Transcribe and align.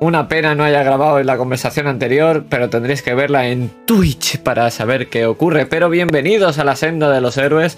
Una 0.00 0.28
pena 0.28 0.54
no 0.54 0.64
haya 0.64 0.82
grabado 0.82 1.18
en 1.18 1.26
la 1.26 1.36
conversación 1.36 1.86
anterior, 1.86 2.46
pero 2.48 2.70
tendréis 2.70 3.02
que 3.02 3.14
verla 3.14 3.48
en 3.48 3.70
Twitch 3.84 4.38
para 4.38 4.70
saber 4.70 5.10
qué 5.10 5.26
ocurre. 5.26 5.66
Pero 5.66 5.90
bienvenidos 5.90 6.58
a 6.58 6.64
la 6.64 6.74
senda 6.74 7.10
de 7.10 7.20
los 7.20 7.36
héroes. 7.36 7.76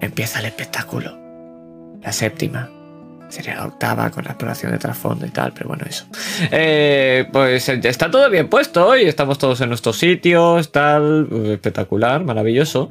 Empieza 0.00 0.38
el 0.38 0.46
espectáculo. 0.46 1.18
La 2.02 2.12
séptima. 2.12 2.70
Sería 3.28 3.56
la 3.56 3.66
octava 3.66 4.10
con 4.10 4.24
la 4.24 4.30
exploración 4.30 4.72
de 4.72 4.78
trasfondo 4.78 5.26
y 5.26 5.28
tal, 5.28 5.52
pero 5.52 5.68
bueno, 5.68 5.84
eso. 5.86 6.06
Eh, 6.50 7.28
pues 7.30 7.68
está 7.68 8.10
todo 8.10 8.30
bien 8.30 8.48
puesto 8.48 8.86
hoy. 8.86 9.02
Estamos 9.02 9.36
todos 9.36 9.60
en 9.60 9.68
nuestros 9.68 9.98
sitios, 9.98 10.72
tal. 10.72 11.28
Espectacular, 11.44 12.24
maravilloso. 12.24 12.90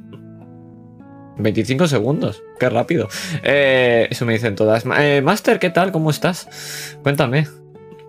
25 1.39 1.87
segundos, 1.87 2.43
qué 2.59 2.69
rápido. 2.69 3.07
Eh, 3.41 4.07
eso 4.11 4.27
me 4.27 4.33
dicen 4.33 4.55
todas. 4.55 4.85
Eh, 4.99 5.23
Master, 5.23 5.57
¿qué 5.57 5.71
tal? 5.71 5.91
¿Cómo 5.91 6.11
estás? 6.11 6.97
Cuéntame. 7.01 7.47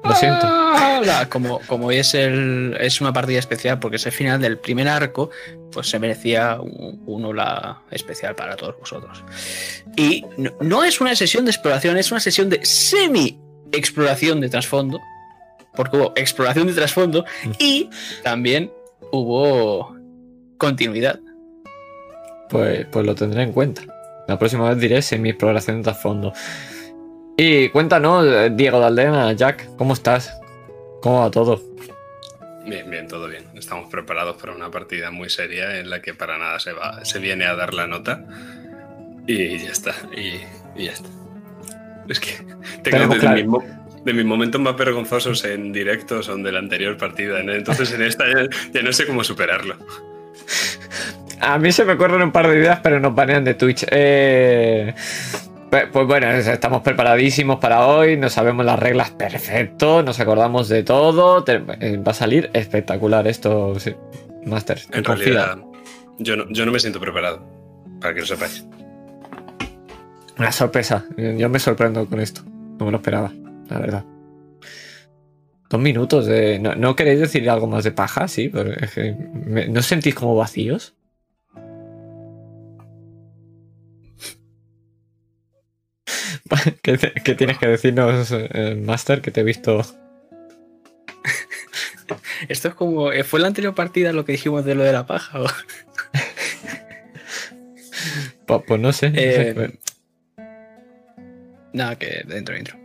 Lo 0.03 0.15
siento. 0.15 0.47
Hola, 0.47 1.29
como, 1.29 1.61
como 1.67 1.89
hoy 1.89 1.97
es, 1.97 2.15
el, 2.15 2.77
es 2.81 3.01
una 3.01 3.13
partida 3.13 3.39
especial 3.39 3.79
porque 3.79 3.97
es 3.97 4.07
el 4.07 4.13
final 4.13 4.41
del 4.41 4.59
primer 4.59 4.89
arco, 4.89 5.31
pues 5.73 5.89
se 5.89 5.99
merecía 5.99 6.59
un, 6.61 7.03
un 7.07 7.25
hola 7.25 7.83
especial 7.91 8.35
para 8.35 8.57
todos 8.57 8.79
vosotros. 8.79 9.23
Y 9.97 10.25
no, 10.37 10.53
no 10.61 10.85
es 10.85 11.01
una 11.01 11.15
sesión 11.15 11.45
de 11.45 11.51
exploración, 11.51 11.97
es 11.97 12.11
una 12.11 12.21
sesión 12.21 12.49
de 12.49 12.65
semi-exploración 12.65 14.41
de 14.41 14.49
trasfondo, 14.49 15.01
porque 15.75 15.97
hubo 15.97 16.13
exploración 16.17 16.67
de 16.67 16.75
trasfondo 16.75 17.25
y 17.59 17.91
también 18.23 18.71
hubo 19.13 19.97
continuidad. 20.59 21.21
Pues, 22.49 22.87
pues 22.91 23.07
lo 23.07 23.15
tendré 23.15 23.43
en 23.43 23.53
cuenta. 23.53 23.83
La 24.29 24.39
próxima 24.39 24.69
vez 24.69 24.79
diré 24.79 25.03
semi-exploración 25.03 25.79
de 25.79 25.83
trasfondo. 25.85 26.33
Y 27.37 27.69
cuéntanos, 27.71 28.27
eh, 28.27 28.51
Diego 28.53 28.81
de 28.81 28.87
Aldena, 28.87 29.33
Jack, 29.33 29.77
¿cómo 29.77 29.95
estás? 29.95 30.33
¿Cómo 31.01 31.21
va 31.21 31.31
todo? 31.31 31.63
Bien, 32.67 32.89
bien, 32.91 33.09
todo 33.09 33.27
bien. 33.29 33.45
Estamos 33.55 33.91
preparados 33.91 34.37
para 34.37 34.53
una 34.53 34.71
partida 34.71 35.11
muy 35.11 35.31
seria 35.31 35.79
en 35.79 35.89
la 35.89 36.03
que 36.03 36.13
para 36.15 36.39
nada 36.39 36.59
se 36.61 36.73
va, 36.73 37.05
se 37.05 37.19
viene 37.19 37.47
a 37.47 37.55
dar 37.55 37.73
la 37.73 37.87
nota. 37.87 38.25
Y 39.27 39.59
ya 39.59 39.71
está. 39.71 39.95
Y, 40.15 40.41
y 40.81 40.85
ya 40.85 40.93
está. 40.93 41.09
Es 42.09 42.21
que 42.21 42.31
tengo 42.83 43.15
de, 43.15 43.21
claro. 43.21 43.37
mis 43.37 43.47
mo- 43.47 43.65
de 44.05 44.13
mis 44.13 44.25
momentos 44.25 44.61
más 44.61 44.77
vergonzosos 44.77 45.45
en 45.45 45.73
directo 45.73 46.23
son 46.23 46.43
de 46.43 46.53
la 46.53 46.59
anterior 46.59 46.97
partida. 46.99 47.41
Entonces 47.41 47.93
en 47.93 48.03
esta 48.03 48.27
ya, 48.29 48.49
ya 48.73 48.83
no 48.83 48.93
sé 48.93 49.07
cómo 49.07 49.25
superarlo. 49.25 49.77
A 51.41 51.59
mí 51.59 51.73
se 51.73 51.87
me 51.87 51.95
ocurren 51.95 52.21
un 52.21 52.33
par 52.33 52.49
de 52.49 52.59
ideas, 52.59 52.81
pero 52.83 53.01
nos 53.01 53.15
banean 53.15 53.45
de 53.45 53.55
Twitch. 53.55 53.87
Eh, 53.91 54.95
pues, 55.71 55.85
pues 55.93 56.07
bueno, 56.07 56.29
estamos 56.31 56.83
preparadísimos 56.83 57.59
para 57.61 57.87
hoy, 57.87 58.17
nos 58.17 58.33
sabemos 58.33 58.65
las 58.67 58.79
reglas 58.79 59.11
perfecto, 59.11 60.03
nos 60.03 60.19
acordamos 60.21 60.69
de 60.69 60.83
todo. 60.83 61.45
te- 61.45 61.63
eh, 61.81 61.97
va 61.99 62.11
a 62.13 62.15
salir 62.15 62.51
espectacular 62.53 63.27
esto, 63.27 63.79
sí. 63.79 63.95
Master. 64.45 64.81
En 64.93 65.05
realidad, 65.05 65.59
yo 66.19 66.37
no, 66.37 66.45
yo 66.51 66.65
no 66.67 66.73
me 66.73 66.81
siento 66.81 66.99
preparado. 67.01 67.47
Para 68.01 68.15
que 68.15 68.21
lo 68.21 68.27
sepáis. 68.27 68.65
Una 70.39 70.53
sorpresa. 70.53 71.05
Yo 71.17 71.49
me 71.51 71.59
sorprendo 71.59 72.07
con 72.07 72.19
esto. 72.21 72.43
No 72.79 72.87
me 72.87 72.91
lo 72.93 72.97
esperaba, 72.97 73.31
la 73.69 73.79
verdad. 73.79 74.05
Dos 75.69 75.81
minutos 75.81 76.27
de. 76.27 76.59
¿No, 76.59 76.75
no 76.75 76.97
queréis 76.97 77.21
decir 77.21 77.49
algo 77.51 77.67
más 77.67 77.85
de 77.85 77.93
paja? 77.93 78.27
Sí, 78.27 78.49
pero 78.49 78.73
es 78.73 78.91
que. 78.93 79.15
me- 79.35 79.69
¿No 79.69 79.81
os 79.81 79.87
sentís 79.87 80.15
como 80.15 80.35
vacíos? 80.35 80.95
¿Qué, 86.83 86.99
te- 86.99 87.13
qué 87.25 87.35
tienes 87.35 87.59
que 87.59 87.67
decirnos, 87.69 88.31
eh, 88.33 88.75
Master? 88.77 89.21
Que 89.21 89.31
te 89.31 89.41
he 89.41 89.45
visto. 89.45 89.81
Esto 92.49 92.69
es 92.69 92.75
como. 92.75 93.13
eh, 93.13 93.25
¿Fue 93.25 93.41
la 93.41 93.47
anterior 93.49 93.75
partida 93.75 94.13
lo 94.13 94.25
que 94.25 94.33
dijimos 94.33 94.65
de 94.65 94.75
lo 94.75 94.83
de 94.85 94.93
la 94.93 95.07
paja? 95.07 95.41
Pues, 98.47 98.63
pues 98.67 98.81
no 98.81 98.93
sé. 98.93 99.11
no 99.11 99.17
sé. 99.17 99.51
Eh, 99.51 99.79
Nada, 101.73 101.97
que 101.97 102.25
dentro, 102.27 102.55
dentro. 102.57 102.77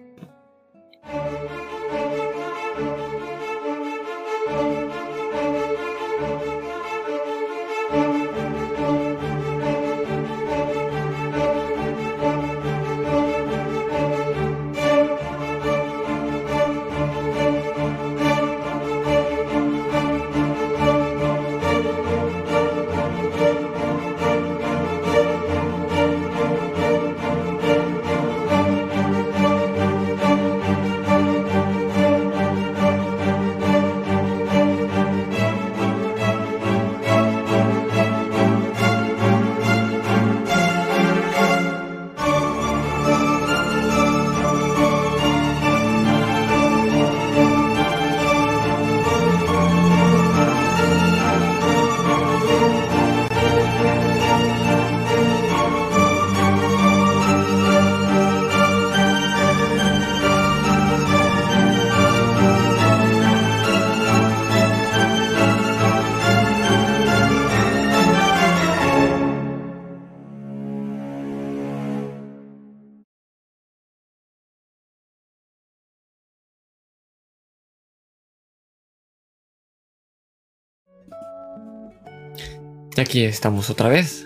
Aquí 83.01 83.25
estamos 83.25 83.69
otra 83.69 83.89
vez. 83.89 84.25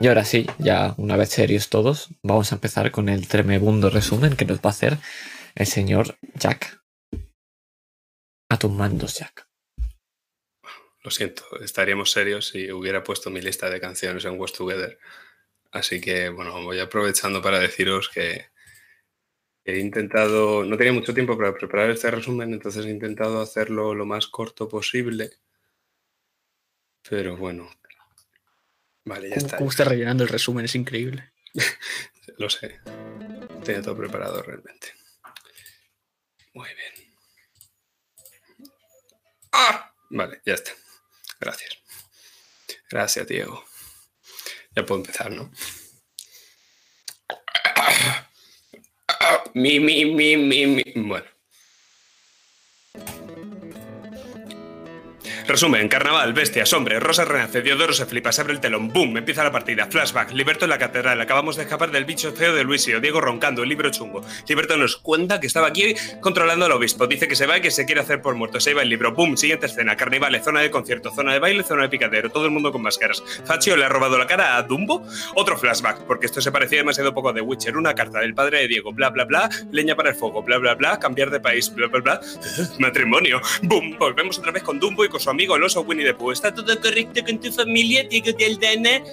Y 0.00 0.08
ahora 0.08 0.24
sí, 0.24 0.46
ya 0.58 0.94
una 0.98 1.16
vez 1.16 1.30
serios 1.30 1.68
todos, 1.68 2.08
vamos 2.22 2.52
a 2.52 2.56
empezar 2.56 2.90
con 2.90 3.08
el 3.08 3.28
tremebundo 3.28 3.90
resumen 3.90 4.36
que 4.36 4.44
nos 4.44 4.58
va 4.58 4.64
a 4.64 4.70
hacer 4.70 4.98
el 5.54 5.66
señor 5.66 6.16
Jack. 6.34 6.82
A 8.48 8.58
tus 8.58 8.70
mandos, 8.70 9.18
Jack. 9.18 9.46
Lo 11.02 11.10
siento, 11.10 11.44
estaríamos 11.62 12.10
serios 12.10 12.48
si 12.48 12.70
hubiera 12.72 13.02
puesto 13.02 13.30
mi 13.30 13.40
lista 13.40 13.70
de 13.70 13.80
canciones 13.80 14.24
en 14.24 14.38
West 14.38 14.56
Together. 14.56 14.98
Así 15.70 16.00
que, 16.00 16.28
bueno, 16.28 16.62
voy 16.62 16.78
aprovechando 16.78 17.40
para 17.40 17.58
deciros 17.58 18.08
que 18.08 18.46
he 19.64 19.78
intentado, 19.78 20.64
no 20.64 20.76
tenía 20.76 20.92
mucho 20.92 21.14
tiempo 21.14 21.38
para 21.38 21.54
preparar 21.54 21.90
este 21.90 22.10
resumen, 22.10 22.52
entonces 22.52 22.84
he 22.84 22.90
intentado 22.90 23.40
hacerlo 23.40 23.94
lo 23.94 24.04
más 24.04 24.26
corto 24.26 24.68
posible. 24.68 25.30
Pero 27.08 27.36
bueno, 27.36 27.70
vale, 29.04 29.28
ya 29.28 29.34
¿Cómo, 29.36 29.46
está. 29.46 29.56
cómo 29.58 29.70
está 29.70 29.84
rellenando 29.84 30.24
el 30.24 30.28
resumen? 30.28 30.64
Es 30.64 30.74
increíble. 30.74 31.32
Lo 32.38 32.50
sé. 32.50 32.80
Tenía 33.64 33.82
todo 33.82 33.96
preparado 33.96 34.42
realmente. 34.42 34.94
Muy 36.54 36.68
bien. 36.74 37.14
¡Ah! 39.52 39.92
Vale, 40.10 40.40
ya 40.44 40.54
está. 40.54 40.72
Gracias. 41.38 41.78
Gracias, 42.90 43.26
Diego. 43.26 43.64
Ya 44.74 44.84
puedo 44.84 45.00
empezar, 45.00 45.30
¿no? 45.30 45.50
Mi, 49.54 49.80
mi, 49.80 50.04
mi, 50.04 50.36
mi, 50.36 50.66
mi. 50.66 50.82
Bueno. 50.94 51.26
Resumen, 55.50 55.88
carnaval, 55.88 56.32
bestias, 56.32 56.72
hombre, 56.74 57.00
Rosa 57.00 57.24
renace, 57.24 57.60
Diodoro 57.60 57.92
se 57.92 58.06
flipa, 58.06 58.30
se 58.30 58.40
abre 58.40 58.52
el 58.52 58.60
telón, 58.60 58.86
boom, 58.86 59.16
empieza 59.16 59.42
la 59.42 59.50
partida, 59.50 59.86
flashback, 59.86 60.30
Liberto 60.30 60.64
en 60.64 60.68
la 60.68 60.78
catedral, 60.78 61.20
acabamos 61.20 61.56
de 61.56 61.64
escapar 61.64 61.90
del 61.90 62.04
bicho 62.04 62.30
feo 62.30 62.54
de 62.54 62.62
Luisio, 62.62 63.00
Diego 63.00 63.20
roncando, 63.20 63.64
el 63.64 63.68
libro 63.68 63.90
chungo. 63.90 64.22
Liberto 64.48 64.76
nos 64.76 64.96
cuenta 64.96 65.40
que 65.40 65.48
estaba 65.48 65.66
aquí 65.66 65.96
controlando 66.20 66.66
al 66.66 66.70
obispo, 66.70 67.08
dice 67.08 67.26
que 67.26 67.34
se 67.34 67.46
va 67.46 67.58
y 67.58 67.62
que 67.62 67.72
se 67.72 67.84
quiere 67.84 68.00
hacer 68.00 68.22
por 68.22 68.36
muerto, 68.36 68.60
se 68.60 68.70
iba 68.70 68.82
el 68.82 68.88
libro, 68.88 69.12
boom, 69.12 69.36
siguiente 69.36 69.66
escena, 69.66 69.96
carnavales, 69.96 70.44
zona 70.44 70.60
de 70.60 70.70
concierto, 70.70 71.10
zona 71.12 71.32
de 71.32 71.40
baile, 71.40 71.64
zona 71.64 71.82
de 71.82 71.88
picadero, 71.88 72.30
todo 72.30 72.44
el 72.44 72.52
mundo 72.52 72.70
con 72.70 72.82
máscaras. 72.82 73.20
Faccio 73.44 73.76
le 73.76 73.84
ha 73.84 73.88
robado 73.88 74.18
la 74.18 74.28
cara 74.28 74.56
a 74.56 74.62
Dumbo, 74.62 75.04
otro 75.34 75.58
flashback, 75.58 76.04
porque 76.04 76.26
esto 76.26 76.40
se 76.40 76.52
parecía 76.52 76.78
demasiado 76.78 77.12
poco 77.12 77.30
a 77.30 77.34
The 77.34 77.40
Witcher, 77.40 77.76
una 77.76 77.92
carta 77.96 78.20
del 78.20 78.34
padre 78.34 78.60
de 78.60 78.68
Diego, 78.68 78.92
bla 78.92 79.10
bla 79.10 79.24
bla, 79.24 79.50
leña 79.72 79.96
para 79.96 80.10
el 80.10 80.14
fuego, 80.14 80.44
bla 80.44 80.58
bla 80.58 80.76
bla, 80.76 81.00
cambiar 81.00 81.28
de 81.28 81.40
país, 81.40 81.74
bla 81.74 81.88
bla 81.88 82.00
bla, 82.00 82.20
matrimonio, 82.78 83.40
boom, 83.62 83.96
volvemos 83.98 84.38
otra 84.38 84.52
vez 84.52 84.62
con 84.62 84.78
Dumbo 84.78 85.04
y 85.04 85.08
con 85.08 85.18
su 85.18 85.28
amigo 85.28 85.39
el 85.40 85.62
oso 85.64 85.82
Winnie 85.82 86.04
the 86.04 86.14
Pooh. 86.14 86.32
¿Está 86.32 86.54
todo 86.54 86.80
correcto 86.80 87.22
con 87.24 87.40
tu 87.40 87.50
familia, 87.52 88.04
Diego 88.04 88.32
de 88.32 88.46
Aldana? 88.46 89.04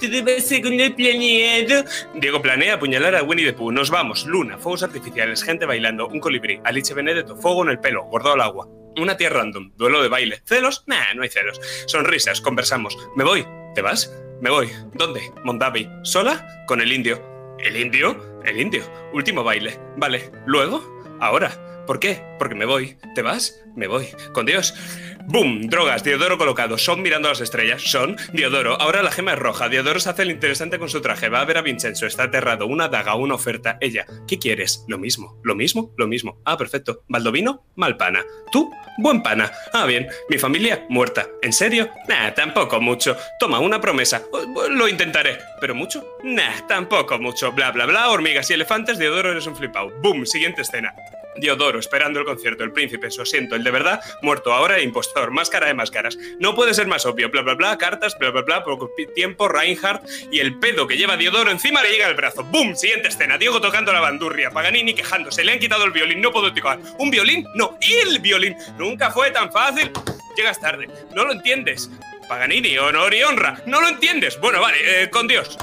Todo 0.00 0.24
va 0.24 0.40
según 0.40 0.80
el 0.80 0.94
planeado. 0.94 1.84
Diego 2.14 2.42
planea 2.42 2.74
apuñalar 2.74 3.14
a 3.14 3.22
Winnie 3.22 3.46
the 3.46 3.52
Pooh. 3.52 3.72
Nos 3.72 3.90
vamos. 3.90 4.26
Luna, 4.26 4.58
fuegos 4.58 4.82
artificiales, 4.82 5.42
gente 5.42 5.66
bailando, 5.66 6.08
un 6.08 6.20
colibrí, 6.20 6.60
Alice 6.64 6.92
Benedetto, 6.92 7.36
fuego 7.36 7.62
en 7.64 7.70
el 7.70 7.78
pelo, 7.78 8.04
gordo 8.04 8.32
al 8.32 8.40
agua. 8.40 8.68
Una 8.98 9.16
tía 9.16 9.28
random, 9.28 9.72
duelo 9.76 10.02
de 10.02 10.08
baile. 10.08 10.42
¿Celos? 10.46 10.84
Nah, 10.86 11.14
no 11.14 11.22
hay 11.22 11.28
celos. 11.28 11.60
Sonrisas, 11.86 12.40
conversamos. 12.40 12.96
¿Me 13.14 13.24
voy? 13.24 13.46
¿Te 13.74 13.82
vas? 13.82 14.12
Me 14.40 14.50
voy. 14.50 14.70
¿Dónde? 14.94 15.20
Mondavi. 15.44 15.88
¿Sola? 16.02 16.64
Con 16.66 16.80
el 16.80 16.92
indio. 16.92 17.22
¿El 17.58 17.76
indio? 17.76 18.35
El 18.46 18.60
indio. 18.60 18.84
Último 19.12 19.42
baile. 19.42 19.78
Vale. 19.96 20.30
¿Luego? 20.46 20.82
Ahora. 21.20 21.84
¿Por 21.86 22.00
qué? 22.00 22.22
Porque 22.38 22.54
me 22.54 22.64
voy. 22.64 22.96
¿Te 23.14 23.22
vas? 23.22 23.60
Me 23.74 23.86
voy. 23.86 24.08
Con 24.32 24.46
Dios. 24.46 24.74
¡Boom! 25.28 25.68
Drogas. 25.68 26.04
Diodoro 26.04 26.38
colocado. 26.38 26.78
Son 26.78 27.02
mirando 27.02 27.28
a 27.28 27.32
las 27.32 27.40
estrellas. 27.40 27.82
Son. 27.82 28.16
Diodoro. 28.32 28.80
Ahora 28.80 29.02
la 29.02 29.10
gema 29.10 29.32
es 29.32 29.38
roja. 29.38 29.68
Diodoro 29.68 29.98
se 29.98 30.08
hace 30.08 30.22
el 30.22 30.30
interesante 30.30 30.78
con 30.78 30.88
su 30.88 31.00
traje. 31.00 31.28
Va 31.28 31.40
a 31.40 31.44
ver 31.44 31.58
a 31.58 31.62
Vincenzo. 31.62 32.06
Está 32.06 32.24
aterrado. 32.24 32.66
Una 32.66 32.88
daga, 32.88 33.16
una 33.16 33.34
oferta. 33.34 33.76
Ella. 33.80 34.06
¿Qué 34.28 34.38
quieres? 34.38 34.84
Lo 34.86 34.98
mismo. 34.98 35.40
Lo 35.42 35.56
mismo. 35.56 35.92
Lo 35.96 36.06
mismo. 36.06 36.40
Ah, 36.44 36.56
perfecto. 36.56 37.02
¿Baldovino? 37.08 37.64
Mal 37.74 37.96
pana. 37.96 38.24
¿Tú? 38.52 38.70
Buen 38.98 39.22
pana. 39.22 39.50
Ah, 39.72 39.84
bien. 39.84 40.06
Mi 40.28 40.38
familia 40.38 40.86
muerta. 40.88 41.26
¿En 41.42 41.52
serio? 41.52 41.90
Nah, 42.08 42.30
tampoco 42.32 42.80
mucho. 42.80 43.16
Toma, 43.40 43.58
una 43.58 43.80
promesa. 43.80 44.22
Lo 44.70 44.88
intentaré. 44.88 45.38
¿Pero 45.60 45.74
mucho? 45.74 46.18
Nah, 46.22 46.66
tampoco 46.68 47.18
mucho. 47.18 47.50
Bla, 47.52 47.72
bla, 47.72 47.86
bla. 47.86 48.10
Hormigas 48.10 48.48
y 48.50 48.54
elefantes. 48.54 48.98
Diodoro 48.98 49.32
eres 49.32 49.46
un 49.46 49.56
flipao. 49.56 49.90
¡Boom! 50.02 50.24
Siguiente 50.24 50.62
escena. 50.62 50.94
Diodoro, 51.38 51.78
esperando 51.78 52.20
el 52.20 52.26
concierto, 52.26 52.64
el 52.64 52.72
príncipe, 52.72 53.08
eso 53.08 53.24
siento, 53.24 53.56
el 53.56 53.64
de 53.64 53.70
verdad, 53.70 54.00
muerto 54.22 54.52
ahora, 54.52 54.80
impostor, 54.80 55.30
máscara 55.30 55.66
de 55.66 55.74
máscaras. 55.74 56.16
No 56.38 56.54
puede 56.54 56.74
ser 56.74 56.86
más 56.86 57.06
obvio, 57.06 57.30
bla 57.30 57.42
bla 57.42 57.54
bla, 57.54 57.78
cartas, 57.78 58.16
bla 58.18 58.30
bla 58.30 58.42
bla, 58.42 58.64
poco 58.64 58.90
tiempo, 59.14 59.48
Reinhardt 59.48 60.04
y 60.30 60.40
el 60.40 60.58
pedo 60.58 60.86
que 60.86 60.96
lleva 60.96 61.16
Diodoro 61.16 61.50
encima 61.50 61.82
le 61.82 61.90
llega 61.90 62.06
al 62.06 62.14
brazo. 62.14 62.44
¡Bum! 62.44 62.74
Siguiente 62.74 63.08
escena, 63.08 63.38
Diego 63.38 63.60
tocando 63.60 63.92
la 63.92 64.00
bandurria, 64.00 64.50
Paganini 64.50 64.94
quejándose, 64.94 65.44
le 65.44 65.52
han 65.52 65.58
quitado 65.58 65.84
el 65.84 65.92
violín, 65.92 66.20
no 66.20 66.32
puedo 66.32 66.52
tocar. 66.52 66.78
¿Un 66.98 67.10
violín? 67.10 67.46
No, 67.54 67.78
el 67.80 68.18
violín. 68.20 68.56
Nunca 68.78 69.10
fue 69.10 69.30
tan 69.30 69.52
fácil. 69.52 69.90
Llegas 70.36 70.60
tarde, 70.60 70.88
no 71.14 71.24
lo 71.24 71.32
entiendes. 71.32 71.90
Paganini, 72.28 72.76
honor 72.76 73.14
y 73.14 73.22
honra, 73.22 73.62
no 73.66 73.80
lo 73.80 73.88
entiendes. 73.88 74.38
Bueno, 74.40 74.60
vale, 74.60 75.04
eh, 75.04 75.10
con 75.10 75.28
Dios. 75.28 75.56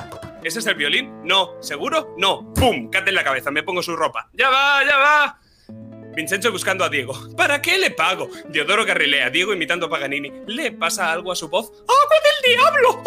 ¿Ese 0.43 0.59
es 0.59 0.65
el 0.65 0.75
violín? 0.75 1.21
No. 1.23 1.61
¿Seguro? 1.61 2.15
No. 2.17 2.53
¡Pum! 2.53 2.89
Cate 2.89 3.09
en 3.09 3.15
la 3.15 3.23
cabeza, 3.23 3.51
me 3.51 3.63
pongo 3.63 3.81
su 3.81 3.95
ropa. 3.95 4.29
¡Ya 4.33 4.49
va, 4.49 4.83
ya 4.83 4.97
va! 4.97 5.39
Vincenzo 6.15 6.51
buscando 6.51 6.85
a 6.85 6.89
Diego. 6.89 7.13
¿Para 7.35 7.61
qué 7.61 7.77
le 7.77 7.89
pago? 7.89 8.29
Diodoro 8.49 8.85
carrilea, 8.85 9.29
Diego 9.31 9.53
imitando 9.53 9.87
a 9.87 9.89
Paganini. 9.89 10.31
¿Le 10.45 10.71
pasa 10.71 11.11
algo 11.11 11.31
a 11.31 11.35
su 11.35 11.49
voz? 11.49 11.71
¡Agua 11.71 12.17
del 12.23 12.55
diablo! 12.55 13.03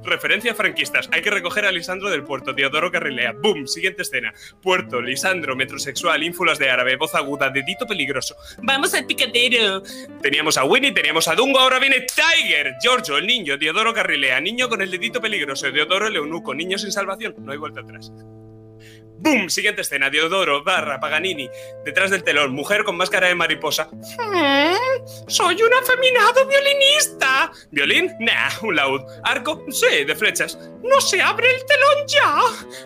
Referencia 0.04 0.52
a 0.52 0.54
franquistas. 0.54 1.08
Hay 1.12 1.22
que 1.22 1.30
recoger 1.30 1.64
a 1.64 1.72
Lisandro 1.72 2.08
del 2.08 2.22
puerto. 2.22 2.52
Diodoro 2.52 2.92
carrilea. 2.92 3.32
¡Bum! 3.32 3.66
Siguiente 3.66 4.02
escena. 4.02 4.32
Puerto, 4.62 5.00
Lisandro, 5.00 5.56
metrosexual, 5.56 6.22
ínfulas 6.22 6.58
de 6.58 6.70
árabe, 6.70 6.96
voz 6.96 7.14
aguda, 7.14 7.50
dedito 7.50 7.86
peligroso. 7.86 8.36
¡Vamos 8.62 8.94
al 8.94 9.06
picadero! 9.06 9.82
Teníamos 10.22 10.56
a 10.56 10.64
Winnie, 10.64 10.92
teníamos 10.92 11.26
a 11.26 11.34
Dungo, 11.34 11.58
ahora 11.58 11.80
viene 11.80 12.06
Tiger. 12.06 12.74
Giorgio, 12.80 13.18
el 13.18 13.26
niño. 13.26 13.56
Diodoro 13.56 13.92
carrilea. 13.92 14.40
Niño 14.40 14.68
con 14.68 14.82
el 14.82 14.90
dedito 14.90 15.20
peligroso. 15.20 15.70
Diodoro 15.70 16.06
el 16.06 16.16
eunuco. 16.16 16.54
Niño 16.54 16.78
sin 16.78 16.92
salvación. 16.92 17.34
No 17.38 17.50
hay 17.50 17.58
vuelta 17.58 17.80
atrás. 17.80 18.12
¡Bum! 19.22 19.50
Siguiente 19.50 19.82
escena, 19.82 20.08
Diodoro, 20.08 20.64
barra, 20.64 20.98
Paganini, 20.98 21.48
detrás 21.84 22.10
del 22.10 22.24
telón, 22.24 22.52
mujer 22.52 22.84
con 22.84 22.96
máscara 22.96 23.28
de 23.28 23.34
mariposa. 23.34 23.90
¡Soy 25.28 25.62
un 25.62 25.74
afeminado 25.74 26.46
violinista! 26.46 27.52
¿Violín? 27.70 28.10
Nah, 28.18 28.48
un 28.62 28.76
laúd. 28.76 29.02
¿Arco? 29.22 29.62
Sí, 29.68 30.04
de 30.04 30.16
flechas. 30.16 30.58
¡No 30.82 30.98
se 31.02 31.20
abre 31.20 31.54
el 31.54 31.66
telón 31.66 32.06
ya! 32.06 32.34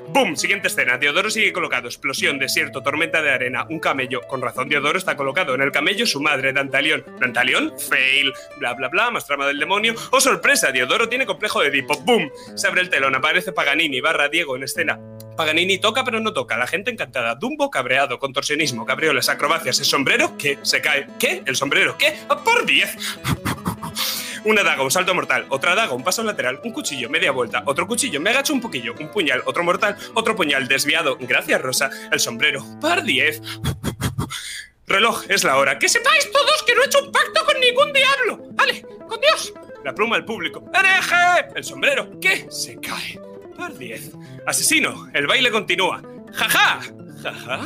¡Bum! 0.08 0.34
Siguiente 0.34 0.66
escena, 0.66 0.98
Diodoro 0.98 1.31
sigue 1.31 1.52
colocado. 1.52 1.86
Explosión, 1.86 2.40
desierto, 2.40 2.82
tormenta 2.82 3.22
de 3.22 3.30
arena, 3.30 3.64
un 3.70 3.78
camello. 3.78 4.20
Con 4.22 4.42
razón, 4.42 4.69
Diodoro 4.69 4.98
está 4.98 5.16
colocado. 5.16 5.54
En 5.54 5.62
el 5.62 5.70
camello 5.70 6.04
su 6.04 6.20
madre, 6.20 6.52
Dantalión. 6.52 7.04
¿Dantalión? 7.20 7.72
Fail. 7.78 8.32
Bla, 8.58 8.75
bla, 8.75 8.88
bla, 8.88 9.12
más 9.12 9.25
trama 9.25 9.46
del 9.46 9.60
demonio. 9.60 9.94
¡Oh, 10.10 10.20
sorpresa! 10.20 10.72
Diodoro 10.72 11.08
tiene 11.08 11.26
complejo 11.26 11.60
de 11.60 11.69
Edipo. 11.69 11.96
¡Bum! 12.00 12.28
Se 12.56 12.66
abre 12.66 12.80
el 12.80 12.90
telón, 12.90 13.14
aparece 13.14 13.52
Paganini, 13.52 14.00
barra 14.00 14.28
Diego 14.28 14.56
en 14.56 14.64
escena. 14.64 14.98
Paganini 15.36 15.78
toca 15.78 16.04
pero 16.04 16.20
no 16.20 16.32
toca, 16.32 16.56
la 16.56 16.66
gente 16.66 16.90
encantada. 16.90 17.34
Dumbo 17.34 17.70
cabreado, 17.70 18.19
contorsionismo, 18.19 18.86
cabriolas, 18.86 19.28
acrobacias, 19.28 19.78
el 19.81 19.84
sombrero 19.84 20.36
que 20.38 20.58
se 20.62 20.81
cae. 20.81 21.06
¿Qué? 21.19 21.42
¿El 21.46 21.56
sombrero 21.56 21.96
qué? 21.98 22.16
¡Por 22.44 22.66
10! 22.66 22.96
Una 24.44 24.62
daga, 24.62 24.82
un 24.82 24.90
salto 24.90 25.14
mortal, 25.14 25.46
otra 25.48 25.75
daga, 25.75 25.94
un 25.94 26.04
paso 26.04 26.22
lateral, 26.22 26.60
un 26.62 26.72
cuchillo, 26.72 27.08
media 27.08 27.31
vuelta, 27.31 27.62
otro 27.64 27.86
cuchillo, 27.86 28.20
me 28.20 28.28
agacho 28.28 28.52
un 28.52 28.60
poquillo, 28.60 28.94
un 29.00 29.08
puñal, 29.08 29.42
otro 29.46 29.64
mortal, 29.64 29.96
otro 30.12 30.36
puñal, 30.36 30.69
desviado. 30.69 31.16
Gracias, 31.19 31.62
Rosa. 31.62 31.90
El 32.12 32.20
sombrero, 32.20 32.62
par 32.78 33.04
10. 33.04 33.40
Reloj, 34.87 35.25
es 35.30 35.44
la 35.44 35.56
hora. 35.56 35.78
Que 35.78 35.88
sepáis 35.88 36.30
todos 36.30 36.62
que 36.64 36.75
no 36.75 36.82
he 36.82 36.87
hecho 36.87 37.02
un 37.02 37.10
pacto 37.10 37.42
con 37.46 37.58
ningún 37.58 37.90
diablo. 37.92 38.38
Vale, 38.52 38.82
con 39.08 39.19
Dios. 39.19 39.54
La 39.82 39.94
pluma 39.94 40.16
al 40.16 40.26
público. 40.26 40.70
¡Hereje! 40.75 41.48
El 41.56 41.64
sombrero, 41.64 42.20
¿qué? 42.20 42.46
Se 42.50 42.78
cae. 42.80 43.19
Par 43.56 43.76
10. 43.76 44.12
Asesino, 44.46 45.08
el 45.12 45.26
baile 45.26 45.50
continúa. 45.50 46.02
¡Jaja! 46.32 46.80
¡Jaja! 47.22 47.60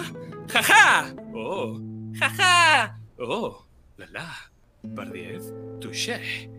¡Jaja! 0.49 1.15
¡Oh! 1.35 1.81
¡Jaja! 2.19 2.99
¡Oh! 3.19 3.67
¡La 3.97 4.07
la! 4.07 4.53
Par 4.95 5.11
10. 5.11 5.43
Touché. 5.81 6.51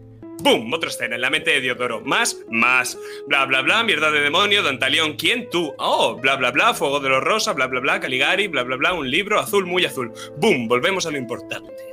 ¡Bum! 0.41 0.71
Otra 0.73 0.89
escena 0.89 1.15
en 1.15 1.21
la 1.21 1.29
mente 1.29 1.51
de 1.51 1.61
Diodoro. 1.61 2.01
Más, 2.01 2.37
más. 2.49 2.97
Bla, 3.27 3.45
bla, 3.45 3.61
bla, 3.61 3.83
mierda 3.83 4.09
de 4.09 4.21
demonio, 4.21 4.63
Dantalión, 4.63 5.13
¿quién? 5.13 5.49
Tú. 5.49 5.73
Oh, 5.77 6.15
bla, 6.15 6.37
bla, 6.37 6.51
bla, 6.51 6.73
fuego 6.73 6.99
de 6.99 7.09
los 7.09 7.23
rosa, 7.23 7.53
bla, 7.53 7.67
bla, 7.67 7.81
bla, 7.81 7.99
Caligari, 7.99 8.47
bla, 8.47 8.63
bla, 8.63 8.77
bla, 8.77 8.93
un 8.93 9.09
libro 9.09 9.39
azul, 9.39 9.65
muy 9.65 9.85
azul. 9.85 10.11
¡Bum! 10.37 10.67
Volvemos 10.67 11.05
a 11.05 11.11
lo 11.11 11.17
importante. 11.17 11.89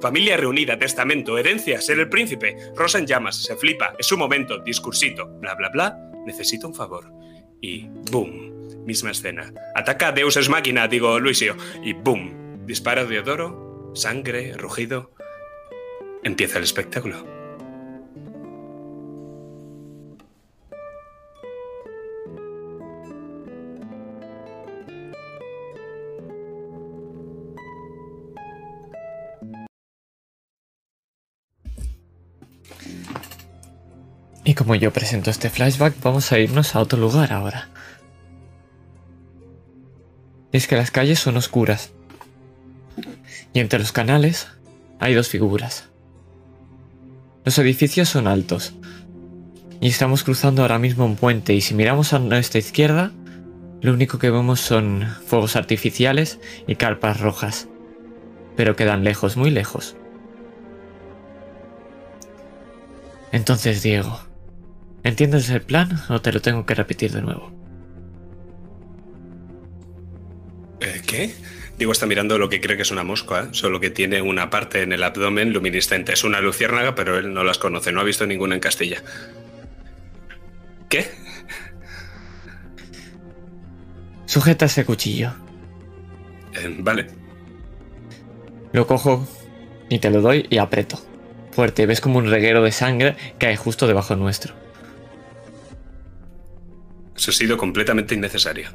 Familia 0.00 0.36
reunida, 0.36 0.78
testamento, 0.78 1.38
herencia, 1.38 1.80
ser 1.80 2.00
el 2.00 2.08
príncipe. 2.08 2.56
Rosa 2.74 2.98
en 2.98 3.06
llamas, 3.06 3.42
se 3.42 3.56
flipa, 3.56 3.94
es 3.96 4.06
su 4.06 4.18
momento, 4.18 4.58
discursito, 4.58 5.26
bla, 5.38 5.54
bla, 5.54 5.68
bla. 5.70 6.13
Necesito 6.26 6.66
un 6.66 6.74
favor. 6.74 7.12
Y 7.60 7.88
boom, 8.10 8.84
misma 8.84 9.10
escena. 9.10 9.52
Ataca 9.74 10.08
a 10.08 10.12
Deus 10.12 10.48
máquina, 10.48 10.88
digo 10.88 11.18
Luisio. 11.18 11.56
Y 11.82 11.92
boom, 11.92 12.66
dispara 12.66 13.04
Diodoro, 13.04 13.92
sangre, 13.94 14.54
rugido. 14.54 15.12
Empieza 16.22 16.58
el 16.58 16.64
espectáculo. 16.64 17.43
Y 34.44 34.52
como 34.52 34.74
yo 34.74 34.92
presento 34.92 35.30
este 35.30 35.48
flashback, 35.48 35.94
vamos 36.02 36.30
a 36.30 36.38
irnos 36.38 36.76
a 36.76 36.80
otro 36.80 36.98
lugar 36.98 37.32
ahora. 37.32 37.70
Es 40.52 40.68
que 40.68 40.76
las 40.76 40.90
calles 40.90 41.18
son 41.18 41.38
oscuras. 41.38 41.92
Y 43.54 43.60
entre 43.60 43.78
los 43.78 43.90
canales 43.90 44.48
hay 45.00 45.14
dos 45.14 45.28
figuras. 45.28 45.88
Los 47.44 47.58
edificios 47.58 48.10
son 48.10 48.26
altos. 48.26 48.74
Y 49.80 49.88
estamos 49.88 50.24
cruzando 50.24 50.62
ahora 50.62 50.78
mismo 50.78 51.06
un 51.06 51.16
puente 51.16 51.54
y 51.54 51.62
si 51.62 51.74
miramos 51.74 52.12
a 52.12 52.18
nuestra 52.18 52.58
izquierda, 52.58 53.12
lo 53.80 53.92
único 53.92 54.18
que 54.18 54.30
vemos 54.30 54.60
son 54.60 55.06
fuegos 55.26 55.56
artificiales 55.56 56.38
y 56.66 56.76
carpas 56.76 57.20
rojas. 57.20 57.68
Pero 58.56 58.76
quedan 58.76 59.04
lejos, 59.04 59.36
muy 59.36 59.50
lejos. 59.50 59.96
Entonces, 63.32 63.82
Diego, 63.82 64.20
¿entiendes 65.04 65.48
el 65.50 65.62
plan 65.62 66.00
o 66.08 66.20
te 66.20 66.32
lo 66.32 66.42
tengo 66.42 66.66
que 66.66 66.74
repetir 66.74 67.12
de 67.12 67.22
nuevo? 67.22 67.52
Eh, 70.80 71.00
¿Qué? 71.06 71.34
Digo, 71.78 71.92
está 71.92 72.06
mirando 72.06 72.38
lo 72.38 72.48
que 72.48 72.60
cree 72.60 72.76
que 72.76 72.82
es 72.82 72.90
una 72.90 73.02
mosca, 73.02 73.48
solo 73.52 73.80
que 73.80 73.90
tiene 73.90 74.22
una 74.22 74.48
parte 74.48 74.82
en 74.82 74.92
el 74.92 75.02
abdomen 75.02 75.52
luminiscente. 75.52 76.12
Es 76.12 76.22
una 76.22 76.40
luciérnaga, 76.40 76.94
pero 76.94 77.18
él 77.18 77.32
no 77.32 77.42
las 77.42 77.58
conoce, 77.58 77.90
no 77.90 78.00
ha 78.00 78.04
visto 78.04 78.26
ninguna 78.26 78.54
en 78.54 78.60
Castilla. 78.60 79.02
¿Qué? 80.88 81.10
Sujeta 84.26 84.66
ese 84.66 84.84
cuchillo. 84.84 85.32
Eh, 86.54 86.76
vale. 86.78 87.06
Lo 88.72 88.86
cojo 88.86 89.26
y 89.88 89.98
te 89.98 90.10
lo 90.10 90.20
doy 90.20 90.46
y 90.50 90.58
aprieto. 90.58 91.00
Fuerte, 91.50 91.86
ves 91.86 92.00
como 92.00 92.18
un 92.18 92.30
reguero 92.30 92.62
de 92.62 92.72
sangre 92.72 93.16
cae 93.38 93.56
justo 93.56 93.86
debajo 93.86 94.16
nuestro. 94.16 94.63
Eso 97.16 97.30
ha 97.30 97.34
sido 97.34 97.56
completamente 97.56 98.14
innecesario. 98.14 98.68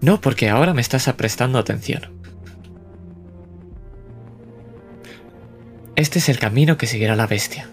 No, 0.00 0.20
porque 0.20 0.48
ahora 0.48 0.74
me 0.74 0.80
estás 0.80 1.12
prestando 1.14 1.58
atención. 1.58 2.18
Este 5.96 6.20
es 6.20 6.28
el 6.28 6.38
camino 6.38 6.76
que 6.78 6.86
seguirá 6.86 7.16
la 7.16 7.26
bestia. 7.26 7.68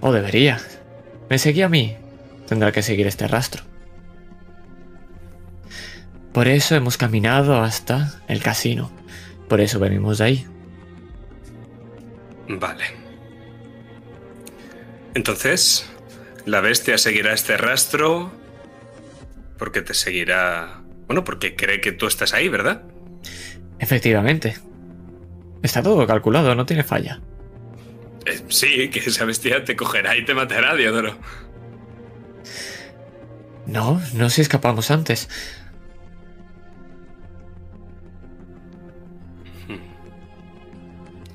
O 0.00 0.12
debería. 0.12 0.58
Me 1.28 1.38
seguía 1.38 1.66
a 1.66 1.68
mí. 1.68 1.96
Tendrá 2.48 2.72
que 2.72 2.82
seguir 2.82 3.06
este 3.06 3.28
rastro. 3.28 3.62
Por 6.32 6.48
eso 6.48 6.74
hemos 6.74 6.96
caminado 6.96 7.62
hasta 7.62 8.20
el 8.28 8.42
casino. 8.42 8.90
Por 9.48 9.60
eso 9.60 9.78
venimos 9.78 10.18
de 10.18 10.24
ahí. 10.24 10.46
Vale. 12.48 12.84
Entonces, 15.14 15.88
la 16.44 16.60
bestia 16.60 16.98
seguirá 16.98 17.32
este 17.32 17.56
rastro 17.56 18.32
porque 19.58 19.82
te 19.82 19.94
seguirá... 19.94 20.82
Bueno, 21.06 21.24
porque 21.24 21.54
cree 21.54 21.80
que 21.80 21.92
tú 21.92 22.06
estás 22.06 22.34
ahí, 22.34 22.48
¿verdad? 22.48 22.82
Efectivamente. 23.78 24.56
Está 25.62 25.82
todo 25.82 26.06
calculado, 26.06 26.54
no 26.54 26.66
tiene 26.66 26.82
falla. 26.84 27.20
Eh, 28.26 28.40
sí, 28.48 28.88
que 28.90 28.98
esa 29.00 29.24
bestia 29.24 29.64
te 29.64 29.76
cogerá 29.76 30.16
y 30.16 30.24
te 30.24 30.34
matará, 30.34 30.74
Diodoro. 30.74 31.16
No, 33.66 34.00
no 34.14 34.30
si 34.30 34.40
escapamos 34.42 34.90
antes. 34.90 35.28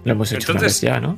Lo 0.03 0.13
hemos 0.13 0.31
hecho 0.31 0.51
una 0.51 0.59
Entonces- 0.61 0.81
vez 0.81 0.91
ya, 0.91 0.99
¿no? 0.99 1.17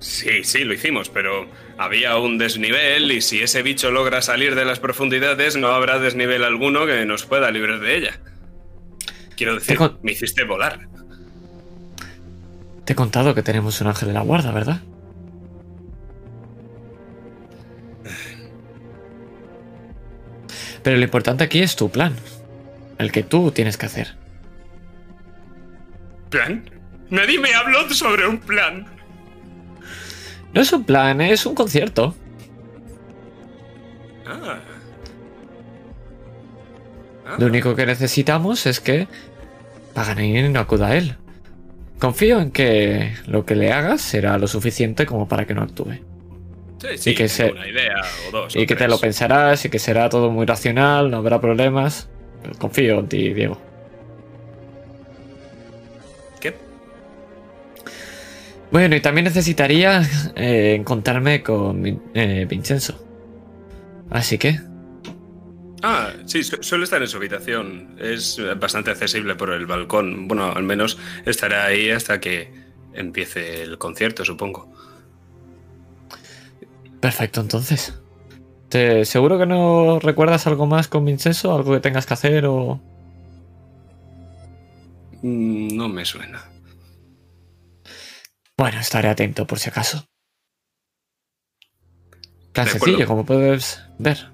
Sí, 0.00 0.44
sí, 0.44 0.64
lo 0.64 0.74
hicimos, 0.74 1.08
pero 1.08 1.48
había 1.76 2.16
un 2.18 2.38
desnivel 2.38 3.10
y 3.10 3.20
si 3.20 3.42
ese 3.42 3.62
bicho 3.62 3.90
logra 3.90 4.22
salir 4.22 4.54
de 4.54 4.64
las 4.64 4.78
profundidades 4.78 5.56
no 5.56 5.68
habrá 5.68 5.98
desnivel 5.98 6.44
alguno 6.44 6.86
que 6.86 7.04
nos 7.04 7.26
pueda 7.26 7.50
librar 7.50 7.80
de 7.80 7.96
ella. 7.96 8.20
Quiero 9.36 9.54
decir, 9.54 9.78
me 10.02 10.12
hiciste 10.12 10.44
volar. 10.44 10.88
Te 12.84 12.92
he 12.92 12.96
contado 12.96 13.34
que 13.34 13.42
tenemos 13.42 13.80
un 13.80 13.88
ángel 13.88 14.08
de 14.08 14.14
la 14.14 14.20
guarda, 14.20 14.52
¿verdad? 14.52 14.80
Pero 20.82 20.96
lo 20.96 21.04
importante 21.04 21.44
aquí 21.44 21.60
es 21.60 21.76
tu 21.76 21.90
plan. 21.90 22.14
El 22.98 23.12
que 23.12 23.22
tú 23.22 23.50
tienes 23.50 23.76
que 23.76 23.86
hacer. 23.86 24.14
¿Plan? 26.30 26.68
Nadie 27.10 27.38
me 27.38 27.52
habló 27.54 27.88
sobre 27.90 28.26
un 28.26 28.38
plan. 28.38 28.97
No 30.54 30.60
es 30.60 30.72
un 30.72 30.84
plan, 30.84 31.20
es 31.20 31.44
un 31.46 31.54
concierto. 31.54 32.14
Ah. 34.26 34.58
Ah, 37.26 37.36
Lo 37.38 37.46
único 37.46 37.74
que 37.74 37.86
necesitamos 37.86 38.66
es 38.66 38.80
que 38.80 39.06
Paganini 39.94 40.48
no 40.48 40.60
acuda 40.60 40.88
a 40.88 40.96
él. 40.96 41.16
Confío 41.98 42.40
en 42.40 42.50
que 42.52 43.14
lo 43.26 43.44
que 43.44 43.56
le 43.56 43.72
hagas 43.72 44.00
será 44.00 44.38
lo 44.38 44.46
suficiente 44.46 45.04
como 45.04 45.28
para 45.28 45.46
que 45.46 45.54
no 45.54 45.62
actúe. 45.62 45.94
sí, 46.80 46.96
sí, 46.96 47.10
y 47.10 47.14
que 47.14 47.28
se- 47.28 47.50
una 47.52 47.66
idea 47.66 47.96
o 48.28 48.30
dos. 48.32 48.56
Y 48.56 48.62
o 48.62 48.66
que 48.66 48.76
te 48.76 48.86
lo 48.88 48.98
pensarás 48.98 49.64
y 49.64 49.68
que 49.68 49.78
será 49.78 50.08
todo 50.08 50.30
muy 50.30 50.46
racional, 50.46 51.10
no 51.10 51.18
habrá 51.18 51.40
problemas. 51.40 52.08
Confío 52.58 53.00
en 53.00 53.08
ti, 53.08 53.34
Diego. 53.34 53.60
Bueno, 58.70 58.96
y 58.96 59.00
también 59.00 59.24
necesitaría 59.24 60.02
eh, 60.36 60.74
encontrarme 60.78 61.42
con 61.42 61.84
eh, 62.14 62.46
Vincenzo. 62.48 63.02
Así 64.10 64.38
que, 64.38 64.60
Ah, 65.82 66.10
sí, 66.26 66.42
su- 66.42 66.60
suele 66.60 66.82
estar 66.84 67.00
en 67.00 67.06
su 67.08 67.18
habitación. 67.18 67.96
Es 68.00 68.40
bastante 68.58 68.90
accesible 68.90 69.36
por 69.36 69.50
el 69.50 69.64
balcón. 69.66 70.26
Bueno, 70.26 70.50
al 70.52 70.64
menos 70.64 70.98
estará 71.24 71.66
ahí 71.66 71.90
hasta 71.90 72.18
que 72.20 72.52
empiece 72.94 73.62
el 73.62 73.78
concierto, 73.78 74.24
supongo. 74.24 74.68
perfecto 77.00 77.40
entonces. 77.40 77.94
¿Te, 78.68 79.04
¿Seguro 79.04 79.38
que 79.38 79.46
no 79.46 80.00
recuerdas 80.00 80.48
algo 80.48 80.66
más 80.66 80.88
con 80.88 81.04
Vincenzo? 81.04 81.54
¿Algo 81.54 81.72
que 81.74 81.80
tengas 81.80 82.06
que 82.06 82.14
hacer 82.14 82.44
o...? 82.46 82.80
Mm, 85.22 85.76
No 85.76 85.88
me 85.88 86.04
suena. 86.04 86.42
Bueno, 88.58 88.80
estaré 88.80 89.08
atento 89.08 89.46
por 89.46 89.60
si 89.60 89.70
acaso. 89.70 90.04
Tan 92.52 92.64
De 92.64 92.72
sencillo, 92.72 93.06
como 93.06 93.24
puedes 93.24 93.80
ver. 94.00 94.32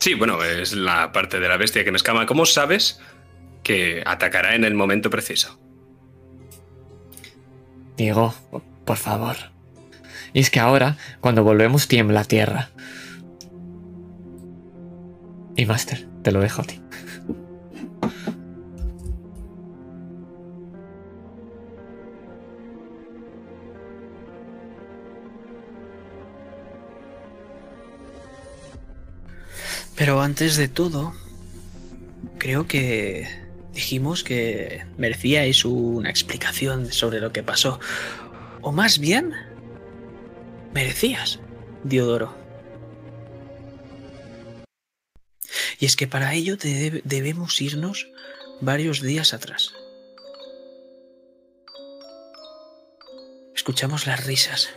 Sí, 0.00 0.14
bueno, 0.14 0.42
es 0.42 0.72
la 0.72 1.12
parte 1.12 1.38
de 1.38 1.48
la 1.48 1.56
bestia 1.56 1.84
que 1.84 1.92
me 1.92 1.96
escama. 1.96 2.26
¿Cómo 2.26 2.44
sabes 2.44 3.00
que 3.62 4.02
atacará 4.04 4.56
en 4.56 4.64
el 4.64 4.74
momento 4.74 5.10
preciso? 5.10 5.60
Diego, 7.96 8.34
por 8.84 8.96
favor. 8.96 9.36
Y 10.32 10.40
es 10.40 10.50
que 10.50 10.58
ahora, 10.58 10.96
cuando 11.20 11.44
volvemos, 11.44 11.86
tiembla 11.86 12.24
tierra. 12.24 12.70
Y 15.54 15.66
Master, 15.66 16.04
te 16.22 16.32
lo 16.32 16.40
dejo 16.40 16.62
a 16.62 16.64
ti. 16.64 16.82
Pero 29.96 30.20
antes 30.20 30.56
de 30.56 30.68
todo, 30.68 31.14
creo 32.38 32.66
que 32.66 33.26
dijimos 33.72 34.22
que 34.24 34.84
merecíais 34.98 35.64
una 35.64 36.10
explicación 36.10 36.92
sobre 36.92 37.20
lo 37.20 37.32
que 37.32 37.42
pasó. 37.42 37.80
O 38.60 38.72
más 38.72 38.98
bien, 38.98 39.32
merecías, 40.74 41.40
Diodoro. 41.84 42.34
Y 45.78 45.86
es 45.86 45.96
que 45.96 46.06
para 46.06 46.34
ello 46.34 46.56
debe- 46.56 47.02
debemos 47.04 47.60
irnos 47.60 48.08
varios 48.60 49.00
días 49.02 49.32
atrás. 49.34 49.72
Escuchamos 53.54 54.06
las 54.06 54.24
risas, 54.26 54.70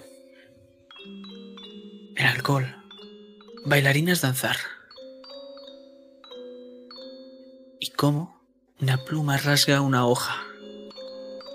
el 2.15 2.25
alcohol, 2.25 2.75
bailarinas 3.65 4.21
danzar. 4.21 4.57
Y 7.79 7.91
cómo 7.91 8.41
una 8.81 9.03
pluma 9.05 9.37
rasga 9.37 9.81
una 9.81 10.05
hoja, 10.05 10.43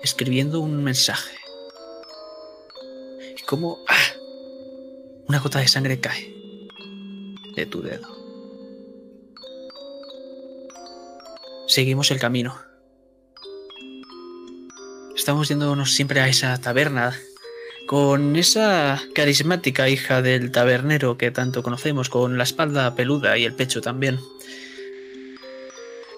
escribiendo 0.03 0.59
un 0.59 0.83
mensaje. 0.83 1.35
Y 3.37 3.41
cómo 3.43 3.79
¡ah! 3.87 4.13
una 5.27 5.39
gota 5.39 5.59
de 5.59 5.67
sangre 5.67 5.99
cae 5.99 6.33
de 7.55 7.65
tu 7.65 7.81
dedo. 7.81 8.07
Seguimos 11.67 12.11
el 12.11 12.19
camino. 12.19 12.59
Estamos 15.15 15.47
yéndonos 15.47 15.93
siempre 15.93 16.21
a 16.21 16.27
esa 16.27 16.59
taberna 16.59 17.15
con 17.87 18.35
esa 18.35 19.01
carismática 19.13 19.89
hija 19.89 20.21
del 20.21 20.51
tabernero 20.51 21.17
que 21.17 21.31
tanto 21.31 21.61
conocemos, 21.61 22.09
con 22.09 22.37
la 22.37 22.43
espalda 22.43 22.95
peluda 22.95 23.37
y 23.37 23.45
el 23.45 23.53
pecho 23.53 23.81
también. 23.81 24.19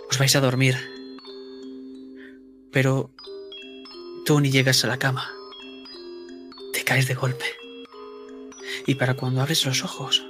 Os 0.09 0.17
vais 0.17 0.35
a 0.35 0.41
dormir. 0.41 0.75
Pero 2.71 3.11
tú 4.25 4.39
ni 4.39 4.51
llegas 4.51 4.83
a 4.83 4.87
la 4.87 4.97
cama. 4.97 5.31
Te 6.73 6.83
caes 6.83 7.07
de 7.07 7.15
golpe. 7.15 7.45
Y 8.85 8.95
para 8.95 9.15
cuando 9.15 9.41
abres 9.41 9.65
los 9.65 9.83
ojos, 9.83 10.25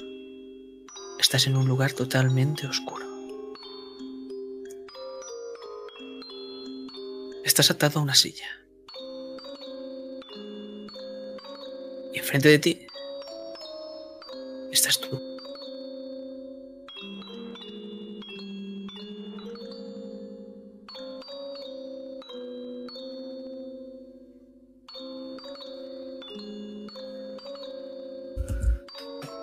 estás 1.19 1.47
en 1.47 1.57
un 1.57 1.67
lugar 1.67 1.93
totalmente 1.93 2.67
oscuro. 2.67 3.05
Estás 7.43 7.71
atado 7.71 7.99
a 7.99 8.03
una 8.03 8.15
silla. 8.15 8.47
Y 12.13 12.19
enfrente 12.19 12.49
de 12.49 12.59
ti 12.59 12.87
estás 14.77 14.99
tú. 14.99 15.36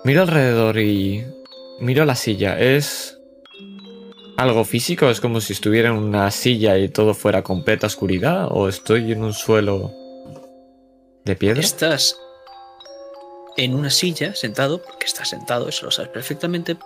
Miro 0.05 0.21
alrededor 0.21 0.79
y 0.79 1.27
miro 1.81 2.05
la 2.05 2.15
silla. 2.15 2.61
¿Es 2.61 3.19
algo 4.37 4.67
físico? 4.67 5.09
¿Es 5.09 5.19
como 5.19 5.41
si 5.41 5.55
estuviera 5.55 5.89
en 5.89 5.95
una 5.95 6.31
silla 6.31 6.77
y 6.77 6.91
todo 6.91 7.15
fuera 7.15 7.43
completa 7.43 7.87
oscuridad? 7.87 8.49
¿O 8.51 8.69
estoy 8.69 9.13
en 9.13 9.25
un 9.25 9.33
suelo 9.33 9.95
de 11.25 11.37
piedra? 11.37 11.63
Estás 11.63 12.19
en 13.57 13.75
una 13.75 13.89
silla 13.89 14.35
sentado, 14.35 14.83
porque 14.83 15.07
estás 15.07 15.31
sentado, 15.31 15.71
eso 15.71 15.87
lo 15.87 15.91
sabes 15.91 16.11
perfectamente. 16.11 16.77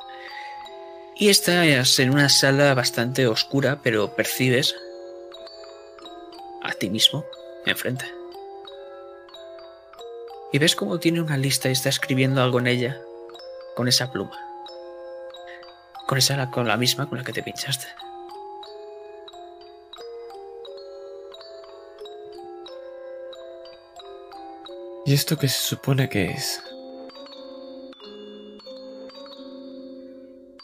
Y 1.16 1.28
estás 1.28 1.98
en 1.98 2.10
una 2.10 2.28
sala 2.28 2.72
bastante 2.74 3.26
oscura, 3.26 3.80
pero 3.82 4.14
percibes 4.14 4.76
a 6.62 6.70
ti 6.70 6.88
mismo 6.88 7.24
enfrente. 7.66 8.04
Y 10.52 10.58
ves 10.58 10.76
cómo 10.76 11.00
tiene 11.00 11.20
una 11.20 11.36
lista 11.36 11.68
y 11.68 11.72
está 11.72 11.88
escribiendo 11.88 12.40
algo 12.40 12.60
en 12.60 12.68
ella 12.68 13.02
con 13.78 13.86
esa 13.86 14.10
pluma. 14.10 14.36
Con 16.08 16.18
esa 16.18 16.50
con 16.50 16.66
la 16.66 16.76
misma 16.76 17.08
con 17.08 17.16
la 17.18 17.22
que 17.22 17.32
te 17.32 17.44
pinchaste. 17.44 17.86
¿Y 25.06 25.14
esto 25.14 25.38
qué 25.38 25.46
se 25.46 25.60
supone 25.60 26.08
que 26.08 26.32
es? 26.32 26.60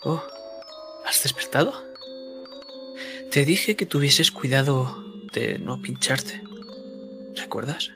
Oh, 0.03 0.21
¿has 1.07 1.23
despertado? 1.23 1.73
Te 3.31 3.45
dije 3.45 3.77
que 3.77 3.87
tuvieses 3.87 4.33
cuidado 4.33 4.93
de 5.33 5.61
no 5.61 5.81
pincharte. 5.81 6.43
¿Recuerdas? 7.37 7.93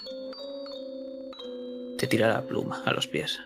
Te 1.98 2.06
tira 2.06 2.28
la 2.28 2.46
pluma 2.46 2.84
a 2.86 2.92
los 2.92 3.08
pies. 3.08 3.40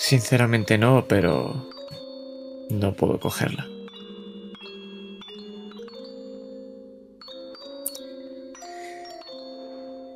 Sinceramente 0.00 0.78
no, 0.78 1.06
pero 1.06 1.70
no 2.70 2.94
puedo 2.94 3.20
cogerla. 3.20 3.68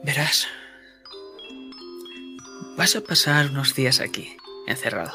Verás, 0.03 0.49
vas 2.79 2.97
a 2.97 3.03
pasar 3.03 3.50
unos 3.50 3.75
días 3.75 4.00
aquí, 4.00 4.35
encerrado. 4.67 5.12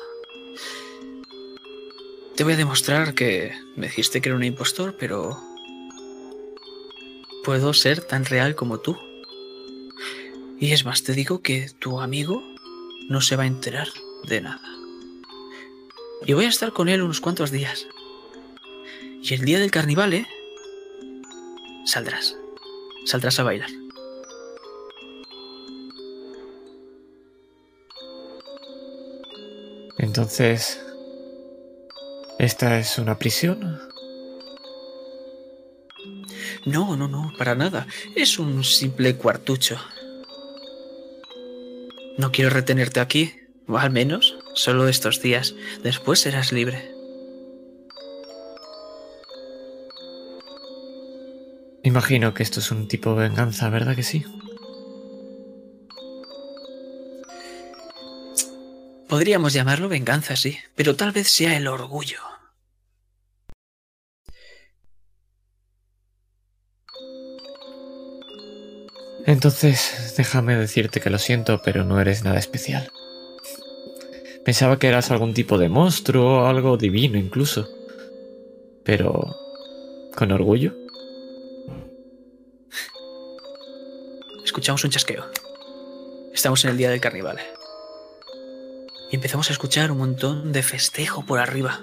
Te 2.35 2.43
voy 2.43 2.53
a 2.53 2.57
demostrar 2.57 3.15
que 3.15 3.51
me 3.75 3.87
dijiste 3.87 4.21
que 4.21 4.29
era 4.29 4.35
un 4.35 4.43
impostor, 4.43 4.95
pero 4.99 5.35
puedo 7.43 7.73
ser 7.73 8.01
tan 8.03 8.23
real 8.23 8.55
como 8.55 8.79
tú. 8.79 8.95
Y 10.59 10.73
es 10.73 10.85
más, 10.85 11.01
te 11.01 11.13
digo 11.13 11.41
que 11.41 11.71
tu 11.79 11.99
amigo 11.99 12.43
no 13.09 13.19
se 13.19 13.35
va 13.35 13.43
a 13.43 13.47
enterar 13.47 13.87
de 14.23 14.41
nada. 14.41 14.61
Y 16.25 16.33
voy 16.33 16.45
a 16.45 16.49
estar 16.49 16.73
con 16.73 16.89
él 16.89 17.01
unos 17.01 17.21
cuantos 17.21 17.51
días. 17.51 17.87
Y 19.21 19.33
el 19.33 19.45
día 19.45 19.59
del 19.59 19.71
carnaval, 19.71 20.27
Saldrás. 21.85 22.37
Saldrás 23.05 23.39
a 23.39 23.43
bailar. 23.43 23.69
Entonces, 29.97 30.81
¿esta 32.37 32.79
es 32.79 32.97
una 32.99 33.17
prisión? 33.17 33.79
No, 36.65 36.95
no, 36.95 37.07
no, 37.07 37.33
para 37.37 37.55
nada. 37.55 37.87
Es 38.15 38.39
un 38.39 38.63
simple 38.63 39.15
cuartucho. 39.15 39.77
No 42.17 42.31
quiero 42.31 42.49
retenerte 42.49 42.99
aquí, 42.99 43.33
o 43.69 43.77
al 43.77 43.91
menos 43.91 44.37
solo 44.53 44.87
estos 44.87 45.21
días. 45.21 45.55
Después 45.83 46.19
serás 46.19 46.51
libre. 46.51 46.91
Imagino 51.83 52.33
que 52.33 52.43
esto 52.43 52.59
es 52.59 52.71
un 52.71 52.87
tipo 52.87 53.13
de 53.13 53.29
venganza, 53.29 53.69
¿verdad 53.69 53.95
que 53.95 54.03
sí? 54.03 54.25
Podríamos 59.07 59.53
llamarlo 59.53 59.89
venganza, 59.89 60.35
sí, 60.35 60.59
pero 60.75 60.95
tal 60.95 61.11
vez 61.11 61.29
sea 61.29 61.57
el 61.57 61.67
orgullo. 61.67 62.19
Entonces, 69.25 70.13
déjame 70.17 70.55
decirte 70.55 70.99
que 71.01 71.09
lo 71.09 71.17
siento, 71.17 71.61
pero 71.63 71.83
no 71.83 71.99
eres 71.99 72.23
nada 72.23 72.39
especial. 72.39 72.91
Pensaba 74.49 74.79
que 74.79 74.87
eras 74.87 75.11
algún 75.11 75.35
tipo 75.35 75.59
de 75.59 75.69
monstruo 75.69 76.39
o 76.39 76.45
algo 76.47 76.75
divino 76.75 77.19
incluso. 77.19 77.67
Pero... 78.83 79.35
¿Con 80.15 80.31
orgullo? 80.31 80.73
Escuchamos 84.43 84.83
un 84.83 84.89
chasqueo. 84.89 85.23
Estamos 86.33 86.65
en 86.65 86.71
el 86.71 86.77
día 86.77 86.89
del 86.89 86.99
carnaval. 86.99 87.37
Y 89.11 89.17
empezamos 89.17 89.51
a 89.51 89.53
escuchar 89.53 89.91
un 89.91 89.99
montón 89.99 90.51
de 90.51 90.63
festejo 90.63 91.23
por 91.27 91.37
arriba, 91.37 91.81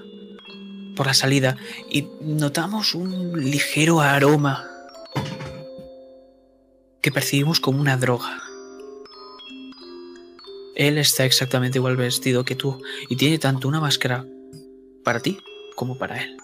por 0.96 1.06
la 1.06 1.14
salida, 1.14 1.56
y 1.88 2.08
notamos 2.20 2.96
un 2.96 3.48
ligero 3.48 4.00
aroma 4.00 4.68
que 7.00 7.12
percibimos 7.12 7.60
como 7.60 7.80
una 7.80 7.96
droga. 7.96 8.45
Él 10.76 10.98
está 10.98 11.24
exactamente 11.24 11.78
igual 11.78 11.96
vestido 11.96 12.44
que 12.44 12.54
tú 12.54 12.82
y 13.08 13.16
tiene 13.16 13.38
tanto 13.38 13.66
una 13.66 13.80
máscara 13.80 14.26
para 15.02 15.20
ti 15.20 15.38
como 15.74 15.96
para 15.96 16.22
él. 16.22 16.36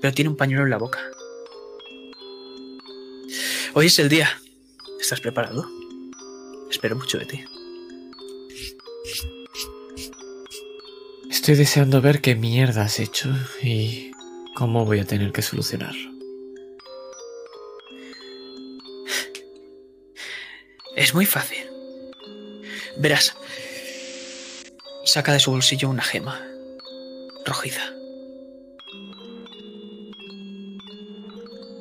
Pero 0.00 0.12
tiene 0.12 0.30
un 0.30 0.36
pañuelo 0.36 0.64
en 0.64 0.70
la 0.70 0.78
boca. 0.78 0.98
Hoy 3.72 3.86
es 3.86 3.98
el 4.00 4.08
día. 4.08 4.28
¿Estás 5.00 5.20
preparado? 5.20 5.64
Espero 6.68 6.96
mucho 6.96 7.18
de 7.18 7.26
ti. 7.26 7.44
Estoy 11.30 11.54
deseando 11.54 12.00
ver 12.00 12.20
qué 12.20 12.34
mierda 12.34 12.82
has 12.82 12.98
hecho 12.98 13.32
y 13.62 14.10
cómo 14.56 14.84
voy 14.84 14.98
a 14.98 15.04
tener 15.04 15.30
que 15.30 15.42
solucionarlo. 15.42 16.10
Es 20.96 21.14
muy 21.14 21.26
fácil. 21.26 21.69
Verás. 23.00 23.34
Saca 25.06 25.32
de 25.32 25.40
su 25.40 25.50
bolsillo 25.50 25.88
una 25.88 26.02
gema. 26.02 26.46
Rojiza. 27.46 27.80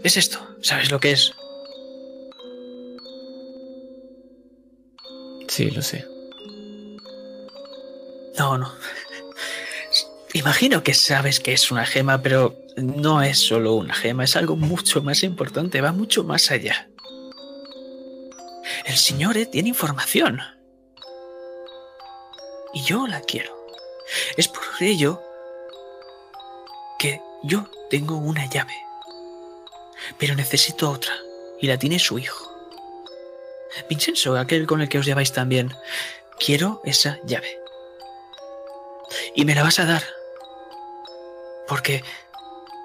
Es 0.02 0.16
esto. 0.16 0.40
¿Sabes 0.62 0.92
lo 0.92 1.02
que 1.02 1.12
es? 1.12 1.34
Sí, 5.50 5.70
lo 5.72 5.82
sé. 5.82 6.06
No, 8.38 8.58
no. 8.58 8.74
Imagino 10.34 10.84
que 10.84 10.94
sabes 10.94 11.42
que 11.42 11.52
es 11.52 11.70
una 11.70 11.86
gema, 11.86 12.22
pero 12.22 12.58
no 12.78 13.22
es 13.22 13.40
solo 13.40 13.74
una 13.74 13.94
gema, 13.94 14.24
es 14.24 14.38
algo 14.38 14.56
mucho 14.56 15.02
más 15.02 15.24
importante, 15.24 15.82
va 15.82 15.92
mucho 15.92 16.24
más 16.24 16.50
allá. 16.50 16.90
El 18.86 18.96
señor 18.96 19.36
eh, 19.36 19.46
tiene 19.46 19.70
información. 19.70 20.40
Y 22.74 22.84
yo 22.84 23.08
la 23.08 23.22
quiero. 23.22 23.56
Es 24.38 24.48
por 24.48 24.64
ello 24.80 25.22
que 26.98 27.22
yo 27.44 27.70
tengo 27.90 28.18
una 28.18 28.46
llave. 28.48 28.76
Pero 30.18 30.36
necesito 30.36 30.90
otra. 30.90 31.14
Y 31.60 31.68
la 31.68 31.78
tiene 31.78 32.00
su 32.00 32.20
hijo. 32.20 32.50
Vincenzo, 33.90 34.38
aquel 34.38 34.66
con 34.66 34.82
el 34.82 34.90
que 34.90 35.00
os 35.00 35.06
lleváis 35.06 35.34
también. 35.34 35.74
Quiero 36.40 36.82
esa 36.86 37.20
llave. 37.26 37.60
Y 39.36 39.46
me 39.46 39.56
la 39.56 39.64
vas 39.64 39.80
a 39.80 39.86
dar 39.86 40.04
porque, 41.70 42.04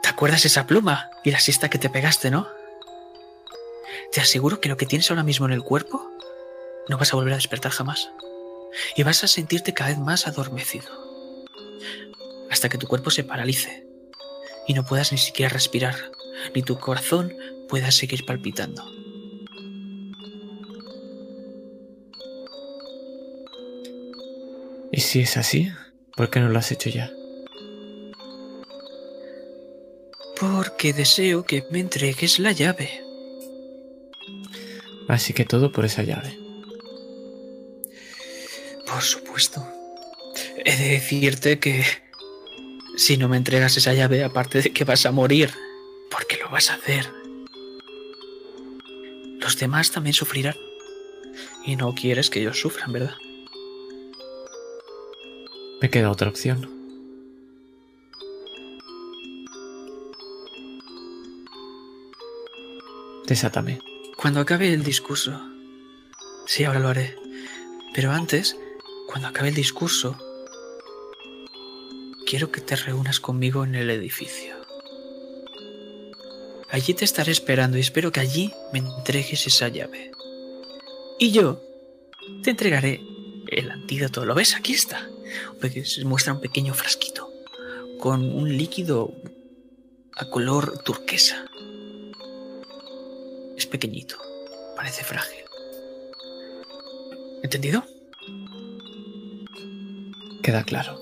¿te 0.02 0.08
acuerdas 0.10 0.44
esa 0.44 0.66
pluma 0.66 1.10
y 1.24 1.30
la 1.30 1.40
siesta 1.40 1.70
que 1.70 1.78
te 1.78 1.88
pegaste, 1.88 2.30
no? 2.30 2.46
Te 4.12 4.20
aseguro 4.20 4.60
que 4.60 4.68
lo 4.68 4.76
que 4.76 4.84
tienes 4.84 5.10
ahora 5.10 5.22
mismo 5.22 5.46
en 5.46 5.52
el 5.52 5.62
cuerpo 5.62 6.06
no 6.88 6.98
vas 6.98 7.12
a 7.12 7.16
volver 7.16 7.32
a 7.32 7.36
despertar 7.36 7.72
jamás. 7.72 8.10
Y 8.96 9.02
vas 9.02 9.24
a 9.24 9.28
sentirte 9.28 9.74
cada 9.74 9.90
vez 9.90 9.98
más 9.98 10.26
adormecido. 10.26 10.86
Hasta 12.50 12.68
que 12.68 12.78
tu 12.78 12.86
cuerpo 12.86 13.10
se 13.10 13.24
paralice 13.24 13.86
y 14.66 14.74
no 14.74 14.84
puedas 14.84 15.12
ni 15.12 15.18
siquiera 15.18 15.52
respirar, 15.52 15.96
ni 16.54 16.62
tu 16.62 16.78
corazón 16.78 17.34
pueda 17.68 17.90
seguir 17.90 18.24
palpitando. 18.24 18.84
¿Y 24.92 25.00
si 25.00 25.20
es 25.20 25.36
así? 25.36 25.72
¿Por 26.16 26.30
qué 26.30 26.38
no 26.38 26.48
lo 26.48 26.58
has 26.58 26.70
hecho 26.70 26.88
ya? 26.88 27.10
Porque 30.38 30.92
deseo 30.92 31.44
que 31.44 31.64
me 31.70 31.80
entregues 31.80 32.38
la 32.38 32.52
llave. 32.52 33.02
Así 35.08 35.32
que 35.32 35.44
todo 35.44 35.72
por 35.72 35.84
esa 35.84 36.02
llave. 36.02 36.43
Por 38.94 39.02
supuesto. 39.02 39.60
He 40.64 40.76
de 40.76 40.88
decirte 40.90 41.58
que 41.58 41.84
si 42.96 43.16
no 43.16 43.28
me 43.28 43.36
entregas 43.36 43.76
esa 43.76 43.92
llave, 43.92 44.22
aparte 44.22 44.62
de 44.62 44.72
que 44.72 44.84
vas 44.84 45.04
a 45.04 45.10
morir, 45.10 45.50
porque 46.12 46.36
lo 46.36 46.48
vas 46.48 46.70
a 46.70 46.74
hacer, 46.74 47.12
los 49.40 49.58
demás 49.58 49.90
también 49.90 50.14
sufrirán. 50.14 50.54
Y 51.66 51.74
no 51.74 51.92
quieres 51.96 52.30
que 52.30 52.38
ellos 52.38 52.60
sufran, 52.60 52.92
¿verdad? 52.92 53.16
Me 55.82 55.90
queda 55.90 56.08
otra 56.08 56.28
opción. 56.28 56.70
Desátame. 63.26 63.80
Cuando 64.16 64.38
acabe 64.38 64.72
el 64.72 64.84
discurso. 64.84 65.36
Sí, 66.46 66.62
ahora 66.62 66.78
lo 66.78 66.88
haré. 66.90 67.16
Pero 67.92 68.12
antes, 68.12 68.56
cuando 69.14 69.28
acabe 69.28 69.50
el 69.50 69.54
discurso, 69.54 70.18
quiero 72.26 72.50
que 72.50 72.60
te 72.60 72.74
reúnas 72.74 73.20
conmigo 73.20 73.62
en 73.62 73.76
el 73.76 73.88
edificio. 73.90 74.56
Allí 76.68 76.94
te 76.94 77.04
estaré 77.04 77.30
esperando 77.30 77.76
y 77.76 77.80
espero 77.80 78.10
que 78.10 78.18
allí 78.18 78.52
me 78.72 78.80
entregues 78.80 79.46
esa 79.46 79.68
llave. 79.68 80.10
Y 81.20 81.30
yo 81.30 81.62
te 82.42 82.50
entregaré 82.50 83.02
el 83.52 83.70
antídoto. 83.70 84.24
¿Lo 84.24 84.34
ves? 84.34 84.56
Aquí 84.56 84.72
está. 84.72 85.08
Se 85.84 86.04
muestra 86.04 86.32
un 86.32 86.40
pequeño 86.40 86.74
frasquito 86.74 87.32
con 88.00 88.20
un 88.34 88.56
líquido 88.56 89.14
a 90.16 90.28
color 90.28 90.82
turquesa. 90.82 91.46
Es 93.56 93.66
pequeñito, 93.66 94.18
parece 94.74 95.04
frágil. 95.04 95.44
¿Entendido? 97.44 97.93
Queda 100.44 100.62
claro. 100.62 101.00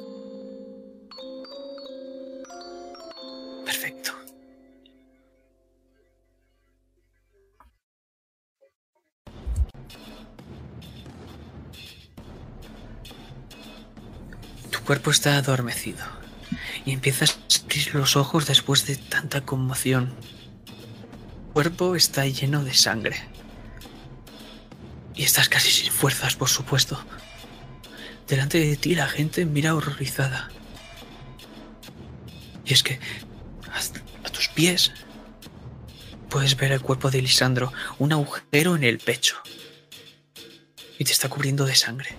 Perfecto. 3.65 4.13
Tu 14.71 14.79
cuerpo 14.85 15.11
está 15.11 15.37
adormecido 15.39 16.05
y 16.87 16.93
empiezas 16.93 17.33
a 17.33 17.65
abrir 17.65 17.97
los 17.97 18.15
ojos 18.15 18.47
después 18.47 18.87
de 18.87 18.95
tanta 18.95 19.41
conmoción. 19.41 20.15
Tu 20.67 21.53
cuerpo 21.53 21.97
está 21.97 22.25
lleno 22.27 22.63
de 22.63 22.75
sangre. 22.75 23.17
Y 25.17 25.25
estás 25.25 25.49
casi 25.49 25.73
sin 25.73 25.91
fuerzas, 25.91 26.37
por 26.37 26.49
supuesto. 26.49 27.05
Delante 28.27 28.59
de 28.59 28.77
ti 28.77 28.95
la 28.95 29.09
gente 29.09 29.45
mira 29.45 29.75
horrorizada. 29.75 30.51
Y 32.65 32.73
es 32.73 32.83
que 32.83 33.01
a, 34.25 34.31
tus 34.31 34.49
pies 34.49 34.93
puedes 36.29 36.57
ver 36.57 36.73
el 36.73 36.81
cuerpo 36.81 37.11
de 37.11 37.21
Lisandro, 37.21 37.73
un 37.99 38.13
agujero 38.13 38.77
en 38.77 38.85
el 38.85 38.99
pecho. 38.99 39.37
Y 40.99 41.05
te 41.05 41.13
está 41.13 41.29
cubriendo 41.29 41.65
de 41.65 41.75
sangre. 41.75 42.11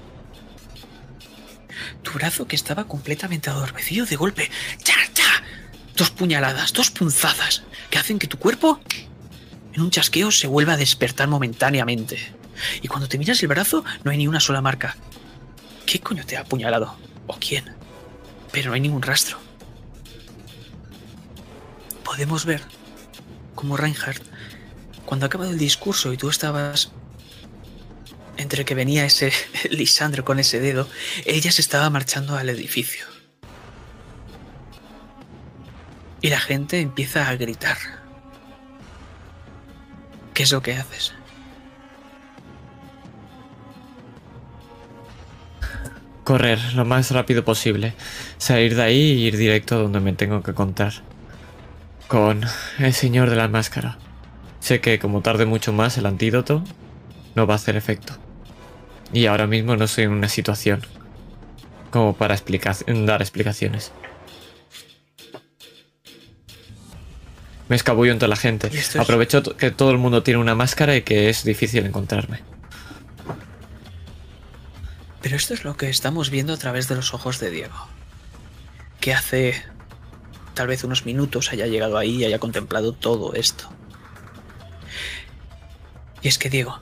Tu 2.02 2.12
brazo 2.12 2.48
que 2.48 2.56
estaba 2.56 2.86
completamente 2.86 3.50
adormecido 3.50 4.06
de 4.06 4.16
golpe. 4.16 4.52
¡Ya, 4.84 4.96
ya! 5.16 5.44
Dos 5.96 6.12
puñaladas, 6.12 6.74
dos 6.74 6.92
punzadas 6.92 7.64
que 7.90 7.98
hacen 7.98 8.20
que 8.20 8.28
tu 8.28 8.38
cuerpo 8.38 8.80
en 9.74 9.82
un 9.82 9.92
chasqueo 9.92 10.32
se 10.32 10.48
vuelva 10.48 10.74
a 10.74 10.78
despertar 10.78 11.28
momentáneamente. 11.28 12.34
Y 12.82 12.88
cuando 12.88 13.08
te 13.08 13.18
miras 13.18 13.42
el 13.42 13.48
brazo 13.48 13.84
no 14.04 14.12
hay 14.12 14.18
ni 14.18 14.28
una 14.28 14.40
sola 14.40 14.62
marca. 14.62 14.96
¿Qué 15.94 16.00
coño 16.00 16.26
te 16.26 16.38
ha 16.38 16.40
apuñalado? 16.40 16.98
¿O 17.28 17.38
quién? 17.40 17.66
Pero 18.52 18.70
no 18.70 18.74
hay 18.74 18.82
ningún 18.82 19.04
rastro. 19.04 19.38
Podemos 22.04 22.46
ver 22.46 22.64
cómo 23.54 23.78
Reinhardt, 23.78 24.24
cuando 25.06 25.26
ha 25.26 25.28
acabado 25.28 25.52
el 25.52 25.60
discurso 25.60 26.12
y 26.12 26.18
tú 26.18 26.30
estabas 26.30 26.94
entre 28.38 28.66
que 28.66 28.74
venía 28.74 29.06
ese 29.06 29.32
Lisandro 29.70 30.26
con 30.26 30.40
ese 30.40 30.60
dedo, 30.60 30.90
ella 31.26 31.52
se 31.52 31.62
estaba 31.62 31.92
marchando 31.92 32.38
al 32.38 32.50
edificio. 32.50 33.06
Y 36.22 36.30
la 36.30 36.40
gente 36.40 36.80
empieza 36.80 37.30
a 37.30 37.36
gritar. 37.36 37.78
¿Qué 40.34 40.42
es 40.42 40.52
lo 40.52 40.64
que 40.64 40.74
haces? 40.74 41.14
Correr 46.24 46.60
lo 46.74 46.86
más 46.86 47.12
rápido 47.12 47.44
posible. 47.44 47.94
Salir 48.38 48.76
de 48.76 48.84
ahí 48.84 49.12
e 49.12 49.28
ir 49.28 49.38
directo 49.38 49.76
a 49.76 49.80
donde 49.80 50.00
me 50.00 50.14
tengo 50.14 50.42
que 50.42 50.54
contar. 50.54 50.94
Con 52.08 52.42
el 52.80 52.94
señor 52.94 53.30
de 53.30 53.36
la 53.36 53.48
máscara. 53.48 53.98
Sé 54.60 54.80
que 54.80 55.00
como 55.00 55.22
tarde 55.22 55.46
mucho 55.46 55.74
más 55.74 55.98
el 55.98 56.06
antídoto, 56.06 56.64
no 57.36 57.46
va 57.46 57.54
a 57.54 57.58
hacer 57.58 57.76
efecto. 57.76 58.14
Y 59.12 59.26
ahora 59.26 59.48
mismo 59.48 59.76
no 59.76 59.86
estoy 59.86 60.06
en 60.06 60.12
una 60.12 60.30
situación 60.30 60.82
como 61.92 62.14
para 62.16 62.36
dar 62.88 63.22
explicaciones. 63.22 63.92
Me 67.70 67.76
escabullo 67.76 68.12
entre 68.12 68.28
la 68.28 68.36
gente. 68.36 68.70
¿Y 68.74 68.98
Aprovecho 68.98 69.44
que 69.44 69.72
todo 69.72 69.92
el 69.92 69.98
mundo 69.98 70.24
tiene 70.24 70.40
una 70.40 70.56
máscara 70.56 70.96
y 70.96 71.04
que 71.04 71.30
es 71.30 71.44
difícil 71.44 71.86
encontrarme. 71.86 72.53
Pero 75.24 75.38
esto 75.38 75.54
es 75.54 75.64
lo 75.64 75.78
que 75.78 75.90
estamos 75.90 76.30
viendo 76.30 76.54
a 76.54 76.58
través 76.58 76.90
de 76.90 76.96
los 76.96 77.14
ojos 77.14 77.40
de 77.40 77.50
Diego. 77.50 77.88
Que 79.00 79.14
hace 79.14 79.64
tal 80.54 80.68
vez 80.68 80.84
unos 80.84 81.06
minutos 81.06 81.54
haya 81.54 81.66
llegado 81.66 81.98
ahí 81.98 82.18
y 82.18 82.26
haya 82.26 82.40
contemplado 82.40 82.92
todo 82.92 83.34
esto. 83.34 83.70
Y 86.22 86.28
es 86.28 86.38
que 86.38 86.50
Diego, 86.50 86.78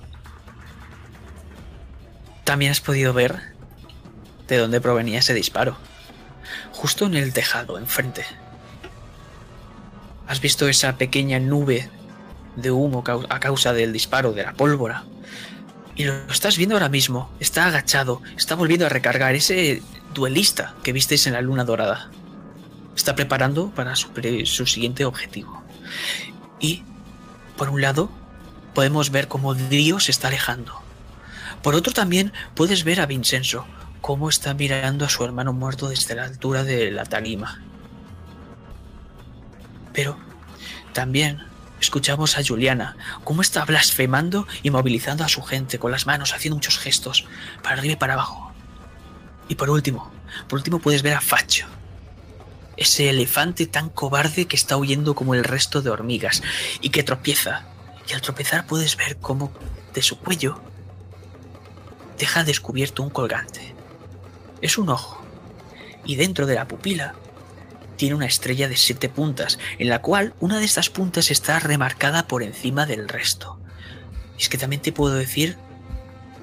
también 2.44 2.72
has 2.72 2.82
podido 2.82 3.14
ver 3.14 3.54
de 4.48 4.58
dónde 4.58 4.82
provenía 4.82 5.20
ese 5.20 5.36
disparo. 5.36 5.78
Justo 6.72 7.06
en 7.06 7.14
el 7.14 7.34
tejado, 7.34 7.78
enfrente. 7.78 8.26
Has 10.28 10.42
visto 10.42 10.68
esa 10.68 10.98
pequeña 10.98 11.38
nube 11.38 11.92
de 12.56 12.72
humo 12.72 13.04
a 13.30 13.40
causa 13.40 13.72
del 13.72 13.94
disparo 13.94 14.34
de 14.34 14.44
la 14.44 14.54
pólvora. 14.54 15.06
Y 16.02 16.04
lo 16.04 16.16
estás 16.32 16.58
viendo 16.58 16.74
ahora 16.74 16.90
mismo. 16.90 17.30
Está 17.40 17.68
agachado. 17.68 18.24
Está 18.36 18.56
volviendo 18.56 18.88
a 18.88 18.90
recargar 18.90 19.36
ese 19.36 19.84
duelista 20.16 20.74
que 20.82 20.94
visteis 20.94 21.28
en 21.28 21.34
la 21.34 21.42
luna 21.42 21.64
dorada. 21.64 22.10
Está 22.96 23.14
preparando 23.14 23.70
para 23.70 23.96
su, 23.96 24.10
su 24.46 24.66
siguiente 24.66 25.06
objetivo. 25.06 25.62
Y, 26.60 26.82
por 27.56 27.70
un 27.70 27.82
lado, 27.82 28.10
podemos 28.74 29.12
ver 29.12 29.28
cómo 29.28 29.54
Dio 29.54 30.00
se 30.00 30.10
está 30.10 30.30
alejando. 30.30 30.82
Por 31.62 31.76
otro 31.76 31.94
también 31.94 32.34
puedes 32.56 32.84
ver 32.84 33.00
a 33.00 33.06
Vincenzo, 33.06 33.68
cómo 34.02 34.28
está 34.28 34.56
mirando 34.56 35.06
a 35.06 35.10
su 35.10 35.24
hermano 35.24 35.54
muerto 35.54 35.88
desde 35.88 36.16
la 36.16 36.24
altura 36.24 36.64
de 36.64 36.90
la 36.90 37.06
tarima. 37.06 37.62
Pero 39.94 40.18
también 40.94 41.51
escuchamos 41.82 42.38
a 42.38 42.44
Juliana, 42.44 42.96
cómo 43.26 43.42
está 43.42 43.66
blasfemando 43.66 44.48
y 44.64 44.70
movilizando 44.70 45.26
a 45.26 45.30
su 45.30 45.42
gente 45.42 45.80
con 45.80 45.92
las 45.92 46.06
manos, 46.06 46.34
haciendo 46.34 46.56
muchos 46.56 46.78
gestos, 46.78 47.26
para 47.62 47.76
arriba 47.76 47.94
y 47.94 47.98
para 47.98 48.14
abajo. 48.14 48.54
Y 49.50 49.56
por 49.56 49.70
último, 49.70 50.12
por 50.48 50.60
último 50.60 50.80
puedes 50.80 51.02
ver 51.02 51.16
a 51.16 51.22
Facho, 51.22 51.66
ese 52.78 53.10
elefante 53.10 53.66
tan 53.66 53.90
cobarde 53.90 54.46
que 54.46 54.56
está 54.56 54.78
huyendo 54.78 55.14
como 55.16 55.36
el 55.36 55.44
resto 55.44 55.82
de 55.82 55.90
hormigas 55.90 56.42
y 56.80 56.90
que 56.90 57.04
tropieza. 57.04 57.66
Y 58.08 58.14
al 58.14 58.22
tropezar 58.22 58.66
puedes 58.66 58.98
ver 58.98 59.18
cómo 59.18 59.52
de 59.94 60.02
su 60.02 60.18
cuello 60.18 60.62
deja 62.18 62.44
descubierto 62.44 63.04
un 63.04 63.10
colgante. 63.10 63.76
Es 64.62 64.78
un 64.78 64.90
ojo. 64.90 65.24
Y 66.06 66.16
dentro 66.16 66.46
de 66.46 66.56
la 66.56 66.68
pupila 66.68 67.14
tiene 68.02 68.16
una 68.16 68.26
estrella 68.26 68.68
de 68.68 68.78
siete 68.78 69.10
puntas, 69.10 69.60
en 69.78 69.88
la 69.88 70.02
cual 70.02 70.34
una 70.40 70.58
de 70.58 70.66
estas 70.66 70.90
puntas 70.90 71.30
está 71.30 71.60
remarcada 71.60 72.28
por 72.28 72.42
encima 72.42 72.88
del 72.88 73.08
resto. 73.08 73.60
Y 74.40 74.42
es 74.42 74.50
que 74.50 74.58
también 74.58 74.82
te 74.82 74.92
puedo 74.92 75.14
decir 75.14 75.56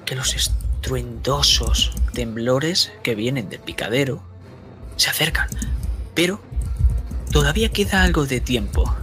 que 0.05 0.15
los 0.15 0.35
estruendosos 0.35 1.91
temblores 2.13 2.93
que 3.03 3.13
vienen 3.13 3.49
del 3.49 3.59
picadero 3.59 4.23
se 4.95 5.09
acercan, 5.09 5.49
pero 6.15 6.41
todavía 7.29 7.67
queda 7.67 8.03
algo 8.03 8.25
de 8.25 8.39
tiempo. 8.39 8.95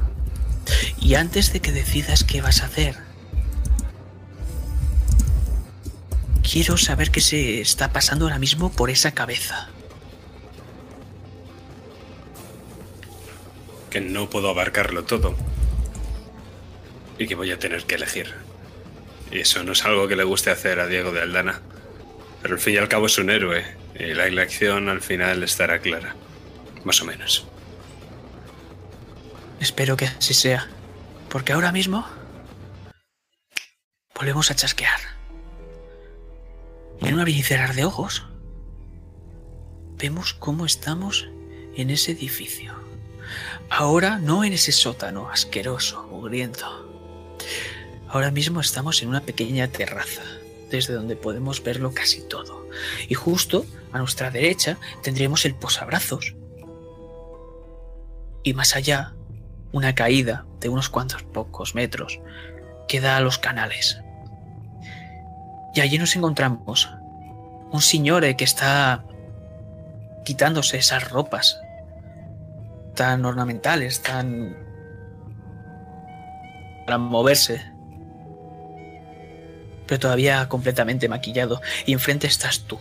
Y 0.99 1.16
antes 1.16 1.53
de 1.53 1.61
que 1.61 1.73
decidas 1.73 2.25
qué 2.25 2.40
vas 2.40 2.62
a 2.62 2.66
hacer, 2.69 2.97
quiero 6.42 6.79
saber 6.79 7.11
qué 7.11 7.21
se 7.21 7.61
está 7.61 7.92
pasando 7.92 8.25
ahora 8.25 8.38
mismo 8.38 8.73
por 8.73 8.88
esa 8.88 9.12
cabeza. 9.12 9.69
Que 13.90 14.01
no 14.01 14.29
puedo 14.31 14.49
abarcarlo 14.51 15.05
todo. 15.05 15.37
Y 17.18 17.27
que 17.27 17.35
voy 17.35 17.51
a 17.51 17.59
tener 17.59 17.85
que 17.85 17.94
elegir. 17.94 18.35
Y 19.31 19.40
eso 19.40 19.62
no 19.64 19.72
es 19.72 19.85
algo 19.85 20.09
que 20.09 20.16
le 20.16 20.25
guste 20.25 20.51
hacer 20.51 20.81
a 20.81 20.87
Diego 20.87 21.12
de 21.12 21.22
Aldana. 21.22 21.61
Pero 22.42 22.55
al 22.55 22.61
fin 22.61 22.75
y 22.75 22.79
al 22.79 22.88
cabo 22.88 23.07
es 23.07 23.18
un 23.18 23.31
héroe. 23.31 23.64
Y 23.99 24.14
la 24.14 24.27
elección 24.27 24.88
al 24.88 25.01
final 25.01 25.42
estará 25.42 25.79
clara. 25.81 26.14
Más 26.85 27.01
o 27.03 27.05
menos. 27.05 27.46
Espero 29.61 29.96
que 29.96 30.07
así 30.07 30.35
sea. 30.35 30.68
Porque 31.29 31.53
ahora 31.53 31.72
mismo 31.72 32.07
volvemos 34.14 34.51
a 34.51 34.55
chasquear. 34.55 35.01
En 37.01 37.14
un 37.14 37.20
abrir 37.20 37.44
de 37.75 37.85
ojos, 37.85 38.27
vemos 39.99 40.35
cómo 40.35 40.64
estamos 40.64 41.29
en 41.77 41.90
ese 41.90 42.12
edificio. 42.12 42.76
Ahora 43.68 44.18
no 44.18 44.44
en 44.44 44.52
ese 44.52 44.72
sótano 44.72 45.29
asqueroso, 45.29 46.05
mugriento. 46.05 46.64
Ahora 48.09 48.31
mismo 48.31 48.61
estamos 48.61 49.02
en 49.02 49.09
una 49.09 49.20
pequeña 49.20 49.68
terraza, 49.68 50.22
desde 50.70 50.94
donde 50.94 51.16
podemos 51.16 51.62
verlo 51.62 51.92
casi 51.92 52.22
todo. 52.22 52.68
Y 53.09 53.14
justo 53.14 53.66
a 53.92 53.98
nuestra 53.98 54.31
derecha 54.31 54.79
tendremos 55.02 55.44
el 55.44 55.55
posabrazos. 55.55 56.35
Y 58.44 58.55
más 58.55 58.76
allá, 58.76 59.14
una 59.72 59.94
caída 59.94 60.46
de 60.61 60.68
unos 60.68 60.88
cuantos 60.88 61.24
pocos 61.24 61.74
metros 61.74 62.20
que 62.87 63.00
da 63.00 63.16
a 63.16 63.20
los 63.20 63.38
canales. 63.38 63.98
Y 65.74 65.81
allí 65.81 65.98
nos 65.98 66.14
encontramos 66.14 66.88
un 67.72 67.83
señor 67.83 68.22
que 68.37 68.44
está 68.44 69.05
quitándose 70.24 70.79
esas 70.79 71.11
ropas 71.11 71.59
tan 72.96 73.24
ornamentales, 73.24 74.02
tan... 74.02 74.56
para 76.85 76.98
moverse. 76.98 77.62
Pero 79.87 80.00
todavía 80.00 80.48
completamente 80.48 81.09
maquillado. 81.09 81.61
Y 81.87 81.92
enfrente 81.92 82.26
estás 82.26 82.62
tú. 82.62 82.76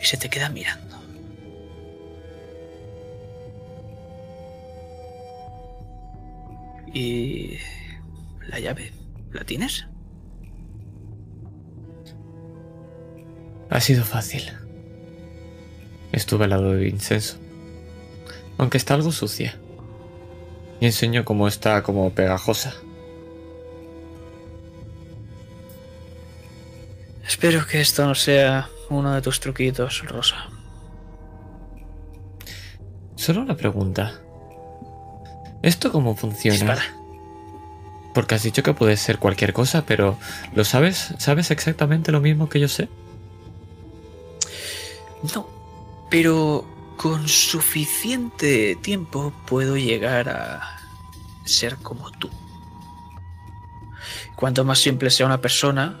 Y 0.00 0.04
se 0.06 0.16
te 0.16 0.30
queda 0.30 0.48
mirando. 0.48 0.96
¿Y 6.94 7.58
la 8.48 8.58
llave? 8.58 8.92
¿La 9.32 9.44
tienes? 9.44 9.86
Ha 13.68 13.80
sido 13.80 14.04
fácil. 14.04 14.59
Estuve 16.12 16.44
al 16.44 16.50
lado 16.50 16.72
de 16.72 16.84
Vincenzo. 16.84 17.38
Aunque 18.58 18.78
está 18.78 18.94
algo 18.94 19.12
sucia. 19.12 19.58
Y 20.80 20.86
enseño 20.86 21.24
cómo 21.24 21.48
está 21.48 21.82
como 21.82 22.10
pegajosa. 22.10 22.74
Espero 27.26 27.66
que 27.66 27.80
esto 27.80 28.04
no 28.06 28.14
sea 28.14 28.68
uno 28.88 29.14
de 29.14 29.22
tus 29.22 29.40
truquitos, 29.40 30.02
Rosa. 30.06 30.48
Solo 33.14 33.42
una 33.42 33.56
pregunta. 33.56 34.20
¿Esto 35.62 35.92
cómo 35.92 36.16
funciona? 36.16 36.56
Dispara. 36.56 36.82
Porque 38.14 38.34
has 38.34 38.42
dicho 38.42 38.62
que 38.62 38.74
puede 38.74 38.96
ser 38.96 39.18
cualquier 39.18 39.52
cosa, 39.52 39.84
pero 39.86 40.18
¿lo 40.54 40.64
sabes? 40.64 41.14
¿Sabes 41.18 41.50
exactamente 41.50 42.10
lo 42.12 42.20
mismo 42.20 42.48
que 42.48 42.58
yo 42.58 42.68
sé? 42.68 42.88
No, 45.34 45.46
pero 46.10 46.66
con 46.96 47.28
suficiente 47.28 48.76
tiempo 48.82 49.32
puedo 49.46 49.76
llegar 49.76 50.28
a 50.28 50.78
ser 51.44 51.76
como 51.76 52.10
tú. 52.10 52.28
Cuanto 54.36 54.64
más 54.64 54.80
simple 54.80 55.10
sea 55.10 55.26
una 55.26 55.40
persona, 55.40 55.98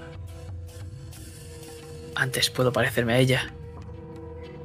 antes 2.14 2.50
puedo 2.50 2.72
parecerme 2.72 3.14
a 3.14 3.18
ella. 3.18 3.54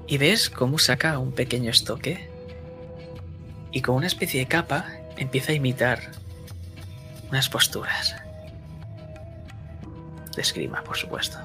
¿Y 0.08 0.18
ves 0.18 0.50
cómo 0.50 0.78
saca 0.78 1.20
un 1.20 1.32
pequeño 1.32 1.72
estoque? 1.72 2.30
Y 3.72 3.82
con 3.82 3.96
una 3.96 4.08
especie 4.08 4.40
de 4.40 4.48
capa 4.48 4.88
empieza 5.18 5.52
a 5.52 5.56
imitar 5.56 6.12
unas 7.30 7.50
posturas. 7.50 8.16
De 10.36 10.42
esgrima, 10.42 10.84
por 10.84 10.98
supuesto. 10.98 11.38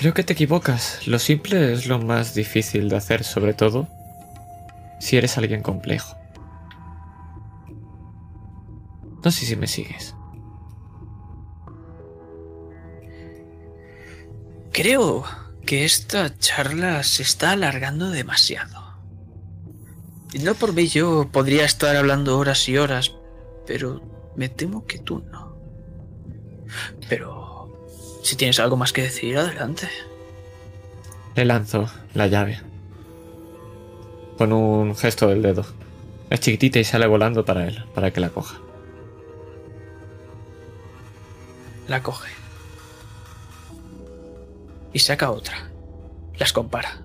Creo 0.00 0.14
que 0.14 0.24
te 0.24 0.32
equivocas. 0.32 1.06
Lo 1.06 1.18
simple 1.18 1.74
es 1.74 1.86
lo 1.86 1.98
más 1.98 2.32
difícil 2.34 2.88
de 2.88 2.96
hacer, 2.96 3.22
sobre 3.22 3.52
todo 3.52 3.86
si 4.98 5.18
eres 5.18 5.36
alguien 5.36 5.60
complejo. 5.60 6.16
No 9.22 9.30
sé 9.30 9.44
si 9.44 9.56
me 9.56 9.66
sigues. 9.66 10.14
Creo 14.72 15.22
que 15.66 15.84
esta 15.84 16.34
charla 16.38 17.02
se 17.02 17.22
está 17.22 17.50
alargando 17.50 18.08
demasiado. 18.08 18.94
No 20.42 20.54
por 20.54 20.72
mí 20.72 20.86
yo 20.86 21.28
podría 21.30 21.66
estar 21.66 21.94
hablando 21.94 22.38
horas 22.38 22.66
y 22.70 22.78
horas, 22.78 23.12
pero 23.66 24.00
me 24.34 24.48
temo 24.48 24.86
que 24.86 24.98
tú 24.98 25.22
no. 25.30 25.58
Pero 27.06 27.59
si 28.30 28.36
tienes 28.36 28.60
algo 28.60 28.76
más 28.76 28.92
que 28.92 29.02
decir, 29.02 29.36
adelante. 29.36 29.88
Le 31.34 31.44
lanzo 31.44 31.90
la 32.14 32.28
llave. 32.28 32.60
Con 34.38 34.52
un 34.52 34.94
gesto 34.94 35.26
del 35.26 35.42
dedo. 35.42 35.66
Es 36.30 36.38
chiquitita 36.38 36.78
y 36.78 36.84
sale 36.84 37.08
volando 37.08 37.44
para 37.44 37.66
él, 37.66 37.84
para 37.92 38.12
que 38.12 38.20
la 38.20 38.30
coja. 38.30 38.60
La 41.88 42.04
coge. 42.04 42.30
Y 44.92 45.00
saca 45.00 45.32
otra. 45.32 45.68
Las 46.38 46.52
compara. 46.52 47.02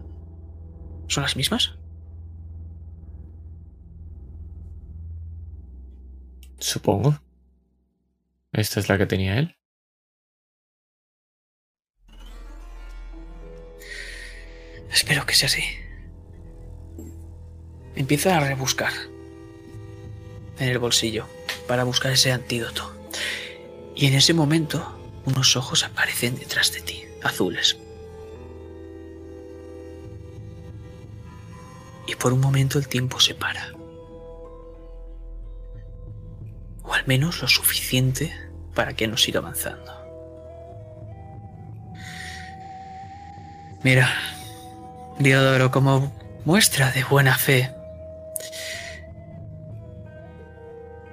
¿Son 1.07 1.23
las 1.23 1.35
mismas? 1.35 1.73
Supongo. 6.59 7.19
Esta 8.53 8.79
es 8.79 8.89
la 8.89 8.99
que 8.99 9.07
tenía 9.07 9.39
él. 9.39 9.55
Espero 14.91 15.25
que 15.25 15.35
sea 15.35 15.47
así. 15.47 15.63
Empieza 17.95 18.37
a 18.37 18.39
rebuscar 18.41 18.91
en 20.59 20.69
el 20.69 20.79
bolsillo 20.79 21.27
para 21.67 21.83
buscar 21.83 22.11
ese 22.11 22.31
antídoto. 22.31 22.93
Y 23.95 24.07
en 24.07 24.13
ese 24.13 24.33
momento, 24.33 24.99
unos 25.25 25.55
ojos 25.55 25.83
aparecen 25.83 26.35
detrás 26.35 26.73
de 26.73 26.81
ti, 26.81 27.05
azules. 27.23 27.77
Y 32.07 32.15
por 32.15 32.33
un 32.33 32.41
momento 32.41 32.77
el 32.77 32.87
tiempo 32.87 33.19
se 33.19 33.33
para. 33.33 33.71
O 36.83 36.93
al 36.93 37.07
menos 37.07 37.41
lo 37.41 37.47
suficiente 37.47 38.33
para 38.75 38.95
que 38.95 39.07
no 39.07 39.17
siga 39.17 39.39
avanzando. 39.39 39.91
Mira, 43.83 44.09
Diodoro, 45.19 45.71
como 45.71 46.13
muestra 46.43 46.91
de 46.91 47.03
buena 47.03 47.37
fe, 47.37 47.71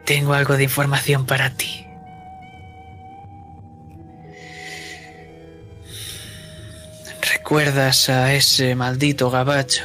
tengo 0.05 0.35
algo 0.35 0.57
de 0.57 0.65
información 0.65 1.27
para 1.27 1.51
ti. 1.51 1.87
¿Recuerdas 7.35 8.09
a 8.09 8.35
ese 8.35 8.75
maldito 8.75 9.31
gabacho? 9.31 9.85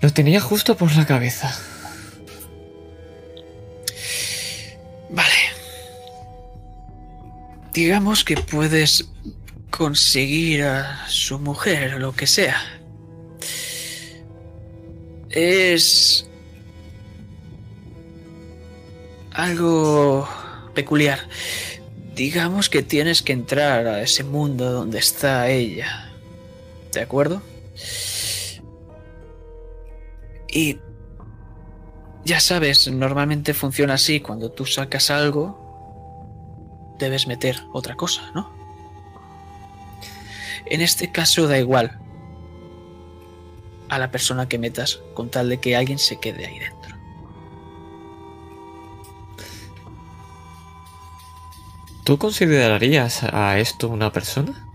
Lo 0.00 0.12
tenía 0.12 0.40
justo 0.40 0.76
por 0.76 0.94
la 0.96 1.06
cabeza. 1.06 1.56
Vale. 5.08 5.30
Digamos 7.72 8.24
que 8.24 8.36
puedes 8.36 9.08
conseguir 9.72 10.62
a 10.64 11.08
su 11.08 11.38
mujer 11.38 11.94
o 11.94 11.98
lo 11.98 12.12
que 12.12 12.28
sea. 12.28 12.60
Es 15.30 16.28
algo 19.32 20.28
peculiar. 20.74 21.20
Digamos 22.14 22.68
que 22.68 22.82
tienes 22.82 23.22
que 23.22 23.32
entrar 23.32 23.86
a 23.86 24.02
ese 24.02 24.22
mundo 24.22 24.70
donde 24.70 24.98
está 24.98 25.48
ella. 25.48 26.12
¿De 26.92 27.00
acuerdo? 27.00 27.42
Y 30.48 30.78
ya 32.26 32.40
sabes, 32.40 32.92
normalmente 32.92 33.54
funciona 33.54 33.94
así. 33.94 34.20
Cuando 34.20 34.52
tú 34.52 34.66
sacas 34.66 35.10
algo, 35.10 36.94
debes 36.98 37.26
meter 37.26 37.56
otra 37.72 37.94
cosa, 37.94 38.30
¿no? 38.34 38.61
En 40.66 40.80
este 40.80 41.10
caso 41.12 41.48
da 41.48 41.58
igual. 41.58 41.98
a 43.88 43.98
la 43.98 44.10
persona 44.10 44.48
que 44.48 44.58
metas 44.58 45.02
con 45.12 45.28
tal 45.28 45.50
de 45.50 45.60
que 45.60 45.76
alguien 45.76 45.98
se 45.98 46.18
quede 46.18 46.46
ahí 46.46 46.58
dentro. 46.58 46.96
¿Tú 52.02 52.16
considerarías 52.16 53.22
a 53.22 53.58
esto 53.58 53.88
una 53.88 54.10
persona? 54.10 54.66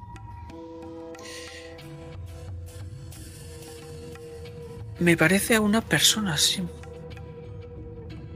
Me 5.00 5.18
parece 5.18 5.56
a 5.56 5.62
una 5.62 5.82
persona, 5.82 6.38
sí. 6.38 6.64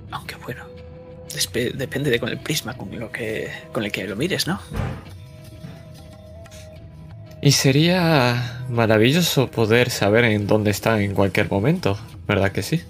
Aunque 0.10 0.36
bueno, 0.36 0.66
depende 1.76 2.10
de 2.10 2.20
con 2.20 2.30
el 2.30 2.40
prisma 2.40 2.76
con, 2.76 3.00
lo 3.00 3.12
que, 3.12 3.52
con 3.72 3.84
el 3.84 3.92
que 3.92 4.06
lo 4.08 4.16
mires, 4.16 4.48
¿no? 4.48 4.60
Y 7.42 7.54
sería 7.54 8.64
maravilloso 8.70 9.50
poder 9.50 9.90
saber 9.90 10.26
en 10.26 10.46
dónde 10.46 10.70
está 10.70 11.02
en 11.02 11.16
cualquier 11.16 11.50
momento, 11.50 11.98
¿verdad 12.28 12.52
que 12.52 12.62
sí? 12.62 12.84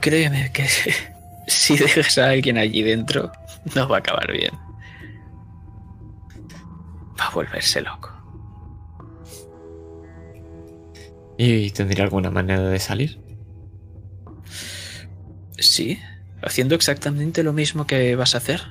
Créeme 0.00 0.52
que 0.52 0.66
si 1.48 1.76
dejas 1.76 2.18
a 2.18 2.30
alguien 2.30 2.56
allí 2.56 2.82
dentro, 2.82 3.32
no 3.74 3.88
va 3.88 3.96
a 3.96 3.98
acabar 3.98 4.30
bien. 4.30 4.52
Va 7.18 7.26
a 7.26 7.30
volverse 7.30 7.80
loco. 7.80 8.10
¿Y 11.36 11.70
tendría 11.70 12.04
alguna 12.04 12.30
manera 12.30 12.62
de 12.68 12.78
salir? 12.78 13.18
Sí, 15.58 15.98
haciendo 16.42 16.74
exactamente 16.74 17.42
lo 17.42 17.52
mismo 17.52 17.86
que 17.86 18.14
vas 18.14 18.34
a 18.34 18.38
hacer. 18.38 18.62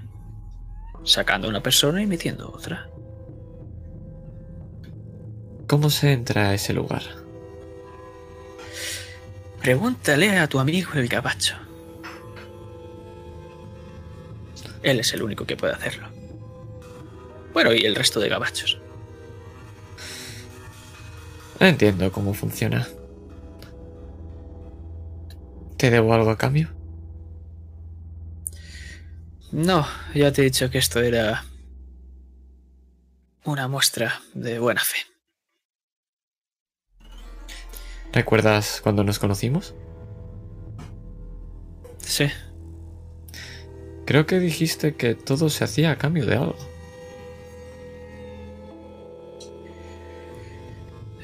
Sacando 1.04 1.48
a 1.48 1.50
una 1.50 1.62
persona 1.62 2.02
y 2.02 2.08
metiendo 2.08 2.50
otra. 2.52 2.89
¿Cómo 5.70 5.92
se 5.92 6.14
entra 6.14 6.50
a 6.50 6.54
ese 6.56 6.74
lugar? 6.74 7.04
Pregúntale 9.62 10.40
a 10.40 10.48
tu 10.50 10.60
amigo 10.60 10.94
el 10.96 11.08
gabacho. 11.08 11.58
Él 14.82 15.00
es 15.00 15.14
el 15.14 15.22
único 15.22 15.46
que 15.46 15.56
puede 15.56 15.74
hacerlo. 15.74 16.08
Bueno, 17.54 17.72
y 17.72 17.86
el 17.86 17.94
resto 17.94 18.20
de 18.20 18.30
gabachos. 18.30 18.80
Entiendo 21.60 22.12
cómo 22.12 22.34
funciona. 22.34 22.88
¿Te 25.78 25.92
debo 25.92 26.16
algo 26.16 26.32
a 26.32 26.38
cambio? 26.40 26.74
No, 29.52 29.86
ya 30.16 30.32
te 30.32 30.42
he 30.42 30.46
dicho 30.46 30.72
que 30.72 30.80
esto 30.80 31.00
era 31.00 31.46
una 33.44 33.68
muestra 33.68 34.20
de 34.34 34.58
buena 34.58 34.82
fe. 34.82 35.09
¿Recuerdas 38.13 38.82
cuando 38.82 39.04
nos 39.04 39.19
conocimos? 39.19 39.76
Sí, 41.98 42.28
Creo 44.10 44.26
que 44.26 44.39
dijiste 44.39 44.95
que 44.95 45.13
todo 45.13 45.52
se 45.52 45.63
hacía 45.63 45.91
a 45.91 45.98
cambio 46.00 46.26
de 46.26 46.36
algo. 46.36 46.56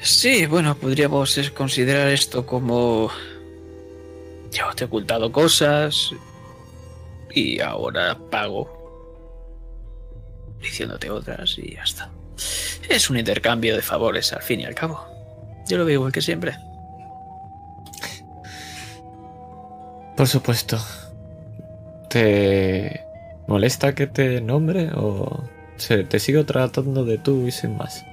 sí, 0.00 0.46
bueno, 0.46 0.76
podríamos 0.76 1.36
considerar 1.52 2.06
esto 2.06 2.46
como... 2.46 3.10
Yo 4.52 4.72
te 4.76 4.84
he 4.84 4.86
ocultado 4.86 5.32
cosas 5.32 6.12
y 7.34 7.58
ahora 7.58 8.16
pago 8.30 8.70
diciéndote 10.60 11.10
otras 11.10 11.58
y 11.58 11.74
ya 11.74 11.82
está. 11.82 12.12
Es 12.88 13.10
un 13.10 13.18
intercambio 13.18 13.74
de 13.74 13.82
favores 13.82 14.32
al 14.32 14.42
fin 14.42 14.60
y 14.60 14.64
al 14.64 14.76
cabo. 14.76 15.04
Yo 15.68 15.76
lo 15.76 15.84
veo 15.84 15.94
igual 15.94 16.12
que 16.12 16.22
siempre. 16.22 16.54
Por 20.16 20.28
supuesto. 20.28 20.78
¿Te 22.08 23.04
molesta 23.46 23.94
que 23.94 24.06
te 24.06 24.40
nombre 24.40 24.90
o 24.94 25.44
se 25.76 26.04
te 26.04 26.18
sigo 26.18 26.46
tratando 26.46 27.04
de 27.04 27.18
tú 27.18 27.46
y 27.46 27.52
sin 27.52 27.76
más? 27.76 28.04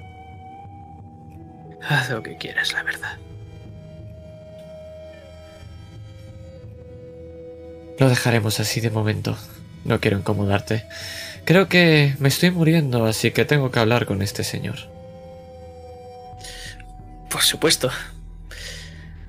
Haz 1.88 2.10
lo 2.10 2.22
que 2.22 2.38
quieras, 2.38 2.74
la 2.74 2.84
verdad. 2.84 3.18
Lo 8.00 8.10
dejaremos 8.10 8.60
así 8.60 8.82
de 8.82 8.90
momento. 8.90 9.38
No 9.86 10.00
quiero 10.00 10.18
incomodarte. 10.18 10.86
Creo 11.46 11.68
que 11.68 12.16
me 12.20 12.30
estoy 12.30 12.52
muriendo, 12.52 13.06
así 13.06 13.32
que 13.32 13.46
tengo 13.46 13.72
que 13.72 13.80
hablar 13.80 14.06
con 14.06 14.22
este 14.22 14.44
señor. 14.44 14.76
Por 17.30 17.42
supuesto. 17.42 17.92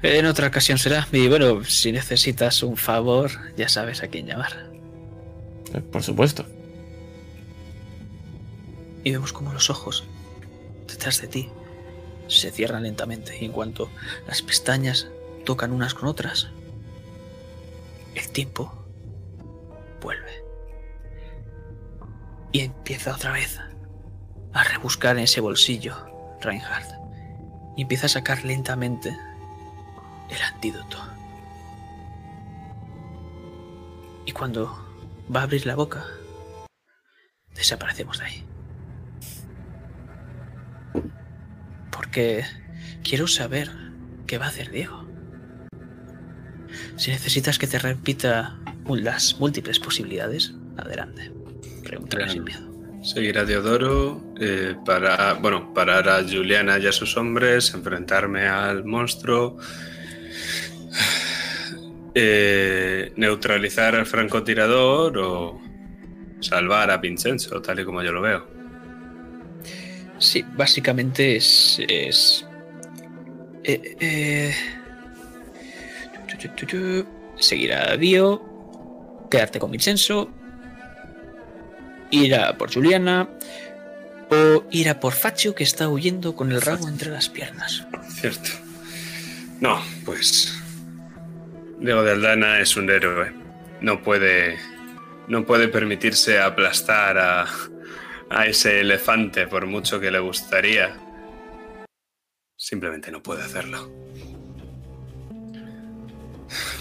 En 0.05 0.27
otra 0.27 0.49
ocasión 0.49 0.77
será. 0.77 1.09
Y 1.12 1.29
bueno, 1.29 1.64
si 1.64 1.90
necesitas 1.90 2.62
un 2.62 2.77
favor, 2.77 3.31
ya 3.57 3.71
sabes 3.71 4.03
a 4.03 4.09
quién 4.09 4.27
llamar. 4.27 4.71
Eh, 5.73 5.81
Por 5.81 6.03
supuesto. 6.03 6.45
Y 9.03 9.12
vemos 9.12 9.33
como 9.33 9.55
los 9.55 9.71
ojos 9.71 10.05
detrás 10.87 11.23
de 11.23 11.29
ti 11.29 11.49
se 12.29 12.51
cierran 12.51 12.83
lentamente 12.83 13.38
y 13.40 13.47
en 13.47 13.53
cuanto 13.53 13.90
las 14.27 14.43
pestañas 14.43 15.09
tocan 15.47 15.73
unas 15.73 15.95
con 15.95 16.07
otras, 16.09 16.49
el 18.14 18.29
tiempo 18.29 18.85
vuelve. 20.03 20.45
Y 22.53 22.61
empieza 22.61 23.14
otra 23.14 23.33
vez 23.33 23.59
a 24.53 24.64
rebuscar 24.64 25.17
en 25.17 25.25
ese 25.25 25.40
bolsillo, 25.40 25.97
Reinhardt. 26.43 26.90
Y 27.79 27.83
empieza 27.83 28.05
a 28.05 28.11
sacar 28.11 28.45
lentamente 28.45 29.17
el 30.30 30.42
antídoto. 30.42 30.98
Y 34.26 34.32
cuando 34.32 34.66
va 35.34 35.40
a 35.40 35.42
abrir 35.44 35.66
la 35.66 35.74
boca, 35.74 36.04
desaparecemos 37.54 38.18
de 38.18 38.24
ahí. 38.24 38.44
Porque 41.90 42.44
quiero 43.02 43.26
saber 43.26 43.70
qué 44.26 44.38
va 44.38 44.46
a 44.46 44.48
hacer 44.48 44.70
Diego. 44.70 45.04
Si 46.96 47.10
necesitas 47.10 47.58
que 47.58 47.66
te 47.66 47.78
repita 47.78 48.58
las 48.88 49.38
múltiples 49.38 49.78
posibilidades, 49.78 50.54
adelante. 50.76 51.32
Pregúntale 51.82 52.28
sin 52.30 52.44
miedo. 52.44 52.72
Seguir 53.02 53.38
a 53.38 53.44
Diodoro 53.44 54.22
eh, 54.40 54.74
para, 54.84 55.34
bueno, 55.34 55.74
parar 55.74 56.08
a 56.08 56.22
Juliana 56.22 56.78
y 56.78 56.87
a 56.87 56.92
sus 56.92 57.16
hombres, 57.18 57.74
enfrentarme 57.74 58.46
al 58.46 58.84
monstruo, 58.84 59.58
eh, 62.14 63.12
neutralizar 63.16 63.94
al 63.96 64.07
francotirador 64.07 65.18
o 65.18 65.61
salvar 66.40 66.90
a 66.90 66.98
Vincenzo, 66.98 67.61
tal 67.61 67.81
y 67.81 67.85
como 67.85 68.03
yo 68.03 68.12
lo 68.12 68.20
veo. 68.20 68.46
Sí, 70.18 70.44
básicamente 70.57 71.37
es. 71.37 71.81
es 71.88 72.46
eh, 73.64 73.96
eh, 74.00 74.55
seguir 77.37 77.72
a 77.72 77.96
Dio, 77.96 78.42
quedarte 79.31 79.59
con 79.59 79.70
Vincenzo, 79.70 80.31
ir 82.11 82.35
a 82.35 82.57
por 82.57 82.72
Juliana 82.72 83.29
o 84.31 84.64
ir 84.70 84.88
a 84.88 85.00
por 85.00 85.14
Faccio 85.14 85.55
que 85.55 85.64
está 85.64 85.88
huyendo 85.88 86.37
con 86.37 86.53
el 86.53 86.61
rabo 86.61 86.88
entre 86.88 87.11
las 87.11 87.29
piernas. 87.29 87.87
Cierto. 88.20 88.50
No, 89.61 89.83
pues. 90.05 90.63
Diego 91.78 92.02
de 92.02 92.12
Aldana 92.12 92.60
es 92.60 92.76
un 92.76 92.90
héroe. 92.90 93.32
No 93.80 94.02
puede. 94.02 94.58
No 95.28 95.44
puede 95.44 95.68
permitirse 95.68 96.38
aplastar 96.38 97.18
a, 97.18 97.46
a 98.30 98.46
ese 98.46 98.80
elefante 98.80 99.46
por 99.46 99.66
mucho 99.66 100.00
que 100.00 100.10
le 100.10 100.18
gustaría. 100.18 100.96
Simplemente 102.56 103.10
no 103.10 103.22
puede 103.22 103.42
hacerlo. 103.42 103.90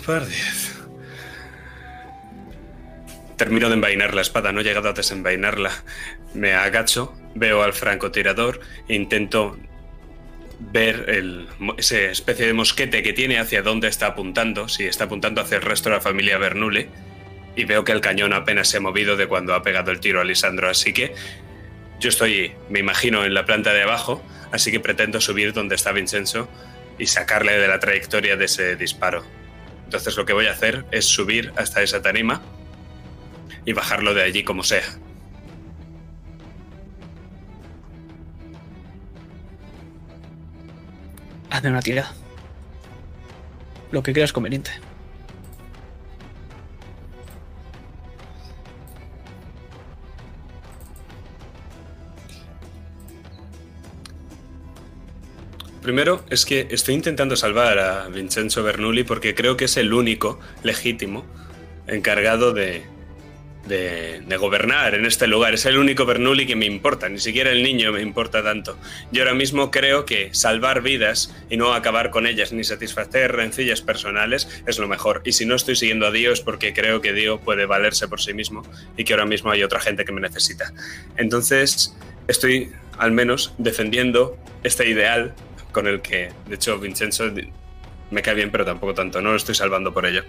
Por 0.05 0.25
diez. 0.25 0.75
Termino 3.37 3.67
de 3.67 3.75
envainar 3.75 4.13
la 4.13 4.21
espada, 4.21 4.51
no 4.51 4.61
he 4.61 4.63
llegado 4.63 4.89
a 4.89 4.93
desenvainarla. 4.93 5.71
Me 6.33 6.53
agacho, 6.53 7.13
veo 7.35 7.63
al 7.63 7.73
francotirador 7.73 8.59
e 8.87 8.95
intento 8.95 9.57
ver 10.71 11.05
el, 11.09 11.47
esa 11.77 11.99
especie 11.99 12.47
de 12.47 12.53
mosquete 12.53 13.03
que 13.03 13.13
tiene 13.13 13.39
hacia 13.39 13.61
dónde 13.61 13.87
está 13.87 14.07
apuntando, 14.07 14.67
si 14.67 14.85
está 14.85 15.05
apuntando 15.05 15.41
hacia 15.41 15.57
el 15.57 15.61
resto 15.61 15.89
de 15.89 15.95
la 15.95 16.01
familia 16.01 16.37
Bernoulli, 16.37 16.87
y 17.55 17.65
veo 17.65 17.83
que 17.83 17.91
el 17.91 18.01
cañón 18.01 18.33
apenas 18.33 18.67
se 18.67 18.77
ha 18.77 18.81
movido 18.81 19.15
de 19.15 19.27
cuando 19.27 19.53
ha 19.53 19.61
pegado 19.61 19.91
el 19.91 19.99
tiro 19.99 20.21
a 20.21 20.23
Lisandro, 20.23 20.69
así 20.69 20.93
que 20.93 21.13
yo 21.99 22.09
estoy, 22.09 22.53
me 22.69 22.79
imagino, 22.79 23.23
en 23.23 23.33
la 23.33 23.45
planta 23.45 23.73
de 23.73 23.83
abajo, 23.83 24.23
así 24.51 24.71
que 24.71 24.79
pretendo 24.79 25.21
subir 25.21 25.53
donde 25.53 25.75
está 25.75 25.91
Vincenzo 25.91 26.49
y 26.97 27.07
sacarle 27.07 27.57
de 27.59 27.67
la 27.67 27.79
trayectoria 27.79 28.35
de 28.35 28.45
ese 28.45 28.75
disparo. 28.75 29.23
Entonces 29.85 30.17
lo 30.17 30.25
que 30.25 30.33
voy 30.33 30.47
a 30.47 30.51
hacer 30.51 30.85
es 30.91 31.05
subir 31.05 31.53
hasta 31.55 31.81
esa 31.81 32.01
tarima 32.01 32.41
y 33.65 33.73
bajarlo 33.73 34.13
de 34.13 34.23
allí 34.23 34.43
como 34.43 34.63
sea. 34.63 34.83
Hazme 41.53 41.69
una 41.69 41.83
tirada. 41.83 42.11
Lo 43.91 44.01
que 44.01 44.11
creas 44.11 44.33
conveniente. 44.33 44.71
Primero 55.83 56.25
es 56.31 56.43
que 56.47 56.67
estoy 56.71 56.95
intentando 56.95 57.35
salvar 57.35 57.77
a 57.77 58.07
Vincenzo 58.07 58.63
Bernoulli 58.63 59.03
porque 59.03 59.35
creo 59.35 59.55
que 59.55 59.65
es 59.65 59.77
el 59.77 59.93
único 59.93 60.39
legítimo 60.63 61.23
encargado 61.85 62.53
de, 62.53 62.83
de, 63.67 64.37
gobernar 64.37 64.95
en 64.95 65.05
este 65.05 65.27
lugar. 65.27 65.53
Es 65.53 65.65
el 65.65 65.77
único 65.77 66.05
Bernoulli 66.05 66.45
que 66.45 66.55
me 66.55 66.65
importa, 66.65 67.07
ni 67.07 67.19
siquiera 67.19 67.51
el 67.51 67.63
niño 67.63 67.91
me 67.91 68.01
importa 68.01 68.43
tanto. 68.43 68.77
Yo 69.11 69.21
ahora 69.23 69.33
mismo 69.33 69.71
creo 69.71 70.05
que 70.05 70.33
salvar 70.33 70.81
vidas 70.81 71.33
y 71.49 71.57
no 71.57 71.73
acabar 71.73 72.09
con 72.09 72.27
ellas 72.27 72.51
ni 72.51 72.63
satisfacer 72.63 73.31
rencillas 73.31 73.81
personales 73.81 74.49
es 74.67 74.79
lo 74.79 74.87
mejor. 74.87 75.21
Y 75.23 75.33
si 75.33 75.45
no 75.45 75.55
estoy 75.55 75.75
siguiendo 75.75 76.07
a 76.07 76.11
Dios 76.11 76.41
porque 76.41 76.73
creo 76.73 77.01
que 77.01 77.13
Dios 77.13 77.39
puede 77.43 77.65
valerse 77.65 78.07
por 78.07 78.21
sí 78.21 78.33
mismo 78.33 78.63
y 78.97 79.03
que 79.03 79.13
ahora 79.13 79.25
mismo 79.25 79.51
hay 79.51 79.63
otra 79.63 79.79
gente 79.79 80.03
que 80.03 80.11
me 80.11 80.21
necesita. 80.21 80.73
Entonces 81.17 81.95
estoy 82.27 82.71
al 82.97 83.11
menos 83.11 83.53
defendiendo 83.57 84.37
este 84.63 84.89
ideal 84.89 85.33
con 85.71 85.87
el 85.87 86.01
que, 86.01 86.31
de 86.47 86.55
hecho, 86.55 86.79
Vincenzo 86.79 87.31
me 88.11 88.21
cae 88.21 88.35
bien, 88.35 88.51
pero 88.51 88.63
tampoco 88.65 88.93
tanto. 88.93 89.21
No 89.21 89.31
lo 89.31 89.37
estoy 89.37 89.55
salvando 89.55 89.93
por 89.93 90.05
ello. 90.05 90.23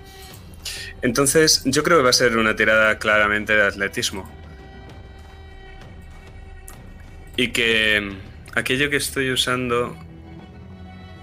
Entonces, 1.02 1.62
yo 1.64 1.82
creo 1.82 1.98
que 1.98 2.04
va 2.04 2.10
a 2.10 2.14
ser 2.14 2.36
una 2.36 2.56
tirada 2.56 2.98
claramente 2.98 3.54
de 3.54 3.62
atletismo. 3.66 4.28
Y 7.36 7.48
que 7.48 8.16
aquello 8.54 8.88
que 8.90 8.96
estoy 8.96 9.30
usando 9.30 9.96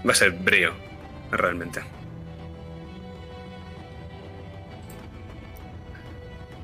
va 0.06 0.12
a 0.12 0.14
ser 0.14 0.32
brío, 0.32 0.72
realmente. 1.30 1.80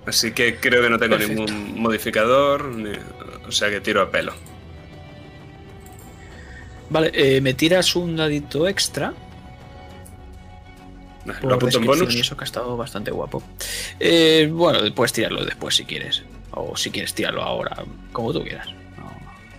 Así 0.06 0.32
que 0.32 0.56
creo 0.56 0.82
que 0.82 0.88
no 0.90 0.98
tengo 0.98 1.16
Perfecto. 1.16 1.44
ningún 1.52 1.80
modificador, 1.82 2.64
ni- 2.64 2.92
o 3.46 3.52
sea 3.52 3.68
que 3.70 3.80
tiro 3.80 4.00
a 4.00 4.10
pelo. 4.10 4.32
Vale, 6.90 7.10
eh, 7.12 7.40
me 7.42 7.52
tiras 7.52 7.94
un 7.94 8.16
dadito 8.16 8.66
extra. 8.66 9.12
Lo 11.42 11.54
apunto 11.54 11.78
en 11.78 11.84
bonus. 11.86 12.14
y 12.14 12.20
eso 12.20 12.36
que 12.36 12.44
ha 12.44 12.46
estado 12.46 12.76
bastante 12.76 13.10
guapo. 13.10 13.42
Eh, 14.00 14.48
bueno, 14.52 14.78
puedes 14.94 15.12
tirarlo 15.12 15.44
después 15.44 15.76
si 15.76 15.84
quieres. 15.84 16.22
O 16.52 16.76
si 16.76 16.90
quieres 16.90 17.14
tirarlo 17.14 17.42
ahora, 17.42 17.84
como 18.12 18.32
tú 18.32 18.42
quieras. 18.42 18.66
No, 18.96 19.10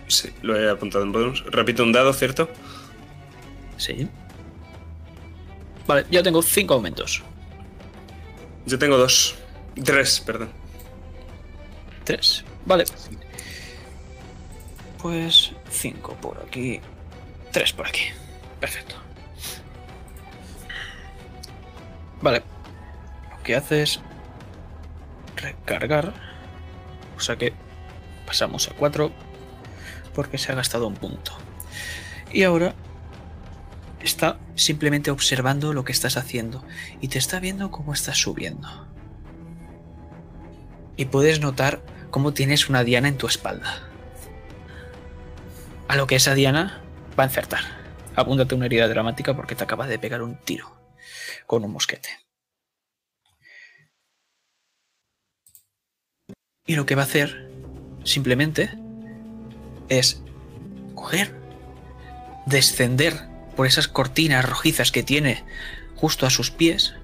Sí, 0.08 0.30
lo 0.42 0.58
he 0.60 0.68
apuntado 0.70 1.04
en 1.04 1.12
bonus. 1.12 1.44
Repito 1.46 1.82
un 1.82 1.92
dado, 1.92 2.12
¿cierto? 2.12 2.48
sí. 3.76 4.08
Vale, 5.86 6.06
ya 6.10 6.22
tengo 6.22 6.40
cinco 6.42 6.74
aumentos. 6.74 7.22
Yo 8.66 8.78
tengo 8.78 8.96
dos. 8.96 9.34
Tres, 9.82 10.20
perdón. 10.20 10.50
Tres. 12.04 12.44
Vale. 12.64 12.84
Pues 15.02 15.52
cinco 15.70 16.14
por 16.20 16.38
aquí. 16.46 16.80
Tres 17.52 17.72
por 17.72 17.88
aquí. 17.88 18.02
Perfecto. 18.60 18.94
Vale. 22.22 22.42
Lo 23.30 23.42
que 23.42 23.56
hace 23.56 23.82
es 23.82 24.00
recargar. 25.36 26.12
O 27.16 27.20
sea 27.20 27.36
que 27.36 27.52
pasamos 28.26 28.68
a 28.68 28.74
cuatro 28.74 29.10
porque 30.14 30.38
se 30.38 30.52
ha 30.52 30.54
gastado 30.54 30.86
un 30.86 30.94
punto. 30.94 31.32
Y 32.32 32.42
ahora 32.42 32.74
está 34.00 34.38
simplemente 34.54 35.10
observando 35.10 35.72
lo 35.72 35.84
que 35.84 35.92
estás 35.92 36.16
haciendo 36.16 36.64
y 37.00 37.08
te 37.08 37.18
está 37.18 37.40
viendo 37.40 37.70
cómo 37.70 37.92
estás 37.92 38.18
subiendo. 38.18 38.68
Y 40.96 41.06
puedes 41.06 41.40
notar 41.40 41.80
cómo 42.10 42.32
tienes 42.32 42.68
una 42.68 42.84
diana 42.84 43.08
en 43.08 43.16
tu 43.16 43.26
espalda. 43.26 43.82
A 45.88 45.96
lo 45.96 46.06
que 46.06 46.16
esa 46.16 46.34
diana 46.34 46.80
va 47.18 47.24
a 47.24 47.26
encertar. 47.26 47.60
Apúntate 48.14 48.54
una 48.54 48.66
herida 48.66 48.88
dramática 48.88 49.34
porque 49.34 49.54
te 49.54 49.64
acabas 49.64 49.88
de 49.88 49.98
pegar 49.98 50.22
un 50.22 50.36
tiro 50.36 50.79
con 51.50 51.64
un 51.64 51.72
mosquete. 51.72 52.10
Y 56.64 56.76
lo 56.76 56.86
que 56.86 56.94
va 56.94 57.02
a 57.02 57.06
hacer 57.06 57.50
simplemente 58.04 58.70
es 59.88 60.22
coger, 60.94 61.34
descender 62.46 63.26
por 63.56 63.66
esas 63.66 63.88
cortinas 63.88 64.48
rojizas 64.48 64.92
que 64.92 65.02
tiene 65.02 65.42
justo 65.96 66.24
a 66.24 66.30
sus 66.30 66.52
pies, 66.52 66.94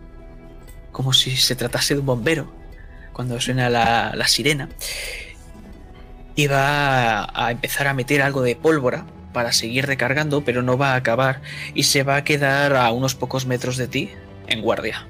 como 0.93 1.13
si 1.13 1.37
se 1.37 1.57
tratase 1.57 1.95
de 1.95 2.01
un 2.01 2.07
bombero, 2.07 2.55
cuando 3.13 3.41
suena 3.41 3.69
la, 3.69 4.29
sirena, 4.29 4.69
y 6.37 6.47
va 6.47 7.25
a 7.35 7.51
empezar 7.51 7.89
a 7.89 7.95
meter 7.95 8.23
algo 8.23 8.43
de 8.43 8.55
pólvora 8.55 9.07
para 9.33 9.51
seguir 9.51 9.87
recargando, 9.87 10.45
pero 10.45 10.63
no 10.63 10.79
va 10.79 10.93
a 10.93 10.97
acabar 10.97 11.43
y 11.75 11.83
se 11.83 12.05
va 12.05 12.15
a 12.15 12.23
quedar 12.23 12.77
a 12.77 12.93
unos 12.93 13.17
pocos 13.17 13.45
metros 13.45 13.77
de 13.77 13.89
ti 13.89 14.13
en 14.49 14.61
guardia. 14.63 15.07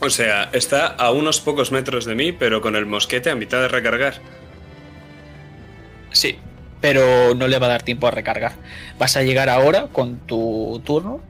O 0.00 0.10
sea, 0.10 0.50
está 0.52 0.86
a 0.86 1.10
unos 1.10 1.40
pocos 1.40 1.72
metros 1.72 2.04
de 2.04 2.14
mí, 2.14 2.32
pero 2.32 2.60
con 2.60 2.76
el 2.76 2.86
mosquete 2.86 3.30
a 3.30 3.34
mitad 3.34 3.60
de 3.60 3.68
recargar. 3.68 4.20
Sí, 6.12 6.38
pero 6.80 7.34
no 7.34 7.48
le 7.48 7.58
va 7.58 7.66
a 7.66 7.70
dar 7.70 7.82
tiempo 7.82 8.06
a 8.06 8.10
recargar. 8.10 8.52
Vas 8.98 9.16
a 9.16 9.22
llegar 9.22 9.48
ahora 9.48 9.88
con 9.92 10.18
tu 10.18 10.80
turno 10.84 11.22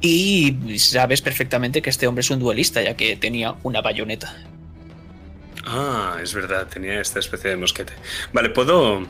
y 0.00 0.78
sabes 0.78 1.20
perfectamente 1.20 1.82
que 1.82 1.90
este 1.90 2.06
hombre 2.06 2.20
es 2.20 2.30
un 2.30 2.38
duelista, 2.38 2.80
ya 2.80 2.94
que 2.94 3.16
tenía 3.16 3.56
una 3.64 3.80
bayoneta. 3.80 4.34
Ah, 5.66 6.18
es 6.22 6.32
verdad, 6.32 6.66
tenía 6.68 7.00
esta 7.00 7.18
especie 7.18 7.50
de 7.50 7.56
mosquete. 7.56 7.92
Vale, 8.32 8.50
puedo. 8.50 9.06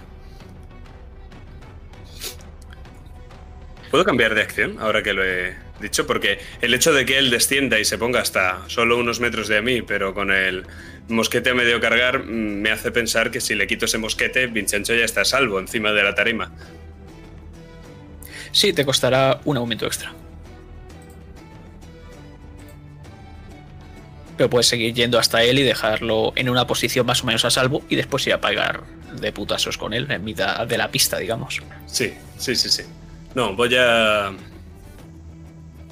¿Puedo 3.91 4.05
cambiar 4.05 4.35
de 4.35 4.43
acción 4.43 4.77
ahora 4.81 5.03
que 5.03 5.13
lo 5.13 5.25
he 5.25 5.68
dicho? 5.81 6.07
Porque 6.07 6.39
el 6.61 6.75
hecho 6.75 6.93
de 6.93 7.05
que 7.05 7.19
él 7.19 7.31
descienda 7.31 7.79
y 7.79 7.85
se 7.85 7.99
ponga 7.99 8.21
hasta 8.21 8.69
solo 8.69 8.97
unos 8.99 9.21
metros 9.21 9.49
de 9.49 9.63
mí, 9.63 9.83
pero 9.83 10.15
con 10.15 10.31
el 10.31 10.65
mosquete 11.09 11.51
a 11.51 11.55
medio 11.55 11.81
cargar, 11.81 12.25
mm, 12.25 12.61
me 12.61 12.71
hace 12.71 12.91
pensar 12.91 13.31
que 13.31 13.41
si 13.41 13.55
le 13.55 13.67
quito 13.67 13.87
ese 13.87 13.99
mosquete, 13.99 14.47
Vincenzo 14.47 14.95
ya 14.95 15.05
está 15.05 15.23
a 15.23 15.25
salvo 15.25 15.59
encima 15.59 15.93
de 15.93 16.03
la 16.03 16.15
tarima. 16.15 16.53
Sí, 18.53 18.73
te 18.73 18.85
costará 18.85 19.41
un 19.45 19.57
aumento 19.57 19.87
extra. 19.87 20.13
Pero 24.37 24.49
puedes 24.49 24.69
seguir 24.69 24.95
yendo 24.95 25.19
hasta 25.19 25.43
él 25.43 25.59
y 25.59 25.63
dejarlo 25.63 26.33
en 26.37 26.49
una 26.49 26.67
posición 26.67 27.05
más 27.05 27.23
o 27.23 27.27
menos 27.27 27.45
a 27.45 27.51
salvo 27.51 27.83
y 27.89 27.97
después 27.97 28.27
ir 28.27 28.33
a 28.33 28.41
pagar 28.41 28.85
de 29.21 29.33
putazos 29.33 29.77
con 29.77 29.93
él 29.93 30.11
en 30.11 30.25
mitad 30.25 30.67
de 30.67 30.79
la 30.79 30.91
pista, 30.91 31.19
digamos. 31.19 31.61
Sí, 31.87 32.15
sí, 32.37 32.55
sí, 32.55 32.69
sí. 32.69 32.83
No, 33.35 33.55
voy 33.55 33.75
a. 33.77 34.33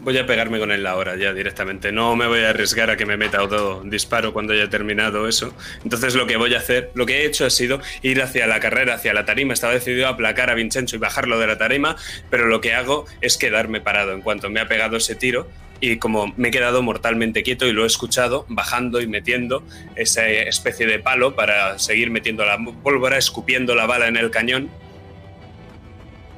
Voy 0.07 0.17
a 0.19 0.25
pegarme 0.25 0.61
con 0.61 0.71
él 0.71 0.87
ahora 0.87 1.17
ya 1.17 1.35
directamente. 1.35 1.91
No 1.91 2.15
me 2.15 2.29
voy 2.29 2.39
a 2.39 2.51
arriesgar 2.51 2.91
a 2.91 2.97
que 2.97 3.05
me 3.05 3.17
meta 3.17 3.43
otro 3.43 3.83
disparo 3.85 4.33
cuando 4.33 4.53
haya 4.53 4.71
terminado 4.71 5.27
eso. 5.27 5.53
Entonces 5.83 6.15
lo 6.15 6.29
que 6.29 6.37
voy 6.37 6.55
a 6.55 6.59
hacer, 6.59 6.93
lo 6.95 7.07
que 7.07 7.23
he 7.23 7.27
hecho 7.27 7.45
ha 7.45 7.51
sido 7.51 7.81
ir 8.03 8.23
hacia 8.23 8.47
la 8.47 8.61
carrera, 8.61 8.95
hacia 8.95 9.13
la 9.13 9.25
tarima. 9.25 9.53
Estaba 9.53 9.73
decidido 9.73 10.07
a 10.07 10.11
aplacar 10.11 10.49
a 10.49 10.55
Vincenzo 10.55 10.95
y 10.95 11.01
bajarlo 11.01 11.41
de 11.41 11.49
la 11.49 11.59
tarima, 11.59 11.97
pero 12.31 12.47
lo 12.47 12.61
que 12.61 12.73
hago 12.73 13.07
es 13.21 13.37
quedarme 13.37 13.81
parado 13.81 14.13
en 14.13 14.23
cuanto 14.23 14.49
me 14.49 14.61
ha 14.61 14.69
pegado 14.69 14.97
ese 14.97 15.17
tiro. 15.17 15.49
Y 15.81 15.97
como 15.97 16.33
me 16.37 16.49
he 16.49 16.51
quedado 16.53 16.85
mortalmente 16.85 17.43
quieto 17.43 17.67
y 17.67 17.73
lo 17.73 17.83
he 17.83 17.89
escuchado, 17.89 18.47
bajando 18.49 19.01
y 19.01 19.09
metiendo 19.09 19.65
esa 19.97 20.29
especie 20.29 20.87
de 20.87 21.01
palo 21.01 21.35
para 21.35 21.81
seguir 21.81 22.13
metiendo 22.13 22.45
la 22.45 22.59
pólvora, 22.85 23.19
escupiendo 23.19 23.75
la 23.75 23.87
bala 23.87 24.07
en 24.07 24.17
el 24.17 24.31
cañón. 24.31 24.71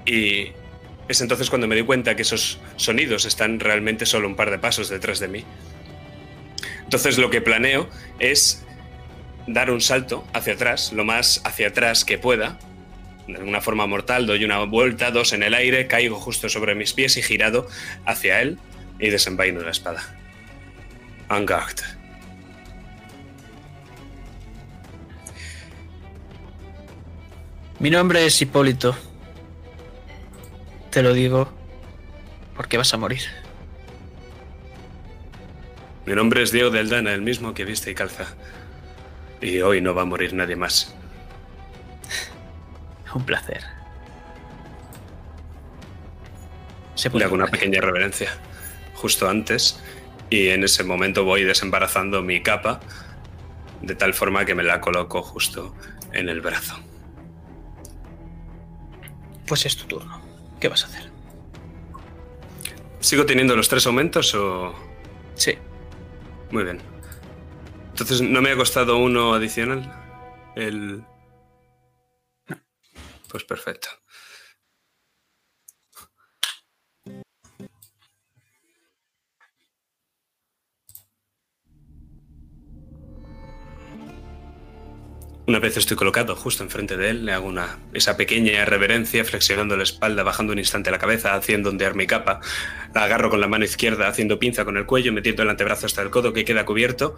Y 0.06 0.52
es 1.08 1.20
entonces 1.22 1.48
cuando 1.48 1.66
me 1.66 1.74
di 1.74 1.82
cuenta 1.82 2.14
que 2.14 2.22
esos 2.22 2.60
sonidos 2.76 3.24
están 3.24 3.58
realmente 3.60 4.06
solo 4.06 4.28
un 4.28 4.36
par 4.36 4.50
de 4.50 4.58
pasos 4.58 4.88
detrás 4.90 5.18
de 5.18 5.28
mí. 5.28 5.44
Entonces 6.84 7.18
lo 7.18 7.30
que 7.30 7.40
planeo 7.40 7.88
es 8.18 8.64
dar 9.46 9.70
un 9.70 9.80
salto 9.80 10.26
hacia 10.34 10.52
atrás, 10.54 10.92
lo 10.92 11.04
más 11.04 11.40
hacia 11.44 11.68
atrás 11.68 12.04
que 12.04 12.18
pueda. 12.18 12.58
De 13.26 13.42
una 13.42 13.60
forma 13.60 13.86
mortal, 13.86 14.26
doy 14.26 14.44
una 14.44 14.64
vuelta, 14.64 15.10
dos 15.10 15.32
en 15.32 15.42
el 15.42 15.54
aire, 15.54 15.86
caigo 15.86 16.16
justo 16.16 16.48
sobre 16.48 16.74
mis 16.74 16.92
pies 16.92 17.16
y 17.16 17.22
girado 17.22 17.68
hacia 18.06 18.40
él 18.40 18.58
y 18.98 19.08
desenvaino 19.08 19.60
la 19.60 19.70
espada. 19.70 20.16
Angard. 21.28 21.78
Mi 27.80 27.90
nombre 27.90 28.26
es 28.26 28.40
Hipólito. 28.42 28.96
Te 30.98 31.04
lo 31.04 31.14
digo 31.14 31.48
porque 32.56 32.76
vas 32.76 32.92
a 32.92 32.96
morir. 32.96 33.22
Mi 36.06 36.12
nombre 36.12 36.42
es 36.42 36.50
Diego 36.50 36.70
de 36.70 36.80
Aldana, 36.80 37.14
el 37.14 37.22
mismo 37.22 37.54
que 37.54 37.64
viste 37.64 37.92
y 37.92 37.94
calza. 37.94 38.34
Y 39.40 39.60
hoy 39.60 39.80
no 39.80 39.94
va 39.94 40.02
a 40.02 40.06
morir 40.06 40.34
nadie 40.34 40.56
más. 40.56 40.92
Un 43.14 43.24
placer. 43.24 43.62
Se 46.96 47.10
Le 47.10 47.24
hago 47.24 47.36
una 47.36 47.46
pequeña 47.46 47.80
reverencia 47.80 48.32
justo 48.94 49.28
antes 49.28 49.78
y 50.30 50.48
en 50.48 50.64
ese 50.64 50.82
momento 50.82 51.22
voy 51.22 51.44
desembarazando 51.44 52.22
mi 52.22 52.42
capa 52.42 52.80
de 53.82 53.94
tal 53.94 54.14
forma 54.14 54.44
que 54.44 54.56
me 54.56 54.64
la 54.64 54.80
coloco 54.80 55.22
justo 55.22 55.76
en 56.12 56.28
el 56.28 56.40
brazo. 56.40 56.74
Pues 59.46 59.64
es 59.64 59.76
tu 59.76 59.86
turno. 59.86 60.27
¿Qué 60.60 60.68
vas 60.68 60.84
a 60.84 60.86
hacer? 60.88 61.10
¿Sigo 63.00 63.26
teniendo 63.26 63.54
los 63.56 63.68
tres 63.68 63.86
aumentos 63.86 64.34
o...? 64.34 64.74
Sí. 65.34 65.56
Muy 66.50 66.64
bien. 66.64 66.80
Entonces, 67.90 68.20
¿no 68.22 68.42
me 68.42 68.50
ha 68.50 68.56
costado 68.56 68.98
uno 68.98 69.34
adicional? 69.34 69.92
El... 70.56 71.04
Pues 73.28 73.44
perfecto. 73.44 73.88
Una 85.48 85.60
vez 85.60 85.78
estoy 85.78 85.96
colocado 85.96 86.36
justo 86.36 86.62
enfrente 86.62 86.98
de 86.98 87.08
él, 87.08 87.24
le 87.24 87.32
hago 87.32 87.48
una, 87.48 87.78
esa 87.94 88.18
pequeña 88.18 88.66
reverencia, 88.66 89.24
flexionando 89.24 89.78
la 89.78 89.82
espalda, 89.82 90.22
bajando 90.22 90.52
un 90.52 90.58
instante 90.58 90.90
la 90.90 90.98
cabeza, 90.98 91.32
haciendo 91.32 91.70
ondear 91.70 91.94
mi 91.94 92.06
capa. 92.06 92.40
La 92.94 93.04
agarro 93.04 93.30
con 93.30 93.40
la 93.40 93.48
mano 93.48 93.64
izquierda, 93.64 94.08
haciendo 94.08 94.38
pinza 94.38 94.66
con 94.66 94.76
el 94.76 94.84
cuello, 94.84 95.10
metiendo 95.10 95.42
el 95.42 95.48
antebrazo 95.48 95.86
hasta 95.86 96.02
el 96.02 96.10
codo 96.10 96.34
que 96.34 96.44
queda 96.44 96.66
cubierto, 96.66 97.16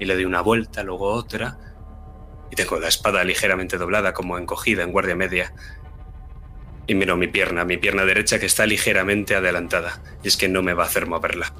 y 0.00 0.06
le 0.06 0.14
doy 0.14 0.24
una 0.24 0.40
vuelta, 0.40 0.82
luego 0.82 1.12
otra, 1.12 1.58
y 2.50 2.56
tengo 2.56 2.80
la 2.80 2.88
espada 2.88 3.22
ligeramente 3.22 3.78
doblada, 3.78 4.14
como 4.14 4.36
encogida 4.36 4.82
en 4.82 4.90
guardia 4.90 5.14
media. 5.14 5.54
Y 6.88 6.96
miro 6.96 7.16
mi 7.16 7.28
pierna, 7.28 7.64
mi 7.64 7.76
pierna 7.76 8.04
derecha 8.04 8.40
que 8.40 8.46
está 8.46 8.66
ligeramente 8.66 9.36
adelantada, 9.36 10.02
y 10.24 10.26
es 10.26 10.36
que 10.36 10.48
no 10.48 10.62
me 10.62 10.74
va 10.74 10.82
a 10.82 10.86
hacer 10.86 11.06
moverla. 11.06 11.54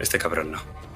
Este 0.00 0.18
cabrón 0.18 0.50
no. 0.50 0.91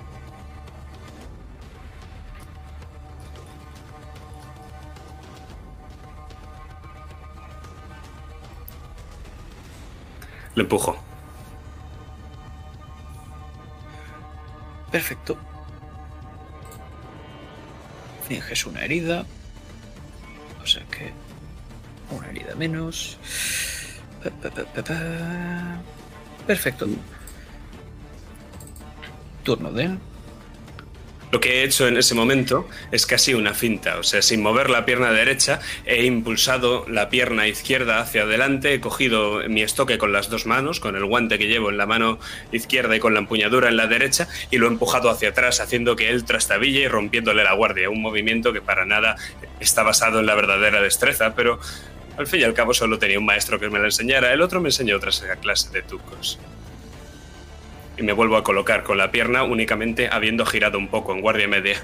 Le 10.56 10.62
empujo. 10.62 10.96
Perfecto. 14.90 15.36
Finges 18.26 18.66
una 18.66 18.82
herida. 18.82 19.26
O 20.62 20.66
sea 20.66 20.82
que. 20.86 21.12
Una 22.10 22.28
herida 22.28 22.54
menos. 22.54 23.18
Perfecto. 26.46 26.86
Turno 29.44 29.70
de 29.72 29.84
él. 29.84 29.98
Lo 31.32 31.40
que 31.40 31.60
he 31.60 31.64
hecho 31.64 31.88
en 31.88 31.96
ese 31.96 32.14
momento 32.14 32.68
es 32.92 33.04
casi 33.04 33.34
una 33.34 33.52
finta, 33.52 33.98
o 33.98 34.04
sea, 34.04 34.22
sin 34.22 34.42
mover 34.42 34.70
la 34.70 34.84
pierna 34.84 35.10
derecha, 35.10 35.60
he 35.84 36.04
impulsado 36.04 36.86
la 36.88 37.08
pierna 37.08 37.48
izquierda 37.48 37.98
hacia 37.98 38.22
adelante, 38.22 38.74
he 38.74 38.80
cogido 38.80 39.40
mi 39.48 39.62
estoque 39.62 39.98
con 39.98 40.12
las 40.12 40.30
dos 40.30 40.46
manos, 40.46 40.78
con 40.78 40.94
el 40.94 41.04
guante 41.04 41.38
que 41.38 41.48
llevo 41.48 41.70
en 41.70 41.78
la 41.78 41.86
mano 41.86 42.20
izquierda 42.52 42.94
y 42.94 43.00
con 43.00 43.12
la 43.12 43.20
empuñadura 43.20 43.68
en 43.68 43.76
la 43.76 43.88
derecha, 43.88 44.28
y 44.52 44.58
lo 44.58 44.66
he 44.66 44.70
empujado 44.70 45.10
hacia 45.10 45.30
atrás, 45.30 45.60
haciendo 45.60 45.96
que 45.96 46.10
él 46.10 46.24
trastabille 46.24 46.82
y 46.82 46.88
rompiéndole 46.88 47.42
la 47.42 47.54
guardia, 47.54 47.90
un 47.90 48.02
movimiento 48.02 48.52
que 48.52 48.62
para 48.62 48.86
nada 48.86 49.16
está 49.58 49.82
basado 49.82 50.20
en 50.20 50.26
la 50.26 50.36
verdadera 50.36 50.80
destreza, 50.80 51.34
pero 51.34 51.58
al 52.16 52.28
fin 52.28 52.40
y 52.40 52.44
al 52.44 52.54
cabo 52.54 52.72
solo 52.72 53.00
tenía 53.00 53.18
un 53.18 53.26
maestro 53.26 53.58
que 53.58 53.68
me 53.68 53.80
lo 53.80 53.86
enseñara, 53.86 54.32
el 54.32 54.42
otro 54.42 54.60
me 54.60 54.68
enseñó 54.68 54.96
otra 54.96 55.10
clase 55.40 55.70
de 55.70 55.82
trucos 55.82 56.38
y 57.96 58.02
me 58.02 58.12
vuelvo 58.12 58.36
a 58.36 58.44
colocar 58.44 58.82
con 58.82 58.98
la 58.98 59.10
pierna 59.10 59.42
únicamente 59.42 60.08
habiendo 60.10 60.44
girado 60.44 60.78
un 60.78 60.88
poco 60.88 61.12
en 61.12 61.20
guardia 61.20 61.48
media. 61.48 61.76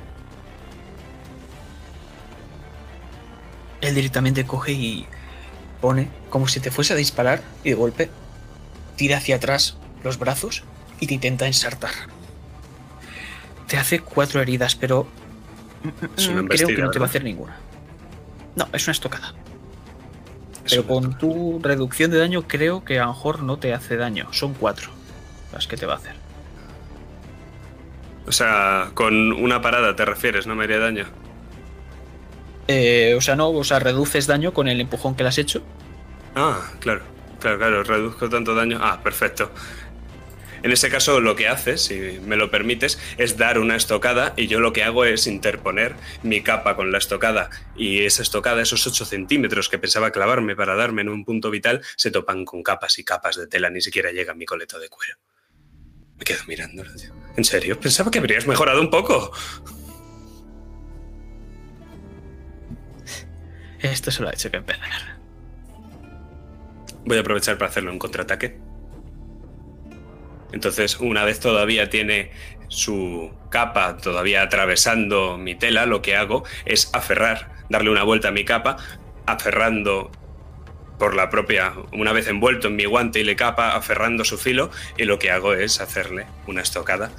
Él 3.81 3.95
directamente 3.95 4.45
coge 4.45 4.73
y 4.73 5.07
pone 5.81 6.09
como 6.31 6.47
si 6.47 6.61
te 6.61 6.71
fuese 6.71 6.93
a 6.93 6.97
disparar 6.97 7.43
y 7.65 7.71
de 7.71 7.75
golpe 7.75 8.11
tira 8.97 9.17
hacia 9.17 9.37
atrás 9.37 9.77
los 10.05 10.19
brazos 10.19 10.63
y 11.01 11.07
te 11.07 11.15
intenta 11.15 11.47
ensartar. 11.47 11.93
Te 13.67 13.79
hace 13.79 14.01
cuatro 14.01 14.41
heridas, 14.41 14.77
pero 14.77 15.09
Es 16.17 16.29
una 16.29 16.43
mm, 16.43 16.49
creo 16.49 16.69
que 16.69 16.83
no 16.83 16.91
te 16.91 16.99
va 16.99 17.07
a 17.07 17.09
hacer 17.09 17.25
ninguna. 17.25 17.57
No, 18.55 18.69
es 18.73 18.87
una 18.87 18.93
estocada. 18.93 19.35
Es 20.65 20.73
Pero 20.73 20.83
una 20.83 20.89
con 20.89 21.19
tu 21.19 21.59
reducción 21.61 22.11
de 22.11 22.19
daño 22.19 22.47
creo 22.47 22.85
que 22.85 23.01
a 23.01 23.07
lo 23.07 23.15
mejor 23.15 23.43
no 23.43 23.59
te 23.59 23.73
hace 23.73 23.97
daño. 23.97 24.29
Son 24.33 24.55
cuatro 24.55 25.02
que 25.69 25.77
te 25.77 25.87
va 25.87 25.95
a 25.95 25.97
hacer. 25.97 26.15
O 28.27 28.33
sea, 28.33 28.91
con 28.95 29.33
una 29.33 29.61
parada 29.61 29.97
te 29.97 30.05
refieres, 30.05 30.47
no 30.47 30.55
me 30.55 30.65
haría 30.65 30.79
daño. 30.79 31.07
Eh, 32.69 33.15
o 33.17 33.21
sea, 33.21 33.37
no, 33.37 33.51
o 33.51 33.65
sea, 33.65 33.79
reduces 33.79 34.27
daño 34.27 34.53
con 34.53 34.69
el 34.69 34.81
empujón 34.81 35.15
que 35.15 35.23
le 35.23 35.29
has 35.29 35.39
hecho. 35.39 35.63
Ah, 36.35 36.61
claro, 36.81 37.03
claro, 37.41 37.59
claro, 37.59 37.83
reduzco 37.83 38.29
tanto 38.29 38.55
daño. 38.55 38.79
Ah, 38.81 39.01
perfecto. 39.03 39.51
En 40.63 40.71
ese 40.71 40.89
caso, 40.89 41.21
lo 41.21 41.35
que 41.35 41.49
haces, 41.49 41.83
si 41.83 42.21
me 42.25 42.37
lo 42.37 42.51
permites, 42.53 43.01
es 43.19 43.37
dar 43.37 43.59
una 43.59 43.75
estocada 43.75 44.33
y 44.37 44.47
yo 44.47 44.61
lo 44.61 44.73
que 44.73 44.85
hago 44.85 45.05
es 45.05 45.27
interponer 45.27 45.97
mi 46.23 46.41
capa 46.41 46.77
con 46.77 46.93
la 46.93 46.99
estocada 46.99 47.51
y 47.77 48.05
esa 48.05 48.23
estocada, 48.23 48.63
esos 48.63 48.87
8 48.87 49.05
centímetros 49.05 49.69
que 49.69 49.79
pensaba 49.79 50.13
clavarme 50.13 50.55
para 50.55 50.77
darme 50.77 51.03
en 51.03 51.09
un 51.09 51.25
punto 51.25 51.51
vital, 51.51 51.83
se 51.97 52.13
topan 52.13 52.45
con 52.45 52.63
capas 52.63 52.97
y 53.01 53.05
capas 53.05 53.37
de 53.37 53.49
tela, 53.49 53.71
ni 53.71 53.81
siquiera 53.81 54.13
llega 54.13 54.33
a 54.33 54.37
mi 54.37 54.47
coleto 54.47 54.79
de 54.79 54.89
cuero. 54.89 55.17
Me 56.23 56.25
quedo 56.25 56.45
mirándolo. 56.47 56.89
¿En 57.37 57.43
serio? 57.43 57.81
Pensaba 57.81 58.09
que 58.09 58.21
habrías 58.21 58.47
mejorado 58.47 58.81
un 58.81 58.91
poco. 58.91 59.33
Esto 63.81 64.13
se 64.13 64.23
lo 64.23 64.29
ha 64.29 64.33
hecho 64.33 64.49
que 64.49 64.59
empezar. 64.59 65.19
Voy 67.05 67.17
a 67.17 67.23
aprovechar 67.23 67.59
para 67.59 67.73
hacerlo 67.73 67.91
en 67.91 67.99
contraataque. 67.99 68.57
Entonces, 70.53 71.01
una 71.01 71.25
vez 71.25 71.41
todavía 71.41 71.91
tiene 71.91 72.31
su 72.69 73.33
capa 73.51 73.97
todavía 73.97 74.43
atravesando 74.43 75.39
mi 75.39 75.57
tela, 75.57 75.87
lo 75.87 76.03
que 76.03 76.15
hago 76.15 76.45
es 76.67 76.89
aferrar, 76.93 77.51
darle 77.69 77.91
una 77.91 78.05
vuelta 78.05 78.29
a 78.29 78.31
mi 78.31 78.45
capa, 78.45 78.77
aferrando 79.27 80.13
por 81.03 81.17
la 81.17 81.31
propia, 81.31 81.73
una 81.91 82.13
vez 82.13 82.29
envuelto 82.29 82.69
en 82.69 82.77
mi 82.77 82.85
guante 82.85 83.19
y 83.19 83.25
le 83.25 83.35
capa, 83.35 83.75
aferrando 83.75 84.25
su 84.25 84.39
filo, 84.39 84.71
y 84.97 85.03
lo 85.03 85.19
que 85.19 85.33
hago 85.33 85.53
es 85.53 85.81
hacerle 85.81 86.29
una 86.47 86.63
estocada 86.63 87.11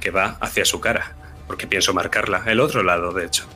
que 0.00 0.10
va 0.10 0.38
hacia 0.40 0.64
su 0.64 0.80
cara, 0.80 1.14
porque 1.46 1.66
pienso 1.66 1.92
marcarla, 1.92 2.44
el 2.46 2.58
otro 2.58 2.82
lado, 2.82 3.12
de 3.12 3.26
hecho. 3.26 3.46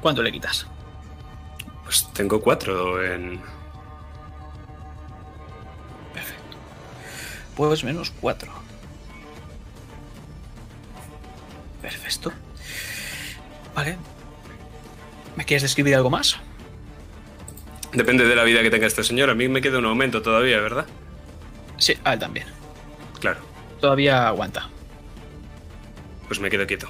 ¿Cuánto 0.00 0.22
le 0.22 0.32
quitas? 0.32 0.66
Pues 1.84 2.10
tengo 2.14 2.40
cuatro 2.40 3.04
en... 3.04 3.38
Perfecto. 6.14 6.56
Pues 7.54 7.84
menos 7.84 8.10
cuatro. 8.18 8.50
Perfecto. 11.82 12.32
Vale. 13.74 13.96
¿Me 15.36 15.44
quieres 15.44 15.62
describir 15.62 15.94
algo 15.94 16.10
más? 16.10 16.38
Depende 17.92 18.24
de 18.24 18.36
la 18.36 18.44
vida 18.44 18.62
que 18.62 18.70
tenga 18.70 18.86
este 18.86 19.02
señor, 19.02 19.30
a 19.30 19.34
mí 19.34 19.48
me 19.48 19.60
queda 19.60 19.78
un 19.78 19.86
aumento 19.86 20.22
todavía, 20.22 20.60
¿verdad? 20.60 20.86
Sí, 21.76 21.94
a 22.04 22.12
él 22.14 22.18
también. 22.18 22.46
Claro. 23.20 23.40
Todavía 23.80 24.28
aguanta. 24.28 24.68
Pues 26.28 26.38
me 26.40 26.50
quedo 26.50 26.66
quieto. 26.66 26.88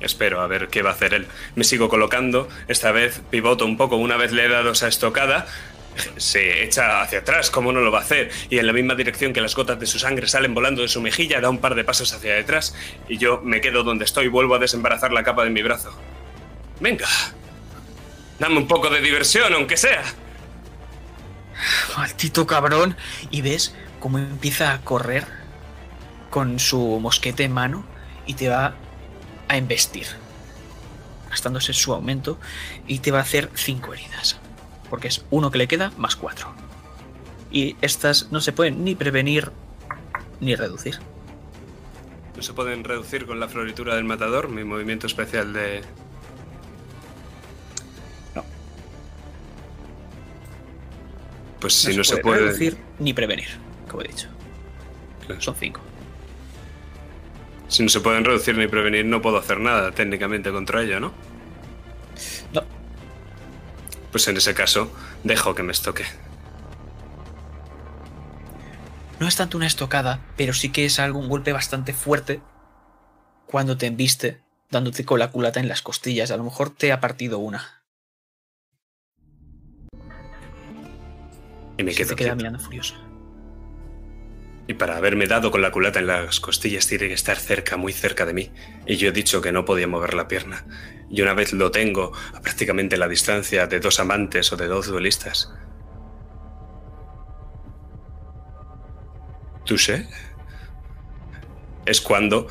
Espero 0.00 0.40
a 0.40 0.46
ver 0.46 0.68
qué 0.68 0.82
va 0.82 0.90
a 0.90 0.92
hacer 0.92 1.12
él. 1.12 1.26
Me 1.56 1.64
sigo 1.64 1.88
colocando, 1.88 2.48
esta 2.68 2.92
vez 2.92 3.20
pivoto 3.30 3.66
un 3.66 3.76
poco, 3.76 3.96
una 3.96 4.16
vez 4.16 4.32
le 4.32 4.46
he 4.46 4.48
dado 4.48 4.70
esa 4.70 4.88
estocada, 4.88 5.46
se 6.16 6.62
echa 6.64 7.02
hacia 7.02 7.20
atrás, 7.20 7.50
como 7.50 7.72
no 7.72 7.80
lo 7.80 7.90
va 7.90 7.98
a 7.98 8.02
hacer, 8.02 8.30
y 8.50 8.58
en 8.58 8.66
la 8.66 8.72
misma 8.72 8.94
dirección 8.94 9.32
que 9.32 9.40
las 9.40 9.54
gotas 9.54 9.80
de 9.80 9.86
su 9.86 9.98
sangre 9.98 10.28
salen 10.28 10.54
volando 10.54 10.82
de 10.82 10.88
su 10.88 11.00
mejilla, 11.00 11.40
da 11.40 11.50
un 11.50 11.58
par 11.58 11.74
de 11.74 11.84
pasos 11.84 12.12
hacia 12.12 12.34
detrás, 12.34 12.74
y 13.08 13.18
yo 13.18 13.40
me 13.42 13.60
quedo 13.60 13.82
donde 13.82 14.04
estoy 14.04 14.26
y 14.26 14.28
vuelvo 14.28 14.54
a 14.54 14.58
desembarazar 14.58 15.12
la 15.12 15.22
capa 15.22 15.44
de 15.44 15.50
mi 15.50 15.62
brazo. 15.62 15.92
Venga, 16.80 17.08
dame 18.38 18.58
un 18.58 18.68
poco 18.68 18.88
de 18.90 19.00
diversión, 19.00 19.52
aunque 19.52 19.76
sea. 19.76 20.04
Maldito 21.96 22.46
cabrón. 22.46 22.96
Y 23.30 23.40
ves 23.40 23.74
cómo 24.00 24.18
empieza 24.18 24.72
a 24.72 24.80
correr 24.82 25.26
con 26.30 26.58
su 26.58 27.00
mosquete 27.00 27.44
en 27.44 27.52
mano 27.52 27.84
y 28.26 28.34
te 28.34 28.48
va 28.48 28.74
a 29.48 29.56
embestir. 29.56 30.06
Gastándose 31.30 31.72
su 31.72 31.92
aumento 31.92 32.38
y 32.86 33.00
te 33.00 33.10
va 33.10 33.18
a 33.18 33.22
hacer 33.22 33.50
cinco 33.54 33.92
heridas 33.92 34.38
porque 34.90 35.08
es 35.08 35.24
uno 35.30 35.50
que 35.50 35.58
le 35.58 35.68
queda 35.68 35.92
más 35.96 36.16
cuatro. 36.16 36.52
Y 37.50 37.76
estas 37.80 38.30
no 38.30 38.40
se 38.40 38.52
pueden 38.52 38.84
ni 38.84 38.94
prevenir 38.94 39.50
ni 40.40 40.54
reducir. 40.54 40.98
No 42.36 42.42
se 42.42 42.52
pueden 42.52 42.84
reducir 42.84 43.26
con 43.26 43.40
la 43.40 43.48
floritura 43.48 43.96
del 43.96 44.04
matador, 44.04 44.48
mi 44.48 44.64
movimiento 44.64 45.06
especial 45.06 45.52
de. 45.52 45.80
No. 48.34 48.44
Pues 51.60 51.74
si 51.74 51.96
no, 51.96 52.04
se, 52.04 52.16
no 52.16 52.22
puede, 52.22 52.38
se 52.38 52.42
puede. 52.42 52.52
reducir 52.52 52.78
ni 52.98 53.12
prevenir, 53.12 53.48
como 53.88 54.02
he 54.02 54.08
dicho. 54.08 54.28
Son 55.40 55.54
cinco. 55.56 55.80
Si 57.68 57.82
no 57.82 57.88
se 57.88 58.00
pueden 58.00 58.24
reducir 58.24 58.56
ni 58.56 58.66
prevenir, 58.66 59.04
no 59.04 59.20
puedo 59.20 59.36
hacer 59.36 59.60
nada 59.60 59.90
técnicamente 59.92 60.50
contra 60.50 60.82
ello, 60.82 61.00
¿no? 61.00 61.12
Pues 64.10 64.26
en 64.28 64.36
ese 64.36 64.54
caso, 64.54 64.90
dejo 65.24 65.54
que 65.54 65.62
me 65.62 65.72
estoque. 65.72 66.04
no 69.20 69.26
es 69.26 69.36
tanto 69.36 69.56
una 69.56 69.66
estocada, 69.66 70.20
pero 70.36 70.52
sí 70.52 70.70
que 70.70 70.84
es 70.84 70.98
algo, 70.98 71.18
un 71.18 71.28
golpe 71.28 71.52
bastante 71.52 71.92
fuerte 71.92 72.40
cuando 73.46 73.76
te 73.76 73.86
embiste, 73.86 74.40
dándote 74.70 75.04
con 75.04 75.18
la 75.18 75.30
culata 75.30 75.60
en 75.60 75.68
las 75.68 75.82
costillas. 75.82 76.30
A 76.30 76.36
lo 76.36 76.44
mejor 76.44 76.70
te 76.70 76.92
ha 76.92 77.00
partido 77.00 77.38
una. 77.38 77.82
Y 81.76 81.82
me 81.82 81.92
Se 81.92 81.98
quedo 81.98 82.10
te 82.10 82.16
queda 82.16 82.34
mirando 82.34 82.58
furioso. 82.58 83.07
Y 84.68 84.74
para 84.74 84.98
haberme 84.98 85.26
dado 85.26 85.50
con 85.50 85.62
la 85.62 85.72
culata 85.72 85.98
en 85.98 86.06
las 86.06 86.40
costillas 86.40 86.86
tiene 86.86 87.08
que 87.08 87.14
estar 87.14 87.38
cerca, 87.38 87.78
muy 87.78 87.94
cerca 87.94 88.26
de 88.26 88.34
mí. 88.34 88.50
Y 88.86 88.96
yo 88.96 89.08
he 89.08 89.12
dicho 89.12 89.40
que 89.40 89.50
no 89.50 89.64
podía 89.64 89.88
mover 89.88 90.12
la 90.12 90.28
pierna. 90.28 90.66
Y 91.10 91.22
una 91.22 91.32
vez 91.32 91.54
lo 91.54 91.70
tengo 91.70 92.12
a 92.34 92.42
prácticamente 92.42 92.98
la 92.98 93.08
distancia 93.08 93.66
de 93.66 93.80
dos 93.80 93.98
amantes 93.98 94.52
o 94.52 94.56
de 94.56 94.66
dos 94.66 94.86
duelistas. 94.86 95.50
¿Touché? 99.64 100.06
Es 101.86 102.02
cuando 102.02 102.46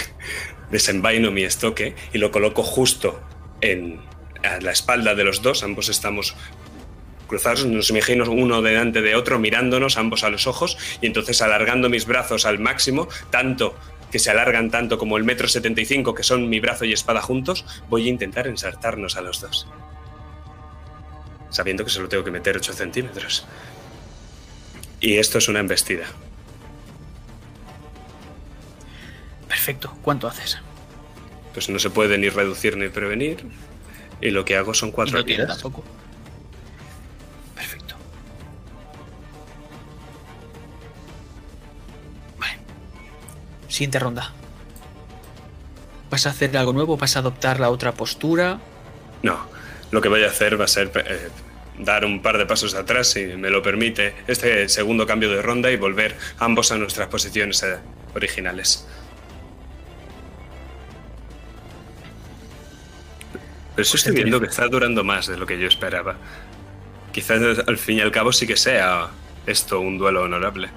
desenvaino 0.70 1.30
mi 1.30 1.44
estoque 1.44 1.96
y 2.12 2.18
lo 2.18 2.30
coloco 2.30 2.62
justo 2.62 3.22
en 3.62 4.06
a 4.42 4.60
la 4.60 4.72
espalda 4.72 5.14
de 5.14 5.24
los 5.24 5.42
dos. 5.42 5.62
Ambos 5.62 5.88
estamos 5.88 6.36
cruzados, 7.28 7.64
nos 7.66 7.90
imagino 7.90 8.28
uno 8.30 8.60
delante 8.62 9.02
de 9.02 9.14
otro, 9.14 9.38
mirándonos 9.38 9.96
ambos 9.96 10.24
a 10.24 10.30
los 10.30 10.48
ojos, 10.48 10.76
y 11.00 11.06
entonces 11.06 11.40
alargando 11.40 11.88
mis 11.88 12.06
brazos 12.06 12.44
al 12.44 12.58
máximo, 12.58 13.08
tanto 13.30 13.76
que 14.10 14.18
se 14.18 14.30
alargan 14.30 14.70
tanto 14.70 14.98
como 14.98 15.16
el 15.18 15.24
metro 15.24 15.46
setenta 15.46 15.80
y 15.80 15.84
cinco, 15.84 16.14
que 16.14 16.22
son 16.22 16.48
mi 16.48 16.58
brazo 16.60 16.84
y 16.84 16.92
espada 16.92 17.20
juntos, 17.20 17.64
voy 17.88 18.06
a 18.06 18.10
intentar 18.10 18.46
ensartarnos 18.46 19.16
a 19.16 19.20
los 19.20 19.40
dos. 19.40 19.68
Sabiendo 21.50 21.84
que 21.84 21.90
solo 21.90 22.08
tengo 22.08 22.24
que 22.24 22.30
meter 22.30 22.56
8 22.56 22.72
centímetros. 22.74 23.46
Y 25.00 25.16
esto 25.16 25.38
es 25.38 25.48
una 25.48 25.60
embestida. 25.60 26.04
Perfecto. 29.48 29.96
¿Cuánto 30.02 30.28
haces? 30.28 30.58
Pues 31.54 31.68
no 31.70 31.78
se 31.78 31.88
puede 31.88 32.18
ni 32.18 32.28
reducir 32.28 32.76
ni 32.76 32.88
prevenir. 32.88 33.46
Y 34.20 34.30
lo 34.30 34.44
que 34.44 34.56
hago 34.56 34.74
son 34.74 34.90
cuatro 34.90 35.24
tampoco. 35.24 35.84
Siguiente 43.68 43.98
ronda. 43.98 44.32
¿Vas 46.10 46.26
a 46.26 46.30
hacer 46.30 46.56
algo 46.56 46.72
nuevo? 46.72 46.96
¿Vas 46.96 47.16
a 47.16 47.18
adoptar 47.20 47.60
la 47.60 47.70
otra 47.70 47.92
postura? 47.92 48.58
No, 49.22 49.38
lo 49.90 50.00
que 50.00 50.08
voy 50.08 50.24
a 50.24 50.28
hacer 50.28 50.58
va 50.58 50.64
a 50.64 50.68
ser 50.68 50.90
eh, 50.94 51.28
dar 51.78 52.04
un 52.04 52.22
par 52.22 52.38
de 52.38 52.46
pasos 52.46 52.74
atrás, 52.74 53.08
si 53.08 53.24
me 53.24 53.50
lo 53.50 53.62
permite, 53.62 54.14
este 54.26 54.68
segundo 54.68 55.06
cambio 55.06 55.30
de 55.30 55.42
ronda 55.42 55.70
y 55.70 55.76
volver 55.76 56.16
ambos 56.38 56.72
a 56.72 56.78
nuestras 56.78 57.08
posiciones 57.08 57.62
eh, 57.62 57.76
originales. 58.14 58.86
Pero 63.78 63.88
Pues 63.88 63.94
estoy 63.94 64.14
viendo 64.14 64.40
que 64.40 64.46
está 64.46 64.66
durando 64.66 65.04
más 65.04 65.28
de 65.28 65.36
lo 65.36 65.46
que 65.46 65.58
yo 65.58 65.68
esperaba. 65.68 66.16
Quizás 67.12 67.60
al 67.66 67.78
fin 67.78 67.98
y 67.98 68.00
al 68.00 68.10
cabo 68.10 68.32
sí 68.32 68.46
que 68.46 68.56
sea 68.56 69.08
esto 69.46 69.78
un 69.80 69.98
duelo 69.98 70.22
honorable. 70.22 70.68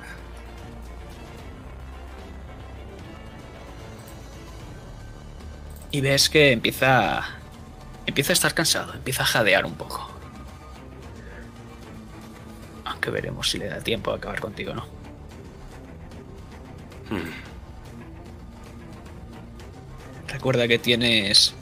Y 5.92 6.02
ves 6.02 6.30
que 6.30 6.52
empieza. 6.52 7.24
Empieza 8.06 8.32
a 8.32 8.36
estar 8.36 8.54
cansado, 8.54 8.94
empieza 8.94 9.24
a 9.24 9.26
jadear 9.26 9.66
un 9.66 9.76
poco. 9.76 10.10
Aunque 12.86 13.10
veremos 13.12 13.50
si 13.50 13.58
le 13.58 13.68
da 13.68 13.80
tiempo 13.80 14.12
a 14.12 14.16
acabar 14.16 14.40
contigo 14.40 14.72
o 14.72 14.76
no. 14.76 14.86
Recuerda 20.28 20.68
que 20.68 20.80
tienes. 20.80 21.54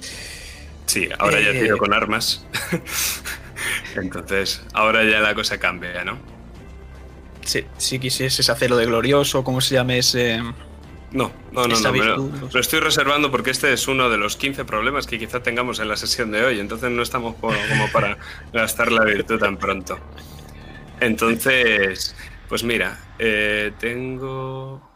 Sí, 0.86 1.10
ahora 1.18 1.40
ya 1.40 1.50
Eh. 1.50 1.62
tiro 1.62 1.78
con 1.78 1.94
armas. 1.94 2.46
Entonces, 3.96 4.62
ahora 4.74 5.04
ya 5.04 5.20
la 5.20 5.34
cosa 5.34 5.60
cambia, 5.60 6.04
¿no? 6.04 6.18
Si, 7.44 7.66
si 7.78 8.00
quisieses 8.00 8.50
hacerlo 8.50 8.78
de 8.78 8.86
glorioso, 8.86 9.44
como 9.44 9.62
se 9.62 9.76
llame 9.76 9.98
ese. 10.00 10.42
No, 11.12 11.32
no, 11.52 11.68
no, 11.68 11.80
no. 11.80 11.92
Me 11.92 12.06
lo, 12.06 12.60
estoy 12.60 12.80
reservando 12.80 13.32
porque 13.32 13.50
este 13.50 13.74
es 13.74 13.88
uno 13.88 14.10
de 14.10 14.18
los 14.18 14.36
15 14.36 14.64
problemas 14.66 15.08
que 15.08 15.18
quizá 15.18 15.42
tengamos 15.42 15.80
en 15.80 15.88
la 15.88 15.98
sesión 15.98 16.32
de 16.32 16.44
hoy. 16.44 16.60
Entonces 16.60 16.92
no 16.92 17.02
estamos 17.02 17.36
como 17.36 17.56
para 17.92 18.18
gastar 18.54 18.92
la 18.92 19.04
virtud 19.04 19.40
tan 19.40 19.58
pronto. 19.58 19.98
Entonces, 21.00 22.16
pues 22.48 22.64
mira, 22.64 23.00
eh, 23.18 23.72
tengo 23.80 24.88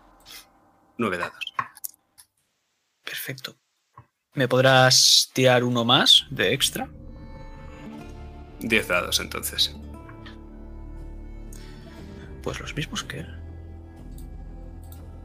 nueve 0.97 1.17
dados. 1.17 1.53
Perfecto. 3.03 3.55
¿Me 4.35 4.47
podrás 4.47 5.31
tirar 5.33 5.63
uno 5.63 5.85
más 5.85 6.25
de 6.29 6.53
extra? 6.53 6.89
Diez 8.59 8.87
dados 8.87 9.19
entonces. 9.19 9.75
Pues 12.41 12.59
los 12.59 12.75
mismos 12.75 13.03
que 13.03 13.19
él. 13.19 13.42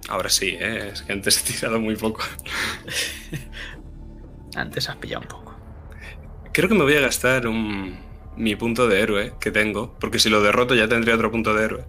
Ahora 0.09 0.31
sí, 0.31 0.57
¿eh? 0.59 0.91
es 0.93 1.03
que 1.03 1.13
antes 1.13 1.39
he 1.39 1.53
tirado 1.53 1.79
muy 1.79 1.97
poco. 1.97 2.23
Antes 4.57 4.89
has 4.89 4.97
pillado 4.97 5.23
un 5.23 5.29
poco. 5.29 5.55
Creo 6.53 6.69
que 6.69 6.75
me 6.75 6.83
voy 6.83 6.97
a 6.97 7.01
gastar 7.01 7.47
un, 7.47 7.99
mi 8.37 8.57
punto 8.57 8.89
de 8.89 9.01
héroe 9.01 9.35
que 9.39 9.51
tengo, 9.51 9.95
porque 10.01 10.19
si 10.19 10.31
lo 10.31 10.43
derroto 10.43 10.75
ya 10.75 10.89
tendría 10.89 11.15
otro 11.15 11.31
punto 11.31 11.55
de 11.55 11.65
héroe. 11.65 11.85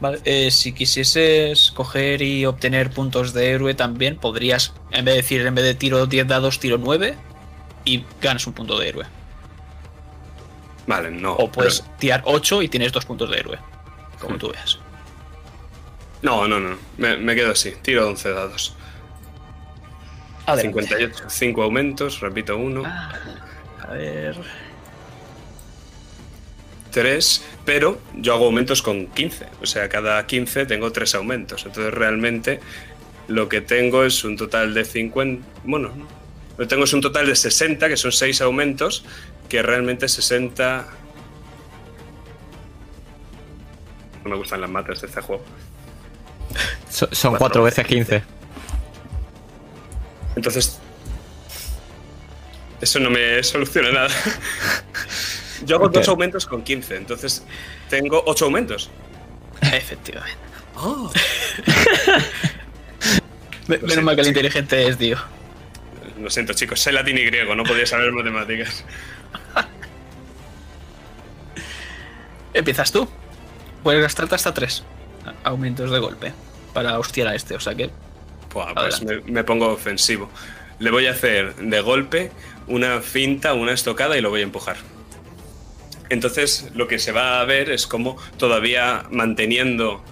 Vale, 0.00 0.18
eh, 0.24 0.50
si 0.50 0.72
quisieses 0.72 1.70
coger 1.70 2.22
y 2.22 2.44
obtener 2.44 2.90
puntos 2.90 3.32
de 3.32 3.50
héroe 3.52 3.74
también, 3.74 4.16
podrías, 4.16 4.74
en 4.90 5.04
vez 5.04 5.14
de 5.14 5.22
decir, 5.22 5.46
en 5.46 5.54
vez 5.54 5.64
de 5.64 5.74
tiro 5.76 6.06
10 6.06 6.26
dados, 6.26 6.58
tiro 6.58 6.76
9 6.76 7.14
y 7.84 8.04
ganas 8.20 8.44
un 8.48 8.52
punto 8.52 8.78
de 8.80 8.88
héroe. 8.88 9.06
Vale, 10.88 11.12
no. 11.12 11.34
O 11.34 11.52
puedes 11.52 11.82
pero- 11.82 11.96
tirar 11.98 12.22
8 12.26 12.62
y 12.62 12.68
tienes 12.68 12.90
dos 12.90 13.06
puntos 13.06 13.30
de 13.30 13.38
héroe. 13.38 13.58
Como 14.20 14.36
tú 14.38 14.50
veas. 14.50 14.80
No, 16.22 16.46
no, 16.46 16.60
no. 16.60 16.76
Me, 16.98 17.16
me 17.16 17.34
quedo 17.34 17.52
así. 17.52 17.74
Tiro 17.82 18.08
11 18.08 18.30
dados. 18.30 18.76
Adelante. 20.46 20.82
58. 20.82 21.24
5 21.28 21.62
aumentos, 21.62 22.20
repito 22.20 22.56
uno. 22.56 22.82
Ah, 22.84 23.12
a 23.82 23.92
ver. 23.92 24.36
3, 26.92 27.44
pero 27.64 28.00
yo 28.14 28.34
hago 28.34 28.46
aumentos 28.46 28.82
con 28.82 29.06
15. 29.06 29.46
O 29.62 29.66
sea, 29.66 29.88
cada 29.88 30.24
15 30.26 30.66
tengo 30.66 30.92
3 30.92 31.14
aumentos. 31.16 31.64
Entonces 31.66 31.92
realmente 31.92 32.60
lo 33.28 33.48
que 33.48 33.60
tengo 33.60 34.04
es 34.04 34.22
un 34.24 34.36
total 34.36 34.74
de 34.74 34.84
50. 34.84 35.46
Bueno, 35.64 35.88
no. 35.96 36.06
lo 36.50 36.56
que 36.58 36.66
tengo 36.66 36.84
es 36.84 36.92
un 36.92 37.00
total 37.00 37.26
de 37.26 37.34
60, 37.34 37.88
que 37.88 37.96
son 37.96 38.12
6 38.12 38.40
aumentos, 38.42 39.04
que 39.48 39.62
realmente 39.62 40.08
60. 40.08 40.86
No 44.24 44.30
me 44.30 44.36
gustan 44.36 44.60
las 44.60 44.70
matas 44.70 45.00
de 45.00 45.06
este 45.08 45.20
juego. 45.20 45.42
So- 46.92 47.08
son 47.12 47.30
Cuatro 47.36 47.62
4 47.62 47.64
veces 47.64 47.86
15. 47.86 48.22
Entonces. 50.36 50.78
Eso 52.80 52.98
no 53.00 53.08
me 53.10 53.42
soluciona 53.42 53.90
nada. 53.92 54.08
Yo 55.64 55.76
hago 55.76 55.86
Ok. 55.86 55.94
dos 55.94 56.08
aumentos 56.08 56.44
con 56.46 56.62
15, 56.62 56.96
entonces 56.96 57.44
tengo 57.88 58.22
8 58.26 58.44
aumentos. 58.46 58.90
Efectivamente. 59.60 60.36
Me- 63.68 63.76
Lo 63.76 63.82
Menos 63.82 63.92
siento, 63.92 64.02
mal 64.02 64.14
que 64.16 64.22
el 64.22 64.28
inteligente 64.28 64.88
es 64.88 64.98
Dio. 64.98 65.18
Lo 66.20 66.28
siento, 66.30 66.52
chicos, 66.52 66.80
sé 66.80 66.90
latín 66.92 67.16
y 67.16 67.22
griego, 67.24 67.54
no 67.54 67.62
podía 67.62 67.86
saber 67.86 68.10
matemáticas. 68.12 68.84
Empiezas 72.54 72.92
tú. 72.92 73.08
Puedes 73.82 74.02
gastarte 74.02 74.34
hasta 74.34 74.52
3 74.52 74.82
aumentos 75.44 75.90
de 75.90 75.98
golpe 75.98 76.32
para 76.72 76.98
hostiar 76.98 77.28
a 77.28 77.34
este. 77.34 77.54
O 77.54 77.60
sea 77.60 77.74
que 77.74 77.90
pues 78.50 79.02
me, 79.02 79.20
me 79.20 79.44
pongo 79.44 79.68
ofensivo. 79.68 80.30
Le 80.78 80.90
voy 80.90 81.06
a 81.06 81.12
hacer 81.12 81.54
de 81.56 81.80
golpe 81.80 82.32
una 82.66 83.00
finta, 83.00 83.54
una 83.54 83.72
estocada 83.72 84.16
y 84.16 84.20
lo 84.20 84.30
voy 84.30 84.40
a 84.40 84.44
empujar. 84.44 84.76
Entonces 86.10 86.70
lo 86.74 86.88
que 86.88 86.98
se 86.98 87.12
va 87.12 87.40
a 87.40 87.44
ver 87.44 87.70
es 87.70 87.86
como 87.86 88.18
todavía 88.36 89.04
manteniendo 89.10 90.02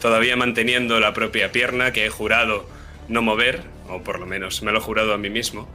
todavía 0.00 0.36
manteniendo 0.36 0.98
la 0.98 1.12
propia 1.12 1.52
pierna 1.52 1.92
que 1.92 2.06
he 2.06 2.08
jurado 2.08 2.66
no 3.08 3.22
mover, 3.22 3.62
o 3.88 4.02
por 4.02 4.18
lo 4.18 4.26
menos 4.26 4.62
me 4.62 4.72
lo 4.72 4.78
he 4.78 4.80
jurado 4.80 5.12
a 5.12 5.18
mí 5.18 5.30
mismo, 5.30 5.68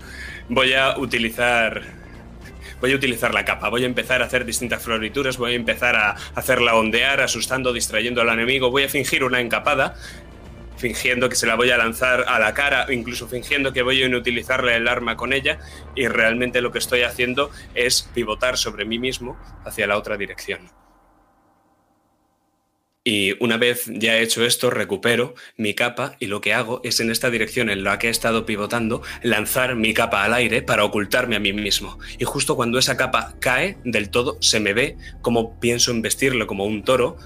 voy 0.49 0.73
a 0.73 0.97
utilizar 0.97 1.83
voy 2.81 2.91
a 2.91 2.95
utilizar 2.95 3.33
la 3.33 3.45
capa, 3.45 3.69
voy 3.69 3.83
a 3.83 3.85
empezar 3.85 4.21
a 4.21 4.25
hacer 4.25 4.45
distintas 4.45 4.83
florituras, 4.83 5.37
voy 5.37 5.53
a 5.53 5.55
empezar 5.55 5.95
a 5.95 6.15
hacerla 6.35 6.75
ondear, 6.75 7.21
asustando, 7.21 7.73
distrayendo 7.73 8.21
al 8.21 8.29
enemigo, 8.29 8.71
voy 8.71 8.83
a 8.83 8.89
fingir 8.89 9.23
una 9.23 9.39
encapada, 9.39 9.95
fingiendo 10.77 11.29
que 11.29 11.35
se 11.35 11.47
la 11.47 11.55
voy 11.55 11.71
a 11.71 11.77
lanzar 11.77 12.25
a 12.27 12.39
la 12.39 12.53
cara, 12.53 12.87
incluso 12.91 13.27
fingiendo 13.27 13.73
que 13.73 13.81
voy 13.81 14.01
a 14.03 14.05
inutilizarle 14.05 14.75
el 14.75 14.87
arma 14.87 15.15
con 15.15 15.33
ella, 15.33 15.59
y 15.95 16.07
realmente 16.07 16.61
lo 16.61 16.71
que 16.71 16.79
estoy 16.79 17.01
haciendo 17.01 17.49
es 17.73 18.09
pivotar 18.13 18.57
sobre 18.57 18.85
mí 18.85 18.99
mismo 18.99 19.37
hacia 19.65 19.87
la 19.87 19.97
otra 19.97 20.17
dirección. 20.17 20.69
Y 23.07 23.41
una 23.41 23.57
vez 23.57 23.85
ya 23.85 24.17
he 24.17 24.23
hecho 24.23 24.43
esto, 24.43 24.71
recupero 24.71 25.35
mi 25.57 25.75
capa 25.75 26.17
y 26.19 26.25
lo 26.25 26.41
que 26.41 26.55
hago 26.55 26.81
es 26.83 26.99
en 26.99 27.11
esta 27.11 27.29
dirección 27.29 27.69
en 27.69 27.83
la 27.83 27.99
que 27.99 28.07
he 28.07 28.09
estado 28.09 28.47
pivotando, 28.47 29.03
lanzar 29.21 29.75
mi 29.75 29.93
capa 29.93 30.23
al 30.23 30.33
aire 30.33 30.63
para 30.63 30.83
ocultarme 30.83 31.35
a 31.35 31.39
mí 31.39 31.53
mismo. 31.53 31.99
Y 32.17 32.25
justo 32.25 32.55
cuando 32.55 32.79
esa 32.79 32.97
capa 32.97 33.35
cae 33.39 33.77
del 33.83 34.09
todo, 34.09 34.37
se 34.41 34.59
me 34.59 34.73
ve 34.73 34.97
como 35.21 35.59
pienso 35.59 35.91
en 35.91 36.01
vestirlo 36.01 36.47
como 36.47 36.65
un 36.65 36.83
toro 36.83 37.17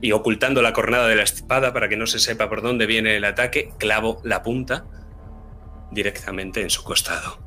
y 0.00 0.12
ocultando 0.12 0.62
la 0.62 0.72
cornada 0.72 1.08
de 1.08 1.16
la 1.16 1.24
espada 1.24 1.72
para 1.72 1.88
que 1.88 1.96
no 1.96 2.06
se 2.06 2.20
sepa 2.20 2.48
por 2.48 2.62
dónde 2.62 2.86
viene 2.86 3.16
el 3.16 3.24
ataque, 3.24 3.70
clavo 3.78 4.20
la 4.22 4.44
punta 4.44 4.86
directamente 5.90 6.60
en 6.60 6.70
su 6.70 6.84
costado. 6.84 7.45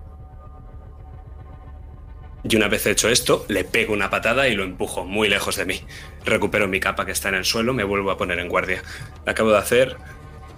Y 2.44 2.56
una 2.56 2.68
vez 2.70 2.86
hecho 2.86 3.10
esto, 3.10 3.46
le 3.50 3.66
pego 3.66 3.94
una 3.94 4.10
patada 4.10 4.48
y 4.48 4.56
lo 4.56 4.64
empujo 4.64 5.04
muy 5.06 5.28
lejos 5.28 5.58
de 5.58 5.66
mí. 5.66 5.82
Recupero 6.24 6.68
mi 6.68 6.80
capa 6.80 7.06
que 7.06 7.12
está 7.12 7.30
en 7.30 7.36
el 7.36 7.46
suelo, 7.46 7.74
me 7.74 7.84
vuelvo 7.84 8.12
a 8.12 8.18
poner 8.18 8.40
en 8.40 8.48
guardia. 8.48 8.82
Acabo 9.26 9.52
de 9.52 9.58
hacer 9.58 9.98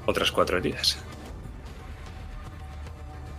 otras 0.06 0.32
cuatro 0.32 0.58
heridas. 0.58 0.98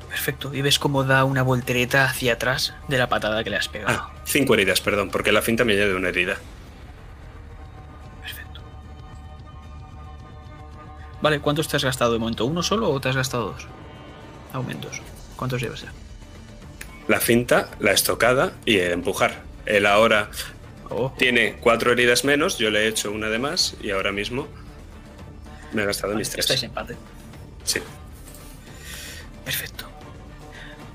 Perfecto. 0.09 0.53
Y 0.53 0.61
ves 0.61 0.78
cómo 0.78 1.05
da 1.05 1.24
una 1.24 1.43
voltereta 1.43 2.05
hacia 2.05 2.34
atrás 2.34 2.74
de 2.88 2.99
la 2.99 3.09
patada 3.09 3.43
que 3.45 3.51
le 3.51 3.57
has 3.57 3.68
pegado. 3.68 3.93
Ah, 3.93 4.12
cinco 4.24 4.55
heridas, 4.55 4.80
perdón, 4.80 5.11
porque 5.11 5.32
la 5.32 5.40
finta 5.40 5.64
me 5.64 5.74
añade 5.74 5.95
una 5.95 6.09
herida. 6.09 6.36
Perfecto. 8.20 8.61
Vale, 11.20 11.40
¿cuántos 11.40 11.68
te 11.68 11.76
has 11.76 11.84
gastado 11.84 12.12
de 12.12 12.18
momento? 12.18 12.45
¿Uno 12.45 12.62
solo 12.62 12.90
o 12.90 13.01
te 13.01 13.09
has 13.09 13.16
gastado 13.16 13.53
dos? 13.53 13.66
Aumentos. 14.53 15.01
¿Cuántos 15.36 15.62
llevas 15.62 15.82
ya? 15.82 15.93
La 17.09 17.20
finta, 17.20 17.70
la 17.80 17.92
estocada 17.92 18.53
y 18.64 18.78
el 18.78 18.92
empujar. 18.92 19.42
Él 19.66 19.86
ahora 19.86 20.30
Oh, 20.94 21.11
tiene 21.16 21.55
cuatro 21.55 21.90
heridas 21.90 22.22
menos, 22.24 22.59
yo 22.59 22.68
le 22.68 22.80
he 22.84 22.88
hecho 22.88 23.11
una 23.11 23.28
de 23.30 23.38
más 23.38 23.74
y 23.80 23.90
ahora 23.92 24.12
mismo 24.12 24.46
me 25.72 25.82
he 25.82 25.86
gastado 25.86 26.09
vale, 26.12 26.18
mis 26.18 26.28
tres. 26.28 26.40
estáis 26.44 26.62
empate. 26.64 26.96
Sí. 27.64 27.80
Perfecto. 29.44 29.86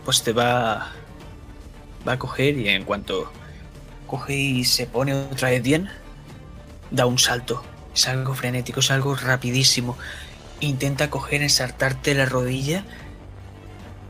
Pues 0.05 0.23
te 0.23 0.33
va. 0.33 0.91
Va 2.07 2.11
a 2.13 2.19
coger 2.19 2.57
y 2.57 2.69
en 2.69 2.83
cuanto 2.83 3.31
coge 4.05 4.35
y 4.35 4.63
se 4.65 4.85
pone 4.85 5.13
otra 5.15 5.49
vez 5.49 5.63
bien, 5.63 5.89
da 6.91 7.05
un 7.07 7.17
salto. 7.17 7.63
Es 7.93 8.07
algo 8.07 8.35
frenético, 8.35 8.79
es 8.81 8.91
algo 8.91 9.15
rapidísimo. 9.15 9.97
Intenta 10.59 11.09
coger, 11.09 11.41
ensartarte 11.41 12.13
la 12.13 12.25
rodilla, 12.25 12.85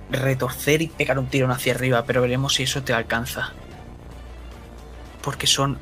retorcer 0.10 0.82
y 0.82 0.88
pegar 0.88 1.20
un 1.20 1.28
tirón 1.28 1.52
hacia 1.52 1.74
arriba, 1.74 2.06
pero 2.06 2.22
veremos 2.22 2.56
si 2.56 2.64
eso 2.64 2.84
te 2.84 2.94
alcanza. 2.94 3.54
Porque 5.22 5.48
son 5.48 5.80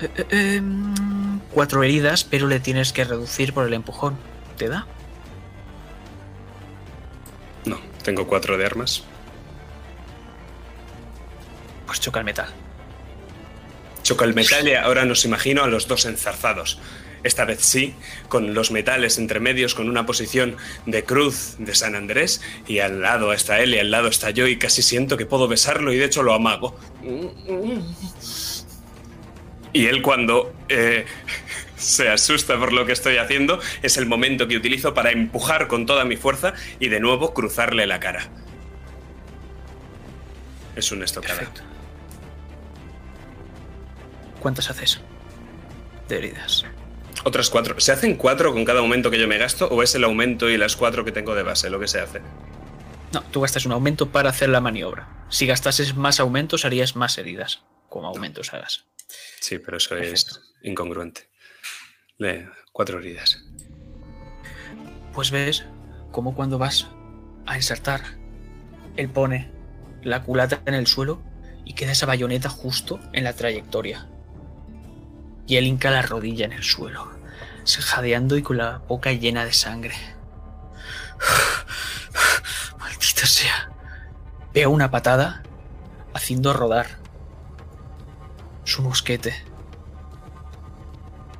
eh, 0.00 0.10
eh, 0.16 0.56
em, 0.56 1.40
cuatro 1.52 1.82
heridas, 1.82 2.24
pero 2.24 2.46
le 2.46 2.60
tienes 2.60 2.92
que 2.92 3.04
reducir 3.04 3.52
por 3.52 3.66
el 3.66 3.74
empujón. 3.74 4.16
¿Te 4.56 4.68
da? 4.68 4.86
No, 7.64 7.78
tengo 8.02 8.26
cuatro 8.26 8.56
de 8.56 8.66
armas. 8.66 9.04
Pues 11.86 12.00
choca 12.00 12.20
el 12.20 12.24
metal. 12.24 12.48
Choca 14.02 14.24
el 14.24 14.34
metal 14.34 14.66
y 14.68 14.74
ahora 14.74 15.04
nos 15.04 15.24
imagino 15.24 15.62
a 15.64 15.66
los 15.66 15.88
dos 15.88 16.06
enzarzados. 16.06 16.78
Esta 17.22 17.44
vez 17.44 17.60
sí, 17.60 17.94
con 18.28 18.54
los 18.54 18.70
metales 18.70 19.18
entre 19.18 19.40
medios, 19.40 19.74
con 19.74 19.88
una 19.88 20.06
posición 20.06 20.56
de 20.86 21.04
cruz 21.04 21.56
de 21.58 21.74
San 21.74 21.94
Andrés, 21.94 22.40
y 22.66 22.78
al 22.78 23.00
lado 23.00 23.32
está 23.32 23.60
él 23.60 23.74
y 23.74 23.78
al 23.78 23.90
lado 23.90 24.08
está 24.08 24.30
yo, 24.30 24.46
y 24.46 24.56
casi 24.56 24.82
siento 24.82 25.16
que 25.16 25.26
puedo 25.26 25.48
besarlo 25.48 25.92
y 25.92 25.98
de 25.98 26.04
hecho 26.04 26.22
lo 26.22 26.34
amago. 26.34 26.78
Y 29.72 29.86
él 29.86 30.02
cuando 30.02 30.54
eh, 30.68 31.06
se 31.76 32.08
asusta 32.08 32.58
por 32.58 32.72
lo 32.72 32.86
que 32.86 32.92
estoy 32.92 33.16
haciendo, 33.16 33.60
es 33.82 33.96
el 33.96 34.06
momento 34.06 34.48
que 34.48 34.56
utilizo 34.56 34.94
para 34.94 35.10
empujar 35.10 35.68
con 35.68 35.86
toda 35.86 36.04
mi 36.04 36.16
fuerza 36.16 36.54
y 36.78 36.88
de 36.88 37.00
nuevo 37.00 37.34
cruzarle 37.34 37.86
la 37.86 38.00
cara. 38.00 38.28
Es 40.76 40.92
un 40.92 41.02
estocada. 41.02 41.50
¿Cuántas 44.40 44.70
haces? 44.70 45.00
De 46.08 46.18
heridas. 46.18 46.64
Otras 47.24 47.50
cuatro. 47.50 47.78
¿Se 47.80 47.92
hacen 47.92 48.16
cuatro 48.16 48.52
con 48.52 48.64
cada 48.64 48.80
aumento 48.80 49.10
que 49.10 49.18
yo 49.18 49.28
me 49.28 49.38
gasto 49.38 49.68
o 49.68 49.82
es 49.82 49.94
el 49.94 50.04
aumento 50.04 50.48
y 50.48 50.56
las 50.56 50.76
cuatro 50.76 51.04
que 51.04 51.12
tengo 51.12 51.34
de 51.34 51.42
base 51.42 51.70
lo 51.70 51.80
que 51.80 51.88
se 51.88 52.00
hace? 52.00 52.20
No, 53.12 53.22
tú 53.22 53.40
gastas 53.40 53.66
un 53.66 53.72
aumento 53.72 54.10
para 54.10 54.30
hacer 54.30 54.48
la 54.48 54.60
maniobra. 54.60 55.08
Si 55.30 55.46
gastases 55.46 55.94
más 55.96 56.20
aumentos, 56.20 56.64
harías 56.64 56.96
más 56.96 57.18
heridas. 57.18 57.62
Como 57.88 58.08
aumentos 58.08 58.52
hagas. 58.52 58.84
Sí, 59.40 59.58
pero 59.58 59.78
eso 59.78 59.90
Perfecto. 59.90 60.40
es 60.40 60.40
incongruente. 60.62 61.28
Le, 62.18 62.48
cuatro 62.72 62.98
heridas. 62.98 63.42
Pues 65.12 65.30
ves 65.30 65.64
como 66.12 66.34
cuando 66.34 66.58
vas 66.58 66.88
a 67.46 67.56
insertar, 67.56 68.02
él 68.96 69.08
pone 69.08 69.50
la 70.02 70.22
culata 70.22 70.62
en 70.66 70.74
el 70.74 70.86
suelo 70.86 71.22
y 71.64 71.74
queda 71.74 71.92
esa 71.92 72.06
bayoneta 72.06 72.48
justo 72.48 73.00
en 73.12 73.24
la 73.24 73.32
trayectoria. 73.32 74.07
Y 75.48 75.56
él 75.56 75.66
hinca 75.66 75.90
la 75.90 76.02
rodilla 76.02 76.44
en 76.44 76.52
el 76.52 76.62
suelo, 76.62 77.10
jadeando 77.64 78.36
y 78.36 78.42
con 78.42 78.58
la 78.58 78.82
boca 78.86 79.10
llena 79.12 79.46
de 79.46 79.54
sangre. 79.54 79.94
Maldita 82.78 83.26
sea. 83.26 83.70
Pega 84.52 84.68
una 84.68 84.90
patada, 84.90 85.42
haciendo 86.12 86.52
rodar 86.52 86.86
su 88.64 88.82
mosquete. 88.82 89.42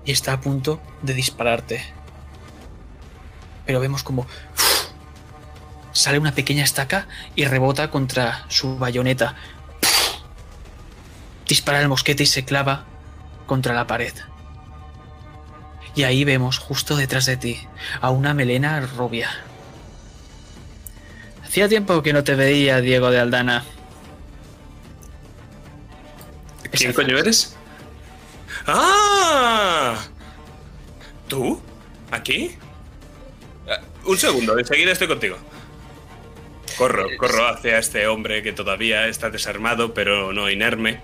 Y 0.07 0.13
está 0.13 0.33
a 0.33 0.41
punto 0.41 0.81
de 1.03 1.13
dispararte. 1.13 1.85
Pero 3.67 3.79
vemos 3.79 4.03
como 4.03 4.27
sale 5.93 6.19
una 6.19 6.33
pequeña 6.33 6.65
estaca 6.65 7.09
y 7.35 7.45
rebota 7.45 7.91
contra 7.91 8.47
su 8.49 8.79
bayoneta. 8.79 9.35
Dispara 11.47 11.83
el 11.83 11.89
mosquete 11.89 12.23
y 12.23 12.27
se 12.27 12.47
clava 12.47 12.87
contra 13.49 13.75
la 13.75 13.89
pared. 13.89 14.13
Y 15.97 16.05
ahí 16.05 16.23
vemos, 16.23 16.59
justo 16.59 16.95
detrás 16.95 17.27
de 17.27 17.37
ti, 17.37 17.59
a 18.01 18.11
una 18.11 18.33
melena 18.35 18.81
rubia. 18.97 19.31
Hacía 21.45 21.69
tiempo 21.69 22.03
que 22.03 22.13
no 22.13 22.23
te 22.23 22.37
veía, 22.37 22.81
Diego 22.81 23.11
de 23.11 23.19
Aldana. 23.19 23.65
¿Quién 26.71 26.93
coño 26.93 27.19
eres? 27.19 27.57
¡Ah! 28.67 29.97
¿Tú? 31.27 31.61
¿Aquí? 32.11 32.57
Ah, 33.69 33.81
Un 34.05 34.19
segundo, 34.19 34.59
enseguida 34.59 34.93
estoy 34.93 35.09
contigo. 35.09 35.37
Corro, 36.77 37.09
corro 37.19 37.49
hacia 37.49 37.79
este 37.79 38.07
hombre 38.07 38.43
que 38.43 38.53
todavía 38.53 39.09
está 39.09 39.31
desarmado, 39.31 39.95
pero 39.95 40.33
no 40.33 40.49
inerme. 40.49 41.01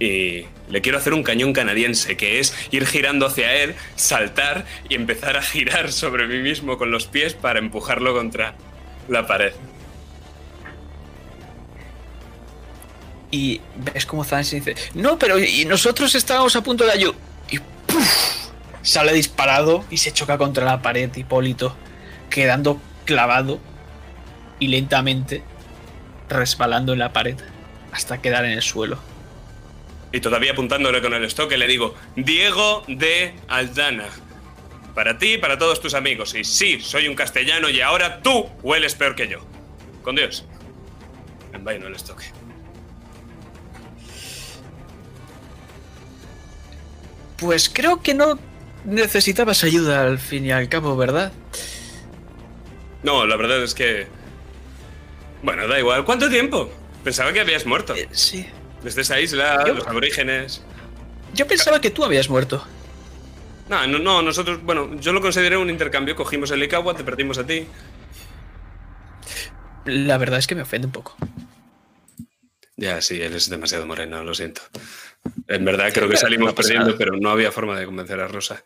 Y 0.00 0.46
le 0.68 0.80
quiero 0.80 0.98
hacer 0.98 1.12
un 1.12 1.22
cañón 1.22 1.52
canadiense, 1.52 2.16
que 2.16 2.38
es 2.38 2.54
ir 2.70 2.86
girando 2.86 3.26
hacia 3.26 3.54
él, 3.54 3.74
saltar 3.96 4.64
y 4.88 4.94
empezar 4.94 5.36
a 5.36 5.42
girar 5.42 5.90
sobre 5.92 6.28
mí 6.28 6.38
mismo 6.38 6.78
con 6.78 6.90
los 6.90 7.06
pies 7.06 7.34
para 7.34 7.58
empujarlo 7.58 8.14
contra 8.14 8.54
la 9.08 9.26
pared. 9.26 9.52
Y 13.30 13.60
ves 13.76 14.06
como 14.06 14.24
Zansi 14.24 14.60
dice, 14.60 14.74
no, 14.94 15.18
pero 15.18 15.38
y 15.38 15.64
nosotros 15.64 16.14
estábamos 16.14 16.54
a 16.56 16.62
punto 16.62 16.84
de 16.84 16.92
ayudar. 16.92 17.16
Y 17.50 17.58
sale 18.82 19.12
disparado 19.12 19.84
y 19.90 19.98
se 19.98 20.12
choca 20.12 20.38
contra 20.38 20.64
la 20.64 20.80
pared, 20.80 21.14
Hipólito, 21.14 21.76
quedando 22.30 22.80
clavado 23.04 23.58
y 24.58 24.68
lentamente 24.68 25.42
resbalando 26.28 26.92
en 26.92 26.98
la 26.98 27.12
pared 27.12 27.36
hasta 27.92 28.20
quedar 28.20 28.44
en 28.44 28.52
el 28.52 28.62
suelo. 28.62 28.98
Y 30.12 30.20
todavía 30.20 30.52
apuntándole 30.52 31.02
con 31.02 31.12
el 31.12 31.24
estoque 31.24 31.58
le 31.58 31.66
digo, 31.66 31.94
Diego 32.16 32.82
de 32.88 33.34
Aldana. 33.48 34.08
Para 34.94 35.18
ti 35.18 35.34
y 35.34 35.38
para 35.38 35.58
todos 35.58 35.80
tus 35.80 35.94
amigos. 35.94 36.34
Y 36.34 36.44
sí, 36.44 36.80
soy 36.80 37.08
un 37.08 37.14
castellano 37.14 37.68
y 37.68 37.80
ahora 37.80 38.20
tú 38.22 38.48
hueles 38.62 38.94
peor 38.94 39.14
que 39.14 39.28
yo. 39.28 39.40
Con 40.02 40.16
Dios. 40.16 40.44
Envaino 41.52 41.86
el 41.86 41.94
estoque. 41.94 42.24
Pues 47.36 47.68
creo 47.68 48.02
que 48.02 48.14
no 48.14 48.38
necesitabas 48.84 49.62
ayuda 49.62 50.02
al 50.02 50.18
fin 50.18 50.46
y 50.46 50.50
al 50.50 50.68
cabo, 50.68 50.96
¿verdad? 50.96 51.32
No, 53.02 53.26
la 53.26 53.36
verdad 53.36 53.62
es 53.62 53.74
que... 53.74 54.08
Bueno, 55.42 55.68
da 55.68 55.78
igual. 55.78 56.04
¿Cuánto 56.04 56.28
tiempo? 56.28 56.70
Pensaba 57.04 57.32
que 57.32 57.40
habías 57.40 57.64
muerto. 57.64 57.94
Eh, 57.94 58.08
sí. 58.10 58.46
Desde 58.82 59.02
esa 59.02 59.20
isla, 59.20 59.64
Yo- 59.66 59.74
los 59.74 59.86
aborígenes. 59.86 60.62
Yo 61.34 61.46
pensaba 61.46 61.80
que 61.80 61.90
tú 61.90 62.04
habías 62.04 62.28
muerto. 62.30 62.64
No, 63.68 63.86
no, 63.86 63.98
no, 63.98 64.22
nosotros, 64.22 64.62
bueno, 64.62 64.98
yo 64.98 65.12
lo 65.12 65.20
consideré 65.20 65.56
un 65.56 65.68
intercambio. 65.68 66.16
Cogimos 66.16 66.50
el 66.52 66.62
Ikawa, 66.62 66.94
te 66.96 67.04
perdimos 67.04 67.36
a 67.38 67.46
ti. 67.46 67.66
La 69.84 70.18
verdad 70.18 70.38
es 70.38 70.46
que 70.46 70.54
me 70.54 70.62
ofende 70.62 70.86
un 70.86 70.92
poco. 70.92 71.16
Ya, 72.76 73.00
sí, 73.02 73.20
él 73.20 73.34
es 73.34 73.50
demasiado 73.50 73.86
moreno, 73.86 74.22
lo 74.22 74.34
siento. 74.34 74.62
En 75.48 75.64
verdad 75.64 75.92
creo 75.92 76.08
que 76.08 76.16
salimos 76.16 76.54
perdiendo, 76.54 76.96
pero 76.96 77.16
no 77.16 77.30
había 77.30 77.50
forma 77.52 77.78
de 77.78 77.86
convencer 77.86 78.20
a 78.20 78.28
Rosa. 78.28 78.62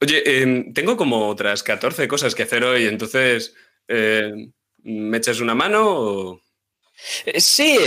Oye, 0.00 0.42
em, 0.42 0.72
tengo 0.74 0.96
como 0.96 1.28
otras 1.28 1.62
14 1.62 2.08
cosas 2.08 2.34
que 2.34 2.42
hacer 2.42 2.64
hoy, 2.64 2.86
entonces, 2.86 3.54
eh, 3.86 4.48
¿me 4.82 5.18
echas 5.18 5.40
una 5.40 5.54
mano 5.54 5.82
o...? 5.86 6.42
Eh, 7.26 7.40
Sí, 7.40 7.78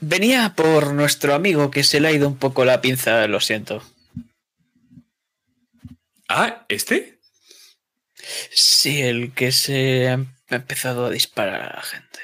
venía 0.00 0.54
por 0.54 0.92
nuestro 0.92 1.34
amigo 1.34 1.70
que 1.70 1.84
se 1.84 2.00
le 2.00 2.08
ha 2.08 2.12
ido 2.12 2.28
un 2.28 2.36
poco 2.36 2.64
la 2.64 2.80
pinza, 2.80 3.26
lo 3.26 3.40
siento. 3.40 3.82
Ah, 6.28 6.66
¿este? 6.68 7.20
Sí, 8.50 9.00
el 9.00 9.32
que 9.32 9.52
se 9.52 10.08
ha 10.08 10.20
empezado 10.48 11.06
a 11.06 11.10
disparar 11.10 11.62
a 11.62 11.76
la 11.76 11.82
gente. 11.82 12.20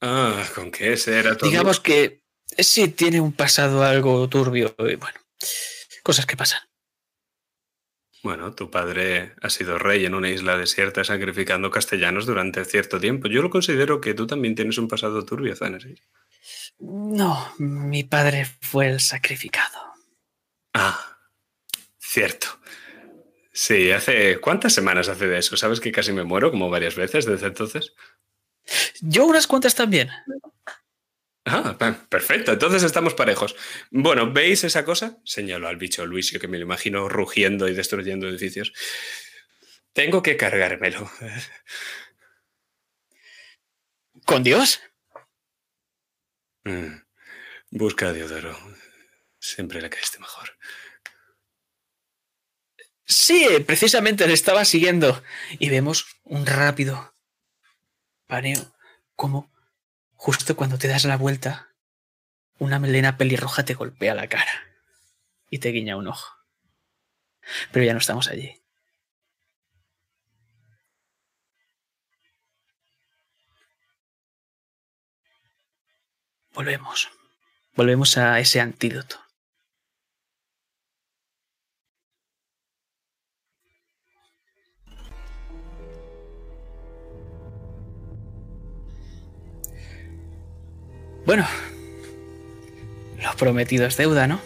Ah, 0.00 0.44
¿con 0.54 0.70
qué 0.70 0.92
ese 0.92 1.18
era 1.18 1.36
todo? 1.36 1.48
Digamos 1.48 1.80
que 1.80 2.22
sí 2.58 2.88
tiene 2.88 3.20
un 3.20 3.32
pasado 3.32 3.82
algo 3.84 4.28
turbio 4.28 4.74
y 4.78 4.96
bueno, 4.96 5.18
cosas 6.02 6.26
que 6.26 6.36
pasan. 6.36 6.60
Bueno, 8.22 8.54
tu 8.54 8.70
padre 8.70 9.34
ha 9.42 9.50
sido 9.50 9.78
rey 9.78 10.04
en 10.04 10.14
una 10.14 10.30
isla 10.30 10.56
desierta 10.56 11.02
sacrificando 11.02 11.70
castellanos 11.70 12.24
durante 12.26 12.64
cierto 12.64 13.00
tiempo. 13.00 13.26
Yo 13.28 13.42
lo 13.42 13.50
considero 13.50 14.00
que 14.00 14.14
tú 14.14 14.28
también 14.28 14.54
tienes 14.54 14.78
un 14.78 14.86
pasado 14.86 15.24
turbio, 15.24 15.56
Zaneris. 15.56 16.02
No, 16.78 17.54
mi 17.58 18.04
padre 18.04 18.46
fue 18.60 18.88
el 18.88 19.00
sacrificado. 19.00 19.78
Ah, 20.74 21.18
cierto. 21.98 22.60
Sí, 23.52 23.90
hace... 23.92 24.40
¿Cuántas 24.40 24.72
semanas 24.72 25.08
hace 25.08 25.26
de 25.26 25.38
eso? 25.38 25.56
¿Sabes 25.56 25.80
que 25.80 25.92
casi 25.92 26.12
me 26.12 26.24
muero 26.24 26.50
como 26.50 26.70
varias 26.70 26.96
veces 26.96 27.26
desde 27.26 27.46
entonces? 27.46 27.94
Yo 29.00 29.26
unas 29.26 29.46
cuantas 29.46 29.74
también. 29.74 30.10
Ah, 31.44 31.76
perfecto. 32.08 32.52
Entonces 32.52 32.82
estamos 32.82 33.14
parejos. 33.14 33.56
Bueno, 33.90 34.32
¿veis 34.32 34.64
esa 34.64 34.84
cosa? 34.84 35.18
Señalo 35.24 35.68
al 35.68 35.76
bicho 35.76 36.06
Luisio, 36.06 36.40
que 36.40 36.48
me 36.48 36.58
lo 36.58 36.64
imagino 36.64 37.08
rugiendo 37.08 37.68
y 37.68 37.74
destruyendo 37.74 38.28
edificios. 38.28 38.72
Tengo 39.92 40.22
que 40.22 40.36
cargármelo. 40.36 41.10
¿Con 44.24 44.42
Dios? 44.42 44.80
Mm. 46.64 47.02
Busca 47.70 48.08
a 48.08 48.12
Diodoro. 48.12 48.56
Siempre 49.38 49.80
le 49.80 49.90
caíste 49.90 50.18
mejor. 50.18 50.56
Sí, 53.04 53.46
precisamente 53.66 54.26
le 54.26 54.34
estaba 54.34 54.64
siguiendo. 54.64 55.22
Y 55.58 55.70
vemos 55.70 56.06
un 56.24 56.46
rápido 56.46 57.14
paneo. 58.26 58.74
Como 59.16 59.52
justo 60.14 60.56
cuando 60.56 60.78
te 60.78 60.88
das 60.88 61.04
la 61.04 61.16
vuelta, 61.16 61.74
una 62.58 62.78
melena 62.78 63.16
pelirroja 63.16 63.64
te 63.64 63.74
golpea 63.74 64.14
la 64.14 64.28
cara. 64.28 64.52
Y 65.50 65.58
te 65.58 65.70
guiña 65.70 65.96
un 65.96 66.08
ojo. 66.08 66.36
Pero 67.72 67.84
ya 67.84 67.92
no 67.92 67.98
estamos 67.98 68.28
allí. 68.28 68.61
Volvemos. 76.54 77.10
Volvemos 77.76 78.16
a 78.18 78.38
ese 78.40 78.60
antídoto. 78.60 79.16
Bueno, 91.24 91.46
lo 93.22 93.36
prometido 93.36 93.86
es 93.86 93.96
deuda, 93.96 94.26
¿no? 94.26 94.40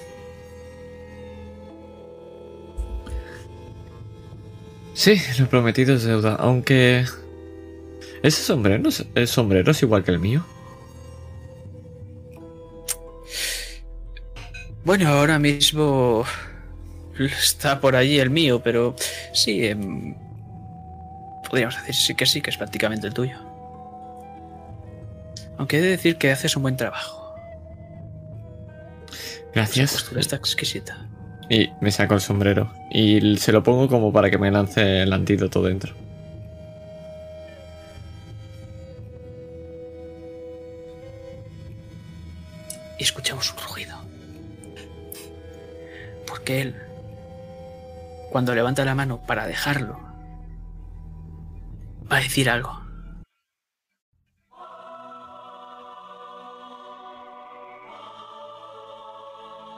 Sí, 4.94 5.20
lo 5.38 5.48
prometido 5.48 5.94
es 5.94 6.04
deuda, 6.04 6.36
aunque... 6.36 7.04
Ese 8.22 8.42
sombrero, 8.42 8.88
es- 8.88 9.30
sombrero 9.30 9.70
es 9.70 9.82
igual 9.82 10.04
que 10.04 10.11
el 10.11 10.18
mío. 10.18 10.44
Bueno, 14.87 15.09
ahora 15.09 15.41
mismo 15.41 16.24
está 17.18 17.80
por 17.80 17.97
allí 17.97 18.20
el 18.20 18.30
mío, 18.30 18.62
pero 18.62 18.95
sí, 19.32 19.66
em, 19.66 20.14
podríamos 21.43 21.74
decir 21.78 21.95
sí 21.97 22.14
que 22.14 22.24
sí, 22.24 22.41
que 22.41 22.51
es 22.51 22.57
prácticamente 22.57 23.09
el 23.09 23.12
tuyo. 23.12 23.37
Aunque 25.59 25.78
he 25.78 25.82
de 25.82 25.89
decir 25.89 26.18
que 26.18 26.30
haces 26.30 26.55
un 26.55 26.62
buen 26.62 26.76
trabajo. 26.76 27.34
Gracias. 29.53 29.91
postura 29.91 30.20
está 30.20 30.37
exquisita. 30.37 31.09
Y 31.51 31.68
me 31.80 31.91
saco 31.91 32.14
el 32.14 32.20
sombrero. 32.20 32.72
Y 32.93 33.39
se 33.39 33.51
lo 33.51 33.64
pongo 33.64 33.89
como 33.89 34.12
para 34.12 34.30
que 34.30 34.39
me 34.39 34.53
lance 34.53 35.03
el 35.03 35.12
antídoto 35.12 35.64
dentro. 35.64 35.97
Y 43.01 43.03
escuchamos 43.03 43.51
un 43.51 43.59
rugido. 43.64 43.75
Porque 46.47 46.62
él, 46.62 46.80
cuando 48.30 48.55
levanta 48.55 48.84
la 48.84 48.94
mano 48.94 49.20
para 49.26 49.49
dejarlo, 49.49 49.99
va 52.09 52.18
a 52.18 52.20
decir 52.20 52.49
algo. 52.49 52.80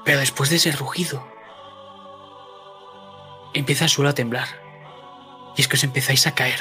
Pero 0.04 0.18
después 0.18 0.50
de 0.50 0.56
ese 0.56 0.72
rugido, 0.72 1.26
empieza 3.54 3.84
el 3.84 3.90
suelo 3.90 4.10
a 4.10 4.14
temblar. 4.14 4.48
Y 5.56 5.62
es 5.62 5.68
que 5.68 5.76
os 5.76 5.84
empezáis 5.84 6.26
a 6.26 6.34
caer. 6.34 6.60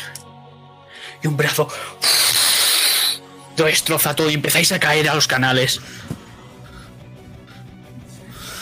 Y 1.21 1.27
un 1.27 1.35
brazo 1.35 1.67
destroza 3.57 4.15
todo 4.15 4.29
y 4.29 4.35
empezáis 4.35 4.71
a 4.71 4.79
caer 4.79 5.09
a 5.09 5.15
los 5.15 5.27
canales. 5.27 5.81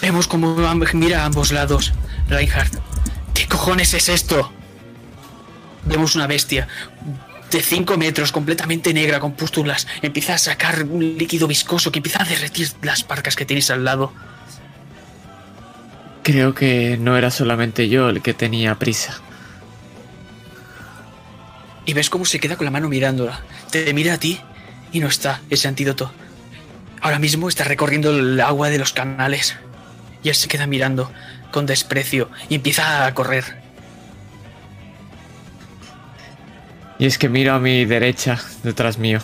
Vemos 0.06 0.28
como 0.28 0.56
mira 0.94 1.24
a 1.24 1.26
ambos 1.26 1.52
lados. 1.52 1.92
Reinhardt, 2.30 2.76
¿qué 3.34 3.48
cojones 3.48 3.92
es 3.96 4.08
esto? 4.08 4.52
Vemos 5.84 6.14
una 6.14 6.28
bestia 6.28 6.68
de 7.50 7.60
5 7.60 7.98
metros, 7.98 8.32
completamente 8.32 8.94
negra, 8.94 9.20
con 9.20 9.32
pústulas. 9.32 9.88
Empieza 10.04 10.36
a 10.36 10.38
sacar 10.38 10.84
un 10.84 11.18
líquido 11.18 11.48
viscoso 11.48 11.92
que 11.92 11.98
empieza 11.98 12.22
a 12.22 12.26
derretir 12.26 12.72
las 12.84 13.04
parcas 13.04 13.36
que 13.36 13.46
tenéis 13.46 13.72
al 13.72 13.84
lado. 13.84 14.14
Creo 16.22 16.54
que 16.54 16.98
no 17.02 17.18
era 17.18 17.32
solamente 17.32 17.90
yo 17.90 18.10
el 18.10 18.22
que 18.22 18.36
tenía 18.36 18.76
prisa. 18.76 19.20
Y 21.88 21.94
ves 21.94 22.12
cómo 22.12 22.26
se 22.26 22.40
queda 22.40 22.58
con 22.58 22.66
la 22.66 22.72
mano 22.72 22.90
mirándola. 22.90 23.42
Te 23.72 23.92
mira 23.92 24.14
a 24.14 24.20
ti 24.20 24.40
y 24.92 25.00
no 25.00 25.08
está 25.08 25.42
ese 25.50 25.68
antídoto. 25.68 26.12
Ahora 27.02 27.18
mismo 27.18 27.50
está 27.50 27.64
recorriendo 27.64 28.16
el 28.16 28.40
agua 28.40 28.70
de 28.70 28.78
los 28.78 28.94
canales. 28.94 29.58
Y 30.26 30.30
él 30.30 30.36
se 30.36 30.48
queda 30.48 30.66
mirando 30.66 31.12
con 31.52 31.68
desprecio 31.68 32.32
y 32.50 32.56
empieza 32.56 33.06
a 33.06 33.14
correr. 33.14 33.44
Y 36.98 37.06
es 37.06 37.20
que 37.20 37.30
miro 37.30 37.54
a 37.54 37.60
mi 37.60 37.86
derecha, 37.86 38.40
detrás 38.64 38.98
mío. 38.98 39.20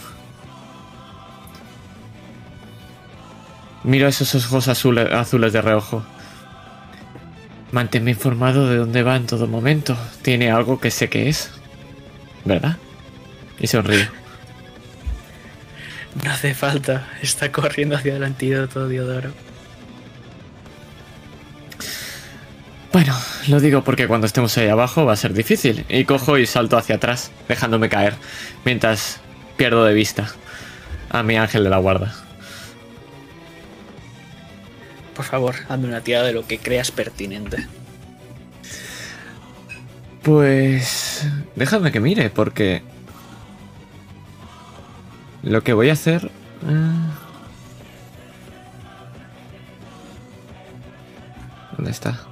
Miro 3.84 4.08
esos 4.08 4.36
ojos 4.36 4.68
azules, 4.68 5.12
azules 5.12 5.54
de 5.54 5.64
reojo. 5.64 6.06
Manténme 7.72 8.12
informado 8.12 8.70
de 8.70 8.78
dónde 8.78 9.02
va 9.02 9.16
en 9.16 9.26
todo 9.26 9.48
momento. 9.48 9.98
Tiene 10.22 10.52
algo 10.52 10.80
que 10.80 10.92
sé 10.92 11.10
que 11.10 11.30
es. 11.30 11.50
¿Verdad? 12.46 12.78
Y 13.60 13.66
sonrío. 13.66 14.06
No 16.24 16.30
hace 16.30 16.54
falta. 16.54 17.08
Está 17.24 17.52
corriendo 17.52 17.96
hacia 17.96 18.18
el 18.18 18.24
antídoto, 18.24 18.88
Diodoro. 18.88 19.32
Bueno, 22.92 23.16
lo 23.48 23.62
digo 23.62 23.84
porque 23.84 24.08
cuando 24.08 24.28
estemos 24.28 24.58
ahí 24.58 24.68
abajo 24.68 25.06
va 25.06 25.14
a 25.14 25.18
ser 25.18 25.34
difícil. 25.34 25.86
Y 25.88 26.04
cojo 26.04 26.38
y 26.38 26.46
salto 26.46 26.78
hacia 26.78 26.96
atrás, 26.96 27.32
dejándome 27.48 27.88
caer, 27.88 28.16
mientras 28.66 29.22
pierdo 29.56 29.86
de 29.86 29.94
vista 29.94 30.30
a 31.10 31.24
mi 31.24 31.38
ángel 31.38 31.64
de 31.64 31.70
la 31.70 31.78
guarda. 31.78 32.14
Por 35.16 35.26
favor, 35.26 35.56
hazme 35.70 35.88
una 35.88 36.02
tirada 36.02 36.28
de 36.28 36.34
lo 36.34 36.46
que 36.46 36.58
creas 36.58 36.92
pertinente. 36.92 37.66
Pues... 40.24 41.26
Déjame 41.56 41.92
que 41.92 42.00
mire, 42.00 42.30
porque... 42.30 42.84
Lo 45.44 45.64
que 45.64 45.74
voy 45.74 45.90
a 45.90 45.94
hacer... 45.94 46.30
Eh, 46.68 46.92
¿Dónde 51.78 51.92
está? 51.92 52.31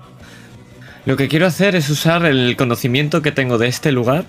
Lo 1.10 1.18
que 1.18 1.28
quiero 1.28 1.48
hacer 1.48 1.76
es 1.76 1.90
usar 1.90 2.24
el 2.24 2.56
conocimiento 2.56 3.24
que 3.24 3.32
tengo 3.32 3.58
de 3.58 3.68
este 3.68 3.92
lugar 3.92 4.26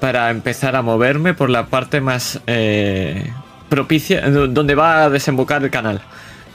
para 0.00 0.30
empezar 0.30 0.74
a 0.74 0.80
moverme 0.80 1.34
por 1.34 1.50
la 1.50 1.66
parte 1.66 2.00
más 2.00 2.40
eh, 2.46 3.30
propicia, 3.68 4.30
donde 4.30 4.74
va 4.74 5.04
a 5.04 5.10
desembocar 5.10 5.62
el 5.62 5.70
canal. 5.70 6.00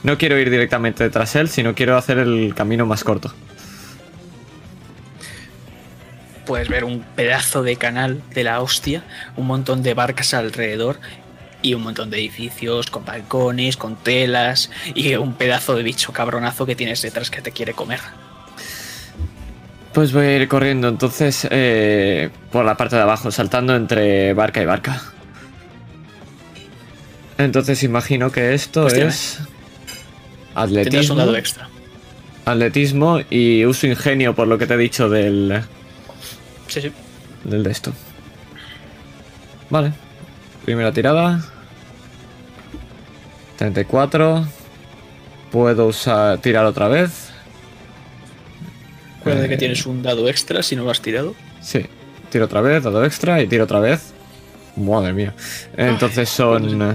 No 0.02 0.18
quiero 0.18 0.36
ir 0.40 0.50
directamente 0.50 1.04
detrás 1.04 1.34
de 1.34 1.42
él, 1.42 1.48
sino 1.48 1.76
quiero 1.76 1.96
hacer 1.96 2.18
el 2.18 2.52
camino 2.56 2.84
más 2.84 3.04
corto. 3.04 3.32
Puedes 6.46 6.68
ver 6.68 6.82
un 6.82 7.04
pedazo 7.14 7.62
de 7.62 7.76
canal 7.76 8.22
de 8.34 8.42
la 8.42 8.60
hostia, 8.62 9.04
un 9.36 9.46
montón 9.46 9.84
de 9.84 9.94
barcas 9.94 10.34
alrededor 10.34 10.98
y 11.62 11.74
un 11.74 11.82
montón 11.82 12.10
de 12.10 12.18
edificios 12.18 12.90
con 12.90 13.04
balcones, 13.04 13.76
con 13.76 13.94
telas 13.94 14.68
y 14.96 15.14
un 15.14 15.34
pedazo 15.34 15.76
de 15.76 15.84
bicho 15.84 16.12
cabronazo 16.12 16.66
que 16.66 16.74
tienes 16.74 17.02
detrás 17.02 17.30
que 17.30 17.40
te 17.40 17.52
quiere 17.52 17.72
comer. 17.72 18.00
Pues 19.92 20.12
voy 20.12 20.26
a 20.26 20.36
ir 20.36 20.48
corriendo 20.48 20.88
entonces 20.88 21.46
eh, 21.50 22.30
por 22.52 22.64
la 22.64 22.76
parte 22.76 22.96
de 22.96 23.02
abajo, 23.02 23.30
saltando 23.30 23.74
entre 23.74 24.32
barca 24.34 24.62
y 24.62 24.64
barca. 24.66 25.02
Entonces 27.38 27.82
imagino 27.82 28.30
que 28.30 28.54
esto 28.54 28.82
Pues 28.82 28.94
es 28.94 29.38
un 29.40 29.46
atletismo, 30.62 31.16
dado 31.16 31.36
extra. 31.36 31.68
atletismo 32.44 33.18
y 33.30 33.64
uso 33.64 33.86
ingenio 33.86 34.34
por 34.34 34.46
lo 34.46 34.58
que 34.58 34.66
te 34.66 34.74
he 34.74 34.76
dicho 34.76 35.08
del, 35.08 35.62
Sí, 36.68 36.82
sí. 36.82 36.92
del 37.44 37.62
de 37.64 37.70
esto. 37.70 37.92
Vale. 39.70 39.92
Primera 40.64 40.92
tirada. 40.92 41.40
34. 43.56 44.46
Puedo 45.50 45.86
usar 45.86 46.38
tirar 46.38 46.64
otra 46.64 46.88
vez. 46.88 47.29
Recuerda 49.20 49.48
que 49.48 49.54
Eh, 49.54 49.58
tienes 49.58 49.86
un 49.86 50.02
dado 50.02 50.28
extra 50.28 50.62
si 50.62 50.76
no 50.76 50.84
lo 50.84 50.90
has 50.90 51.00
tirado. 51.00 51.34
Sí, 51.60 51.84
tiro 52.30 52.46
otra 52.46 52.60
vez, 52.60 52.82
dado 52.82 53.04
extra 53.04 53.40
y 53.42 53.46
tiro 53.46 53.64
otra 53.64 53.80
vez. 53.80 54.12
Madre 54.76 55.12
mía. 55.12 55.34
Entonces 55.76 56.28
son 56.28 56.82
eh, 56.82 56.94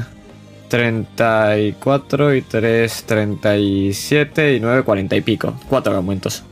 34 0.70 2.36
y 2.36 2.42
3, 2.42 3.04
37 3.06 4.56
y 4.56 4.60
9, 4.60 4.84
40 4.84 5.16
y 5.16 5.22
pico. 5.22 5.60
Cuatro 5.70 5.96
aumentos. 5.96 6.44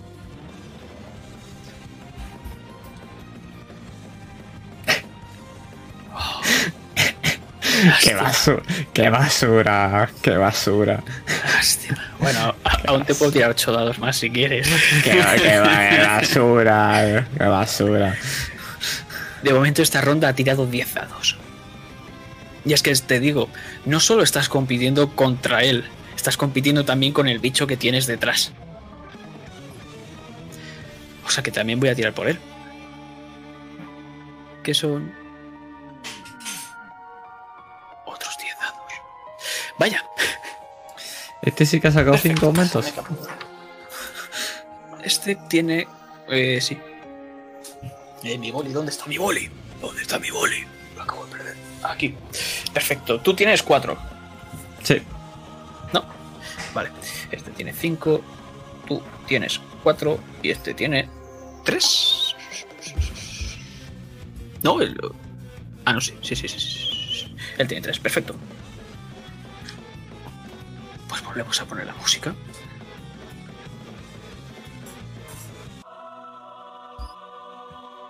Qué 8.04 8.14
basura, 8.16 8.64
qué 8.94 9.10
basura, 9.10 10.10
qué 10.22 10.32
basura. 10.38 11.04
Hostia. 11.60 11.98
Bueno, 12.20 12.56
aún 12.88 13.06
te 13.06 13.16
puedo 13.16 13.32
tirar 13.32 13.52
8 13.52 13.72
dados 13.72 14.00
más 14.00 14.18
si 14.18 14.30
quieres. 14.30 14.68
Qué, 15.04 15.12
qué 15.12 15.20
ba- 15.20 15.36
qué 15.90 16.04
basura, 16.06 17.26
qué 17.38 17.44
basura. 17.46 18.16
De 19.42 19.54
momento 19.54 19.82
esta 19.82 20.02
ronda 20.02 20.30
ha 20.30 20.34
tirado 20.34 20.66
10 20.66 20.94
dados. 20.94 21.38
Y 22.66 22.72
es 22.74 22.82
que 22.82 22.94
te 22.96 23.20
digo, 23.20 23.50
no 23.86 24.00
solo 24.00 24.24
estás 24.24 24.48
compitiendo 24.48 25.16
contra 25.16 25.64
él, 25.64 25.84
estás 26.16 26.38
compitiendo 26.38 26.86
también 26.86 27.12
con 27.12 27.28
el 27.28 27.40
bicho 27.40 27.68
que 27.68 27.76
tienes 27.76 28.08
detrás. 28.08 28.54
O 31.26 31.30
sea 31.30 31.44
que 31.44 31.52
también 31.52 31.80
voy 31.80 31.90
a 31.90 31.96
tirar 31.96 32.14
por 32.14 32.28
él. 32.30 32.40
Que 34.64 34.74
son... 34.74 35.12
Vaya, 39.84 40.02
Este 41.42 41.66
sí 41.66 41.82
que 41.82 41.90
ha 41.90 41.92
sacado 41.92 42.14
Perfecto. 42.14 42.40
5 42.40 42.46
aumentos. 42.46 42.94
este 45.04 45.36
tiene... 45.50 45.86
Eh, 46.30 46.62
sí. 46.62 46.78
Eh, 48.24 48.38
mi 48.38 48.50
boli, 48.50 48.72
¿dónde 48.72 48.92
está 48.92 49.08
mi 49.08 49.18
boli? 49.18 49.52
¿Dónde 49.82 50.02
está 50.04 50.20
mi 50.20 50.30
boli? 50.30 50.66
Lo 50.96 51.02
acabo 51.02 51.26
de 51.26 51.32
perder. 51.34 51.56
Aquí. 51.84 52.16
Perfecto. 52.74 53.20
Tú 53.20 53.34
tienes 53.34 53.62
4. 53.62 53.98
Sí. 54.84 55.02
No. 55.92 56.06
Vale. 56.74 56.90
Este 57.30 57.52
tiene 57.52 57.74
5. 57.74 58.22
Tú 58.88 59.04
tienes 59.28 59.60
4. 59.84 60.18
Y 60.44 60.52
este 60.52 60.74
tiene 60.74 61.10
3. 61.66 62.36
No, 64.62 64.80
el. 64.80 64.98
Ah, 65.84 65.92
no, 65.92 66.00
sí. 66.00 66.14
Sí, 66.22 66.38
sí, 66.38 66.48
sí. 66.48 66.58
sí. 66.58 67.36
Él 67.58 67.68
tiene 67.68 67.82
3. 67.82 68.00
Perfecto. 68.00 68.34
Pues 71.14 71.26
volvemos 71.26 71.62
a 71.62 71.66
poner 71.66 71.86
la 71.86 71.94
música. 71.94 72.34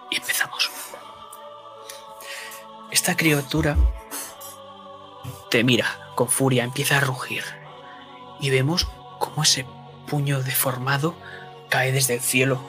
Y 0.10 0.16
empezamos. 0.16 0.72
Esta 2.91 3.18
criatura 3.18 3.76
te 5.51 5.66
mira 5.66 6.14
con 6.16 6.30
furia, 6.30 6.64
empieza 6.64 6.95
a 6.95 7.01
rugir. 7.01 7.43
Y 8.39 8.51
vemos 8.51 8.88
cómo 9.20 9.43
ese 9.43 9.66
puño 10.08 10.41
deformado 10.41 11.14
cae 11.68 11.91
desde 11.91 12.14
el 12.14 12.22
cielo. 12.22 12.62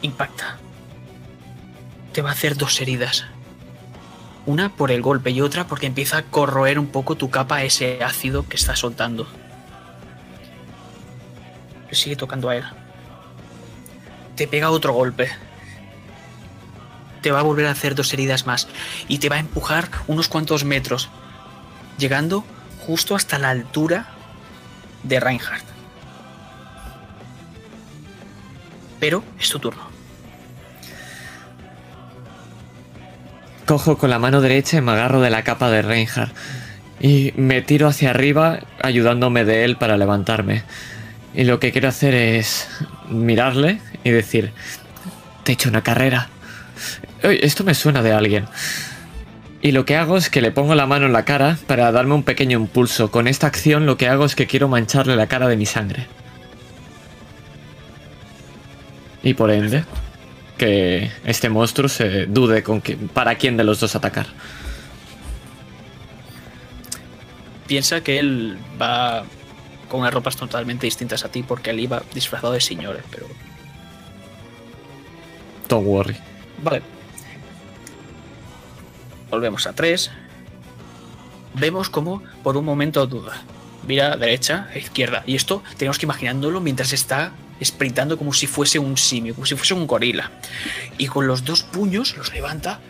Impacta. 0.00 0.56
Te 2.14 2.22
va 2.22 2.30
a 2.30 2.32
hacer 2.32 2.56
dos 2.56 2.80
heridas. 2.80 3.26
Una 4.44 4.70
por 4.70 4.90
el 4.90 5.02
golpe 5.02 5.30
y 5.30 5.40
otra 5.40 5.66
porque 5.66 5.86
empieza 5.86 6.18
a 6.18 6.22
corroer 6.22 6.78
un 6.78 6.88
poco 6.88 7.16
tu 7.16 7.30
capa 7.30 7.62
ese 7.62 8.02
ácido 8.02 8.48
que 8.48 8.56
está 8.56 8.74
soltando. 8.74 9.26
Sigue 11.92 12.16
tocando 12.16 12.48
a 12.48 12.56
él. 12.56 12.64
Te 14.34 14.48
pega 14.48 14.70
otro 14.70 14.94
golpe. 14.94 15.30
Te 17.20 17.30
va 17.30 17.40
a 17.40 17.42
volver 17.42 17.66
a 17.66 17.70
hacer 17.70 17.94
dos 17.94 18.12
heridas 18.12 18.46
más 18.46 18.66
y 19.06 19.18
te 19.18 19.28
va 19.28 19.36
a 19.36 19.40
empujar 19.40 19.88
unos 20.08 20.28
cuantos 20.28 20.64
metros, 20.64 21.08
llegando 21.98 22.44
justo 22.84 23.14
hasta 23.14 23.38
la 23.38 23.50
altura 23.50 24.08
de 25.04 25.20
Reinhardt. 25.20 25.64
Pero 28.98 29.22
es 29.38 29.48
tu 29.50 29.58
turno. 29.58 29.91
Cojo 33.66 33.96
con 33.98 34.10
la 34.10 34.18
mano 34.18 34.40
derecha 34.40 34.78
y 34.78 34.80
me 34.80 34.92
agarro 34.92 35.20
de 35.20 35.30
la 35.30 35.44
capa 35.44 35.70
de 35.70 35.82
Reinhardt. 35.82 36.34
Y 37.00 37.32
me 37.36 37.62
tiro 37.62 37.88
hacia 37.88 38.10
arriba 38.10 38.60
ayudándome 38.82 39.44
de 39.44 39.64
él 39.64 39.76
para 39.76 39.96
levantarme. 39.96 40.62
Y 41.34 41.44
lo 41.44 41.58
que 41.60 41.72
quiero 41.72 41.88
hacer 41.88 42.14
es 42.14 42.68
mirarle 43.08 43.80
y 44.04 44.10
decir, 44.10 44.52
te 45.44 45.52
he 45.52 45.54
hecho 45.54 45.68
una 45.68 45.82
carrera. 45.82 46.28
Esto 47.22 47.64
me 47.64 47.74
suena 47.74 48.02
de 48.02 48.12
alguien. 48.12 48.46
Y 49.62 49.70
lo 49.70 49.84
que 49.84 49.96
hago 49.96 50.16
es 50.16 50.28
que 50.28 50.42
le 50.42 50.50
pongo 50.50 50.74
la 50.74 50.86
mano 50.86 51.06
en 51.06 51.12
la 51.12 51.24
cara 51.24 51.56
para 51.68 51.92
darme 51.92 52.14
un 52.14 52.24
pequeño 52.24 52.58
impulso. 52.58 53.12
Con 53.12 53.28
esta 53.28 53.46
acción 53.46 53.86
lo 53.86 53.96
que 53.96 54.08
hago 54.08 54.24
es 54.24 54.34
que 54.34 54.48
quiero 54.48 54.68
mancharle 54.68 55.14
la 55.14 55.28
cara 55.28 55.46
de 55.46 55.56
mi 55.56 55.66
sangre. 55.66 56.08
Y 59.22 59.34
por 59.34 59.52
ende, 59.52 59.84
que 60.62 61.10
este 61.24 61.48
monstruo 61.48 61.88
se 61.88 62.26
dude 62.26 62.62
con 62.62 62.80
que, 62.80 62.96
para 62.96 63.34
quién 63.34 63.56
de 63.56 63.64
los 63.64 63.80
dos 63.80 63.96
atacar. 63.96 64.28
Piensa 67.66 68.00
que 68.04 68.20
él 68.20 68.56
va 68.80 69.24
con 69.88 70.02
unas 70.02 70.14
ropas 70.14 70.36
totalmente 70.36 70.86
distintas 70.86 71.24
a 71.24 71.30
ti 71.32 71.42
porque 71.42 71.70
él 71.70 71.80
iba 71.80 72.04
disfrazado 72.14 72.52
de 72.52 72.60
señores, 72.60 73.02
pero... 73.10 73.26
Don't 75.68 75.84
worry. 75.84 76.16
Vale. 76.62 76.82
Volvemos 79.30 79.66
a 79.66 79.72
3. 79.72 80.12
Vemos 81.54 81.90
como 81.90 82.22
por 82.44 82.56
un 82.56 82.64
momento 82.64 83.04
duda. 83.08 83.42
Mira 83.88 84.16
derecha 84.16 84.68
e 84.72 84.78
izquierda. 84.78 85.24
Y 85.26 85.34
esto 85.34 85.64
tenemos 85.76 85.98
que 85.98 86.06
imaginándolo 86.06 86.60
mientras 86.60 86.92
está 86.92 87.32
sprintando 87.64 88.18
como 88.18 88.32
si 88.32 88.46
fuese 88.46 88.78
un 88.78 88.96
simio, 88.96 89.34
como 89.34 89.46
si 89.46 89.54
fuese 89.56 89.74
un 89.74 89.86
gorila. 89.86 90.30
Y 90.98 91.06
con 91.06 91.26
los 91.26 91.44
dos 91.44 91.62
puños 91.62 92.16
los 92.16 92.32
levanta. 92.32 92.80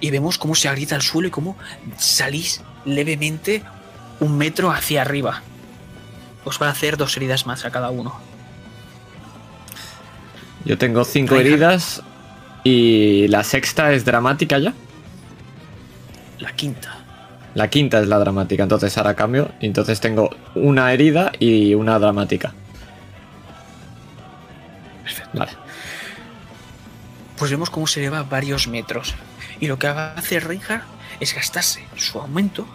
Y 0.00 0.10
vemos 0.10 0.38
cómo 0.38 0.54
se 0.54 0.68
agrieta 0.68 0.94
al 0.94 1.02
suelo 1.02 1.28
y 1.28 1.30
cómo 1.30 1.56
salís 1.98 2.62
levemente 2.84 3.62
un 4.20 4.36
metro 4.36 4.70
hacia 4.70 5.02
arriba. 5.02 5.42
Os 6.44 6.60
va 6.60 6.68
a 6.68 6.70
hacer 6.70 6.96
dos 6.96 7.16
heridas 7.16 7.46
más 7.46 7.64
a 7.64 7.70
cada 7.70 7.90
uno. 7.90 8.14
Yo 10.64 10.76
tengo 10.78 11.04
cinco 11.04 11.36
heridas 11.36 12.02
y 12.64 13.28
la 13.28 13.44
sexta 13.44 13.92
es 13.92 14.04
dramática 14.04 14.58
ya. 14.58 14.74
La 16.38 16.52
quinta. 16.52 16.95
La 17.56 17.70
quinta 17.70 18.00
es 18.00 18.06
la 18.06 18.18
dramática, 18.18 18.62
entonces 18.62 18.98
ahora 18.98 19.14
cambio. 19.14 19.50
Y 19.60 19.66
entonces 19.66 19.98
tengo 19.98 20.28
una 20.54 20.92
herida 20.92 21.32
y 21.38 21.72
una 21.72 21.98
dramática. 21.98 22.52
Perfecto. 25.02 25.38
Vale. 25.38 25.52
pues 27.38 27.50
vemos 27.50 27.70
cómo 27.70 27.86
se 27.86 28.00
eleva 28.00 28.24
varios 28.24 28.68
metros. 28.68 29.14
Y 29.58 29.68
lo 29.68 29.78
que 29.78 29.86
hace 29.86 30.38
Reinhardt 30.38 30.84
es 31.18 31.34
gastarse 31.34 31.82
su 31.96 32.18
aumento 32.18 32.66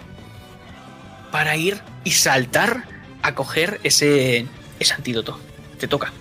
para 1.32 1.55
ir 1.55 1.79
y 2.03 2.11
saltar 2.13 2.86
a 3.21 3.36
coger 3.36 3.79
ese, 3.84 4.47
ese 4.79 4.93
antídoto. 4.95 5.39
Te 5.79 5.88
toca. 5.88 6.11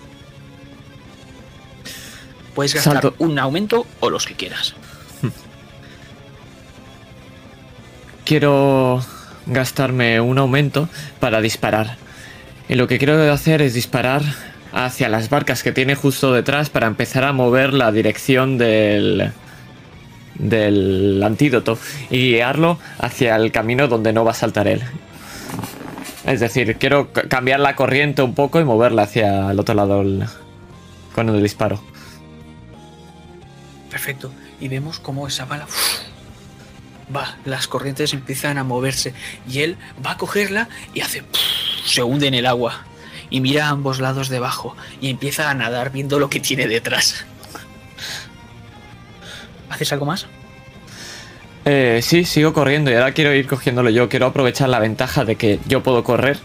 Puedes 2.53 2.75
gastar 2.75 3.01
Salto. 3.01 3.15
un 3.17 3.39
aumento 3.39 3.87
o 4.01 4.11
los 4.11 4.27
que 4.27 4.35
quieras. 4.35 4.75
Quiero 8.31 9.03
gastarme 9.45 10.21
un 10.21 10.37
aumento 10.37 10.87
para 11.19 11.41
disparar. 11.41 11.97
Y 12.69 12.75
lo 12.75 12.87
que 12.87 12.97
quiero 12.97 13.29
hacer 13.29 13.61
es 13.61 13.73
disparar 13.73 14.21
hacia 14.71 15.09
las 15.09 15.29
barcas 15.29 15.63
que 15.63 15.73
tiene 15.73 15.95
justo 15.95 16.31
detrás 16.31 16.69
para 16.69 16.87
empezar 16.87 17.25
a 17.25 17.33
mover 17.33 17.73
la 17.73 17.91
dirección 17.91 18.57
del 18.57 19.33
del 20.35 21.21
antídoto 21.21 21.77
y 22.09 22.31
guiarlo 22.31 22.79
hacia 22.99 23.35
el 23.35 23.51
camino 23.51 23.89
donde 23.89 24.13
no 24.13 24.23
va 24.23 24.31
a 24.31 24.35
saltar 24.35 24.69
él. 24.69 24.81
Es 26.25 26.39
decir, 26.39 26.77
quiero 26.77 27.11
cambiar 27.11 27.59
la 27.59 27.75
corriente 27.75 28.21
un 28.21 28.33
poco 28.33 28.61
y 28.61 28.63
moverla 28.63 29.01
hacia 29.01 29.51
el 29.51 29.59
otro 29.59 29.75
lado 29.75 30.05
con 31.13 31.27
el 31.27 31.43
disparo. 31.43 31.83
Perfecto. 33.89 34.31
Y 34.61 34.69
vemos 34.69 34.99
cómo 35.01 35.27
esa 35.27 35.43
bala 35.43 35.67
va, 37.15 37.37
las 37.45 37.67
corrientes 37.67 38.13
empiezan 38.13 38.57
a 38.57 38.63
moverse 38.63 39.13
y 39.49 39.59
él 39.61 39.77
va 40.05 40.11
a 40.11 40.17
cogerla 40.17 40.69
y 40.93 41.01
hace 41.01 41.23
se 41.85 42.03
hunde 42.03 42.27
en 42.27 42.33
el 42.33 42.45
agua 42.45 42.85
y 43.29 43.41
mira 43.41 43.67
a 43.67 43.69
ambos 43.69 43.99
lados 43.99 44.29
debajo 44.29 44.75
y 44.99 45.09
empieza 45.09 45.49
a 45.49 45.53
nadar 45.53 45.91
viendo 45.91 46.19
lo 46.19 46.29
que 46.29 46.39
tiene 46.39 46.67
detrás. 46.67 47.25
¿Haces 49.69 49.91
algo 49.93 50.05
más? 50.05 50.27
Eh, 51.65 51.99
sí, 52.03 52.25
sigo 52.25 52.53
corriendo 52.53 52.91
y 52.91 52.95
ahora 52.95 53.13
quiero 53.13 53.33
ir 53.33 53.47
cogiéndolo 53.47 53.89
yo. 53.89 54.09
Quiero 54.09 54.25
aprovechar 54.27 54.69
la 54.69 54.79
ventaja 54.79 55.23
de 55.25 55.35
que 55.35 55.59
yo 55.67 55.81
puedo 55.83 56.03
correr 56.03 56.39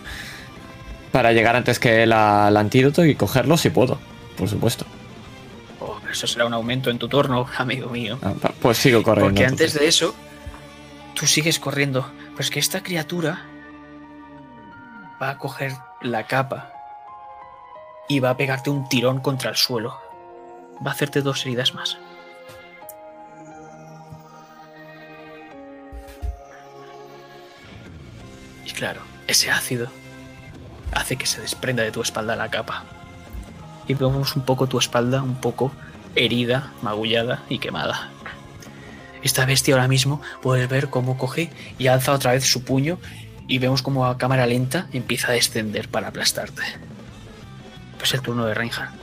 para 1.11 1.33
llegar 1.33 1.57
antes 1.57 1.79
que 1.79 2.03
él 2.03 2.13
al 2.13 2.57
antídoto 2.57 3.05
y 3.05 3.15
cogerlo 3.15 3.57
si 3.57 3.71
puedo, 3.71 3.99
por 4.37 4.49
supuesto. 4.49 4.85
Oh, 5.81 5.99
eso 6.11 6.27
será 6.27 6.47
un 6.47 6.53
aumento 6.55 6.91
en 6.91 6.99
tu 6.99 7.09
turno, 7.09 7.47
amigo 7.59 7.89
mío. 7.89 8.19
Ah, 8.23 8.35
Pues 8.61 8.79
sigo 8.79 9.03
corriendo. 9.03 9.31
Porque 9.31 9.47
antes 9.47 9.75
de 9.75 9.89
eso, 9.89 10.15
tú 11.17 11.27
sigues 11.27 11.59
corriendo. 11.59 12.09
Pero 12.31 12.41
es 12.41 12.51
que 12.51 12.61
esta 12.61 12.83
criatura 12.83 13.45
va 15.21 15.31
a 15.31 15.39
coger 15.39 15.73
la 16.03 16.27
capa 16.27 16.71
y 18.09 18.21
va 18.21 18.31
a 18.31 18.37
pegarte 18.37 18.71
un 18.71 18.89
tirón 18.89 19.21
contra 19.21 19.51
el 19.51 19.57
suelo. 19.57 19.99
Va 20.87 20.91
a 20.91 20.95
hacerte 20.95 21.23
dos 21.23 21.45
heridas 21.45 21.75
más. 21.75 21.99
Y 28.65 28.71
claro, 28.73 29.01
ese 29.27 29.51
ácido 29.51 29.89
hace 30.93 31.17
que 31.17 31.27
se 31.27 31.41
desprenda 31.41 31.83
de 31.83 31.93
tu 31.93 32.03
espalda 32.03 32.37
la 32.37 32.51
capa. 32.51 32.85
Y 33.89 33.95
vemos 33.95 34.37
un 34.37 34.43
poco 34.43 34.67
tu 34.67 34.79
espalda, 34.79 35.23
un 35.23 35.41
poco 35.41 35.73
herida, 36.15 36.73
magullada 36.83 37.43
y 37.49 37.59
quemada. 37.59 38.11
Esta 39.27 39.45
bestia 39.45 39.75
ahora 39.75 39.89
mismo 39.89 40.23
puedes 40.41 40.69
ver 40.69 40.89
cómo 40.89 41.19
coge 41.19 41.51
y 41.79 41.89
alza 41.89 42.13
otra 42.13 42.31
vez 42.31 42.45
su 42.45 42.63
puño 42.63 43.01
y 43.49 43.59
vemos 43.59 43.83
como 43.83 44.07
a 44.07 44.19
cámara 44.19 44.47
lenta 44.47 44.87
empieza 44.93 45.31
a 45.31 45.33
descender 45.33 45.89
para 45.89 46.07
aplastarte. 46.07 46.63
Pues 47.99 48.15
el 48.15 48.21
turno 48.21 48.47
de 48.47 48.55
Reinhardt, 48.55 48.95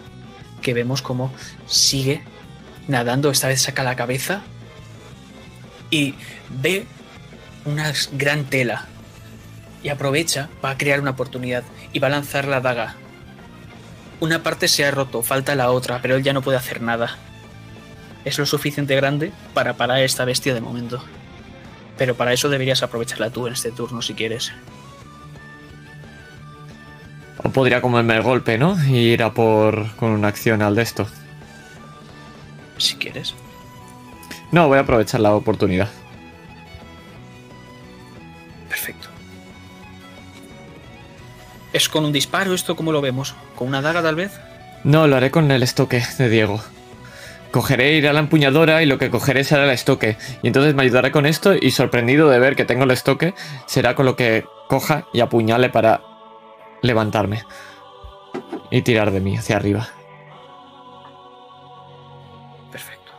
que 0.61 0.73
vemos 0.73 1.01
cómo 1.01 1.33
sigue 1.67 2.23
nadando, 2.87 3.31
esta 3.31 3.49
vez 3.49 3.63
saca 3.63 3.83
la 3.83 3.97
cabeza 3.97 4.43
y 5.89 6.15
ve 6.49 6.87
una 7.65 7.91
gran 8.13 8.45
tela 8.45 8.85
y 9.83 9.89
aprovecha, 9.89 10.47
va 10.63 10.69
a 10.69 10.77
crear 10.77 11.01
una 11.01 11.11
oportunidad 11.11 11.65
y 11.91 11.99
va 11.99 12.07
a 12.07 12.11
lanzar 12.11 12.47
la 12.47 12.61
daga. 12.61 12.95
Una 14.21 14.41
parte 14.41 14.69
se 14.69 14.85
ha 14.85 14.91
roto, 14.91 15.21
falta 15.21 15.53
la 15.53 15.69
otra, 15.69 16.01
pero 16.01 16.15
él 16.15 16.23
ya 16.23 16.31
no 16.31 16.41
puede 16.41 16.57
hacer 16.57 16.81
nada 16.81 17.17
es 18.25 18.37
lo 18.39 18.45
suficiente 18.45 18.95
grande 18.95 19.31
para 19.53 19.73
parar 19.73 19.99
esta 19.99 20.25
bestia 20.25 20.53
de 20.53 20.61
momento. 20.61 21.03
Pero 21.97 22.15
para 22.15 22.33
eso 22.33 22.49
deberías 22.49 22.83
aprovecharla 22.83 23.29
tú 23.29 23.47
en 23.47 23.53
este 23.53 23.71
turno 23.71 24.01
si 24.01 24.13
quieres. 24.13 24.51
O 27.43 27.49
podría 27.49 27.81
comerme 27.81 28.15
el 28.15 28.21
golpe, 28.21 28.57
¿no? 28.57 28.77
Y 28.85 28.97
ir 28.97 29.23
a 29.23 29.33
por 29.33 29.95
con 29.95 30.11
una 30.11 30.29
acción 30.29 30.61
al 30.61 30.75
de 30.75 30.81
esto. 30.81 31.07
Si 32.77 32.95
quieres. 32.95 33.35
No, 34.51 34.67
voy 34.67 34.77
a 34.77 34.81
aprovechar 34.81 35.19
la 35.19 35.33
oportunidad. 35.33 35.89
Perfecto. 38.69 39.09
¿Es 41.73 41.89
con 41.89 42.05
un 42.05 42.11
disparo 42.11 42.53
esto 42.53 42.75
como 42.75 42.91
lo 42.91 43.01
vemos? 43.01 43.35
¿Con 43.55 43.67
una 43.67 43.81
daga 43.81 44.01
tal 44.01 44.15
vez? 44.15 44.31
No, 44.83 45.07
lo 45.07 45.15
haré 45.15 45.31
con 45.31 45.49
el 45.51 45.63
estoque 45.63 46.03
de 46.17 46.29
Diego. 46.29 46.61
Cogeré, 47.53 47.93
iré 47.93 48.09
a 48.09 48.13
la 48.13 48.19
empuñadora 48.19 48.81
y 48.81 48.87
lo 48.87 48.97
que 48.97 49.11
cogeré 49.11 49.43
será 49.43 49.65
el 49.65 49.69
estoque. 49.69 50.17
Y 50.41 50.47
entonces 50.47 50.73
me 50.73 50.81
ayudaré 50.81 51.11
con 51.11 51.27
esto 51.27 51.53
y 51.53 51.69
sorprendido 51.69 52.27
de 52.27 52.39
ver 52.39 52.55
que 52.55 52.65
tengo 52.65 52.85
el 52.85 52.89
estoque, 52.89 53.35
será 53.67 53.93
con 53.93 54.07
lo 54.07 54.15
que 54.15 54.43
coja 54.67 55.05
y 55.13 55.19
apuñale 55.19 55.69
para 55.69 56.01
levantarme. 56.81 57.43
Y 58.71 58.81
tirar 58.81 59.11
de 59.11 59.19
mí 59.19 59.37
hacia 59.37 59.57
arriba. 59.57 59.87
Perfecto. 62.71 63.11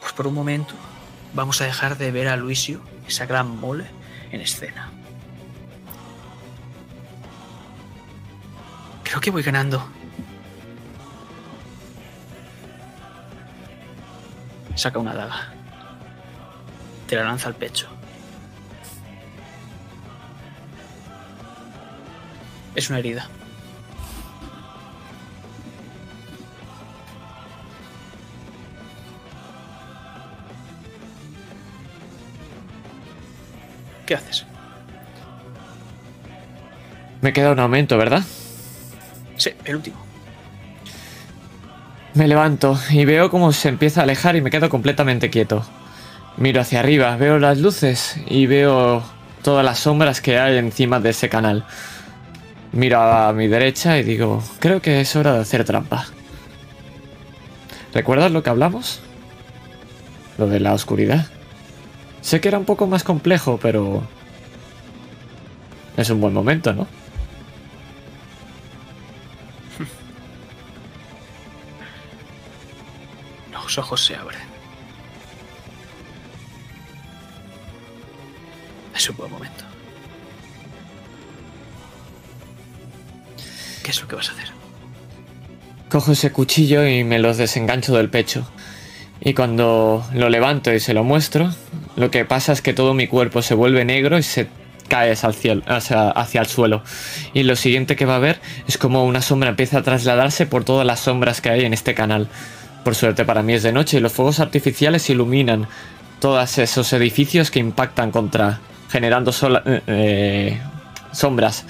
Pues 0.00 0.12
por 0.12 0.26
un 0.26 0.34
momento 0.34 0.74
vamos 1.34 1.60
a 1.60 1.66
dejar 1.66 1.96
de 1.96 2.10
ver 2.10 2.26
a 2.26 2.36
Luisio, 2.36 2.80
esa 3.06 3.26
gran 3.26 3.60
mole, 3.60 3.84
en 4.32 4.40
escena. 4.40 4.90
Creo 9.04 9.20
que 9.20 9.30
voy 9.30 9.44
ganando. 9.44 9.95
Saca 14.76 14.98
una 14.98 15.14
daga. 15.14 15.48
Te 17.08 17.16
la 17.16 17.24
lanza 17.24 17.48
al 17.48 17.54
pecho. 17.54 17.88
Es 22.74 22.90
una 22.90 22.98
herida. 22.98 23.26
¿Qué 34.04 34.14
haces? 34.14 34.46
Me 37.22 37.32
queda 37.32 37.50
un 37.52 37.58
aumento, 37.58 37.96
¿verdad? 37.96 38.22
Sí, 39.36 39.50
el 39.64 39.76
último. 39.76 40.05
Me 42.16 42.26
levanto 42.26 42.78
y 42.88 43.04
veo 43.04 43.28
cómo 43.28 43.52
se 43.52 43.68
empieza 43.68 44.00
a 44.00 44.04
alejar 44.04 44.36
y 44.36 44.40
me 44.40 44.50
quedo 44.50 44.70
completamente 44.70 45.28
quieto. 45.28 45.62
Miro 46.38 46.62
hacia 46.62 46.80
arriba, 46.80 47.14
veo 47.18 47.38
las 47.38 47.58
luces 47.58 48.18
y 48.26 48.46
veo 48.46 49.02
todas 49.42 49.62
las 49.62 49.80
sombras 49.80 50.22
que 50.22 50.38
hay 50.38 50.56
encima 50.56 50.98
de 50.98 51.10
ese 51.10 51.28
canal. 51.28 51.66
Miro 52.72 53.02
a 53.02 53.34
mi 53.34 53.48
derecha 53.48 53.98
y 53.98 54.02
digo, 54.02 54.42
creo 54.60 54.80
que 54.80 55.02
es 55.02 55.14
hora 55.14 55.34
de 55.34 55.40
hacer 55.40 55.64
trampa. 55.64 56.06
¿Recuerdas 57.92 58.32
lo 58.32 58.42
que 58.42 58.48
hablamos? 58.48 59.02
Lo 60.38 60.46
de 60.46 60.60
la 60.60 60.72
oscuridad. 60.72 61.26
Sé 62.22 62.40
que 62.40 62.48
era 62.48 62.56
un 62.58 62.64
poco 62.64 62.86
más 62.86 63.04
complejo, 63.04 63.58
pero... 63.60 64.02
Es 65.98 66.08
un 66.08 66.22
buen 66.22 66.32
momento, 66.32 66.72
¿no? 66.72 66.86
Los 73.66 73.78
ojos 73.78 74.04
se 74.04 74.14
abren. 74.14 74.38
Es 78.94 79.10
un 79.10 79.16
buen 79.16 79.28
momento. 79.28 79.64
¿Qué 83.82 83.90
es 83.90 84.00
lo 84.00 84.06
que 84.06 84.14
vas 84.14 84.28
a 84.28 84.34
hacer? 84.34 84.50
Cojo 85.88 86.12
ese 86.12 86.30
cuchillo 86.30 86.86
y 86.86 87.02
me 87.02 87.18
los 87.18 87.38
desengancho 87.38 87.96
del 87.96 88.08
pecho. 88.08 88.48
Y 89.20 89.34
cuando 89.34 90.06
lo 90.12 90.28
levanto 90.28 90.72
y 90.72 90.78
se 90.78 90.94
lo 90.94 91.02
muestro, 91.02 91.52
lo 91.96 92.12
que 92.12 92.24
pasa 92.24 92.52
es 92.52 92.62
que 92.62 92.72
todo 92.72 92.94
mi 92.94 93.08
cuerpo 93.08 93.42
se 93.42 93.54
vuelve 93.54 93.84
negro 93.84 94.16
y 94.16 94.22
se 94.22 94.46
cae 94.86 95.10
hacia 95.10 95.28
el, 95.28 95.34
cielo, 95.34 95.62
hacia, 95.66 96.10
hacia 96.10 96.40
el 96.40 96.46
suelo. 96.46 96.84
Y 97.34 97.42
lo 97.42 97.56
siguiente 97.56 97.96
que 97.96 98.06
va 98.06 98.14
a 98.14 98.20
ver 98.20 98.40
es 98.68 98.78
como 98.78 99.04
una 99.04 99.22
sombra 99.22 99.48
empieza 99.48 99.78
a 99.78 99.82
trasladarse 99.82 100.46
por 100.46 100.62
todas 100.62 100.86
las 100.86 101.00
sombras 101.00 101.40
que 101.40 101.50
hay 101.50 101.64
en 101.64 101.74
este 101.74 101.94
canal. 101.94 102.28
Por 102.86 102.94
suerte 102.94 103.24
para 103.24 103.42
mí 103.42 103.52
es 103.52 103.64
de 103.64 103.72
noche 103.72 103.96
y 103.96 104.00
los 104.00 104.12
fuegos 104.12 104.38
artificiales 104.38 105.10
iluminan 105.10 105.66
todos 106.20 106.56
esos 106.58 106.92
edificios 106.92 107.50
que 107.50 107.58
impactan 107.58 108.12
contra, 108.12 108.60
generando 108.88 109.32
sola- 109.32 109.64
eh, 109.66 109.82
eh, 109.88 110.60
sombras 111.10 111.66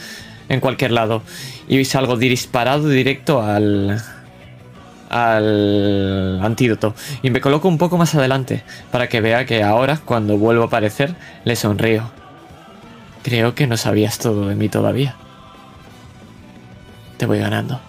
en 0.50 0.60
cualquier 0.60 0.90
lado. 0.92 1.22
Y 1.68 1.82
salgo 1.86 2.18
disparado 2.18 2.86
directo 2.90 3.40
al, 3.40 3.98
al 5.08 6.38
antídoto. 6.44 6.94
Y 7.22 7.30
me 7.30 7.40
coloco 7.40 7.66
un 7.66 7.78
poco 7.78 7.96
más 7.96 8.14
adelante 8.14 8.62
para 8.92 9.08
que 9.08 9.22
vea 9.22 9.46
que 9.46 9.62
ahora, 9.62 9.96
cuando 10.04 10.36
vuelvo 10.36 10.64
a 10.64 10.66
aparecer, 10.66 11.14
le 11.46 11.56
sonrío. 11.56 12.10
Creo 13.22 13.54
que 13.54 13.66
no 13.66 13.78
sabías 13.78 14.18
todo 14.18 14.48
de 14.48 14.54
mí 14.54 14.68
todavía. 14.68 15.16
Te 17.16 17.24
voy 17.24 17.38
ganando. 17.38 17.80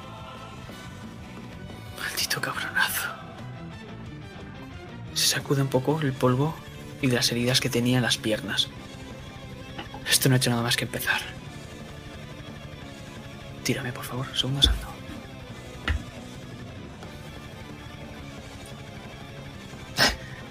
Maldito 2.01 2.39
cabronazo. 2.39 2.56
Se 5.27 5.35
sacude 5.35 5.61
un 5.61 5.67
poco 5.67 5.99
el 5.99 6.13
polvo 6.13 6.55
y 7.01 7.07
de 7.07 7.17
las 7.17 7.29
heridas 7.33 7.59
que 7.59 7.69
tenía 7.69 7.97
en 7.97 8.03
las 8.03 8.17
piernas. 8.17 8.69
Esto 10.09 10.29
no 10.29 10.35
ha 10.35 10.37
hecho 10.37 10.49
nada 10.49 10.61
más 10.61 10.77
que 10.77 10.85
empezar. 10.85 11.19
Tírame, 13.61 13.91
por 13.91 14.05
favor, 14.05 14.25
segundo 14.37 14.61
salto. 14.61 14.87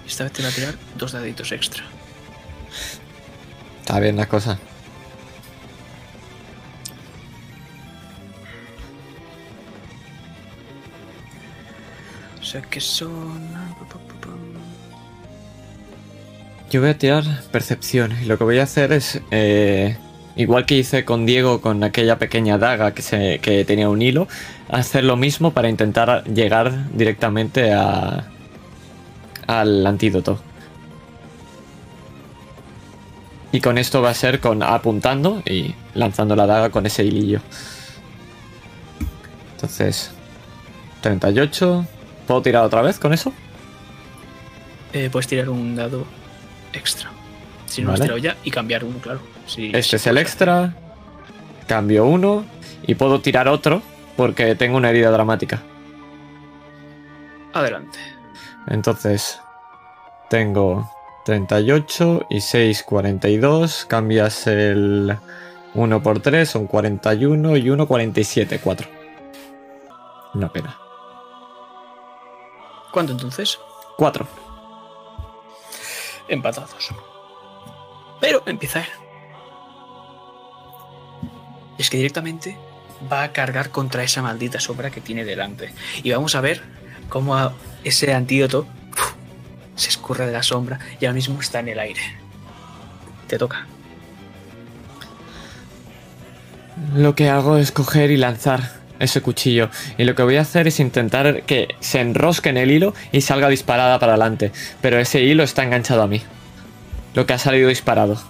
Esta 0.05 0.25
vez 0.25 0.33
te 0.33 0.43
voy 0.43 0.51
a 0.51 0.53
tirar 0.53 0.75
dos 0.95 1.11
daditos 1.11 1.51
extra. 1.51 1.83
Está 3.79 3.99
bien 3.99 4.15
la 4.15 4.29
cosa. 4.29 4.59
O 12.39 12.43
sea 12.45 12.61
que 12.61 12.79
son. 12.79 13.57
Yo 16.69 16.81
voy 16.81 16.89
a 16.89 16.97
tirar 16.97 17.23
percepción 17.51 18.13
y 18.21 18.25
lo 18.25 18.37
que 18.37 18.43
voy 18.43 18.59
a 18.59 18.63
hacer 18.63 18.91
es, 18.91 19.21
eh, 19.31 19.97
igual 20.35 20.65
que 20.65 20.75
hice 20.75 21.05
con 21.05 21.25
Diego 21.25 21.61
con 21.61 21.81
aquella 21.83 22.19
pequeña 22.19 22.57
daga 22.57 22.93
que, 22.93 23.39
que 23.41 23.63
tenía 23.63 23.89
un 23.89 24.01
hilo, 24.01 24.27
hacer 24.69 25.05
lo 25.05 25.15
mismo 25.15 25.51
para 25.51 25.69
intentar 25.69 26.25
llegar 26.25 26.91
directamente 26.91 27.71
a, 27.71 28.27
al 29.47 29.87
antídoto. 29.87 30.39
Y 33.53 33.61
con 33.61 33.77
esto 33.77 34.01
va 34.01 34.09
a 34.09 34.13
ser 34.13 34.41
con 34.41 34.61
apuntando 34.61 35.41
y 35.45 35.73
lanzando 35.93 36.35
la 36.35 36.45
daga 36.45 36.69
con 36.69 36.85
ese 36.85 37.05
hilillo. 37.05 37.39
Entonces, 39.53 40.11
38. 40.99 41.87
¿Puedo 42.27 42.41
tirar 42.41 42.65
otra 42.65 42.81
vez 42.81 42.99
con 42.99 43.13
eso? 43.13 43.31
Eh, 44.91 45.09
puedes 45.09 45.27
tirar 45.27 45.49
un 45.49 45.77
dado 45.77 46.05
extra. 46.77 47.09
Si 47.65 47.81
has 47.81 47.87
Vale. 47.87 48.01
tirado 48.01 48.17
ya 48.17 48.37
y 48.43 48.51
cambiar 48.51 48.83
uno, 48.83 48.97
claro. 48.99 49.19
Sí, 49.45 49.67
Este 49.67 49.81
sí 49.83 49.95
es 49.97 50.07
el 50.07 50.17
extra. 50.17 50.73
Cambio 51.67 52.05
uno. 52.05 52.45
Y 52.85 52.95
puedo 52.95 53.19
tirar 53.19 53.47
otro 53.47 53.81
porque 54.15 54.55
tengo 54.55 54.77
una 54.77 54.89
herida 54.89 55.11
dramática. 55.11 55.61
Adelante. 57.53 57.99
Entonces, 58.67 59.39
tengo 60.29 60.89
38 61.25 62.27
y 62.29 62.41
6, 62.41 62.83
42. 62.83 63.85
Cambias 63.85 64.47
el 64.47 65.17
1 65.73 66.03
por 66.03 66.19
3, 66.19 66.49
son 66.49 66.67
41 66.67 67.57
y 67.57 67.69
1, 67.69 67.87
47, 67.87 68.59
4. 68.63 68.87
Una 70.33 70.49
pena. 70.51 70.77
¿Cuánto 72.91 73.11
entonces? 73.13 73.59
4. 73.97 74.27
Empatados. 76.27 76.89
Pero 78.19 78.43
empieza 78.45 78.83
es 81.77 81.89
que 81.89 81.97
directamente 81.97 82.57
va 83.11 83.23
a 83.23 83.31
cargar 83.31 83.69
contra 83.69 84.03
esa 84.03 84.21
maldita 84.21 84.59
sombra 84.59 84.89
que 84.89 85.01
tiene 85.01 85.23
delante. 85.23 85.73
Y 86.03 86.11
vamos 86.11 86.35
a 86.35 86.41
ver 86.41 86.63
cómo 87.09 87.53
ese 87.83 88.13
antídoto 88.13 88.67
se 89.75 89.89
escurre 89.89 90.25
de 90.25 90.31
la 90.31 90.43
sombra 90.43 90.79
y 90.99 91.05
ahora 91.05 91.13
mismo 91.13 91.39
está 91.39 91.59
en 91.59 91.69
el 91.69 91.79
aire. 91.79 92.01
Te 93.27 93.37
toca. 93.37 93.67
Lo 96.95 97.15
que 97.15 97.29
hago 97.29 97.57
es 97.57 97.71
coger 97.71 98.11
y 98.11 98.17
lanzar 98.17 98.81
ese 98.99 99.21
cuchillo. 99.21 99.69
Y 99.97 100.03
lo 100.03 100.15
que 100.15 100.23
voy 100.23 100.37
a 100.37 100.41
hacer 100.41 100.67
es 100.67 100.79
intentar 100.79 101.43
que 101.43 101.75
se 101.79 101.99
enrosque 101.99 102.49
en 102.49 102.57
el 102.57 102.71
hilo 102.71 102.93
y 103.11 103.21
salga 103.21 103.49
disparada 103.49 103.99
para 103.99 104.13
adelante. 104.13 104.51
Pero 104.81 104.99
ese 104.99 105.21
hilo 105.21 105.43
está 105.43 105.63
enganchado 105.63 106.01
a 106.01 106.07
mí. 106.07 106.21
Lo 107.13 107.25
que 107.25 107.33
ha 107.33 107.37
salido 107.37 107.69
disparado. 107.69 108.21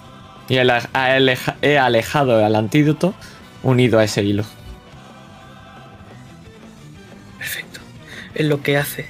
Y 0.48 0.56
he 0.56 1.78
alejado 1.78 2.44
al 2.44 2.54
antídoto 2.56 3.14
unido 3.62 3.98
a 3.98 4.04
ese 4.04 4.22
hilo. 4.22 4.44
Perfecto. 7.36 7.80
Él 8.34 8.48
lo 8.48 8.62
que 8.62 8.76
hace 8.78 9.06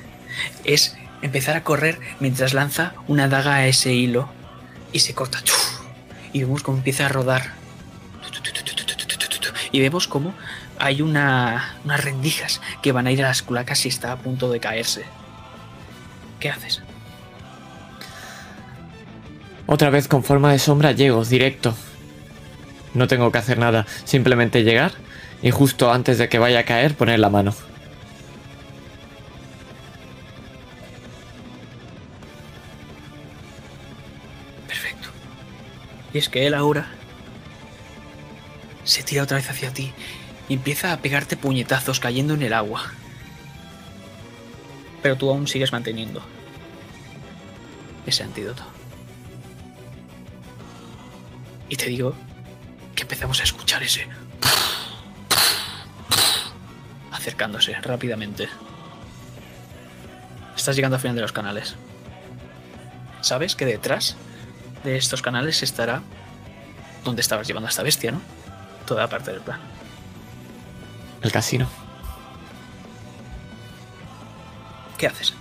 es 0.65 0.97
empezar 1.23 1.57
a 1.57 1.65
correr 1.65 1.99
mientras 2.21 2.55
lanza 2.55 2.95
una 3.07 3.29
daga 3.29 3.55
a 3.55 3.67
ese 3.67 3.93
hilo 3.93 4.29
y 4.93 5.01
se 5.01 5.15
corta. 5.15 5.39
Y 6.33 6.41
vemos 6.41 6.63
cómo 6.63 6.79
empieza 6.79 7.07
a 7.07 7.09
rodar. 7.09 7.53
Y 9.71 9.81
vemos 9.81 10.09
cómo 10.09 10.35
hay 10.81 11.03
una, 11.03 11.77
unas 11.85 12.05
rendijas 12.05 12.61
que 12.83 12.93
van 12.93 13.07
a 13.07 13.13
ir 13.13 13.25
a 13.25 13.29
las 13.29 13.43
culacas 13.43 13.85
y 13.87 13.89
está 13.89 14.13
a 14.13 14.17
punto 14.17 14.51
de 14.51 14.61
caerse. 14.61 15.05
¿Qué 16.41 16.51
haces? 16.51 16.83
Otra 19.67 19.91
vez 19.91 20.09
con 20.09 20.25
forma 20.25 20.53
de 20.53 20.59
sombra 20.59 20.93
llego 20.93 21.25
directo. 21.25 21.75
No 22.95 23.07
tengo 23.07 23.31
que 23.31 23.39
hacer 23.39 23.59
nada, 23.59 23.87
simplemente 24.05 24.63
llegar 24.63 24.93
y 25.43 25.51
justo 25.51 25.93
antes 25.93 26.19
de 26.19 26.29
que 26.29 26.39
vaya 26.39 26.61
a 26.61 26.65
caer 26.65 26.95
poner 26.95 27.19
la 27.19 27.29
mano. 27.29 27.55
Perfecto. 34.67 35.09
Y 36.15 36.19
es 36.19 36.29
que 36.29 36.47
él 36.47 36.55
ahora 36.55 36.87
se 38.85 39.03
tira 39.03 39.23
otra 39.23 39.37
vez 39.37 39.51
hacia 39.51 39.71
ti 39.71 39.93
y 40.49 40.55
empieza 40.55 40.93
a 40.93 40.99
pegarte 40.99 41.37
puñetazos 41.37 42.01
cayendo 42.01 42.35
en 42.35 42.43
el 42.43 42.53
agua. 42.53 42.93
Pero 45.03 45.17
tú 45.17 45.31
aún 45.31 45.47
sigues 45.47 45.73
manteniendo 45.73 46.23
ese 48.07 48.25
antídoto. 48.25 48.63
Y 51.69 51.77
te 51.77 51.87
digo 51.87 52.15
que 52.95 53.03
empezamos 53.03 53.41
a 53.41 53.45
escuchar 53.45 53.83
ese 53.83 54.07
acercándose 57.13 57.75
rápidamente. 57.83 58.49
Estás 60.57 60.77
llegando 60.77 60.97
al 60.97 61.03
final 61.03 61.17
de 61.17 61.23
los 61.23 61.33
canales. 61.33 61.77
Sabes 63.21 63.55
que 63.55 63.67
detrás 63.67 64.17
de 64.83 64.97
estos 64.97 65.21
canales 65.21 65.63
estará 65.63 66.03
donde 67.05 67.21
estabas 67.21 67.47
llevando 67.47 67.67
a 67.67 67.71
esta 67.71 67.83
bestia, 67.83 68.13
¿no? 68.13 68.23
Toda 68.87 69.09
parte 69.09 69.33
del 69.33 69.41
plan. 69.41 69.78
El 71.23 71.33
casino. 71.33 71.67
¿Qué 74.97 75.07
haces? 75.07 75.35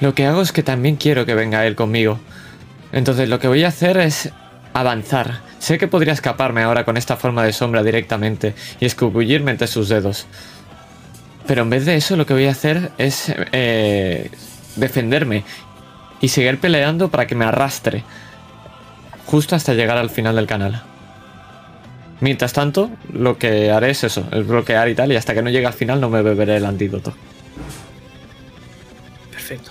Lo 0.00 0.14
que 0.14 0.26
hago 0.26 0.42
es 0.42 0.52
que 0.52 0.62
también 0.62 0.96
quiero 0.96 1.26
que 1.26 1.34
venga 1.34 1.66
él 1.66 1.74
conmigo. 1.76 2.20
Entonces 2.92 3.28
lo 3.28 3.38
que 3.38 3.48
voy 3.48 3.64
a 3.64 3.68
hacer 3.68 3.96
es 3.96 4.30
avanzar. 4.72 5.40
Sé 5.58 5.78
que 5.78 5.88
podría 5.88 6.12
escaparme 6.12 6.62
ahora 6.62 6.84
con 6.84 6.96
esta 6.96 7.16
forma 7.16 7.42
de 7.42 7.52
sombra 7.52 7.82
directamente 7.82 8.54
y 8.80 8.86
escabullirme 8.86 9.52
entre 9.52 9.66
sus 9.66 9.88
dedos. 9.88 10.26
Pero 11.46 11.62
en 11.62 11.70
vez 11.70 11.86
de 11.86 11.96
eso 11.96 12.16
lo 12.16 12.26
que 12.26 12.34
voy 12.34 12.46
a 12.46 12.50
hacer 12.50 12.92
es 12.98 13.32
eh, 13.52 14.30
defenderme 14.76 15.44
y 16.20 16.28
seguir 16.28 16.58
peleando 16.60 17.10
para 17.10 17.26
que 17.26 17.34
me 17.34 17.44
arrastre. 17.44 18.04
Justo 19.26 19.56
hasta 19.56 19.74
llegar 19.74 19.96
al 19.96 20.10
final 20.10 20.36
del 20.36 20.46
canal. 20.46 20.82
Mientras 22.24 22.54
tanto, 22.54 22.90
lo 23.12 23.36
que 23.36 23.70
haré 23.70 23.90
es 23.90 24.02
eso, 24.02 24.26
es 24.32 24.46
bloquear 24.46 24.88
y 24.88 24.94
tal, 24.94 25.12
y 25.12 25.16
hasta 25.16 25.34
que 25.34 25.42
no 25.42 25.50
llegue 25.50 25.66
al 25.66 25.74
final 25.74 26.00
no 26.00 26.08
me 26.08 26.22
beberé 26.22 26.56
el 26.56 26.64
antídoto. 26.64 27.12
Perfecto. 29.30 29.70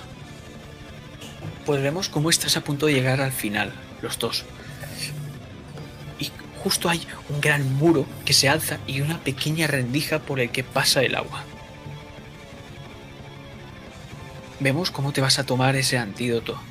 Pues 1.66 1.82
vemos 1.82 2.10
cómo 2.10 2.30
estás 2.30 2.56
a 2.56 2.64
punto 2.64 2.86
de 2.86 2.94
llegar 2.94 3.22
al 3.22 3.32
final, 3.32 3.74
los 4.04 4.20
dos. 4.20 4.46
Y 6.20 6.30
justo 6.60 6.90
hay 6.90 7.02
un 7.30 7.42
gran 7.42 7.74
muro 7.74 8.06
que 8.24 8.34
se 8.34 8.50
alza 8.50 8.78
y 8.86 9.02
una 9.02 9.18
pequeña 9.18 9.66
rendija 9.66 10.20
por 10.20 10.40
el 10.40 10.52
que 10.52 10.64
pasa 10.64 11.02
el 11.02 11.16
agua. 11.16 11.44
Vemos 14.60 14.92
cómo 14.92 15.12
te 15.12 15.22
vas 15.22 15.40
a 15.40 15.44
tomar 15.44 15.76
ese 15.76 15.98
antídoto. 15.98 16.62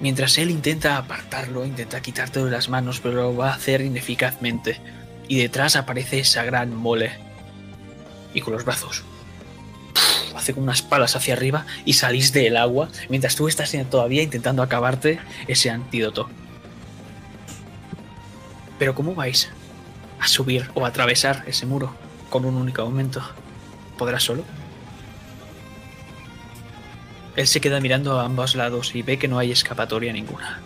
Mientras 0.00 0.38
él 0.38 0.50
intenta 0.50 0.96
apartarlo, 0.96 1.64
intenta 1.64 2.00
quitártelo 2.00 2.46
de 2.46 2.52
las 2.52 2.68
manos, 2.68 3.00
pero 3.00 3.14
lo 3.14 3.36
va 3.36 3.50
a 3.50 3.54
hacer 3.54 3.80
ineficazmente. 3.80 4.80
Y 5.26 5.38
detrás 5.38 5.76
aparece 5.76 6.20
esa 6.20 6.44
gran 6.44 6.74
mole. 6.74 7.12
Y 8.32 8.40
con 8.40 8.52
los 8.54 8.64
brazos 8.64 9.04
hace 10.38 10.54
como 10.54 10.64
unas 10.64 10.82
palas 10.82 11.16
hacia 11.16 11.34
arriba 11.34 11.66
y 11.84 11.94
salís 11.94 12.32
del 12.32 12.56
agua 12.56 12.88
mientras 13.08 13.36
tú 13.36 13.48
estás 13.48 13.76
todavía 13.90 14.22
intentando 14.22 14.62
acabarte 14.62 15.18
ese 15.46 15.70
antídoto. 15.70 16.30
Pero 18.78 18.94
¿cómo 18.94 19.14
vais 19.14 19.50
a 20.20 20.28
subir 20.28 20.70
o 20.74 20.84
a 20.84 20.88
atravesar 20.88 21.42
ese 21.46 21.66
muro 21.66 21.92
con 22.30 22.44
un 22.44 22.54
único 22.54 22.84
momento? 22.84 23.20
¿Podrás 23.98 24.22
solo? 24.22 24.44
Él 27.38 27.46
se 27.46 27.60
queda 27.60 27.78
mirando 27.78 28.18
a 28.18 28.24
ambos 28.24 28.56
lados 28.56 28.96
y 28.96 29.02
ve 29.02 29.16
que 29.16 29.28
no 29.28 29.38
hay 29.38 29.52
escapatoria 29.52 30.12
ninguna. 30.12 30.58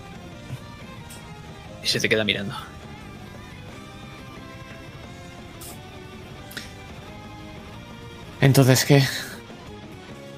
Y 1.85 1.87
se 1.87 2.01
te 2.01 2.09
queda 2.09 2.25
mirando. 2.25 2.55
Entonces, 8.41 8.87
¿qué? 8.87 9.05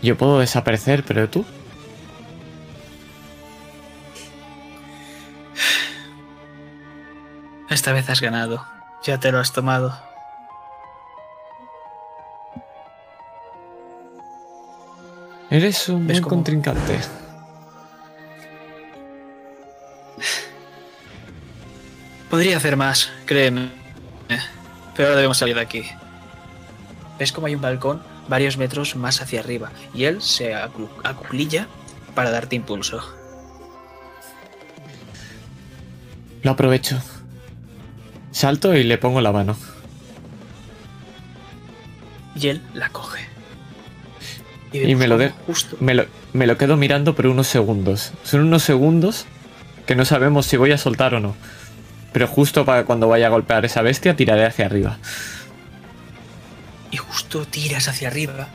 Yo 0.03 0.19
puedo 0.19 0.41
desaparecer, 0.41 1.05
pero 1.05 1.31
tú. 1.31 1.45
Esta 7.71 7.93
vez 7.93 8.11
has 8.11 8.21
ganado. 8.21 8.67
Ya 9.05 9.21
te 9.21 9.31
lo 9.31 9.39
has 9.39 9.53
tomado. 9.53 9.97
Eres 15.51 15.89
un 15.89 16.07
¿Ves 16.07 16.17
buen 16.21 16.23
cómo- 16.23 16.37
contrincante. 16.37 16.99
Podría 22.31 22.57
hacer 22.57 22.77
más, 22.77 23.11
créeme. 23.27 23.69
Pero 24.97 25.09
ahora 25.09 25.17
debemos 25.17 25.39
salir 25.39 25.55
de 25.55 25.61
aquí. 25.61 25.85
¿Ves 27.19 27.33
cómo 27.33 27.47
hay 27.47 27.55
un 27.55 27.61
balcón 27.61 28.03
varios 28.29 28.57
metros 28.57 28.97
más 28.97 29.21
hacia 29.21 29.41
arriba? 29.41 29.71
Y 29.93 30.05
él 30.05 30.23
se 30.23 30.53
acu- 30.55 30.89
acuclilla 31.05 31.69
para 32.15 32.31
darte 32.31 32.57
impulso. 32.57 33.01
Lo 36.43 36.53
aprovecho. 36.53 37.01
Salto 38.31 38.75
y 38.75 38.83
le 38.85 38.99
pongo 38.99 39.21
la 39.21 39.33
mano. 39.33 39.57
Y 42.35 42.49
él 42.49 42.63
la 42.75 42.89
coge. 42.91 43.29
Y 44.79 44.95
me 44.97 45.07
lo 45.07 45.19
de- 45.19 45.31
Justo. 45.47 45.77
Me 45.81 45.95
lo, 45.95 46.07
me 46.33 46.47
lo 46.47 46.57
quedo 46.59 46.77
mirando 46.77 47.15
por 47.15 47.27
unos 47.27 47.47
segundos. 47.47 48.13
Son 48.25 48.41
unos 48.41 48.63
segundos 48.63 49.27
que 49.87 49.95
no 49.97 50.05
sabemos 50.05 50.47
si 50.47 50.57
voy 50.57 50.73
a 50.73 50.79
soltar 50.79 51.15
o 51.15 51.21
no. 51.21 51.37
Pero 52.13 52.27
justo 52.27 52.65
para 52.65 52.85
cuando 52.85 53.09
vaya 53.09 53.27
a 53.27 53.31
golpear 53.31 53.65
esa 53.65 53.83
bestia, 53.83 54.17
tiraré 54.17 54.45
hacia 54.47 54.67
arriba. 54.67 54.99
y 56.91 56.97
justo 56.97 57.45
tiras 57.45 57.89
hacia 57.89 58.09
arriba. 58.09 58.49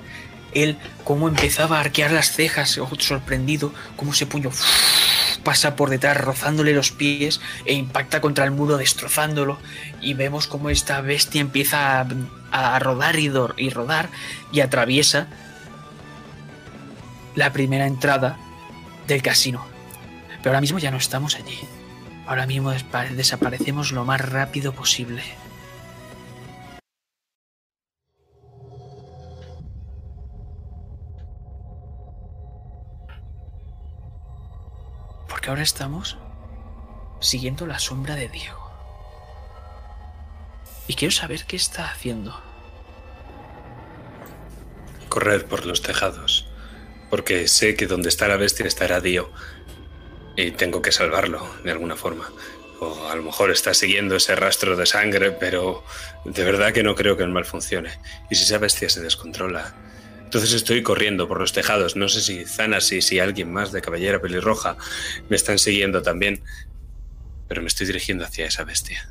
Él, 0.54 0.78
como 1.04 1.28
empezaba 1.28 1.78
a 1.78 1.82
arquear 1.82 2.12
las 2.12 2.32
cejas, 2.32 2.80
sorprendido, 3.00 3.74
como 3.98 4.14
ese 4.14 4.26
puño 4.26 4.50
pasa 5.44 5.76
por 5.76 5.90
detrás, 5.90 6.18
rozándole 6.18 6.74
los 6.74 6.92
pies 6.92 7.40
e 7.66 7.74
impacta 7.74 8.22
contra 8.22 8.46
el 8.46 8.52
muro, 8.52 8.78
destrozándolo. 8.78 9.60
Y 10.02 10.14
vemos 10.14 10.48
como 10.48 10.70
esta 10.70 11.02
bestia 11.02 11.42
empieza 11.42 12.00
a, 12.02 12.08
a 12.76 12.80
rodar 12.80 13.20
y, 13.20 13.30
y 13.58 13.70
rodar 13.70 14.10
y 14.54 14.62
atraviesa 14.62 15.28
la 17.40 17.54
primera 17.54 17.88
entrada 17.88 18.38
del 19.08 19.22
casino. 19.22 19.66
Pero 20.40 20.50
ahora 20.50 20.60
mismo 20.60 20.78
ya 20.78 20.92
no 20.92 20.98
estamos 20.98 21.36
allí. 21.36 21.58
Ahora 22.28 22.46
mismo 22.46 22.74
desaparecemos 23.16 23.94
lo 23.94 24.04
más 24.04 24.20
rápido 24.20 24.74
posible. 24.74 25.24
Porque 35.30 35.50
ahora 35.50 35.64
estamos 35.64 36.18
siguiendo 37.22 37.66
la 37.66 37.80
sombra 37.80 38.16
de 38.16 38.28
Diego. 38.28 38.70
Y 40.88 40.96
quiero 40.96 41.14
saber 41.14 41.46
qué 41.46 41.56
está 41.56 41.90
haciendo. 41.90 42.38
Correr 45.08 45.48
por 45.48 45.66
los 45.66 45.82
tejados. 45.82 46.49
Porque 47.10 47.48
sé 47.48 47.76
que 47.76 47.88
donde 47.88 48.10
está 48.10 48.28
la 48.28 48.38
bestia 48.38 48.66
estará 48.66 49.02
Dio. 49.02 49.32
Y 50.36 50.52
tengo 50.52 50.82
que 50.82 50.92
salvarlo 50.92 51.48
de 51.64 51.72
alguna 51.72 51.96
forma. 51.96 52.32
O 52.80 53.10
a 53.10 53.16
lo 53.16 53.24
mejor 53.24 53.52
está 53.52 53.74
siguiendo 53.74 54.16
ese 54.16 54.36
rastro 54.36 54.78
de 54.78 54.86
sangre, 54.86 55.32
pero 55.32 55.84
de 56.24 56.44
verdad 56.44 56.72
que 56.72 56.84
no 56.84 56.96
creo 56.96 57.18
que 57.18 57.24
el 57.24 57.30
mal 57.30 57.46
funcione. 57.46 58.00
Y 58.30 58.36
si 58.36 58.44
esa 58.44 58.58
bestia 58.58 58.90
se 58.90 59.02
descontrola. 59.02 59.76
Entonces 60.24 60.54
estoy 60.54 60.84
corriendo 60.84 61.28
por 61.28 61.40
los 61.40 61.54
tejados. 61.54 61.96
No 61.96 62.08
sé 62.08 62.22
si 62.22 62.46
Zanas 62.46 62.92
y 62.92 63.02
si 63.02 63.20
alguien 63.20 63.52
más 63.52 63.72
de 63.72 63.82
Cabellera 63.82 64.22
Pelirroja 64.22 64.78
me 65.28 65.36
están 65.36 65.58
siguiendo 65.60 66.02
también. 66.02 66.44
Pero 67.48 67.62
me 67.62 67.68
estoy 67.68 67.88
dirigiendo 67.88 68.24
hacia 68.24 68.46
esa 68.46 68.64
bestia. 68.64 69.10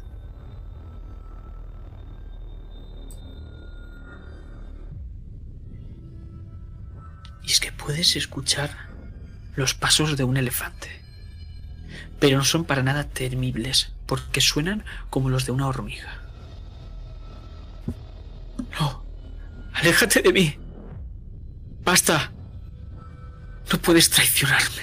Y 7.49 7.53
es 7.53 7.61
que 7.61 7.73
puedes 7.73 8.15
escuchar 8.15 8.77
los 9.57 9.73
pasos 9.73 10.19
de 10.19 10.25
un 10.25 10.37
elefante. 10.37 11.01
Pero 12.21 12.37
no 12.37 12.45
son 12.45 12.67
para 12.67 12.83
nada 12.83 13.05
temibles, 13.05 13.93
porque 14.05 14.43
suenan 14.43 14.85
como 15.09 15.31
los 15.31 15.47
de 15.47 15.53
una 15.53 15.67
hormiga. 15.67 16.21
No, 18.79 19.03
aléjate 19.73 20.21
de 20.21 20.31
mí. 20.31 20.59
Basta. 21.83 22.31
No 23.73 23.79
puedes 23.79 24.11
traicionarme. 24.11 24.83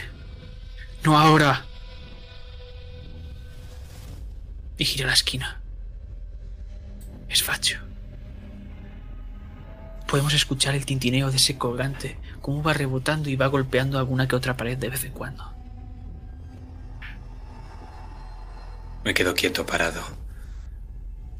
No 1.03 1.19
ahora. 1.19 1.67
Y 4.79 4.85
gira 4.85 5.05
la 5.05 5.13
esquina. 5.13 5.61
Es 7.29 7.43
Facho. 7.43 7.77
Podemos 10.07 10.33
escuchar 10.33 10.73
el 10.73 10.87
tintineo 10.87 11.29
de 11.29 11.37
ese 11.37 11.59
colgante, 11.59 12.17
cómo 12.45 12.61
va 12.61 12.73
rebotando 12.73 13.27
y 13.31 13.35
va 13.35 13.47
golpeando 13.47 13.97
alguna 13.97 14.27
que 14.27 14.35
otra 14.35 14.55
pared 14.55 14.77
de 14.77 14.89
vez 14.89 15.03
en 15.03 15.13
cuando. 15.13 15.51
Me 19.03 19.15
quedo 19.15 19.33
quieto 19.33 19.65
parado. 19.65 20.03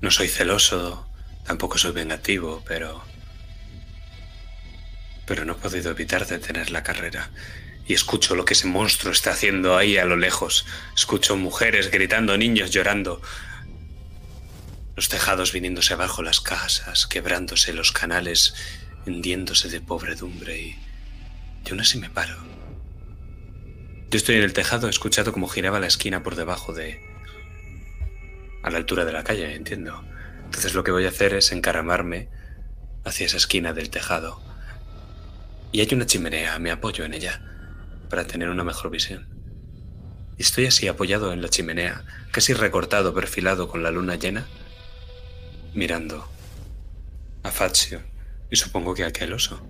No 0.02 0.10
soy 0.10 0.28
celoso, 0.28 1.08
tampoco 1.46 1.78
soy 1.78 1.92
vengativo, 1.92 2.64
pero... 2.68 3.04
Pero 5.28 5.46
no 5.46 5.54
he 5.54 5.58
podido 5.58 5.92
evitar 5.92 6.26
detener 6.26 6.72
la 6.72 6.82
carrera. 6.82 7.30
Y 7.86 7.94
escucho 7.94 8.36
lo 8.36 8.44
que 8.44 8.56
ese 8.56 8.66
monstruo 8.66 9.14
está 9.14 9.30
haciendo 9.30 9.78
ahí 9.78 10.00
a 10.00 10.06
lo 10.06 10.18
lejos. 10.18 10.66
Escucho 10.96 11.38
mujeres 11.38 11.92
gritando, 11.92 12.36
niños 12.36 12.72
llorando. 12.72 13.22
Los 14.96 15.08
tejados 15.08 15.52
viniéndose 15.52 15.94
abajo, 15.94 16.24
las 16.24 16.42
casas, 16.42 17.06
quebrándose 17.06 17.74
los 17.74 17.92
canales, 17.92 18.56
hundiéndose 19.06 19.70
de 19.70 19.82
pobredumbre 19.82 20.60
y... 20.60 20.85
Y 21.66 21.70
aún 21.72 21.80
así 21.80 21.98
me 21.98 22.10
paro. 22.10 22.36
Yo 24.12 24.18
estoy 24.18 24.36
en 24.36 24.44
el 24.44 24.54
tejado, 24.54 24.88
he 24.88 24.90
escuchado 24.90 25.34
cómo 25.34 25.48
giraba 25.48 25.80
la 25.80 25.88
esquina 25.88 26.24
por 26.24 26.36
debajo 26.36 26.74
de, 26.74 27.02
a 28.64 28.70
la 28.70 28.78
altura 28.78 29.06
de 29.06 29.14
la 29.14 29.24
calle, 29.24 29.56
entiendo. 29.56 30.04
Entonces 30.46 30.74
lo 30.74 30.84
que 30.84 30.92
voy 30.92 31.06
a 31.06 31.10
hacer 31.10 31.34
es 31.34 31.52
encaramarme 31.52 32.30
hacia 33.04 33.26
esa 33.26 33.38
esquina 33.38 33.74
del 33.74 33.90
tejado. 33.90 34.42
Y 35.72 35.82
hay 35.82 35.88
una 35.94 36.06
chimenea, 36.06 36.58
me 36.60 36.72
apoyo 36.72 37.04
en 37.04 37.14
ella 37.14 37.42
para 38.10 38.26
tener 38.26 38.50
una 38.50 38.64
mejor 38.64 38.92
visión. 38.92 39.28
Y 40.38 40.44
estoy 40.44 40.68
así 40.68 40.88
apoyado 40.88 41.34
en 41.34 41.42
la 41.42 41.50
chimenea, 41.50 42.04
casi 42.32 42.54
recortado, 42.54 43.14
perfilado 43.14 43.68
con 43.68 43.84
la 43.84 43.92
luna 43.92 44.16
llena, 44.16 44.46
mirando 45.74 46.30
a 47.44 47.52
Fazio 47.52 48.02
y 48.50 48.56
supongo 48.56 48.94
que 48.94 49.04
aquel 49.04 49.34
oso. 49.34 49.62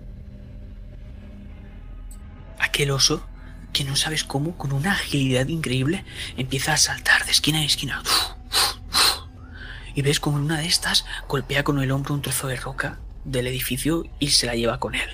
Aquel 2.58 2.90
oso, 2.90 3.26
que 3.72 3.84
no 3.84 3.96
sabes 3.96 4.24
cómo, 4.24 4.56
con 4.56 4.72
una 4.72 4.92
agilidad 4.92 5.48
increíble, 5.48 6.04
empieza 6.36 6.72
a 6.72 6.78
saltar 6.78 7.24
de 7.24 7.32
esquina 7.32 7.58
a 7.58 7.64
esquina. 7.64 8.02
Y 9.94 10.02
ves 10.02 10.20
como 10.20 10.38
en 10.38 10.44
una 10.44 10.58
de 10.58 10.66
estas 10.66 11.06
golpea 11.28 11.64
con 11.64 11.80
el 11.80 11.90
hombro 11.90 12.14
un 12.14 12.22
trozo 12.22 12.48
de 12.48 12.56
roca 12.56 12.98
del 13.24 13.46
edificio 13.46 14.04
y 14.18 14.30
se 14.30 14.46
la 14.46 14.54
lleva 14.54 14.78
con 14.78 14.94
él. 14.94 15.10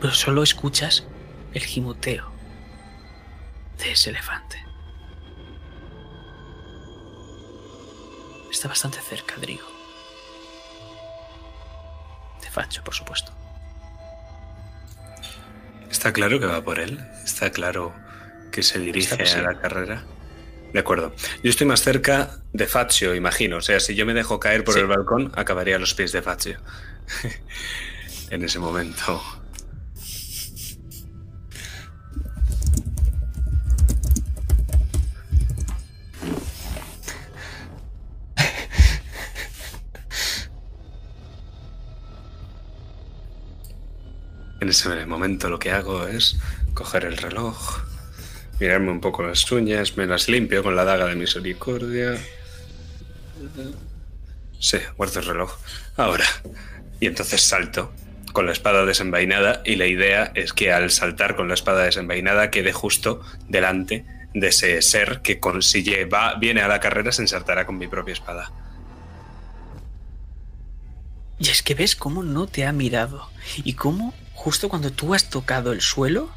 Pero 0.00 0.14
solo 0.14 0.42
escuchas 0.42 1.04
el 1.52 1.62
gimoteo 1.62 2.32
de 3.78 3.92
ese 3.92 4.10
elefante. 4.10 4.64
Está 8.50 8.68
bastante 8.68 9.00
cerca, 9.00 9.36
Drigo. 9.36 9.69
Facho, 12.50 12.82
por 12.84 12.94
supuesto. 12.94 13.32
¿Está 15.90 16.12
claro 16.12 16.38
que 16.40 16.46
va 16.46 16.62
por 16.62 16.78
él? 16.78 17.00
¿Está 17.24 17.50
claro 17.50 17.92
que 18.52 18.62
se 18.62 18.78
dirige 18.78 19.22
Está 19.22 19.38
a 19.40 19.42
la 19.42 19.60
carrera? 19.60 20.02
De 20.72 20.78
acuerdo. 20.78 21.14
Yo 21.42 21.50
estoy 21.50 21.66
más 21.66 21.80
cerca 21.82 22.38
de 22.52 22.66
Fazio, 22.66 23.14
imagino. 23.14 23.56
O 23.56 23.60
sea, 23.60 23.80
si 23.80 23.94
yo 23.96 24.06
me 24.06 24.14
dejo 24.14 24.38
caer 24.38 24.62
por 24.62 24.74
Sí. 24.74 24.80
el 24.80 24.86
balcón, 24.86 25.32
acabaría 25.34 25.76
a 25.76 25.78
los 25.80 25.94
pies 25.94 26.12
de 26.12 26.22
Fazio. 26.22 26.60
en 28.30 28.44
ese 28.44 28.58
momento. 28.60 29.20
En 44.60 44.68
ese 44.68 45.06
momento 45.06 45.48
lo 45.48 45.58
que 45.58 45.70
hago 45.70 46.06
es 46.06 46.38
coger 46.74 47.04
el 47.04 47.16
reloj, 47.16 47.80
mirarme 48.60 48.90
un 48.90 49.00
poco 49.00 49.22
las 49.22 49.50
uñas, 49.50 49.96
me 49.96 50.06
las 50.06 50.28
limpio 50.28 50.62
con 50.62 50.76
la 50.76 50.84
daga 50.84 51.06
de 51.06 51.16
misericordia. 51.16 52.18
Sí, 54.58 54.78
guardo 54.96 55.20
el 55.20 55.26
reloj. 55.26 55.56
Ahora. 55.96 56.26
Y 57.00 57.06
entonces 57.06 57.40
salto 57.40 57.92
con 58.32 58.46
la 58.46 58.52
espada 58.52 58.84
desenvainada 58.84 59.62
y 59.64 59.76
la 59.76 59.86
idea 59.86 60.32
es 60.34 60.52
que 60.52 60.72
al 60.72 60.90
saltar 60.90 61.34
con 61.34 61.48
la 61.48 61.54
espada 61.54 61.84
desenvainada 61.84 62.50
quede 62.50 62.72
justo 62.72 63.22
delante 63.48 64.04
de 64.34 64.48
ese 64.48 64.80
ser 64.82 65.20
que 65.22 65.40
con, 65.40 65.62
si 65.62 65.82
va, 66.04 66.34
viene 66.34 66.60
a 66.60 66.68
la 66.68 66.78
carrera 66.78 67.10
se 67.10 67.22
ensartará 67.22 67.66
con 67.66 67.78
mi 67.78 67.88
propia 67.88 68.12
espada. 68.12 68.52
Y 71.38 71.48
es 71.48 71.62
que 71.62 71.74
ves 71.74 71.96
cómo 71.96 72.22
no 72.22 72.46
te 72.46 72.66
ha 72.66 72.72
mirado 72.72 73.30
y 73.64 73.72
cómo 73.72 74.14
justo 74.40 74.70
cuando 74.70 74.90
tú 74.90 75.12
has 75.12 75.28
tocado 75.28 75.70
el 75.72 75.82
suelo, 75.82 76.30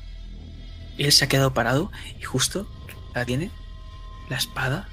él 0.98 1.14
se 1.14 1.24
ha 1.24 1.30
quedado 1.30 1.54
parado 1.54 1.90
y 2.20 2.24
justo 2.24 2.70
la 3.16 3.24
tiene 3.24 3.50
la 4.30 4.36
espada 4.36 4.90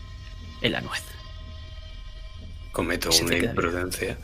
en 0.63 0.71
la 0.71 0.81
nuez. 0.81 1.03
Cometo 2.71 3.11
una 3.23 3.37
imprudencia. 3.37 4.17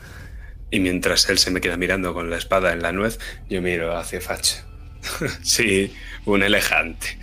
Y 0.71 0.79
mientras 0.79 1.27
él 1.27 1.37
se 1.37 1.51
me 1.51 1.59
queda 1.59 1.75
mirando 1.75 2.13
con 2.13 2.29
la 2.29 2.37
espada 2.37 2.71
en 2.71 2.81
la 2.81 2.93
nuez, 2.93 3.19
yo 3.49 3.61
miro 3.61 3.97
hacia 3.97 4.21
Fach. 4.21 4.63
sí, 5.43 5.93
un 6.23 6.43
elefante. 6.43 7.19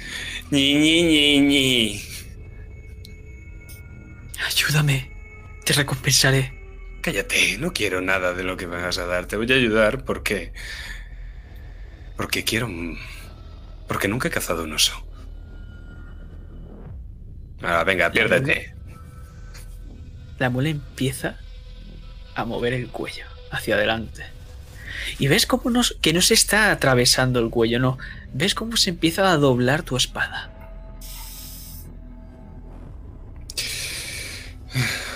Ñi, 0.50 0.74
ñi, 0.74 1.02
ñi, 1.02 1.40
ñi. 1.40 2.02
Ayúdame, 4.46 5.10
te 5.64 5.72
recompensaré. 5.72 6.52
Cállate, 7.00 7.56
no 7.56 7.72
quiero 7.72 8.02
nada 8.02 8.34
de 8.34 8.44
lo 8.44 8.58
que 8.58 8.66
me 8.66 8.82
vas 8.82 8.98
a 8.98 9.06
dar. 9.06 9.24
Te 9.24 9.36
voy 9.38 9.50
a 9.50 9.54
ayudar 9.54 10.04
porque. 10.04 10.52
Porque 12.16 12.44
quiero. 12.44 12.68
Porque 13.88 14.08
nunca 14.08 14.28
he 14.28 14.30
cazado 14.30 14.64
un 14.64 14.72
oso. 14.72 15.06
Ah, 17.62 17.82
venga, 17.84 18.10
piérdete. 18.10 18.74
La 20.38 20.50
mula 20.50 20.68
empieza 20.68 21.38
a 22.34 22.44
mover 22.44 22.72
el 22.72 22.88
cuello 22.88 23.24
hacia 23.50 23.76
adelante. 23.76 24.24
Y 25.18 25.28
ves 25.28 25.46
cómo 25.46 25.70
no, 25.70 25.82
que 26.00 26.12
no 26.12 26.20
se 26.20 26.34
está 26.34 26.70
atravesando 26.70 27.40
el 27.40 27.50
cuello, 27.50 27.78
no. 27.78 27.98
Ves 28.32 28.54
cómo 28.54 28.76
se 28.76 28.90
empieza 28.90 29.30
a 29.30 29.36
doblar 29.36 29.82
tu 29.82 29.96
espada. 29.96 30.50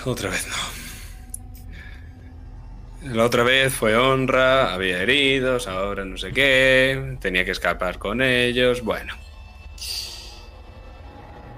Otra 0.05 0.29
vez 0.29 0.47
no. 0.47 0.68
La 3.03 3.23
otra 3.23 3.43
vez 3.43 3.73
fue 3.73 3.95
honra, 3.95 4.73
había 4.73 5.01
heridos, 5.01 5.67
ahora 5.67 6.03
no 6.03 6.17
sé 6.17 6.33
qué, 6.33 7.17
tenía 7.21 7.45
que 7.45 7.51
escapar 7.51 7.97
con 7.97 8.21
ellos, 8.21 8.81
bueno. 8.81 9.15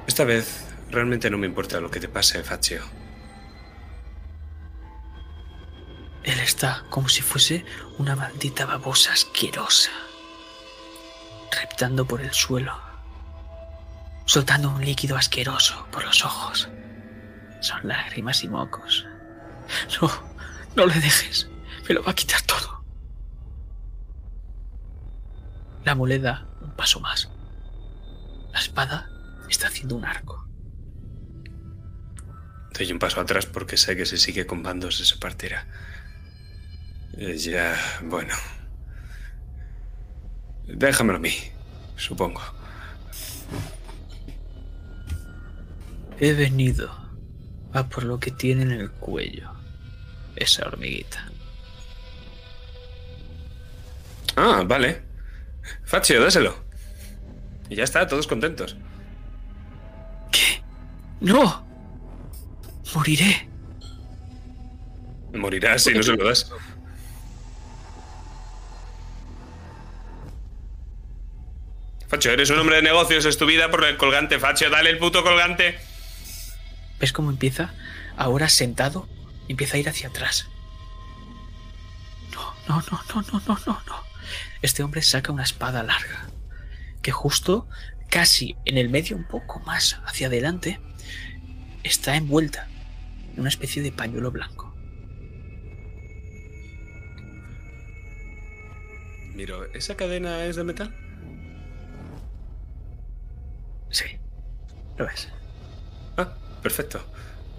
Esta 0.05 0.23
vez 0.23 0.67
realmente 0.91 1.31
no 1.31 1.39
me 1.39 1.47
importa 1.47 1.79
lo 1.79 1.89
que 1.89 1.99
te 1.99 2.07
pase, 2.07 2.43
Faccio. 2.43 2.83
Él 6.23 6.39
está 6.39 6.83
como 6.91 7.09
si 7.09 7.23
fuese 7.23 7.65
una 7.97 8.15
maldita 8.15 8.67
babosa 8.67 9.13
asquerosa, 9.13 9.91
reptando 11.59 12.05
por 12.05 12.21
el 12.21 12.31
suelo, 12.33 12.79
soltando 14.25 14.69
un 14.69 14.85
líquido 14.85 15.17
asqueroso 15.17 15.87
por 15.91 16.05
los 16.05 16.23
ojos. 16.23 16.69
Son 17.61 17.87
lágrimas 17.87 18.43
y 18.43 18.47
mocos. 18.47 19.07
No, 20.01 20.30
no 20.75 20.85
le 20.85 20.93
dejes, 20.95 21.49
me 21.87 21.95
lo 21.95 22.03
va 22.03 22.11
a 22.11 22.15
quitar 22.15 22.41
todo. 22.43 22.83
La 25.83 25.95
moneda, 25.95 26.47
un 26.61 26.71
paso 26.71 26.99
más. 26.99 27.29
La 28.53 28.59
espada 28.59 29.09
está 29.49 29.67
haciendo 29.67 29.95
un 29.95 30.05
arco. 30.05 30.47
Doy 32.73 32.91
un 32.91 32.99
paso 32.99 33.19
atrás 33.19 33.45
porque 33.45 33.77
sé 33.77 33.95
que 33.95 34.05
si 34.05 34.17
sigue 34.17 34.45
con 34.45 34.63
bandos 34.63 34.97
se 34.97 35.17
partirá. 35.17 35.67
Eh, 37.17 37.37
ya, 37.37 37.75
bueno. 38.03 38.33
Déjamelo 40.67 41.17
a 41.17 41.21
mí, 41.21 41.33
supongo. 41.97 42.41
He 46.19 46.33
venido 46.33 46.95
a 47.73 47.89
por 47.89 48.03
lo 48.03 48.19
que 48.19 48.31
tiene 48.31 48.61
en 48.63 48.71
el 48.71 48.91
cuello 48.91 49.60
esa 50.41 50.67
hormiguita. 50.67 51.29
Ah, 54.35 54.63
vale. 54.65 55.01
Faccio, 55.85 56.21
dáselo. 56.21 56.55
Y 57.69 57.75
ya 57.75 57.83
está, 57.83 58.07
todos 58.07 58.27
contentos. 58.27 58.75
¿Qué? 60.31 60.61
¡No! 61.19 61.65
Moriré. 62.93 63.47
Morirás 65.33 65.83
si 65.83 65.93
no 65.93 66.03
se 66.03 66.13
lo 66.13 66.25
das. 66.25 66.51
Facho, 72.07 72.29
eres 72.29 72.49
un 72.49 72.59
hombre 72.59 72.75
de 72.75 72.81
negocios, 72.81 73.23
es 73.23 73.37
tu 73.37 73.45
vida 73.45 73.71
por 73.71 73.85
el 73.85 73.95
colgante, 73.95 74.37
Facho, 74.37 74.69
dale 74.69 74.89
el 74.89 74.97
puto 74.97 75.23
colgante. 75.23 75.79
¿Ves 76.99 77.13
cómo 77.13 77.29
empieza? 77.29 77.73
Ahora 78.17 78.49
sentado, 78.49 79.07
empieza 79.51 79.77
a 79.77 79.79
ir 79.79 79.89
hacia 79.89 80.09
atrás. 80.09 80.47
No, 82.33 82.53
no, 82.67 82.83
no, 82.91 83.01
no, 83.15 83.21
no, 83.21 83.41
no, 83.47 83.59
no, 83.65 83.81
no. 83.85 84.03
Este 84.61 84.83
hombre 84.83 85.01
saca 85.01 85.31
una 85.31 85.43
espada 85.43 85.83
larga, 85.83 86.27
que 87.01 87.11
justo, 87.11 87.67
casi 88.09 88.55
en 88.65 88.77
el 88.77 88.89
medio, 88.89 89.17
un 89.17 89.27
poco 89.27 89.59
más 89.61 89.99
hacia 90.05 90.27
adelante, 90.27 90.79
está 91.83 92.15
envuelta 92.15 92.67
en 93.33 93.39
una 93.39 93.49
especie 93.49 93.81
de 93.81 93.91
pañuelo 93.91 94.31
blanco. 94.31 94.73
Miro, 99.33 99.65
¿esa 99.73 99.95
cadena 99.95 100.45
es 100.45 100.57
de 100.57 100.63
metal? 100.63 100.95
Sí, 103.89 104.05
lo 104.97 105.07
es. 105.09 105.29
Ah, 106.17 106.37
perfecto. 106.61 107.03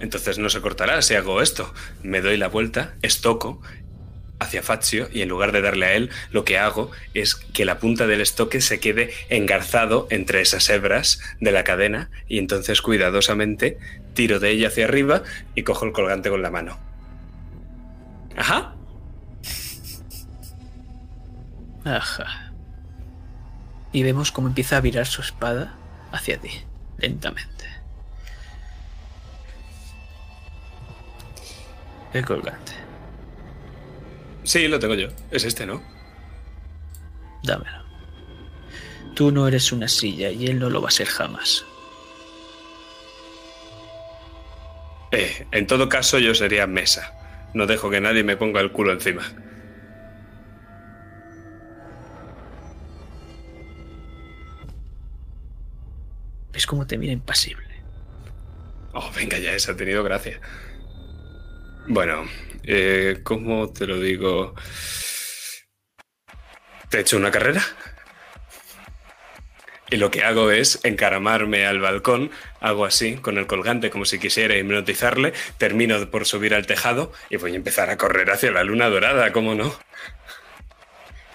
Entonces 0.03 0.39
no 0.39 0.51
se 0.51 0.61
cortará 0.61 1.01
si 1.01 1.15
hago 1.15 1.41
esto. 1.41 1.73
Me 2.03 2.21
doy 2.21 2.37
la 2.37 2.49
vuelta, 2.49 2.97
estoco 3.03 3.63
hacia 4.41 4.61
Fazio 4.61 5.09
y 5.13 5.23
en 5.23 5.29
lugar 5.29 5.53
de 5.53 5.63
darle 5.63 5.87
a 5.87 5.93
él, 5.95 6.11
lo 6.33 6.45
que 6.45 6.59
hago 6.59 6.91
es 7.15 7.37
que 7.37 7.65
la 7.65 7.79
punta 7.79 8.09
del 8.09 8.21
estoque 8.21 8.61
se 8.61 8.81
quede 8.81 9.13
engarzado 9.29 10.09
entre 10.11 10.41
esas 10.41 10.69
hebras 10.69 11.21
de 11.41 11.53
la 11.53 11.63
cadena 11.63 12.11
y 12.27 12.39
entonces 12.39 12.83
cuidadosamente 12.83 13.79
tiro 14.15 14.41
de 14.41 14.51
ella 14.51 14.69
hacia 14.69 14.87
arriba 14.87 15.23
y 15.55 15.63
cojo 15.63 15.85
el 15.85 15.93
colgante 15.93 16.31
con 16.31 16.43
la 16.43 16.51
mano. 16.51 16.81
Ajá. 18.37 18.75
Ajá. 21.85 22.53
Y 23.93 24.03
vemos 24.03 24.33
cómo 24.33 24.49
empieza 24.49 24.79
a 24.79 24.81
virar 24.81 25.07
su 25.07 25.23
espada 25.23 25.77
hacia 26.11 26.39
ti, 26.39 26.51
lentamente. 26.99 27.62
El 32.13 32.25
colgante. 32.25 32.73
Sí, 34.45 34.69
lo 34.69 34.79
tengo 34.79 34.95
yo. 34.95 35.09
Es 35.31 35.45
este, 35.45 35.67
¿no? 35.67 35.83
Dámelo. 37.43 37.83
Tú 39.15 39.31
no 39.31 39.47
eres 39.47 39.73
una 39.73 39.89
silla 39.89 40.31
y 40.31 40.47
él 40.47 40.59
no 40.59 40.71
lo 40.71 40.81
va 40.81 40.89
a 40.89 40.93
ser 40.93 41.07
jamás. 41.07 41.65
Eh, 45.13 45.47
en 45.53 45.67
todo 45.67 45.89
caso 45.89 46.19
yo 46.19 46.35
sería 46.35 46.67
mesa. 46.67 47.13
No 47.55 47.67
dejo 47.67 47.91
que 47.91 48.01
nadie 48.01 48.25
me 48.25 48.37
ponga 48.37 48.61
el 48.61 48.73
culo 48.73 48.93
encima. 48.93 49.23
¿Ves 56.53 56.67
cómo 56.67 56.87
te 56.87 56.97
mira 56.97 57.13
impasible? 57.13 57.67
Oh, 58.95 59.11
venga 59.15 59.39
ya, 59.39 59.53
eso 59.53 59.73
ha 59.73 59.77
tenido 59.77 60.03
gracia. 60.03 60.41
Bueno, 61.87 62.29
eh, 62.65 63.21
¿cómo 63.25 63.73
te 63.73 63.87
lo 63.87 63.99
digo? 63.99 64.55
¿Te 66.89 66.99
he 66.99 67.01
hecho 67.01 67.17
una 67.17 67.31
carrera? 67.31 67.63
Y 69.91 69.97
lo 69.97 70.11
que 70.11 70.25
hago 70.25 70.51
es 70.51 70.81
encaramarme 70.85 71.67
al 71.67 71.81
balcón, 71.81 72.31
hago 72.61 72.87
así, 72.87 73.17
con 73.17 73.37
el 73.37 73.47
colgante, 73.47 73.91
como 73.91 74.07
si 74.07 74.19
quisiera 74.19 74.57
hipnotizarle, 74.57 75.35
termino 75.59 76.11
por 76.11 76.25
subir 76.25 76.55
al 76.55 76.67
tejado 76.67 77.13
y 77.29 77.37
voy 77.37 77.53
a 77.53 77.57
empezar 77.57 77.91
a 77.91 77.99
correr 77.99 78.31
hacia 78.31 78.53
la 78.53 78.65
luna 78.65 78.89
dorada, 78.89 79.33
¿cómo 79.33 79.55
no? 79.55 79.77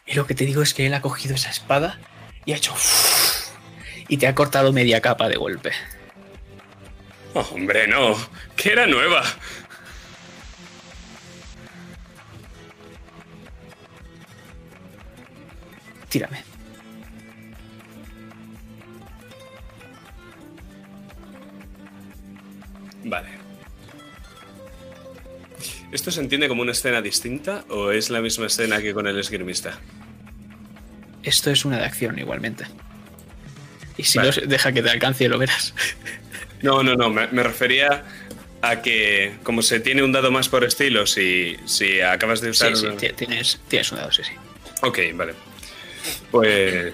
Y 0.07 0.13
lo 0.13 0.25
que 0.25 0.33
te 0.33 0.45
digo 0.45 0.63
es 0.63 0.73
que 0.73 0.87
él 0.87 0.93
ha 0.93 1.01
cogido 1.01 1.35
esa 1.35 1.49
espada 1.49 1.99
y 2.45 2.53
ha 2.53 2.55
hecho... 2.55 2.73
Y 4.07 4.17
te 4.17 4.25
ha 4.25 4.33
cortado 4.33 4.71
media 4.71 5.01
capa 5.01 5.27
de 5.27 5.35
golpe. 5.35 5.73
Oh, 7.33 7.47
hombre, 7.51 7.87
no, 7.87 8.17
que 8.55 8.71
era 8.71 8.87
nueva. 8.87 9.21
Tírame. 16.17 16.43
Vale. 23.03 23.27
¿Esto 25.91 26.09
se 26.09 26.21
entiende 26.21 26.47
como 26.47 26.63
una 26.63 26.71
escena 26.71 27.03
distinta 27.03 27.65
o 27.69 27.91
es 27.91 28.09
la 28.09 28.19
misma 28.19 28.47
escena 28.47 28.81
que 28.81 28.95
con 28.95 29.05
el 29.05 29.19
esgrimista? 29.19 29.79
Esto 31.21 31.51
es 31.51 31.65
una 31.65 31.77
de 31.77 31.85
acción 31.85 32.17
igualmente. 32.17 32.65
Y 33.95 34.03
si 34.03 34.17
Vale. 34.17 34.31
no, 34.41 34.47
deja 34.47 34.71
que 34.71 34.81
te 34.81 34.89
alcance 34.89 35.25
y 35.25 35.27
lo 35.27 35.37
verás. 35.37 35.75
No, 36.63 36.81
no, 36.81 36.95
no, 36.95 37.11
me, 37.11 37.27
me 37.27 37.43
refería 37.43 38.03
a 38.63 38.81
que 38.81 39.35
como 39.43 39.61
se 39.61 39.79
tiene 39.79 40.01
un 40.01 40.11
dado 40.11 40.31
más 40.31 40.49
por 40.49 40.63
estilo, 40.63 41.05
si, 41.05 41.55
si 41.65 42.01
acabas 42.01 42.41
de 42.41 42.49
usar... 42.49 42.75
Sí, 42.75 42.87
sí, 42.99 43.09
tienes, 43.15 43.59
tienes 43.67 43.91
un 43.91 43.99
dado, 43.99 44.11
sí, 44.11 44.23
sí. 44.23 44.31
Ok, 44.81 44.97
vale. 45.13 45.35
Pues... 46.31 46.93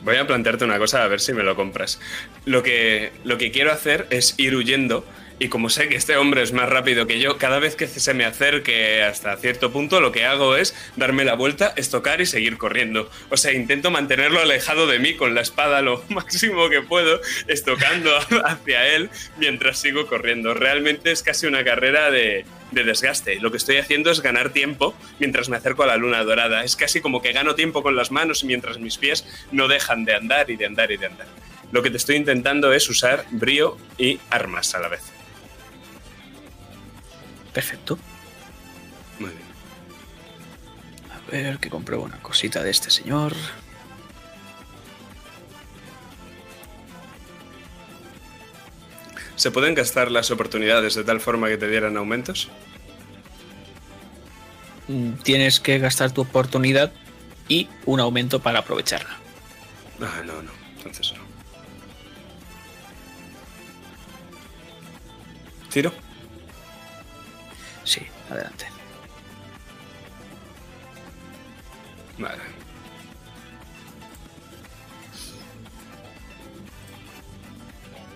Voy 0.00 0.16
a 0.16 0.26
plantearte 0.26 0.64
una 0.64 0.78
cosa 0.78 1.02
a 1.02 1.08
ver 1.08 1.20
si 1.20 1.32
me 1.32 1.42
lo 1.42 1.56
compras. 1.56 1.98
Lo 2.44 2.62
que, 2.62 3.12
lo 3.24 3.38
que 3.38 3.50
quiero 3.50 3.72
hacer 3.72 4.06
es 4.10 4.34
ir 4.38 4.54
huyendo 4.54 5.04
y 5.38 5.48
como 5.48 5.68
sé 5.68 5.88
que 5.88 5.96
este 5.96 6.16
hombre 6.16 6.42
es 6.42 6.52
más 6.52 6.68
rápido 6.68 7.06
que 7.06 7.20
yo, 7.20 7.36
cada 7.36 7.58
vez 7.58 7.76
que 7.76 7.86
se 7.86 8.14
me 8.14 8.24
acerque 8.24 9.02
hasta 9.02 9.36
cierto 9.36 9.70
punto, 9.70 10.00
lo 10.00 10.10
que 10.10 10.24
hago 10.24 10.56
es 10.56 10.74
darme 10.96 11.24
la 11.24 11.34
vuelta, 11.34 11.74
estocar 11.76 12.22
y 12.22 12.26
seguir 12.26 12.56
corriendo. 12.56 13.10
O 13.28 13.36
sea, 13.36 13.52
intento 13.52 13.90
mantenerlo 13.90 14.40
alejado 14.40 14.86
de 14.86 14.98
mí 14.98 15.14
con 15.14 15.34
la 15.34 15.42
espada 15.42 15.82
lo 15.82 16.02
máximo 16.08 16.70
que 16.70 16.80
puedo, 16.80 17.20
estocando 17.48 18.10
hacia 18.44 18.88
él 18.88 19.10
mientras 19.36 19.78
sigo 19.78 20.06
corriendo. 20.06 20.54
Realmente 20.54 21.10
es 21.10 21.22
casi 21.22 21.46
una 21.46 21.64
carrera 21.64 22.10
de, 22.10 22.46
de 22.70 22.84
desgaste. 22.84 23.38
Lo 23.40 23.50
que 23.50 23.58
estoy 23.58 23.76
haciendo 23.76 24.10
es 24.10 24.22
ganar 24.22 24.50
tiempo 24.50 24.94
mientras 25.18 25.50
me 25.50 25.58
acerco 25.58 25.82
a 25.82 25.86
la 25.86 25.98
luna 25.98 26.24
dorada. 26.24 26.64
Es 26.64 26.76
casi 26.76 27.02
como 27.02 27.20
que 27.20 27.32
gano 27.32 27.54
tiempo 27.54 27.82
con 27.82 27.94
las 27.94 28.10
manos 28.10 28.42
mientras 28.42 28.78
mis 28.78 28.96
pies 28.96 29.26
no 29.52 29.68
dejan 29.68 30.06
de 30.06 30.14
andar 30.14 30.50
y 30.50 30.56
de 30.56 30.64
andar 30.64 30.90
y 30.92 30.96
de 30.96 31.06
andar. 31.06 31.26
Lo 31.72 31.82
que 31.82 31.90
te 31.90 31.98
estoy 31.98 32.16
intentando 32.16 32.72
es 32.72 32.88
usar 32.88 33.26
brío 33.30 33.76
y 33.98 34.18
armas 34.30 34.74
a 34.74 34.80
la 34.80 34.88
vez. 34.88 35.15
Perfecto. 37.56 37.98
Muy 39.18 39.30
bien. 39.30 39.40
A 41.10 41.30
ver, 41.30 41.58
que 41.58 41.70
compruebo 41.70 42.04
una 42.04 42.20
cosita 42.20 42.62
de 42.62 42.68
este 42.68 42.90
señor. 42.90 43.32
¿Se 49.36 49.50
pueden 49.50 49.74
gastar 49.74 50.10
las 50.10 50.30
oportunidades 50.30 50.96
de 50.96 51.04
tal 51.04 51.18
forma 51.18 51.48
que 51.48 51.56
te 51.56 51.66
dieran 51.66 51.96
aumentos? 51.96 52.50
Mm, 54.88 55.12
Tienes 55.22 55.58
que 55.58 55.78
gastar 55.78 56.10
tu 56.10 56.20
oportunidad 56.20 56.92
y 57.48 57.68
un 57.86 58.00
aumento 58.00 58.40
para 58.40 58.58
aprovecharla. 58.58 59.16
Ah, 60.02 60.20
no, 60.26 60.42
no. 60.42 60.50
Entonces 60.76 61.14
no. 61.16 61.22
¿Tiro? 65.70 66.05
Sí, 67.86 68.04
adelante. 68.28 68.66
Vale. 72.18 72.42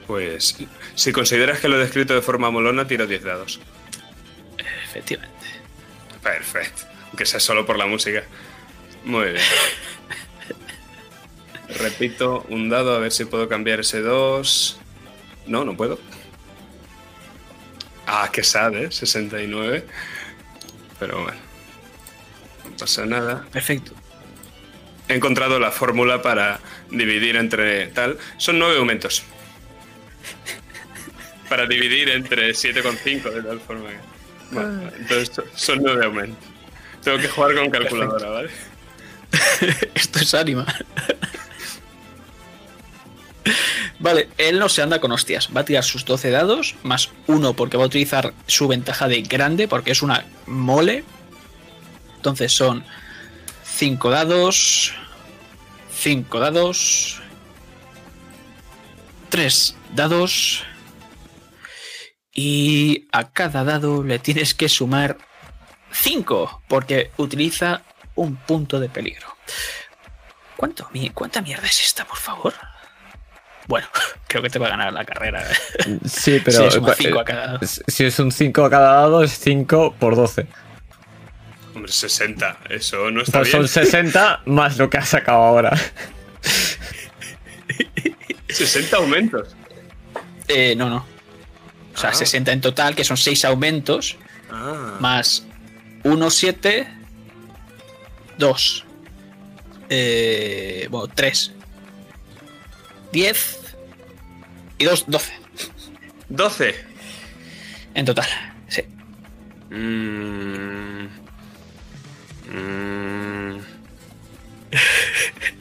Pues 0.07 0.57
si 0.97 1.13
consideras 1.13 1.61
que 1.61 1.69
lo 1.69 1.77
he 1.77 1.79
descrito 1.79 2.15
de 2.15 2.21
forma 2.21 2.51
molona, 2.51 2.87
tiro 2.87 3.07
10 3.07 3.23
dados. 3.23 3.61
Efectivamente. 4.85 5.47
Perfecto. 6.21 6.83
Aunque 7.07 7.25
sea 7.27 7.39
solo 7.39 7.65
por 7.65 7.79
la 7.79 7.87
música. 7.87 8.25
Muy 9.05 9.31
bien. 9.31 9.43
Repito 11.79 12.45
un 12.49 12.69
dado 12.69 12.97
a 12.97 12.99
ver 12.99 13.13
si 13.13 13.25
puedo 13.25 13.49
cambiar 13.49 13.81
ese 13.81 14.01
2. 14.01 14.81
No, 15.47 15.65
no 15.65 15.77
puedo. 15.77 16.01
Ah, 18.13 18.29
qué 18.33 18.43
sad, 18.43 18.75
¿eh? 18.75 18.91
69. 18.91 19.87
Pero 20.99 21.23
bueno. 21.23 21.39
No 22.69 22.77
pasa 22.77 23.07
nada. 23.07 23.47
Perfecto. 23.53 23.93
He 25.09 25.15
encontrado 25.15 25.61
la 25.61 25.71
fórmula 25.71 26.21
para 26.23 26.59
dividir 26.91 27.37
entre 27.37 27.87
tal. 27.89 28.19
Son 28.37 28.59
nueve 28.59 28.79
aumentos. 28.79 29.23
Para 31.49 31.67
dividir 31.67 32.09
entre 32.11 32.51
7,5 32.51 33.31
de 33.31 33.43
tal 33.43 33.61
forma 33.61 33.91
que. 33.91 33.97
Bueno, 34.53 34.91
entonces 34.99 35.31
so- 35.35 35.45
son 35.55 35.79
nueve 35.83 36.05
aumentos. 36.07 36.45
Tengo 37.05 37.19
que 37.19 37.29
jugar 37.29 37.55
con 37.55 37.71
calculadora, 37.71 38.29
¿vale? 38.29 38.51
Esto 39.95 40.19
es 40.19 40.35
ánima. 40.35 40.67
Vale, 44.01 44.31
él 44.39 44.59
no 44.59 44.71
se 44.71 44.81
anda 44.81 44.99
con 44.99 45.13
hostias. 45.13 45.51
Va 45.55 45.61
a 45.61 45.65
tirar 45.65 45.85
sus 45.85 46.07
12 46.07 46.31
dados, 46.31 46.75
más 46.83 47.11
uno 47.27 47.53
porque 47.55 47.77
va 47.77 47.85
a 47.85 47.87
utilizar 47.87 48.33
su 48.47 48.67
ventaja 48.67 49.09
de 49.09 49.21
grande, 49.21 49.69
porque 49.69 49.93
es 49.93 50.03
una 50.03 50.25
mole. 50.47 51.05
Entonces 52.17 52.51
son 52.53 52.85
5 53.65 54.11
dados, 54.11 54.95
5 55.99 56.41
dados, 56.41 57.21
3 59.29 59.77
dados. 59.95 60.65
Y 62.33 63.07
a 63.13 63.31
cada 63.33 63.65
dado 63.65 64.03
le 64.03 64.19
tienes 64.19 64.55
que 64.55 64.71
sumar 64.71 65.19
5, 65.93 66.63
porque 66.69 67.11
utiliza 67.19 67.83
un 68.15 68.37
punto 68.37 68.81
de 68.81 68.89
peligro. 68.89 69.37
¿Cuánto, 70.57 70.89
¿Cuánta 71.13 71.43
mierda 71.43 71.67
es 71.67 71.85
esta, 71.85 72.07
por 72.07 72.19
favor? 72.19 72.55
Bueno, 73.71 73.87
creo 74.27 74.43
que 74.43 74.51
te 74.51 74.59
va 74.59 74.67
a 74.67 74.71
ganar 74.71 74.93
la 74.93 75.05
carrera. 75.05 75.47
Sí, 76.05 76.41
pero. 76.45 76.69
Suma 76.73 76.91
eh, 76.91 76.97
cinco 76.99 77.21
a 77.21 77.25
cada 77.25 77.47
dado. 77.53 77.61
Si 77.87 78.05
es 78.05 78.19
un 78.19 78.33
5 78.33 78.65
a 78.65 78.71
cada 78.71 78.93
dado, 78.95 79.23
es 79.23 79.39
5 79.39 79.95
por 79.99 80.17
12. 80.17 80.47
Hombre, 81.77 81.93
60. 81.93 82.59
Eso 82.69 83.13
no 83.13 83.23
está 83.23 83.39
Pues 83.39 83.53
bien. 83.53 83.63
son 83.63 83.69
60 83.69 84.43
más 84.47 84.77
lo 84.77 84.91
que 84.91 84.99
has 84.99 85.09
sacado 85.09 85.39
ahora. 85.39 85.71
60 88.49 88.97
aumentos. 88.97 89.55
Eh, 90.49 90.75
no, 90.77 90.91
no. 90.91 91.07
O 91.95 91.97
sea, 91.97 92.11
Ah. 92.11 92.15
60 92.15 92.51
en 92.53 92.61
total, 92.61 92.97
que 92.97 93.05
son 93.05 93.17
6 93.17 93.45
aumentos, 93.45 94.17
Ah. 94.51 94.97
más 94.99 95.45
1, 96.03 96.29
7, 96.31 96.89
2. 98.37 98.85
Eh, 99.91 100.89
bueno, 100.91 101.07
3. 101.15 101.53
10 103.13 103.60
y 104.81 104.85
2, 104.85 105.05
12 105.09 105.33
12. 106.31 106.75
en 107.95 108.07
total. 108.07 108.27
Sí. 108.69 108.83
Mm. 109.71 111.05
Mm. 112.51 113.61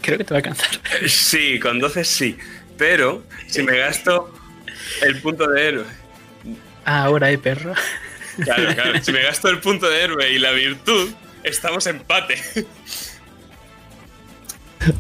Creo 0.02 0.18
que 0.18 0.24
te 0.24 0.34
va 0.34 0.38
a 0.38 0.38
alcanzar. 0.38 0.70
Sí, 1.08 1.60
con 1.60 1.80
12 1.80 2.04
sí. 2.06 2.38
Pero 2.78 3.26
si 3.48 3.62
me 3.62 3.78
gasto 3.78 4.34
el 5.02 5.22
punto 5.22 5.48
de 5.50 5.68
héroe. 5.68 5.86
Ah, 6.86 7.04
ahora, 7.04 7.30
eh, 7.30 7.38
perro. 7.38 7.74
Claro, 8.42 8.74
claro. 8.74 9.04
Si 9.04 9.12
me 9.12 9.22
gasto 9.22 9.50
el 9.50 9.60
punto 9.60 9.90
de 9.90 10.02
héroe 10.02 10.32
y 10.32 10.40
la 10.40 10.52
virtud, 10.52 11.12
estamos 11.44 11.86
empate. 11.88 12.42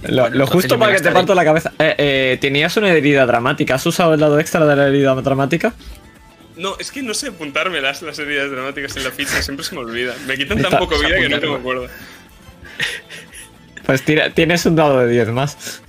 Lo, 0.10 0.46
justo 0.48 0.78
para 0.78 0.94
que 0.96 1.02
te 1.02 1.12
parto 1.12 1.34
la 1.34 1.46
cabeza. 1.46 1.72
Eh, 1.80 1.96
eh, 1.98 2.38
Tenías 2.42 2.76
una 2.78 2.90
herida 2.90 3.26
dramática. 3.26 3.76
¿Has 3.76 3.86
usado 3.86 4.14
el 4.14 4.20
lado 4.20 4.40
extra 4.40 4.66
de 4.66 4.76
la 4.76 4.88
herida 4.88 5.16
dramática? 5.16 5.74
No, 6.58 6.76
es 6.78 6.92
que 6.92 7.02
no 7.02 7.14
sé 7.14 7.28
apuntarme 7.30 7.80
las, 7.80 8.02
las 8.02 8.20
heridas 8.20 8.52
dramáticas 8.52 8.96
en 8.98 9.06
la 9.06 9.12
ficha, 9.12 9.42
siempre 9.42 9.66
se 9.66 9.74
me 9.76 9.82
olvida. 9.82 10.14
Me 10.28 10.36
quitan 10.38 10.62
tan 10.62 10.78
poco 10.78 11.00
vida 11.00 11.16
que 11.16 11.30
no 11.30 11.38
¿no? 11.40 11.56
acuerdo. 11.56 11.88
Pues 13.86 14.04
tira- 14.04 14.30
tienes 14.34 14.66
un 14.66 14.76
dado 14.76 15.00
de 15.00 15.08
10 15.10 15.30
más. 15.30 15.82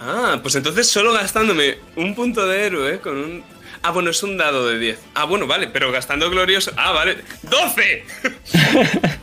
Ah, 0.00 0.38
pues 0.42 0.54
entonces 0.54 0.88
solo 0.88 1.12
gastándome 1.12 1.78
un 1.96 2.14
punto 2.14 2.46
de 2.46 2.64
héroe 2.66 2.98
con 3.00 3.16
un. 3.18 3.44
Ah, 3.82 3.90
bueno, 3.90 4.10
es 4.10 4.22
un 4.22 4.38
dado 4.38 4.66
de 4.66 4.78
10. 4.78 4.98
Ah, 5.14 5.24
bueno, 5.24 5.46
vale, 5.46 5.68
pero 5.68 5.92
gastando 5.92 6.30
glorioso. 6.30 6.72
Ah, 6.76 6.92
vale. 6.92 7.18
¡12! 7.46 8.02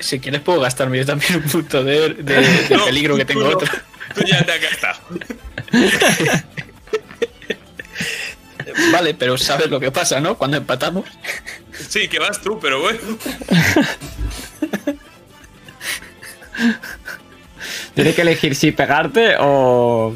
Si 0.00 0.18
quieres 0.20 0.40
puedo 0.40 0.60
gastarme 0.60 0.98
yo 0.98 1.06
también 1.06 1.36
un 1.36 1.42
punto 1.42 1.84
de, 1.84 2.14
de- 2.14 2.22
de 2.22 2.68
No, 2.76 2.84
peligro 2.86 3.16
que 3.16 3.24
tú 3.24 3.34
tengo 3.34 3.42
no. 3.44 3.50
otro. 3.56 3.68
Tú 4.14 4.22
ya 4.26 4.44
te 4.44 4.52
has 4.52 4.60
gastado. 4.60 4.98
Vale, 8.92 9.14
pero 9.14 9.36
sabes 9.36 9.68
lo 9.70 9.80
que 9.80 9.90
pasa, 9.90 10.20
¿no? 10.20 10.36
Cuando 10.38 10.56
empatamos. 10.56 11.04
Sí, 11.88 12.08
que 12.08 12.18
vas 12.18 12.40
tú, 12.40 12.58
pero 12.60 12.80
bueno. 12.80 12.98
Tienes 17.94 18.14
que 18.14 18.22
elegir 18.22 18.54
si 18.54 18.72
pegarte 18.72 19.36
o. 19.38 20.14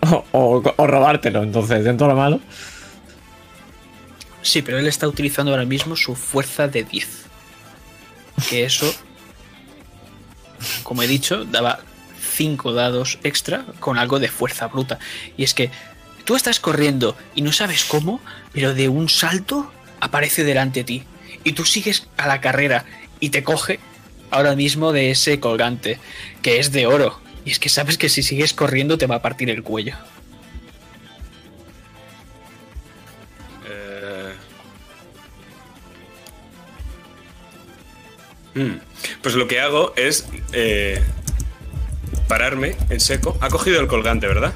O, 0.00 0.24
o- 0.32 0.74
o 0.76 0.86
robártelo. 0.86 1.42
Entonces, 1.42 1.84
dentro 1.84 2.06
de 2.08 2.12
lo 2.14 2.18
malo. 2.18 2.40
Sí, 4.42 4.62
pero 4.62 4.78
él 4.78 4.86
está 4.88 5.06
utilizando 5.06 5.52
ahora 5.52 5.64
mismo 5.64 5.94
su 5.96 6.14
fuerza 6.16 6.66
de 6.66 6.82
10. 6.84 7.08
Que 8.48 8.64
eso, 8.64 8.92
como 10.82 11.02
he 11.02 11.06
dicho, 11.06 11.44
daba 11.44 11.80
5 12.34 12.72
dados 12.72 13.18
extra 13.22 13.64
con 13.80 13.98
algo 13.98 14.18
de 14.18 14.28
fuerza 14.28 14.66
bruta. 14.68 14.98
Y 15.36 15.44
es 15.44 15.54
que 15.54 15.70
tú 16.24 16.36
estás 16.36 16.60
corriendo 16.60 17.16
y 17.34 17.42
no 17.42 17.52
sabes 17.52 17.84
cómo, 17.84 18.20
pero 18.52 18.74
de 18.74 18.88
un 18.88 19.08
salto 19.08 19.70
aparece 20.00 20.44
delante 20.44 20.80
de 20.80 20.84
ti. 20.84 21.02
Y 21.44 21.52
tú 21.52 21.64
sigues 21.64 22.08
a 22.16 22.26
la 22.26 22.40
carrera 22.40 22.84
y 23.20 23.30
te 23.30 23.42
coge 23.42 23.80
ahora 24.30 24.56
mismo 24.56 24.92
de 24.92 25.10
ese 25.10 25.40
colgante, 25.40 25.98
que 26.40 26.58
es 26.58 26.72
de 26.72 26.86
oro. 26.86 27.20
Y 27.44 27.50
es 27.50 27.58
que 27.58 27.68
sabes 27.68 27.98
que 27.98 28.08
si 28.08 28.22
sigues 28.22 28.54
corriendo 28.54 28.98
te 28.98 29.06
va 29.06 29.16
a 29.16 29.22
partir 29.22 29.50
el 29.50 29.62
cuello. 29.62 29.96
Hmm. 38.54 38.72
Pues 39.22 39.34
lo 39.34 39.46
que 39.48 39.60
hago 39.60 39.92
es 39.96 40.26
eh, 40.52 41.02
pararme 42.28 42.76
en 42.90 43.00
seco. 43.00 43.36
Ha 43.40 43.48
cogido 43.48 43.80
el 43.80 43.86
colgante, 43.86 44.26
¿verdad? 44.26 44.52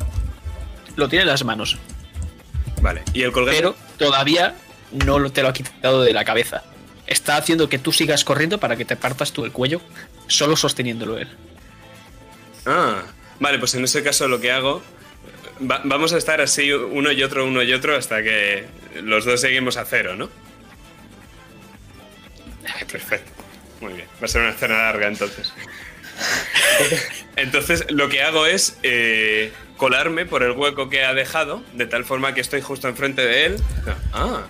Lo 0.96 1.08
tiene 1.08 1.22
en 1.22 1.28
las 1.28 1.44
manos, 1.44 1.78
Vale. 2.82 3.02
Y 3.14 3.22
el 3.22 3.32
colgante. 3.32 3.58
pero 3.58 3.74
todavía 3.98 4.54
no 4.92 5.30
te 5.30 5.42
lo 5.42 5.48
ha 5.48 5.52
quitado 5.52 6.02
de 6.02 6.12
la 6.12 6.24
cabeza. 6.24 6.62
Está 7.06 7.36
haciendo 7.36 7.68
que 7.68 7.78
tú 7.78 7.92
sigas 7.92 8.24
corriendo 8.24 8.58
para 8.58 8.76
que 8.76 8.84
te 8.84 8.96
partas 8.96 9.32
tú 9.32 9.44
el 9.44 9.52
cuello, 9.52 9.80
solo 10.26 10.56
sosteniéndolo 10.56 11.18
él. 11.18 11.28
Ah, 12.66 13.02
vale, 13.40 13.58
pues 13.58 13.74
en 13.74 13.84
ese 13.84 14.02
caso 14.02 14.26
lo 14.28 14.40
que 14.40 14.50
hago. 14.52 14.82
va- 15.70 15.80
vamos 15.84 16.12
a 16.12 16.18
estar 16.18 16.40
así 16.40 16.72
uno 16.72 17.12
y 17.12 17.22
otro, 17.22 17.44
uno 17.46 17.62
y 17.62 17.72
otro 17.72 17.96
hasta 17.96 18.22
que 18.22 18.66
los 19.02 19.24
dos 19.24 19.40
seguimos 19.40 19.76
a 19.76 19.84
cero, 19.84 20.16
¿no? 20.16 20.28
Perfecto. 22.90 23.32
Muy 23.80 23.92
bien. 23.94 24.08
Va 24.20 24.24
a 24.24 24.28
ser 24.28 24.42
una 24.42 24.50
escena 24.50 24.78
larga 24.78 25.06
entonces. 25.08 25.52
Entonces 27.36 27.84
lo 27.90 28.08
que 28.08 28.22
hago 28.22 28.46
es 28.46 28.78
eh, 28.82 29.52
colarme 29.76 30.24
por 30.24 30.42
el 30.42 30.52
hueco 30.52 30.88
que 30.88 31.04
ha 31.04 31.12
dejado, 31.12 31.62
de 31.74 31.84
tal 31.86 32.04
forma 32.06 32.32
que 32.32 32.40
estoy 32.40 32.62
justo 32.62 32.88
enfrente 32.88 33.20
de 33.26 33.44
él. 33.46 33.56
Ah, 34.14 34.46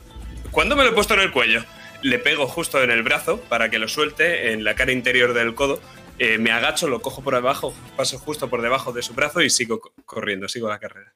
¿cuándo 0.52 0.76
me 0.76 0.84
lo 0.84 0.90
he 0.90 0.92
puesto 0.92 1.14
en 1.14 1.20
el 1.20 1.32
cuello? 1.32 1.64
Le 2.02 2.20
pego 2.20 2.46
justo 2.46 2.80
en 2.82 2.92
el 2.92 3.02
brazo 3.02 3.40
para 3.40 3.68
que 3.70 3.80
lo 3.80 3.88
suelte 3.88 4.52
en 4.52 4.62
la 4.62 4.76
cara 4.76 4.92
interior 4.92 5.34
del 5.34 5.56
codo. 5.56 5.80
Eh, 6.20 6.38
me 6.38 6.52
agacho, 6.52 6.86
lo 6.86 7.02
cojo 7.02 7.24
por 7.24 7.34
debajo, 7.34 7.74
paso 7.96 8.18
justo 8.18 8.48
por 8.48 8.62
debajo 8.62 8.92
de 8.92 9.02
su 9.02 9.12
brazo 9.14 9.42
y 9.42 9.50
sigo 9.50 9.80
co- 9.80 9.92
corriendo, 10.04 10.48
sigo 10.48 10.68
la 10.68 10.78
carrera. 10.78 11.12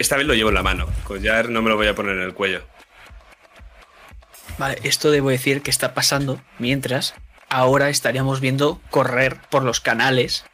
Esta 0.00 0.16
vez 0.16 0.26
lo 0.26 0.34
llevo 0.34 0.48
en 0.50 0.54
la 0.56 0.62
mano. 0.62 0.86
Collar 1.04 1.48
no 1.48 1.62
me 1.62 1.70
lo 1.70 1.76
voy 1.76 1.86
a 1.86 1.94
poner 1.94 2.16
en 2.16 2.22
el 2.22 2.34
cuello. 2.34 2.62
Vale, 4.58 4.78
esto 4.82 5.10
debo 5.10 5.30
decir 5.30 5.62
que 5.62 5.70
está 5.70 5.94
pasando 5.94 6.40
mientras 6.58 7.14
ahora 7.48 7.88
estaríamos 7.88 8.40
viendo 8.40 8.80
correr 8.90 9.40
por 9.50 9.62
los 9.62 9.80
canales 9.80 10.44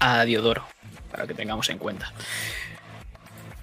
a 0.00 0.24
Diodoro, 0.24 0.66
para 1.10 1.26
que 1.26 1.34
tengamos 1.34 1.68
en 1.70 1.78
cuenta. 1.78 2.12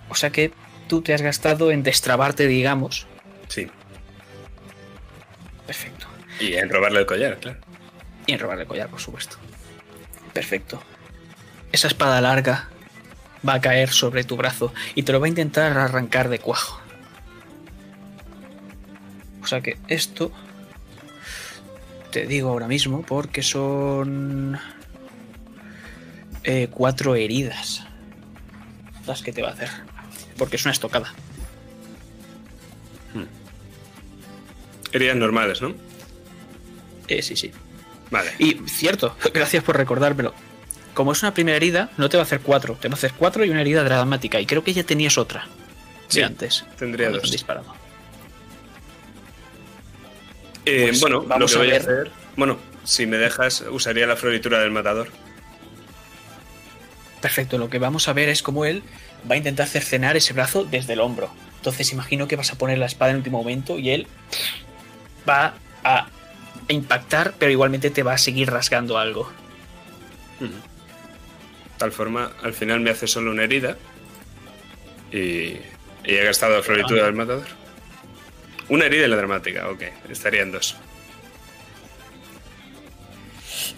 O 0.10 0.16
sea 0.16 0.30
que 0.30 0.54
tú 0.88 1.02
te 1.02 1.14
has 1.14 1.22
gastado 1.22 1.72
en 1.72 1.84
destrabarte, 1.84 2.48
digamos. 2.48 3.08
Sí. 3.50 3.70
Perfecto. 5.66 6.08
Y 6.40 6.54
en 6.54 6.70
robarle 6.70 7.00
el 7.00 7.06
collar, 7.06 7.38
claro. 7.40 7.60
Y 8.26 8.34
en 8.34 8.40
robarle 8.40 8.64
el 8.64 8.68
collar, 8.70 8.90
por 8.90 9.02
supuesto. 9.02 9.38
Perfecto. 10.34 10.82
Esa 11.72 11.88
espada 11.88 12.22
larga 12.22 12.70
va 13.48 13.56
a 13.56 13.62
caer 13.62 13.90
sobre 13.90 14.24
tu 14.24 14.38
brazo 14.38 14.74
y 14.96 15.04
te 15.04 15.12
lo 15.12 15.20
va 15.20 15.26
a 15.26 15.30
intentar 15.30 15.78
arrancar 15.78 16.30
de 16.30 16.40
cuajo. 16.40 16.82
O 19.48 19.50
sea 19.50 19.62
que 19.62 19.78
esto 19.88 20.30
te 22.12 22.28
digo 22.28 22.50
ahora 22.50 22.68
mismo 22.68 23.02
porque 23.04 23.42
son 23.42 24.60
eh, 26.44 26.68
cuatro 26.70 27.16
heridas 27.16 27.86
las 29.06 29.22
que 29.22 29.32
te 29.32 29.42
va 29.42 29.52
a 29.52 29.54
hacer. 29.54 29.70
Porque 30.38 30.58
es 30.58 30.66
una 30.66 30.74
estocada. 30.74 31.14
Heridas 34.92 35.16
normales, 35.16 35.62
¿no? 35.62 35.74
Eh, 37.08 37.22
sí, 37.22 37.38
sí. 37.38 37.54
Vale. 38.12 38.32
Y 38.40 38.56
cierto, 38.68 39.16
gracias 39.34 39.64
por 39.64 39.78
recordármelo. 39.78 40.34
Como 40.94 41.14
es 41.14 41.24
una 41.24 41.34
primera 41.34 41.56
herida, 41.56 41.90
no 41.96 42.10
te 42.10 42.18
va 42.18 42.24
a 42.24 42.26
hacer 42.26 42.42
cuatro, 42.42 42.76
te 42.76 42.90
va 42.90 42.96
a 42.96 42.98
hacer 42.98 43.14
cuatro 43.18 43.46
y 43.46 43.50
una 43.50 43.62
herida 43.62 43.86
dramática. 43.86 44.42
Y 44.42 44.46
creo 44.46 44.66
que 44.66 44.74
ya 44.74 44.84
tenías 44.84 45.18
otra. 45.18 45.48
Sí, 46.10 46.20
de 46.20 46.26
antes. 46.26 46.66
tendría 46.78 47.12
dos. 47.12 47.32
disparado. 47.32 47.87
Eh, 50.68 50.86
Pues 50.88 51.02
bueno, 51.02 51.22
vamos 51.24 51.40
lo 51.40 51.48
que 51.48 51.56
a 51.56 51.58
voy 51.58 51.68
a 51.68 51.80
ver. 51.80 51.82
hacer. 51.82 52.12
Bueno, 52.36 52.58
si 52.84 53.06
me 53.06 53.18
dejas, 53.18 53.64
usaría 53.72 54.06
la 54.08 54.16
floritura 54.16 54.60
del 54.60 54.72
matador. 54.72 55.08
Perfecto, 57.22 57.58
lo 57.58 57.70
que 57.70 57.80
vamos 57.80 58.08
a 58.08 58.14
ver 58.14 58.30
es 58.30 58.44
cómo 58.44 58.66
él 58.66 58.84
va 59.30 59.36
a 59.36 59.38
intentar 59.38 59.68
cercenar 59.68 60.16
ese 60.18 60.34
brazo 60.34 60.64
desde 60.66 60.94
el 60.94 61.00
hombro. 61.00 61.30
Entonces 61.58 61.92
imagino 61.92 62.28
que 62.28 62.36
vas 62.36 62.52
a 62.52 62.58
poner 62.58 62.78
la 62.78 62.86
espada 62.86 63.12
en 63.12 63.18
último 63.18 63.40
momento 63.40 63.80
y 63.80 63.90
él 63.90 64.08
va 65.28 65.56
a 65.84 66.08
impactar, 66.68 67.34
pero 67.40 67.52
igualmente 67.52 67.90
te 67.90 68.04
va 68.04 68.14
a 68.14 68.18
seguir 68.18 68.52
rasgando 68.52 68.98
algo. 68.98 69.32
Tal 71.78 71.92
forma, 71.92 72.32
al 72.44 72.54
final 72.54 72.80
me 72.80 72.92
hace 72.92 73.08
solo 73.08 73.32
una 73.32 73.44
herida. 73.44 73.78
Y, 75.12 75.16
y 75.18 75.60
he 76.06 76.24
gastado 76.24 76.56
la 76.58 76.64
floritura 76.64 77.06
del 77.06 77.14
matador. 77.16 77.46
Una 78.70 78.86
herida 78.86 79.06
en 79.06 79.12
la 79.12 79.18
dramática, 79.18 79.70
ok. 79.70 79.84
Estarían 80.10 80.52
dos. 80.52 80.76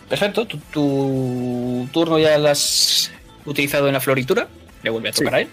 Perfecto, 0.10 0.48
tu, 0.48 0.58
tu 0.72 1.88
turno 1.92 2.18
ya 2.18 2.38
lo 2.40 2.50
has 2.50 3.12
utilizado 3.46 3.88
en 3.88 3.94
la 3.94 4.00
floritura. 4.00 4.48
Le 4.82 4.90
vuelve 4.90 5.10
a 5.10 5.12
tocar 5.12 5.36
a 5.36 5.42
él. 5.42 5.50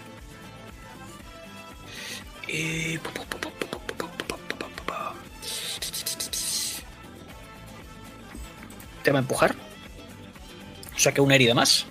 Y... 2.47 2.97
Te 9.03 9.11
va 9.11 9.19
a 9.19 9.21
empujar. 9.21 9.55
O 10.95 10.99
sea 10.99 11.13
que 11.13 11.21
una 11.21 11.35
herida 11.35 11.53
más. 11.53 11.85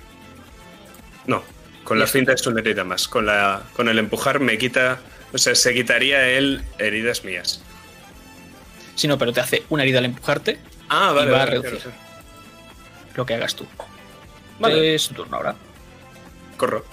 No, 1.27 1.43
con 1.85 1.99
la 1.99 2.07
finta 2.07 2.33
es 2.33 2.47
una 2.47 2.61
herida 2.61 2.85
más. 2.85 3.07
Con, 3.07 3.27
la, 3.27 3.63
con 3.75 3.89
el 3.89 3.99
empujar 3.99 4.41
me 4.41 4.59
quita. 4.59 4.99
O 5.37 5.39
sea, 5.39 5.55
se 5.55 5.75
quitaría 5.75 6.27
él 6.31 6.65
heridas 6.79 7.23
mías. 7.23 7.61
Si 8.95 9.07
no, 9.07 9.19
pero 9.19 9.35
te 9.35 9.41
hace 9.41 9.65
una 9.69 9.83
herida 9.83 9.99
al 9.99 10.07
empujarte. 10.07 10.59
Ah, 10.89 11.13
vale, 11.13 11.31
vale. 11.31 11.33
va 11.33 11.43
a 11.43 11.47
reducir. 11.47 11.91
Lo 13.15 13.27
que 13.27 13.35
hagas 13.35 13.55
tú. 13.55 13.67
Vale. 14.59 14.95
Es 14.95 15.09
tu 15.09 15.15
turno 15.15 15.37
ahora. 15.37 15.55
Corro. 16.57 16.87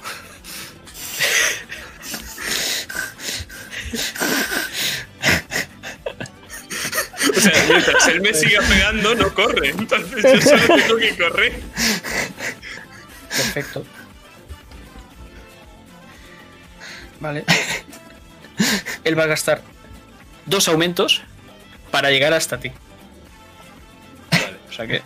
O 7.30 7.40
sea, 7.40 7.66
mientras 7.70 8.08
él 8.10 8.20
me 8.20 8.34
siga 8.34 8.60
pegando, 8.68 9.16
no 9.16 9.34
corre. 9.34 9.70
Entonces 9.70 10.22
yo 10.22 10.42
solo 10.42 10.76
tengo 10.76 10.98
que 10.98 11.18
correr. 11.18 11.62
Perfecto. 13.30 13.86
Vale. 17.22 17.46
Él 19.04 19.18
va 19.18 19.24
a 19.24 19.28
gastar 19.28 19.62
dos 20.46 20.68
aumentos 20.68 21.22
para 21.92 22.10
llegar 22.10 22.34
hasta 22.34 22.60
ti. 22.60 22.72
Vale. 24.32 24.58
O 24.70 24.74
sea 24.74 24.88
que 24.88 25.02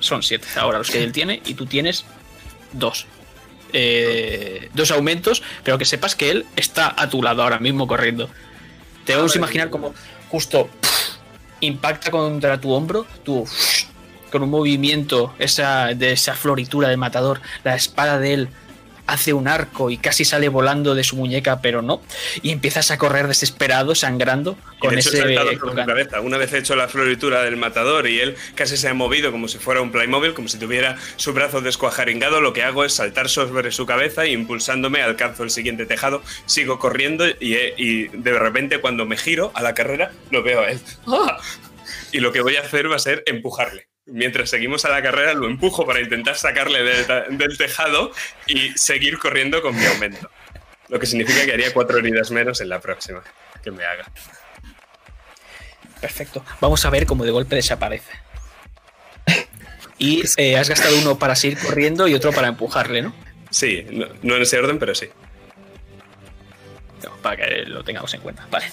son 0.00 0.22
siete 0.22 0.46
ahora 0.56 0.78
los 0.78 0.90
que 0.90 1.02
él 1.02 1.12
tiene 1.12 1.42
y 1.44 1.54
tú 1.54 1.66
tienes 1.66 2.04
dos. 2.72 3.06
Eh, 3.72 4.70
dos 4.74 4.90
aumentos, 4.90 5.42
pero 5.64 5.76
que 5.78 5.84
sepas 5.84 6.14
que 6.14 6.30
él 6.30 6.46
está 6.56 6.94
a 6.96 7.08
tu 7.08 7.22
lado 7.22 7.42
ahora 7.42 7.58
mismo 7.58 7.86
corriendo. 7.86 8.30
Te 9.04 9.14
vamos 9.14 9.34
a 9.34 9.38
imaginar 9.38 9.70
como 9.70 9.94
justo 10.28 10.70
impacta 11.60 12.10
contra 12.10 12.60
tu 12.60 12.72
hombro, 12.72 13.06
tú 13.24 13.46
con 14.30 14.42
un 14.42 14.50
movimiento 14.50 15.34
esa, 15.38 15.86
de 15.94 16.12
esa 16.12 16.34
floritura 16.34 16.88
del 16.88 16.98
matador, 16.98 17.40
la 17.64 17.74
espada 17.74 18.18
de 18.18 18.34
él 18.34 18.48
hace 19.08 19.32
un 19.32 19.48
arco 19.48 19.90
y 19.90 19.96
casi 19.98 20.24
sale 20.24 20.48
volando 20.48 20.94
de 20.94 21.02
su 21.02 21.16
muñeca, 21.16 21.60
pero 21.60 21.82
no, 21.82 22.00
y 22.42 22.50
empiezas 22.52 22.90
a 22.92 22.98
correr 22.98 23.26
desesperado, 23.26 23.94
sangrando, 23.96 24.56
con 24.78 24.94
de 24.94 25.00
hecho, 25.00 25.10
he 25.26 25.34
ese 25.34 25.58
colgante. 25.58 25.90
cabeza. 25.92 26.20
Una 26.20 26.38
vez 26.38 26.52
he 26.52 26.58
hecho 26.58 26.76
la 26.76 26.86
floritura 26.88 27.42
del 27.42 27.56
matador 27.56 28.06
y 28.08 28.20
él 28.20 28.36
casi 28.54 28.76
se 28.76 28.88
ha 28.88 28.94
movido 28.94 29.32
como 29.32 29.48
si 29.48 29.58
fuera 29.58 29.80
un 29.80 29.90
Playmobil, 29.90 30.34
como 30.34 30.46
si 30.48 30.58
tuviera 30.58 30.96
su 31.16 31.32
brazo 31.32 31.60
descuajaringado, 31.60 32.40
lo 32.40 32.52
que 32.52 32.62
hago 32.62 32.84
es 32.84 32.92
saltar 32.92 33.28
sobre 33.28 33.72
su 33.72 33.86
cabeza 33.86 34.24
e 34.24 34.30
impulsándome 34.32 35.02
alcanzo 35.02 35.42
el 35.42 35.50
siguiente 35.50 35.86
tejado, 35.86 36.22
sigo 36.46 36.78
corriendo 36.78 37.26
y, 37.40 37.54
he- 37.54 37.74
y 37.76 38.08
de 38.08 38.38
repente 38.38 38.80
cuando 38.80 39.06
me 39.06 39.16
giro 39.16 39.50
a 39.54 39.62
la 39.62 39.74
carrera 39.74 40.12
lo 40.30 40.42
veo 40.42 40.60
a 40.60 40.70
él. 40.70 40.78
¡Ah! 41.08 41.38
Y 42.12 42.20
lo 42.20 42.30
que 42.32 42.40
voy 42.42 42.56
a 42.56 42.60
hacer 42.60 42.90
va 42.90 42.96
a 42.96 43.00
ser 43.00 43.22
empujarle. 43.26 43.87
Mientras 44.10 44.50
seguimos 44.50 44.84
a 44.84 44.88
la 44.88 45.02
carrera 45.02 45.34
lo 45.34 45.46
empujo 45.46 45.86
para 45.86 46.00
intentar 46.00 46.36
sacarle 46.36 46.82
del, 46.82 47.58
tejado 47.58 48.12
y 48.46 48.70
seguir 48.76 49.18
corriendo 49.18 49.60
con 49.60 49.76
mi 49.76 49.84
aumento. 49.84 50.30
Lo 50.88 50.98
que 50.98 51.06
significa 51.06 51.44
que 51.44 51.52
haría 51.52 51.72
cuatro 51.72 51.98
heridas 51.98 52.30
menos 52.30 52.60
en 52.60 52.70
la 52.70 52.80
próxima 52.80 53.22
que 53.62 53.70
me 53.70 53.84
haga. 53.84 54.06
Perfecto. 56.00 56.44
Vamos 56.60 56.84
a 56.84 56.90
ver 56.90 57.06
cómo 57.06 57.24
de 57.24 57.30
golpe 57.30 57.56
desaparece. 57.56 58.12
Y 59.98 60.22
eh, 60.36 60.56
has 60.56 60.68
gastado 60.68 60.96
uno 60.96 61.18
para 61.18 61.34
seguir 61.34 61.58
corriendo 61.58 62.06
y 62.06 62.14
otro 62.14 62.32
para 62.32 62.48
empujarle, 62.48 63.02
¿no? 63.02 63.14
Sí, 63.50 63.84
no, 63.90 64.06
no 64.22 64.36
en 64.36 64.42
ese 64.42 64.58
orden, 64.58 64.78
pero 64.78 64.94
sí. 64.94 65.08
No, 67.04 67.16
para 67.16 67.36
que 67.36 67.64
lo 67.66 67.82
tengamos 67.84 68.14
en 68.14 68.20
cuenta. 68.20 68.46
Vale. 68.50 68.66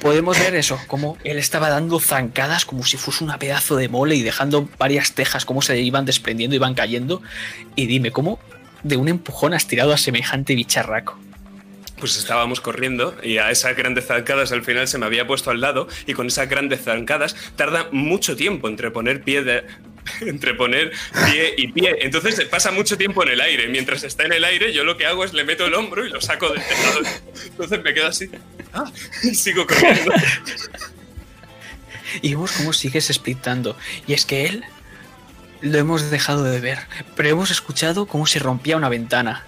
Podemos 0.00 0.38
ver 0.38 0.54
eso, 0.54 0.78
como 0.86 1.18
él 1.24 1.38
estaba 1.38 1.70
dando 1.70 1.98
zancadas 1.98 2.64
como 2.64 2.84
si 2.84 2.96
fuese 2.96 3.24
una 3.24 3.38
pedazo 3.38 3.76
de 3.76 3.88
mole 3.88 4.14
y 4.14 4.22
dejando 4.22 4.68
varias 4.78 5.12
tejas 5.12 5.44
como 5.44 5.60
se 5.60 5.80
iban 5.80 6.04
desprendiendo, 6.04 6.54
iban 6.54 6.74
cayendo. 6.74 7.20
Y 7.74 7.86
dime, 7.86 8.12
¿cómo 8.12 8.38
de 8.84 8.96
un 8.96 9.08
empujón 9.08 9.54
has 9.54 9.66
tirado 9.66 9.92
a 9.92 9.98
semejante 9.98 10.54
bicharraco? 10.54 11.18
Pues 11.98 12.16
estábamos 12.16 12.60
corriendo 12.60 13.16
y 13.24 13.38
a 13.38 13.50
esas 13.50 13.76
grandes 13.76 14.06
zancadas 14.06 14.52
al 14.52 14.62
final 14.62 14.86
se 14.86 14.98
me 14.98 15.06
había 15.06 15.26
puesto 15.26 15.50
al 15.50 15.60
lado 15.60 15.88
y 16.06 16.14
con 16.14 16.28
esas 16.28 16.48
grandes 16.48 16.82
zancadas 16.82 17.34
tarda 17.56 17.88
mucho 17.90 18.36
tiempo 18.36 18.68
entre 18.68 18.92
poner 18.92 19.22
pie 19.22 19.42
de, 19.42 19.64
entre 20.20 20.54
poner 20.54 20.92
pie 21.26 21.54
y 21.56 21.68
pie. 21.68 21.96
Entonces 22.00 22.44
pasa 22.46 22.70
mucho 22.70 22.96
tiempo 22.96 23.22
en 23.22 23.30
el 23.30 23.40
aire. 23.40 23.68
Mientras 23.68 24.04
está 24.04 24.24
en 24.24 24.32
el 24.32 24.44
aire, 24.44 24.72
yo 24.72 24.84
lo 24.84 24.96
que 24.96 25.06
hago 25.06 25.24
es 25.24 25.32
le 25.32 25.44
meto 25.44 25.66
el 25.66 25.74
hombro 25.74 26.06
y 26.06 26.10
lo 26.10 26.20
saco 26.20 26.50
del 26.50 26.62
tejado. 26.62 27.00
Entonces 27.44 27.82
me 27.82 27.94
quedo 27.94 28.08
así. 28.08 28.30
Ah, 28.72 28.90
sigo 29.34 29.66
corriendo. 29.66 30.12
Y 32.22 32.30
vemos 32.30 32.52
cómo 32.52 32.72
sigues 32.72 33.06
splitando. 33.12 33.76
Y 34.06 34.14
es 34.14 34.24
que 34.24 34.46
él 34.46 34.64
lo 35.60 35.78
hemos 35.78 36.10
dejado 36.10 36.44
de 36.44 36.60
ver, 36.60 36.78
pero 37.16 37.28
hemos 37.28 37.50
escuchado 37.50 38.06
cómo 38.06 38.26
se 38.26 38.38
rompía 38.38 38.76
una 38.76 38.88
ventana. 38.88 39.44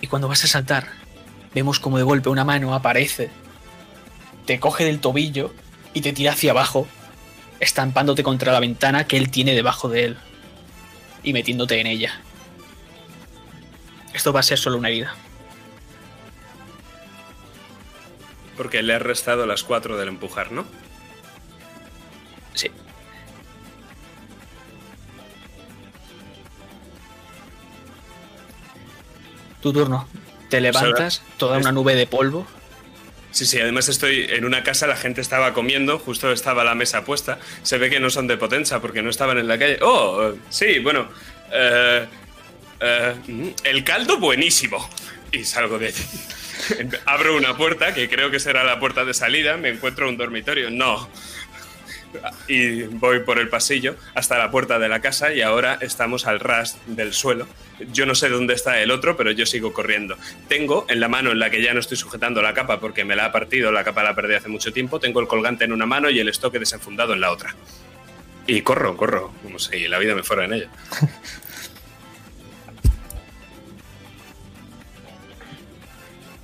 Y 0.00 0.06
cuando 0.06 0.28
vas 0.28 0.44
a 0.44 0.46
saltar, 0.46 0.88
vemos 1.54 1.80
como 1.80 1.98
de 1.98 2.04
golpe 2.04 2.28
una 2.28 2.44
mano 2.44 2.74
aparece, 2.74 3.30
te 4.46 4.60
coge 4.60 4.84
del 4.84 5.00
tobillo 5.00 5.52
y 5.94 6.02
te 6.02 6.12
tira 6.12 6.32
hacia 6.32 6.52
abajo, 6.52 6.86
estampándote 7.60 8.22
contra 8.22 8.52
la 8.52 8.60
ventana 8.60 9.06
que 9.06 9.16
él 9.16 9.30
tiene 9.30 9.54
debajo 9.54 9.88
de 9.88 10.04
él 10.04 10.16
y 11.22 11.32
metiéndote 11.32 11.80
en 11.80 11.86
ella. 11.86 12.20
Esto 14.12 14.32
va 14.32 14.40
a 14.40 14.42
ser 14.42 14.58
solo 14.58 14.78
una 14.78 14.88
herida. 14.88 15.14
Porque 18.56 18.82
le 18.82 18.94
he 18.94 18.98
restado 18.98 19.46
las 19.46 19.62
cuatro 19.62 19.96
del 19.96 20.08
empujar, 20.08 20.50
¿no? 20.50 20.64
Sí. 22.54 22.70
Tu 29.62 29.72
turno. 29.72 30.08
Te 30.48 30.60
levantas, 30.60 31.22
toda 31.36 31.58
una 31.58 31.72
nube 31.72 31.94
de 31.94 32.06
polvo. 32.06 32.46
Sí, 33.30 33.44
sí, 33.46 33.60
además 33.60 33.88
estoy 33.88 34.26
en 34.30 34.44
una 34.44 34.62
casa, 34.62 34.86
la 34.86 34.96
gente 34.96 35.20
estaba 35.20 35.52
comiendo, 35.52 35.98
justo 35.98 36.32
estaba 36.32 36.64
la 36.64 36.74
mesa 36.74 37.04
puesta. 37.04 37.38
Se 37.62 37.78
ve 37.78 37.90
que 37.90 38.00
no 38.00 38.10
son 38.10 38.26
de 38.26 38.36
potencia 38.36 38.80
porque 38.80 39.02
no 39.02 39.10
estaban 39.10 39.38
en 39.38 39.46
la 39.48 39.58
calle. 39.58 39.78
Oh, 39.82 40.32
sí, 40.48 40.78
bueno. 40.80 41.08
eh, 41.52 42.06
eh, 42.80 43.14
el 43.64 43.84
caldo 43.84 44.18
buenísimo. 44.18 44.88
Y 45.30 45.44
salgo 45.44 45.78
de 45.78 45.88
allí. 45.88 46.04
Abro 47.06 47.36
una 47.36 47.56
puerta, 47.56 47.94
que 47.94 48.08
creo 48.08 48.30
que 48.30 48.40
será 48.40 48.64
la 48.64 48.80
puerta 48.80 49.04
de 49.04 49.14
salida, 49.14 49.56
me 49.56 49.68
encuentro 49.68 50.08
un 50.08 50.16
dormitorio. 50.16 50.70
No. 50.70 51.08
Y 52.46 52.82
voy 52.82 53.20
por 53.20 53.38
el 53.38 53.48
pasillo 53.48 53.96
hasta 54.14 54.38
la 54.38 54.50
puerta 54.50 54.78
de 54.78 54.88
la 54.88 55.00
casa 55.00 55.32
y 55.32 55.42
ahora 55.42 55.78
estamos 55.80 56.26
al 56.26 56.40
ras 56.40 56.78
del 56.86 57.12
suelo. 57.12 57.46
Yo 57.92 58.06
no 58.06 58.14
sé 58.14 58.28
dónde 58.28 58.54
está 58.54 58.80
el 58.80 58.90
otro, 58.90 59.16
pero 59.16 59.30
yo 59.30 59.46
sigo 59.46 59.72
corriendo. 59.72 60.16
Tengo 60.48 60.86
en 60.88 61.00
la 61.00 61.08
mano 61.08 61.30
en 61.30 61.38
la 61.38 61.50
que 61.50 61.62
ya 61.62 61.74
no 61.74 61.80
estoy 61.80 61.96
sujetando 61.96 62.42
la 62.42 62.54
capa 62.54 62.80
porque 62.80 63.04
me 63.04 63.14
la 63.16 63.26
ha 63.26 63.32
partido, 63.32 63.70
la 63.70 63.84
capa 63.84 64.02
la 64.02 64.14
perdí 64.14 64.34
hace 64.34 64.48
mucho 64.48 64.72
tiempo, 64.72 64.98
tengo 65.00 65.20
el 65.20 65.28
colgante 65.28 65.64
en 65.64 65.72
una 65.72 65.86
mano 65.86 66.10
y 66.10 66.18
el 66.18 66.28
estoque 66.28 66.58
desenfundado 66.58 67.12
en 67.12 67.20
la 67.20 67.30
otra. 67.30 67.54
Y 68.46 68.62
corro, 68.62 68.96
corro, 68.96 69.32
como 69.42 69.58
si 69.58 69.86
la 69.88 69.98
vida 69.98 70.14
me 70.14 70.22
fuera 70.22 70.46
en 70.46 70.54
ella. 70.54 70.68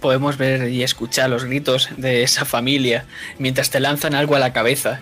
Podemos 0.01 0.37
ver 0.37 0.69
y 0.69 0.83
escuchar 0.83 1.31
los 1.31 1.45
gritos 1.45 1.89
de 1.97 2.23
esa 2.23 2.45
familia 2.45 3.07
mientras 3.39 3.71
te 3.71 3.81
lanzan 3.81 4.15
algo 4.15 4.37
a 4.37 4.39
la 4.39 4.53
cabeza. 4.53 5.01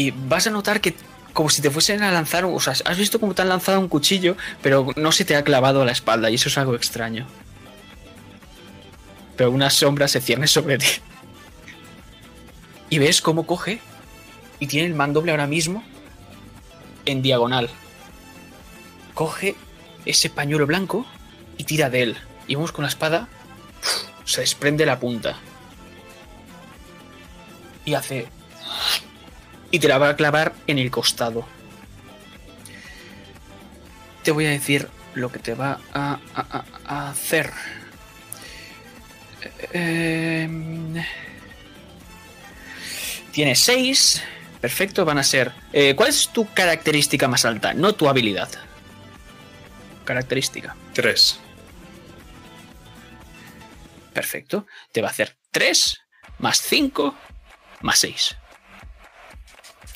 Y 0.00 0.12
vas 0.12 0.46
a 0.46 0.50
notar 0.50 0.80
que 0.80 0.94
como 1.34 1.50
si 1.50 1.60
te 1.60 1.70
fuesen 1.70 2.02
a 2.02 2.10
lanzar, 2.10 2.46
o 2.46 2.58
sea, 2.58 2.72
has 2.86 2.96
visto 2.96 3.20
cómo 3.20 3.34
te 3.34 3.42
han 3.42 3.50
lanzado 3.50 3.78
un 3.78 3.88
cuchillo, 3.88 4.34
pero 4.62 4.86
no 4.96 5.12
se 5.12 5.26
te 5.26 5.36
ha 5.36 5.44
clavado 5.44 5.82
a 5.82 5.84
la 5.84 5.92
espalda 5.92 6.30
y 6.30 6.36
eso 6.36 6.48
es 6.48 6.56
algo 6.56 6.74
extraño. 6.74 7.26
Pero 9.36 9.50
una 9.50 9.68
sombra 9.68 10.08
se 10.08 10.22
cierne 10.22 10.46
sobre 10.46 10.78
ti. 10.78 10.86
Y 12.88 12.98
ves 12.98 13.20
cómo 13.20 13.44
coge 13.46 13.82
y 14.58 14.68
tiene 14.68 14.86
el 14.86 14.94
mandoble 14.94 15.32
ahora 15.32 15.46
mismo 15.46 15.84
en 17.04 17.20
diagonal. 17.20 17.68
Coge 19.12 19.54
ese 20.06 20.30
pañuelo 20.30 20.66
blanco 20.66 21.04
y 21.58 21.64
tira 21.64 21.90
de 21.90 22.04
él. 22.04 22.16
Y 22.48 22.54
vemos 22.54 22.72
con 22.72 22.84
la 22.84 22.88
espada 22.88 23.28
se 24.24 24.40
desprende 24.40 24.86
la 24.86 24.98
punta. 24.98 25.36
Y 27.84 27.92
hace. 27.92 28.39
Y 29.70 29.78
te 29.78 29.88
la 29.88 29.98
va 29.98 30.10
a 30.10 30.16
clavar 30.16 30.52
en 30.66 30.78
el 30.78 30.90
costado. 30.90 31.46
Te 34.22 34.32
voy 34.32 34.46
a 34.46 34.50
decir 34.50 34.88
lo 35.14 35.30
que 35.32 35.38
te 35.38 35.54
va 35.54 35.80
a, 35.92 36.18
a- 36.34 36.58
a- 36.58 36.64
a 36.84 37.10
hacer. 37.10 37.50
Em, 39.72 41.02
Tienes 43.32 43.60
6. 43.60 44.22
Perfecto, 44.60 45.04
van 45.04 45.18
a 45.18 45.22
ser. 45.22 45.52
eh, 45.72 45.94
¿Cuál 45.96 46.08
es 46.10 46.28
tu 46.28 46.52
característica 46.52 47.28
más 47.28 47.44
alta? 47.44 47.72
No 47.72 47.94
tu 47.94 48.08
habilidad. 48.08 48.48
Característica. 50.04 50.76
Tres. 50.92 51.38
Perfecto. 54.12 54.66
Te 54.92 55.00
va 55.00 55.08
a 55.08 55.10
hacer 55.12 55.36
3 55.52 56.00
más 56.38 56.60
5 56.60 57.14
más 57.82 57.98
6. 58.00 58.36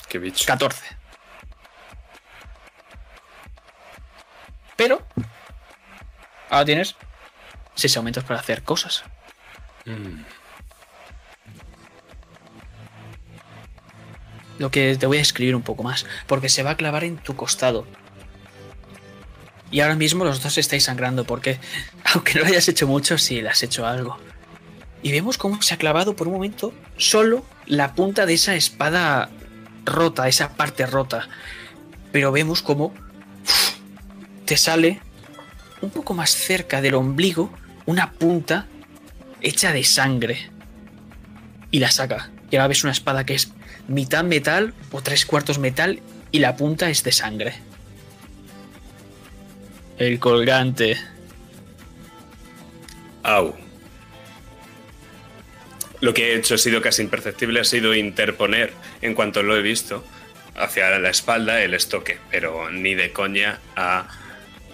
Qué 0.07 0.19
bicho. 0.19 0.45
14. 0.45 1.05
Pero 4.75 5.01
ahora 6.49 6.65
tienes 6.65 6.95
6 7.75 7.97
aumentos 7.97 8.23
para 8.23 8.39
hacer 8.39 8.63
cosas. 8.63 9.03
Mm. 9.85 10.23
Lo 14.57 14.71
que 14.71 14.95
te 14.95 15.05
voy 15.05 15.17
a 15.17 15.21
escribir 15.21 15.55
un 15.55 15.63
poco 15.63 15.83
más, 15.83 16.05
porque 16.27 16.49
se 16.49 16.63
va 16.63 16.71
a 16.71 16.77
clavar 16.77 17.03
en 17.03 17.17
tu 17.17 17.35
costado. 17.35 17.85
Y 19.71 19.81
ahora 19.81 19.95
mismo 19.95 20.23
los 20.23 20.41
dos 20.41 20.57
estáis 20.57 20.83
sangrando, 20.83 21.25
porque 21.25 21.59
aunque 22.13 22.35
no 22.35 22.41
lo 22.41 22.47
hayas 22.47 22.67
hecho 22.67 22.87
mucho, 22.87 23.17
sí, 23.17 23.41
le 23.41 23.49
has 23.49 23.63
hecho 23.63 23.85
algo. 23.85 24.17
Y 25.01 25.11
vemos 25.11 25.37
cómo 25.37 25.61
se 25.61 25.73
ha 25.73 25.77
clavado 25.77 26.15
por 26.15 26.27
un 26.27 26.33
momento 26.33 26.73
solo 26.97 27.45
la 27.65 27.93
punta 27.93 28.25
de 28.25 28.33
esa 28.33 28.55
espada 28.55 29.29
rota, 29.85 30.27
esa 30.27 30.49
parte 30.55 30.85
rota. 30.85 31.27
Pero 32.11 32.31
vemos 32.31 32.61
cómo 32.61 32.87
uf, 32.87 33.73
te 34.45 34.57
sale 34.57 35.01
un 35.81 35.89
poco 35.89 36.13
más 36.13 36.31
cerca 36.31 36.81
del 36.81 36.95
ombligo 36.95 37.51
una 37.85 38.11
punta 38.11 38.67
hecha 39.41 39.71
de 39.71 39.83
sangre. 39.83 40.49
Y 41.71 41.79
la 41.79 41.91
saca. 41.91 42.31
Y 42.49 42.55
ahora 42.55 42.67
ves 42.67 42.83
una 42.83 42.93
espada 42.93 43.25
que 43.25 43.35
es 43.35 43.51
mitad 43.87 44.23
metal 44.23 44.73
o 44.91 45.01
tres 45.01 45.25
cuartos 45.25 45.59
metal 45.59 46.01
y 46.31 46.39
la 46.39 46.55
punta 46.55 46.89
es 46.89 47.03
de 47.03 47.11
sangre. 47.11 47.55
El 49.97 50.19
colgante. 50.19 50.97
Au. 53.23 53.64
Lo 56.01 56.13
que 56.13 56.33
he 56.33 56.35
hecho 56.35 56.55
ha 56.55 56.57
sido 56.57 56.81
casi 56.81 57.01
imperceptible, 57.01 57.59
ha 57.59 57.63
sido 57.63 57.93
interponer, 57.93 58.73
en 59.01 59.13
cuanto 59.13 59.43
lo 59.43 59.55
he 59.55 59.61
visto, 59.61 60.03
hacia 60.55 60.97
la 60.99 61.09
espalda 61.09 61.61
el 61.61 61.73
estoque, 61.73 62.17
pero 62.31 62.69
ni 62.69 62.95
de 62.95 63.11
coña 63.11 63.59
ha 63.75 64.07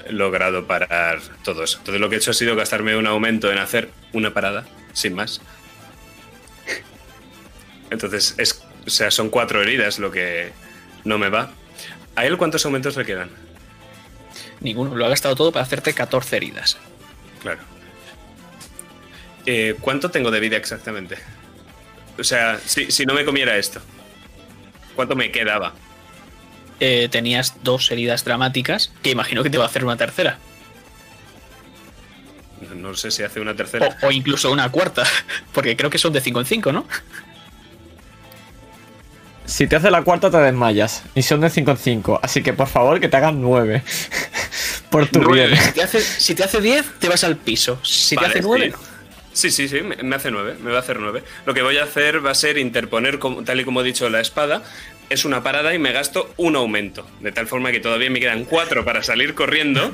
logrado 0.09 0.65
parar 0.65 1.19
todo 1.43 1.63
eso. 1.63 1.77
Entonces 1.79 2.01
lo 2.01 2.09
que 2.09 2.15
he 2.15 2.17
hecho 2.17 2.31
ha 2.31 2.35
sido 2.35 2.55
gastarme 2.55 2.95
un 2.97 3.07
aumento 3.07 3.51
en 3.51 3.57
hacer 3.57 3.89
una 4.13 4.33
parada, 4.33 4.65
sin 4.93 5.13
más. 5.13 5.41
Entonces, 7.89 8.35
es, 8.37 8.63
o 8.85 8.89
sea, 8.89 9.11
son 9.11 9.29
cuatro 9.29 9.61
heridas 9.61 9.99
lo 9.99 10.11
que 10.11 10.51
no 11.03 11.17
me 11.17 11.29
va. 11.29 11.51
¿A 12.15 12.25
él 12.25 12.37
cuántos 12.37 12.65
aumentos 12.65 12.95
le 12.95 13.05
quedan? 13.05 13.29
Ninguno. 14.59 14.95
Lo 14.95 15.05
ha 15.05 15.09
gastado 15.09 15.35
todo 15.35 15.51
para 15.51 15.63
hacerte 15.63 15.93
14 15.93 16.37
heridas. 16.37 16.77
Claro. 17.41 17.59
Eh, 19.45 19.75
¿Cuánto 19.81 20.11
tengo 20.11 20.31
de 20.31 20.39
vida 20.39 20.57
exactamente? 20.57 21.17
O 22.19 22.23
sea, 22.23 22.59
si, 22.65 22.91
si 22.91 23.05
no 23.05 23.13
me 23.13 23.25
comiera 23.25 23.57
esto, 23.57 23.81
¿cuánto 24.95 25.15
me 25.15 25.31
quedaba? 25.31 25.73
Eh, 26.79 27.09
tenías 27.11 27.55
dos 27.63 27.91
heridas 27.91 28.23
dramáticas 28.25 28.91
que 29.01 29.11
imagino 29.11 29.43
que 29.43 29.49
te 29.49 29.57
va 29.57 29.65
a 29.65 29.67
hacer 29.67 29.83
una 29.83 29.97
tercera. 29.97 30.37
No, 32.69 32.75
no 32.89 32.95
sé 32.95 33.11
si 33.11 33.23
hace 33.23 33.39
una 33.39 33.55
tercera. 33.55 33.97
O, 34.01 34.07
o 34.07 34.11
incluso 34.11 34.51
una 34.51 34.69
cuarta. 34.69 35.03
Porque 35.53 35.75
creo 35.75 35.89
que 35.89 35.97
son 35.97 36.13
de 36.13 36.21
5 36.21 36.39
en 36.41 36.45
5, 36.45 36.71
¿no? 36.71 36.85
Si 39.45 39.67
te 39.67 39.75
hace 39.75 39.91
la 39.91 40.03
cuarta 40.03 40.29
te 40.31 40.37
desmayas. 40.37 41.03
Y 41.15 41.23
son 41.23 41.41
de 41.41 41.49
5 41.49 41.71
en 41.71 41.77
5. 41.77 42.19
Así 42.23 42.41
que 42.41 42.53
por 42.53 42.67
favor 42.67 42.99
que 42.99 43.09
te 43.09 43.17
hagan 43.17 43.41
9. 43.41 43.83
Por 44.89 45.07
tu 45.07 45.21
Nueve. 45.21 45.47
bien. 45.47 45.61
Si 45.63 45.71
te, 45.71 45.81
hace, 45.83 46.01
si 46.01 46.35
te 46.35 46.43
hace 46.43 46.61
10, 46.61 46.99
te 46.99 47.07
vas 47.09 47.23
al 47.23 47.37
piso. 47.37 47.79
Si 47.83 48.15
Vale, 48.15 48.27
te 48.27 48.39
hace 48.39 48.47
9, 48.47 48.73
sí. 48.77 48.90
Sí, 49.33 49.49
sí, 49.49 49.67
sí, 49.69 49.81
me 49.81 50.15
hace 50.15 50.29
9, 50.29 50.57
me 50.61 50.71
va 50.71 50.77
a 50.77 50.81
hacer 50.81 50.99
9. 50.99 51.23
Lo 51.45 51.53
que 51.53 51.61
voy 51.61 51.77
a 51.77 51.83
hacer 51.83 52.25
va 52.25 52.31
a 52.31 52.35
ser 52.35 52.57
interponer, 52.57 53.17
como- 53.19 53.43
tal 53.43 53.61
y 53.61 53.63
como 53.63 53.81
he 53.81 53.83
dicho, 53.83 54.09
la 54.09 54.19
espada. 54.19 54.63
Es 55.09 55.25
una 55.25 55.41
parada 55.43 55.73
y 55.73 55.79
me 55.79 55.91
gasto 55.91 56.33
un 56.37 56.55
aumento. 56.55 57.07
De 57.21 57.31
tal 57.31 57.47
forma 57.47 57.71
que 57.71 57.79
todavía 57.79 58.09
me 58.09 58.19
quedan 58.19 58.45
4 58.45 58.83
para 58.85 59.03
salir 59.03 59.33
corriendo. 59.35 59.91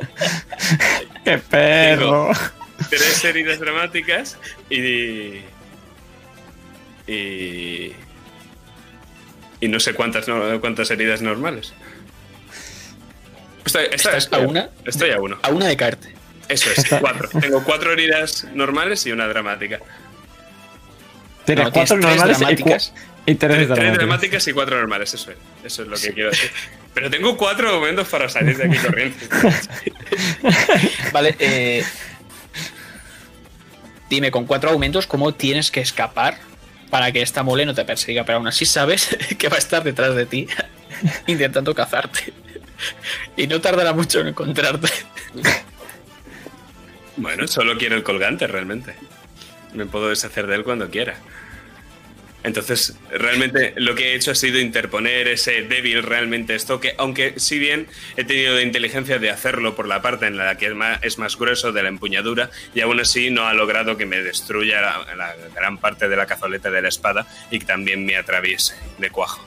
¡Qué 1.24 1.38
perro! 1.38 2.30
Tres 2.88 3.22
heridas 3.24 3.58
dramáticas 3.60 4.38
y. 4.70 5.40
Y. 7.06 7.92
Y 9.62 9.68
no 9.68 9.78
sé 9.80 9.92
cuántas, 9.94 10.26
no- 10.28 10.60
cuántas 10.60 10.90
heridas 10.90 11.20
normales. 11.22 11.72
Estoy, 13.64 13.84
estoy- 13.92 13.96
Estás 14.16 14.28
a 14.32 14.38
una. 14.38 14.70
Estoy 14.86 15.10
a 15.10 15.20
uno. 15.20 15.38
A 15.42 15.50
una 15.50 15.66
de 15.66 15.76
caerte. 15.76 16.14
Eso 16.50 16.70
es, 16.76 16.84
cuatro. 17.00 17.28
Tengo 17.40 17.62
cuatro 17.64 17.92
heridas 17.92 18.46
normales 18.54 19.06
y 19.06 19.12
una 19.12 19.26
dramática. 19.28 19.78
Tienes 21.44 21.64
No, 21.66 21.72
tienes 21.72 21.90
cuatro 21.90 22.00
tres 22.00 22.16
normales 22.16 22.36
y, 22.36 22.40
dramáticas. 22.40 22.88
cu- 22.88 22.98
y 23.26 23.34
tres 23.34 23.38
Tres, 23.38 23.48
tres 23.56 23.68
dramáticas. 23.68 23.98
dramáticas 23.98 24.48
y 24.48 24.52
cuatro 24.52 24.76
normales, 24.78 25.14
eso 25.14 25.30
es. 25.30 25.36
Eso 25.64 25.82
es 25.82 25.88
lo 25.88 25.96
que 25.96 26.12
quiero 26.12 26.30
decir. 26.30 26.50
Pero 26.94 27.08
tengo 27.10 27.36
cuatro 27.36 27.72
momentos 27.72 28.08
para 28.08 28.28
salir 28.28 28.56
de 28.56 28.64
aquí 28.64 28.78
corriendo. 28.84 29.16
Vale, 31.12 31.36
eh, 31.38 31.84
Dime 34.08 34.30
con 34.32 34.44
cuatro 34.44 34.70
aumentos 34.70 35.06
cómo 35.06 35.32
tienes 35.34 35.70
que 35.70 35.80
escapar 35.80 36.36
para 36.90 37.12
que 37.12 37.22
esta 37.22 37.44
mole 37.44 37.64
no 37.64 37.74
te 37.74 37.84
persiga, 37.84 38.24
pero 38.24 38.38
aún 38.38 38.48
así 38.48 38.66
sabes 38.66 39.16
que 39.38 39.48
va 39.48 39.54
a 39.56 39.58
estar 39.60 39.84
detrás 39.84 40.16
de 40.16 40.26
ti 40.26 40.48
intentando 41.28 41.74
cazarte. 41.74 42.32
Y 43.36 43.46
no 43.46 43.60
tardará 43.60 43.92
mucho 43.92 44.20
en 44.20 44.28
encontrarte. 44.28 44.88
Bueno, 47.20 47.46
solo 47.46 47.76
quiero 47.76 47.96
el 47.96 48.02
colgante 48.02 48.46
realmente. 48.46 48.94
Me 49.74 49.84
puedo 49.84 50.08
deshacer 50.08 50.46
de 50.46 50.54
él 50.56 50.64
cuando 50.64 50.88
quiera. 50.88 51.16
Entonces, 52.42 52.96
realmente 53.10 53.74
lo 53.76 53.94
que 53.94 54.12
he 54.12 54.14
hecho 54.14 54.30
ha 54.30 54.34
sido 54.34 54.58
interponer 54.58 55.28
ese 55.28 55.60
débil 55.60 56.02
realmente 56.02 56.54
esto, 56.54 56.80
que 56.80 56.94
aunque 56.96 57.38
si 57.38 57.58
bien 57.58 57.86
he 58.16 58.24
tenido 58.24 58.54
la 58.54 58.62
inteligencia 58.62 59.18
de 59.18 59.28
hacerlo 59.28 59.76
por 59.76 59.86
la 59.86 60.00
parte 60.00 60.26
en 60.26 60.38
la 60.38 60.56
que 60.56 60.68
es 60.68 60.74
más, 60.74 60.98
es 61.02 61.18
más 61.18 61.36
grueso 61.36 61.72
de 61.72 61.82
la 61.82 61.90
empuñadura, 61.90 62.48
y 62.74 62.80
aún 62.80 62.98
así 62.98 63.30
no 63.30 63.46
ha 63.46 63.52
logrado 63.52 63.98
que 63.98 64.06
me 64.06 64.22
destruya 64.22 64.80
la, 64.80 65.14
la 65.14 65.34
gran 65.54 65.76
parte 65.76 66.08
de 66.08 66.16
la 66.16 66.24
cazoleta 66.24 66.70
de 66.70 66.80
la 66.80 66.88
espada 66.88 67.26
y 67.50 67.58
que 67.58 67.66
también 67.66 68.06
me 68.06 68.16
atraviese 68.16 68.74
de 68.96 69.10
cuajo. 69.10 69.44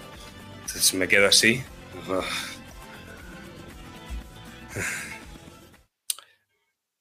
Entonces 0.61 0.93
me 0.93 1.07
quedo 1.07 1.27
así. 1.27 1.63
Uf. 2.07 2.53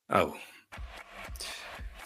Au. 0.09 0.35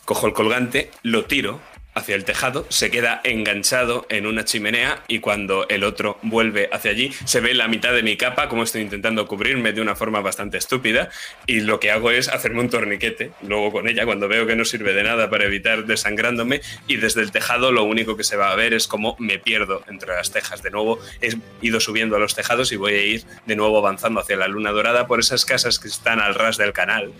Cojo 0.06 0.28
el 0.28 0.34
colgante, 0.34 0.92
lo 1.02 1.24
tiro 1.24 1.60
hacia 1.96 2.14
el 2.14 2.24
tejado, 2.24 2.64
se 2.68 2.92
queda 2.92 3.20
enganchado 3.24 4.06
en 4.08 4.26
una 4.26 4.44
chimenea 4.44 5.02
y 5.08 5.18
cuando 5.18 5.66
el 5.68 5.82
otro 5.82 6.18
vuelve 6.22 6.68
hacia 6.70 6.92
allí 6.92 7.10
se 7.24 7.40
ve 7.40 7.54
la 7.54 7.66
mitad 7.66 7.92
de 7.92 8.04
mi 8.04 8.16
capa 8.16 8.48
como 8.48 8.62
estoy 8.62 8.82
intentando 8.82 9.26
cubrirme 9.26 9.72
de 9.72 9.80
una 9.80 9.96
forma 9.96 10.20
bastante 10.20 10.58
estúpida 10.58 11.08
y 11.46 11.60
lo 11.60 11.80
que 11.80 11.90
hago 11.90 12.12
es 12.12 12.28
hacerme 12.28 12.60
un 12.60 12.68
torniquete 12.70 13.32
luego 13.42 13.72
con 13.72 13.88
ella 13.88 14.04
cuando 14.04 14.28
veo 14.28 14.46
que 14.46 14.54
no 14.54 14.64
sirve 14.64 14.92
de 14.92 15.02
nada 15.02 15.28
para 15.28 15.46
evitar 15.46 15.86
desangrándome 15.86 16.60
y 16.86 16.98
desde 16.98 17.22
el 17.22 17.32
tejado 17.32 17.72
lo 17.72 17.82
único 17.82 18.16
que 18.16 18.22
se 18.22 18.36
va 18.36 18.52
a 18.52 18.54
ver 18.54 18.74
es 18.74 18.86
cómo 18.86 19.16
me 19.18 19.40
pierdo 19.40 19.82
entre 19.88 20.14
las 20.14 20.30
tejas. 20.30 20.62
De 20.62 20.70
nuevo 20.70 21.00
he 21.20 21.34
ido 21.62 21.80
subiendo 21.80 22.14
a 22.14 22.20
los 22.20 22.36
tejados 22.36 22.70
y 22.70 22.76
voy 22.76 22.92
a 22.92 23.02
ir 23.02 23.24
de 23.46 23.56
nuevo 23.56 23.78
avanzando 23.78 24.20
hacia 24.20 24.36
la 24.36 24.46
luna 24.46 24.70
dorada 24.70 25.08
por 25.08 25.18
esas 25.18 25.44
casas 25.44 25.80
que 25.80 25.88
están 25.88 26.20
al 26.20 26.36
ras 26.36 26.58
del 26.58 26.72
canal 26.72 27.12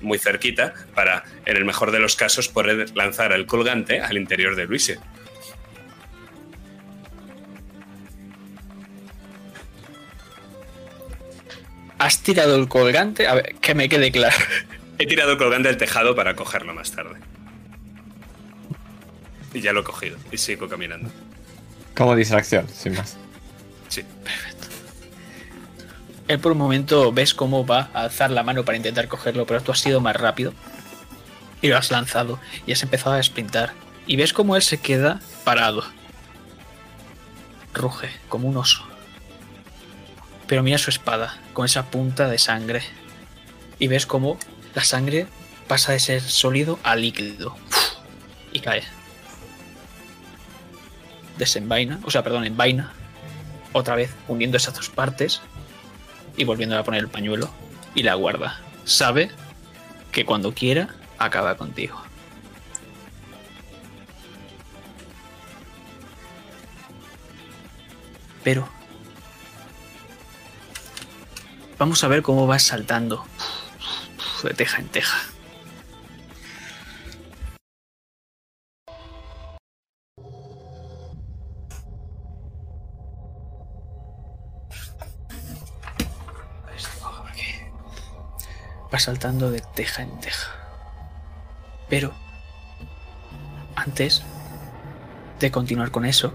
muy 0.00 0.18
cerquita 0.18 0.74
para, 0.94 1.24
en 1.46 1.56
el 1.56 1.64
mejor 1.64 1.90
de 1.90 1.98
los 1.98 2.16
casos, 2.16 2.48
poder 2.48 2.96
lanzar 2.96 3.32
el 3.32 3.46
colgante 3.46 4.00
al 4.00 4.16
interior 4.16 4.56
de 4.56 4.66
Luise. 4.66 4.98
Has 11.98 12.22
tirado 12.22 12.54
el 12.54 12.68
colgante, 12.68 13.26
a 13.26 13.34
ver, 13.34 13.56
que 13.56 13.74
me 13.74 13.88
quede 13.88 14.12
claro. 14.12 14.36
He 14.98 15.06
tirado 15.06 15.32
el 15.32 15.38
colgante 15.38 15.68
al 15.68 15.76
tejado 15.76 16.14
para 16.14 16.34
cogerlo 16.34 16.74
más 16.74 16.92
tarde. 16.92 17.18
Y 19.52 19.60
ya 19.60 19.72
lo 19.72 19.80
he 19.80 19.84
cogido 19.84 20.16
y 20.30 20.38
sigo 20.38 20.68
caminando. 20.68 21.10
Como 21.96 22.14
distracción, 22.14 22.68
sin 22.68 22.94
más. 22.94 23.16
Sí. 23.88 24.04
Él 26.28 26.38
por 26.38 26.52
un 26.52 26.58
momento 26.58 27.10
ves 27.10 27.32
cómo 27.32 27.64
va 27.64 27.88
a 27.94 28.02
alzar 28.02 28.30
la 28.30 28.42
mano 28.42 28.64
para 28.64 28.76
intentar 28.76 29.08
cogerlo, 29.08 29.46
pero 29.46 29.62
tú 29.62 29.72
has 29.72 29.80
sido 29.80 30.00
más 30.00 30.14
rápido. 30.14 30.52
Y 31.62 31.68
lo 31.68 31.78
has 31.78 31.90
lanzado 31.90 32.38
y 32.66 32.72
has 32.72 32.82
empezado 32.82 33.16
a 33.16 33.22
sprintar. 33.22 33.72
Y 34.06 34.16
ves 34.16 34.34
cómo 34.34 34.54
él 34.54 34.62
se 34.62 34.78
queda 34.78 35.20
parado. 35.42 35.84
Ruge 37.72 38.10
como 38.28 38.46
un 38.46 38.58
oso. 38.58 38.84
Pero 40.46 40.62
mira 40.62 40.78
su 40.78 40.90
espada, 40.90 41.38
con 41.54 41.64
esa 41.64 41.86
punta 41.86 42.28
de 42.28 42.38
sangre. 42.38 42.82
Y 43.78 43.88
ves 43.88 44.04
cómo 44.04 44.38
la 44.74 44.84
sangre 44.84 45.26
pasa 45.66 45.92
de 45.92 46.00
ser 46.00 46.20
sólido 46.20 46.78
a 46.82 46.94
líquido. 46.94 47.56
Y 48.52 48.60
cae. 48.60 48.82
Desenvaina, 51.38 52.00
o 52.04 52.10
sea, 52.10 52.22
perdón, 52.22 52.44
envaina. 52.44 52.92
Otra 53.72 53.94
vez 53.94 54.10
uniendo 54.26 54.56
esas 54.56 54.74
dos 54.74 54.90
partes 54.90 55.40
y 56.38 56.44
volviendo 56.44 56.78
a 56.78 56.84
poner 56.84 57.00
el 57.00 57.08
pañuelo 57.08 57.50
y 57.94 58.04
la 58.04 58.14
guarda. 58.14 58.60
Sabe 58.84 59.30
que 60.12 60.24
cuando 60.24 60.54
quiera 60.54 60.88
acaba 61.18 61.56
contigo. 61.56 62.00
Pero 68.44 68.68
vamos 71.76 72.02
a 72.02 72.08
ver 72.08 72.22
cómo 72.22 72.46
vas 72.46 72.62
saltando 72.62 73.26
de 74.42 74.54
teja 74.54 74.78
en 74.78 74.88
teja. 74.88 75.18
Va 88.92 88.98
saltando 88.98 89.50
de 89.50 89.60
teja 89.60 90.02
en 90.02 90.20
teja. 90.20 90.50
Pero 91.88 92.12
antes 93.74 94.22
de 95.40 95.50
continuar 95.50 95.90
con 95.90 96.04
eso, 96.04 96.34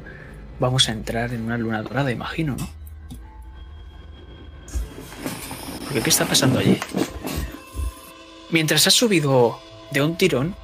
vamos 0.59 0.89
a 0.89 0.91
entrar 0.91 1.33
en 1.33 1.41
una 1.41 1.57
luna 1.57 1.81
dorada, 1.81 2.11
imagino, 2.11 2.55
¿no? 2.55 2.69
Porque 5.83 6.01
¿qué 6.01 6.09
está 6.09 6.25
pasando 6.25 6.59
allí? 6.59 6.79
Mientras 8.49 8.87
has 8.87 8.93
subido 8.93 9.59
de 9.91 10.01
un 10.01 10.17
tirón 10.17 10.55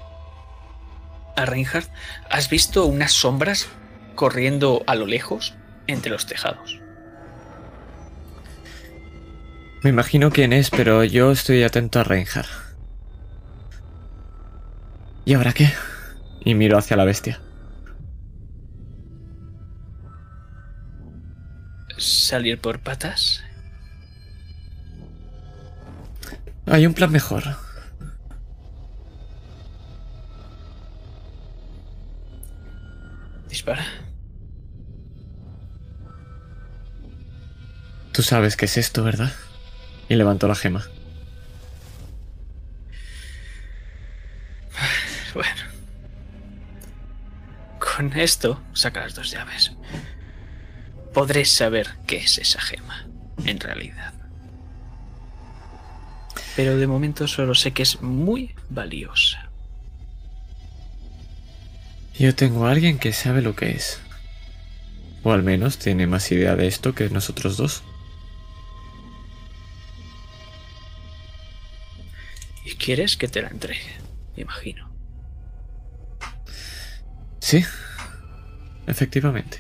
a 1.36 1.46
Reinhardt, 1.46 1.90
has 2.30 2.50
visto 2.50 2.86
unas 2.86 3.12
sombras 3.12 3.68
corriendo 4.16 4.84
a 4.88 4.96
lo 4.96 5.06
lejos 5.06 5.56
entre 5.88 6.12
los 6.12 6.26
tejados. 6.26 6.80
Me 9.82 9.92
imagino 9.92 10.30
quién 10.30 10.52
es, 10.52 10.70
pero 10.70 11.06
yo 11.06 11.32
estoy 11.32 11.64
atento 11.64 12.00
a 12.00 12.04
Reinhardt. 12.04 12.50
¿Y 15.24 15.36
ahora 15.36 15.54
qué? 15.54 15.72
Y 16.44 16.54
miro 16.54 16.78
hacia 16.78 16.98
la 16.98 17.06
bestia. 17.06 17.40
Salir 21.98 22.60
por 22.60 22.80
patas. 22.80 23.42
Hay 26.66 26.86
un 26.86 26.94
plan 26.94 27.12
mejor. 27.12 27.44
Dispara. 33.48 33.86
Tú 38.12 38.24
sabes 38.24 38.58
qué 38.58 38.66
es 38.66 38.78
esto, 38.78 39.04
¿verdad? 39.04 39.32
Y 40.10 40.16
levantó 40.16 40.48
la 40.48 40.56
gema. 40.56 40.86
Bueno. 45.34 45.62
Con 47.80 48.12
esto, 48.18 48.62
saca 48.74 49.02
las 49.02 49.14
dos 49.14 49.30
llaves. 49.30 49.72
Podré 51.14 51.46
saber 51.46 51.88
qué 52.08 52.18
es 52.18 52.40
esa 52.40 52.60
gema, 52.60 53.08
en 53.46 53.60
realidad. 53.60 54.14
Pero 56.56 56.78
de 56.78 56.88
momento 56.88 57.28
solo 57.28 57.56
sé 57.56 57.72
que 57.72 57.84
es 57.84 58.02
muy 58.02 58.56
valiosa. 58.70 59.50
Yo 62.18 62.36
tengo 62.36 62.66
a 62.66 62.72
alguien 62.72 63.00
que 63.00 63.14
sabe 63.14 63.42
lo 63.42 63.56
que 63.56 63.72
es. 63.72 64.02
O 65.24 65.32
al 65.32 65.44
menos 65.44 65.78
tiene 65.78 66.08
más 66.08 66.32
idea 66.32 66.56
de 66.56 66.68
esto 66.68 66.94
que 66.94 67.10
nosotros 67.10 67.56
dos. 67.56 67.84
Y 72.70 72.76
quieres 72.76 73.18
que 73.18 73.28
te 73.28 73.42
la 73.42 73.48
entregue, 73.48 73.98
imagino. 74.38 74.92
Sí, 77.40 77.66
efectivamente. 78.86 79.60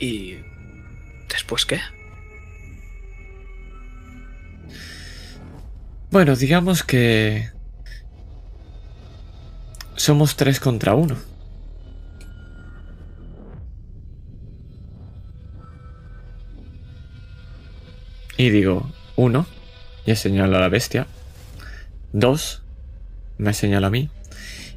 ¿Y 0.00 0.38
después 1.28 1.64
qué? 1.64 1.80
Bueno, 6.10 6.34
digamos 6.34 6.82
que... 6.82 7.50
Somos 9.94 10.34
tres 10.34 10.58
contra 10.58 10.96
uno. 10.96 11.16
Y 18.36 18.50
digo, 18.50 18.90
uno, 19.16 19.46
y 20.06 20.14
señalo 20.16 20.56
a 20.56 20.60
la 20.60 20.68
bestia. 20.68 21.06
Dos, 22.12 22.62
me 23.38 23.54
señala 23.54 23.88
a 23.88 23.90
mí. 23.90 24.10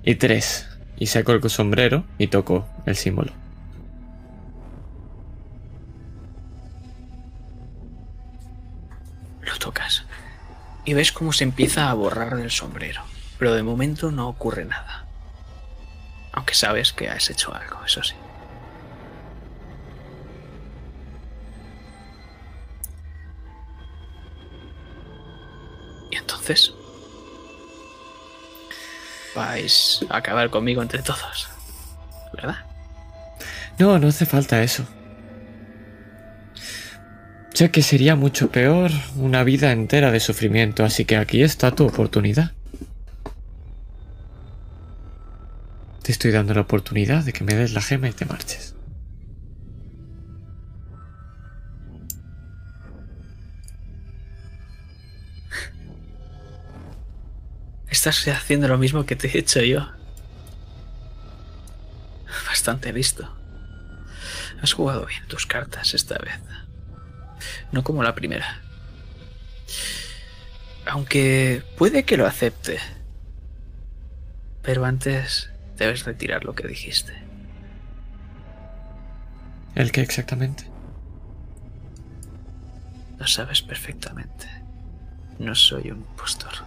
Y 0.04 0.16
tres, 0.16 0.68
y 0.98 1.08
saco 1.08 1.32
el 1.32 1.50
sombrero 1.50 2.06
y 2.18 2.28
toco 2.28 2.68
el 2.86 2.96
símbolo. 2.96 3.34
Lo 9.42 9.58
tocas. 9.60 10.06
Y 10.86 10.94
ves 10.94 11.12
cómo 11.12 11.34
se 11.34 11.44
empieza 11.44 11.90
a 11.90 11.94
borrar 11.94 12.36
del 12.38 12.52
sombrero. 12.52 13.02
Pero 13.38 13.54
de 13.54 13.64
momento 13.64 14.12
no 14.12 14.30
ocurre 14.30 14.66
nada. 14.66 15.06
Aunque 16.32 16.54
sabes 16.54 16.94
que 16.94 17.10
has 17.10 17.30
hecho 17.30 17.54
algo, 17.54 17.84
eso 17.86 18.04
sí. 18.04 18.16
Y 26.12 26.18
entonces 26.18 26.74
vais 29.36 30.06
a 30.10 30.18
acabar 30.18 30.50
conmigo 30.50 30.82
entre 30.82 31.02
todos. 31.02 31.50
¿Verdad? 32.34 32.58
No, 33.78 34.00
no 34.00 34.08
hace 34.08 34.26
falta 34.26 34.64
eso. 34.64 34.86
Sé 37.54 37.72
que 37.72 37.82
sería 37.82 38.16
mucho 38.16 38.52
peor 38.52 38.92
una 39.16 39.44
vida 39.44 39.72
entera 39.72 40.12
de 40.12 40.20
sufrimiento, 40.20 40.84
así 40.84 41.06
que 41.06 41.18
aquí 41.18 41.42
está 41.42 41.72
tu 41.72 41.86
oportunidad. 41.86 42.52
Te 46.04 46.12
estoy 46.12 46.32
dando 46.32 46.54
la 46.54 46.62
oportunidad 46.62 47.24
de 47.24 47.34
que 47.34 47.44
me 47.44 47.56
des 47.56 47.74
la 47.74 47.82
gema 47.82 48.10
y 48.10 48.14
te 48.14 48.26
marches. 48.26 48.77
Estás 57.98 58.28
haciendo 58.28 58.68
lo 58.68 58.78
mismo 58.78 59.08
que 59.08 59.16
te 59.16 59.28
he 59.28 59.40
hecho 59.40 59.60
yo. 59.60 59.90
Bastante 62.46 62.94
listo. 62.94 63.28
Has 64.62 64.74
jugado 64.74 65.08
bien 65.08 65.28
tus 65.28 65.48
cartas 65.48 65.96
esta 65.96 66.16
vez. 66.20 66.40
No 67.72 67.84
como 67.84 68.04
la 68.04 68.14
primera. 68.14 68.62
Aunque 70.86 71.64
puede 71.76 72.04
que 72.04 72.18
lo 72.18 72.28
acepte. 72.28 72.78
Pero 74.62 74.86
antes 74.86 75.50
debes 75.76 76.06
retirar 76.06 76.46
lo 76.46 76.54
que 76.54 76.68
dijiste. 76.68 77.14
¿El 79.74 79.92
qué 79.92 80.02
exactamente? 80.02 80.70
Lo 83.18 83.26
sabes 83.26 83.64
perfectamente. 83.64 84.48
No 85.40 85.56
soy 85.56 85.90
un 85.90 85.98
impostor. 85.98 86.67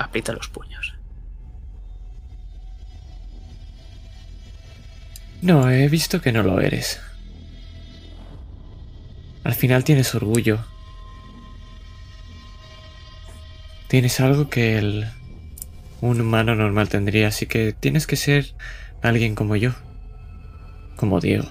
Aprieta 0.00 0.32
los 0.32 0.48
puños. 0.48 0.94
No, 5.42 5.70
he 5.70 5.88
visto 5.88 6.22
que 6.22 6.32
no 6.32 6.42
lo 6.42 6.58
eres. 6.60 7.00
Al 9.44 9.54
final 9.54 9.84
tienes 9.84 10.14
orgullo. 10.14 10.64
Tienes 13.88 14.20
algo 14.20 14.48
que 14.48 14.78
el, 14.78 15.06
un 16.00 16.20
humano 16.22 16.54
normal 16.54 16.88
tendría, 16.88 17.28
así 17.28 17.44
que 17.44 17.74
tienes 17.74 18.06
que 18.06 18.16
ser 18.16 18.54
alguien 19.02 19.34
como 19.34 19.54
yo. 19.56 19.72
Como 20.96 21.20
Diego. 21.20 21.48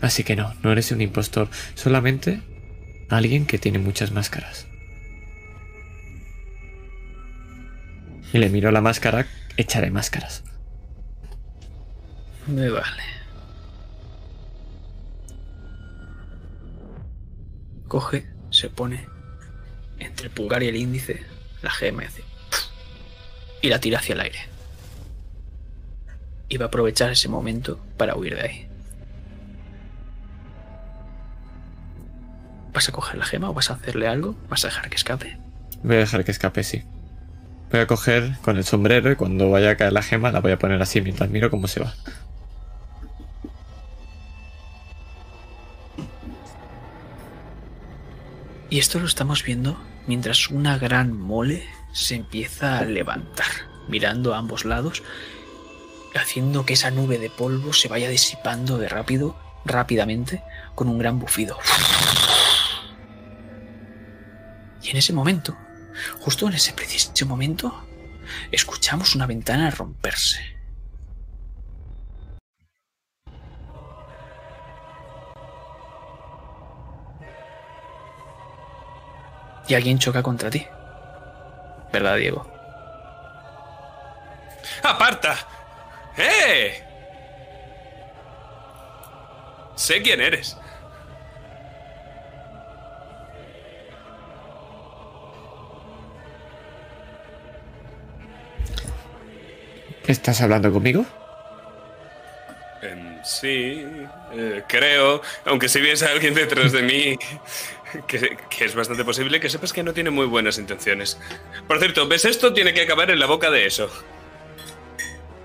Así 0.00 0.22
que 0.22 0.36
no, 0.36 0.54
no 0.62 0.70
eres 0.70 0.92
un 0.92 1.00
impostor, 1.00 1.48
solamente 1.74 2.40
alguien 3.08 3.46
que 3.46 3.58
tiene 3.58 3.80
muchas 3.80 4.12
máscaras. 4.12 4.67
Y 8.32 8.38
le 8.38 8.48
miro 8.50 8.70
la 8.70 8.80
máscara 8.80 9.26
hecha 9.56 9.80
de 9.80 9.90
máscaras. 9.90 10.44
Me 12.46 12.68
vale. 12.68 13.02
Coge, 17.88 18.26
se 18.50 18.68
pone 18.68 19.06
entre 19.98 20.26
el 20.26 20.32
pulgar 20.32 20.62
y 20.62 20.68
el 20.68 20.76
índice 20.76 21.24
la 21.62 21.70
gema 21.70 22.04
y 22.04 22.06
hace 22.06 22.28
y 23.60 23.68
la 23.68 23.80
tira 23.80 23.98
hacia 23.98 24.14
el 24.14 24.20
aire. 24.20 24.38
Y 26.48 26.56
va 26.56 26.66
a 26.66 26.68
aprovechar 26.68 27.10
ese 27.10 27.28
momento 27.28 27.78
para 27.96 28.16
huir 28.16 28.36
de 28.36 28.42
ahí. 28.42 28.68
¿Vas 32.72 32.88
a 32.88 32.92
coger 32.92 33.18
la 33.18 33.24
gema 33.24 33.50
o 33.50 33.54
vas 33.54 33.70
a 33.70 33.74
hacerle 33.74 34.06
algo? 34.06 34.36
¿Vas 34.48 34.64
a 34.64 34.68
dejar 34.68 34.88
que 34.88 34.96
escape? 34.96 35.38
Voy 35.82 35.96
a 35.96 36.00
dejar 36.00 36.24
que 36.24 36.30
escape, 36.30 36.62
sí. 36.62 36.84
Voy 37.70 37.80
a 37.80 37.86
coger 37.86 38.38
con 38.42 38.56
el 38.56 38.64
sombrero 38.64 39.12
y 39.12 39.16
cuando 39.16 39.50
vaya 39.50 39.70
a 39.70 39.76
caer 39.76 39.92
la 39.92 40.02
gema 40.02 40.32
la 40.32 40.40
voy 40.40 40.52
a 40.52 40.58
poner 40.58 40.80
así 40.80 41.00
mientras 41.00 41.28
miro 41.28 41.50
cómo 41.50 41.68
se 41.68 41.80
va. 41.80 41.94
Y 48.70 48.78
esto 48.78 48.98
lo 49.00 49.06
estamos 49.06 49.44
viendo 49.44 49.78
mientras 50.06 50.50
una 50.50 50.78
gran 50.78 51.12
mole 51.18 51.64
se 51.92 52.14
empieza 52.14 52.78
a 52.78 52.84
levantar, 52.84 53.46
mirando 53.88 54.34
a 54.34 54.38
ambos 54.38 54.64
lados, 54.64 55.02
haciendo 56.14 56.66
que 56.66 56.74
esa 56.74 56.90
nube 56.90 57.18
de 57.18 57.30
polvo 57.30 57.72
se 57.72 57.88
vaya 57.88 58.08
disipando 58.08 58.78
de 58.78 58.88
rápido, 58.88 59.36
rápidamente, 59.64 60.42
con 60.74 60.88
un 60.88 60.98
gran 60.98 61.18
bufido. 61.18 61.58
Y 64.82 64.90
en 64.90 64.96
ese 64.96 65.12
momento, 65.12 65.56
justo 66.20 66.48
en 66.48 66.54
ese 66.54 66.72
preciso 66.72 67.26
momento, 67.26 67.84
escuchamos 68.50 69.14
una 69.14 69.26
ventana 69.26 69.70
romperse. 69.70 70.56
Y 79.68 79.74
alguien 79.74 79.98
choca 79.98 80.22
contra 80.22 80.48
ti. 80.48 80.66
¿Verdad, 81.92 82.16
Diego? 82.16 82.50
¡Aparta! 84.82 85.36
¡Eh! 86.16 86.82
Sé 89.76 90.02
quién 90.02 90.20
eres. 90.20 90.56
¿Estás 100.08 100.40
hablando 100.40 100.72
conmigo? 100.72 101.04
Em, 102.82 103.18
sí, 103.24 103.84
eh, 104.32 104.62
creo. 104.66 105.20
Aunque 105.44 105.68
si 105.68 105.80
viese 105.80 106.06
a 106.06 106.10
alguien 106.12 106.34
detrás 106.34 106.72
de 106.72 106.82
mí, 106.82 107.16
que, 108.06 108.36
que 108.48 108.64
es 108.64 108.74
bastante 108.74 109.04
posible 109.04 109.38
que 109.40 109.50
sepas 109.50 109.72
que 109.72 109.82
no 109.82 109.92
tiene 109.92 110.10
muy 110.10 110.26
buenas 110.26 110.58
intenciones. 110.58 111.18
Por 111.66 111.78
cierto, 111.78 112.08
¿ves 112.08 112.24
esto? 112.24 112.52
Tiene 112.52 112.72
que 112.72 112.82
acabar 112.82 113.10
en 113.10 113.18
la 113.18 113.26
boca 113.26 113.50
de 113.50 113.66
eso. 113.66 113.88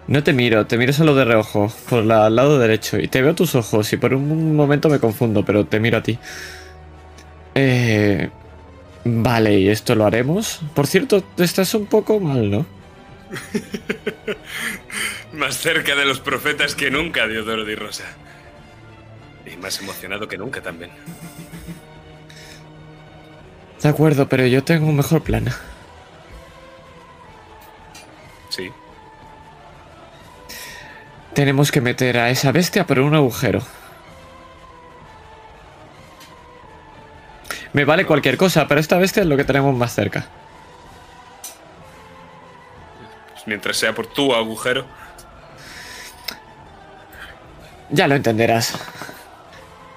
No 0.08 0.22
te 0.24 0.34
miro, 0.34 0.66
te 0.66 0.78
miro 0.78 0.92
solo 0.92 1.16
de 1.16 1.24
reojo, 1.26 1.72
por 1.90 2.04
la- 2.04 2.26
al 2.26 2.36
lado 2.36 2.60
derecho, 2.60 3.00
y 3.00 3.08
te 3.08 3.22
veo 3.22 3.36
tus 3.36 3.56
ojos, 3.56 3.92
y 3.94 3.98
por 3.98 4.14
un 4.14 4.54
momento 4.56 4.90
me 4.90 5.00
confundo, 5.00 5.46
pero 5.46 5.66
te 5.66 5.80
miro 5.80 5.98
a 5.98 6.04
ti. 6.04 6.18
Eh... 7.56 8.30
Vale, 9.06 9.60
y 9.60 9.68
esto 9.68 9.96
lo 9.96 10.06
haremos. 10.06 10.62
Por 10.74 10.88
cierto, 10.88 11.22
estás 11.38 11.74
un 11.74 11.88
poco 11.88 12.22
mal, 12.22 12.50
¿no? 12.50 12.66
Más 15.34 15.58
cerca 15.58 15.96
de 15.96 16.06
los 16.06 16.20
profetas 16.20 16.76
que 16.76 16.92
nunca, 16.92 17.28
Diodoro 17.28 17.66
Di 17.66 17.76
Rosa. 17.76 18.06
Y 19.46 19.58
más 19.58 19.80
emocionado 19.82 20.28
que 20.28 20.38
nunca 20.38 20.62
también. 20.62 20.92
De 23.82 23.90
acuerdo, 23.90 24.30
pero 24.30 24.46
yo 24.46 24.64
tengo 24.64 24.88
un 24.88 24.96
mejor 24.96 25.22
plan. 25.22 25.46
Sí. 28.50 28.72
Tenemos 31.34 31.72
que 31.72 31.82
meter 31.82 32.18
a 32.18 32.30
esa 32.30 32.52
bestia 32.52 32.88
por 32.88 33.00
un 33.00 33.16
agujero. 33.16 33.62
Me 37.74 37.86
vale 37.86 38.06
cualquier 38.06 38.38
cosa, 38.38 38.68
pero 38.68 38.80
esta 38.80 38.98
bestia 38.98 39.24
es 39.24 39.28
lo 39.28 39.36
que 39.36 39.44
tenemos 39.44 39.76
más 39.76 39.94
cerca. 39.94 40.28
Mientras 43.46 43.78
sea 43.78 43.94
por 43.94 44.08
tu 44.08 44.34
agujero. 44.34 44.86
Ya 47.90 48.08
lo 48.08 48.16
entenderás. 48.16 48.74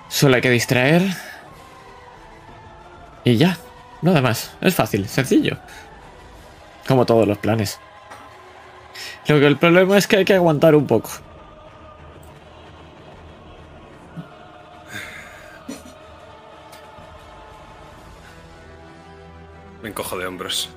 Solo 0.08 0.36
hay 0.36 0.42
que 0.42 0.50
distraer. 0.50 1.02
Y 3.24 3.36
ya. 3.36 3.58
Nada 4.02 4.20
más. 4.20 4.52
Es 4.60 4.74
fácil, 4.74 5.08
sencillo. 5.08 5.56
Como 6.86 7.06
todos 7.06 7.26
los 7.26 7.38
planes. 7.38 7.80
Lo 9.26 9.40
que 9.40 9.46
el 9.46 9.56
problema 9.56 9.98
es 9.98 10.06
que 10.06 10.18
hay 10.18 10.24
que 10.24 10.34
aguantar 10.34 10.74
un 10.74 10.86
poco. 10.86 11.10
Me 19.82 19.88
encojo 19.88 20.16
de 20.18 20.26
hombros. 20.26 20.70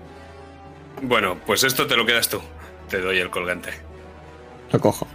Bueno, 1.01 1.37
pues 1.45 1.63
esto 1.63 1.87
te 1.87 1.95
lo 1.95 2.05
quedas 2.05 2.29
tú. 2.29 2.41
Te 2.89 2.99
doy 2.99 3.19
el 3.19 3.29
colgante. 3.29 3.71
Lo 4.71 4.79
cojo. 4.79 5.07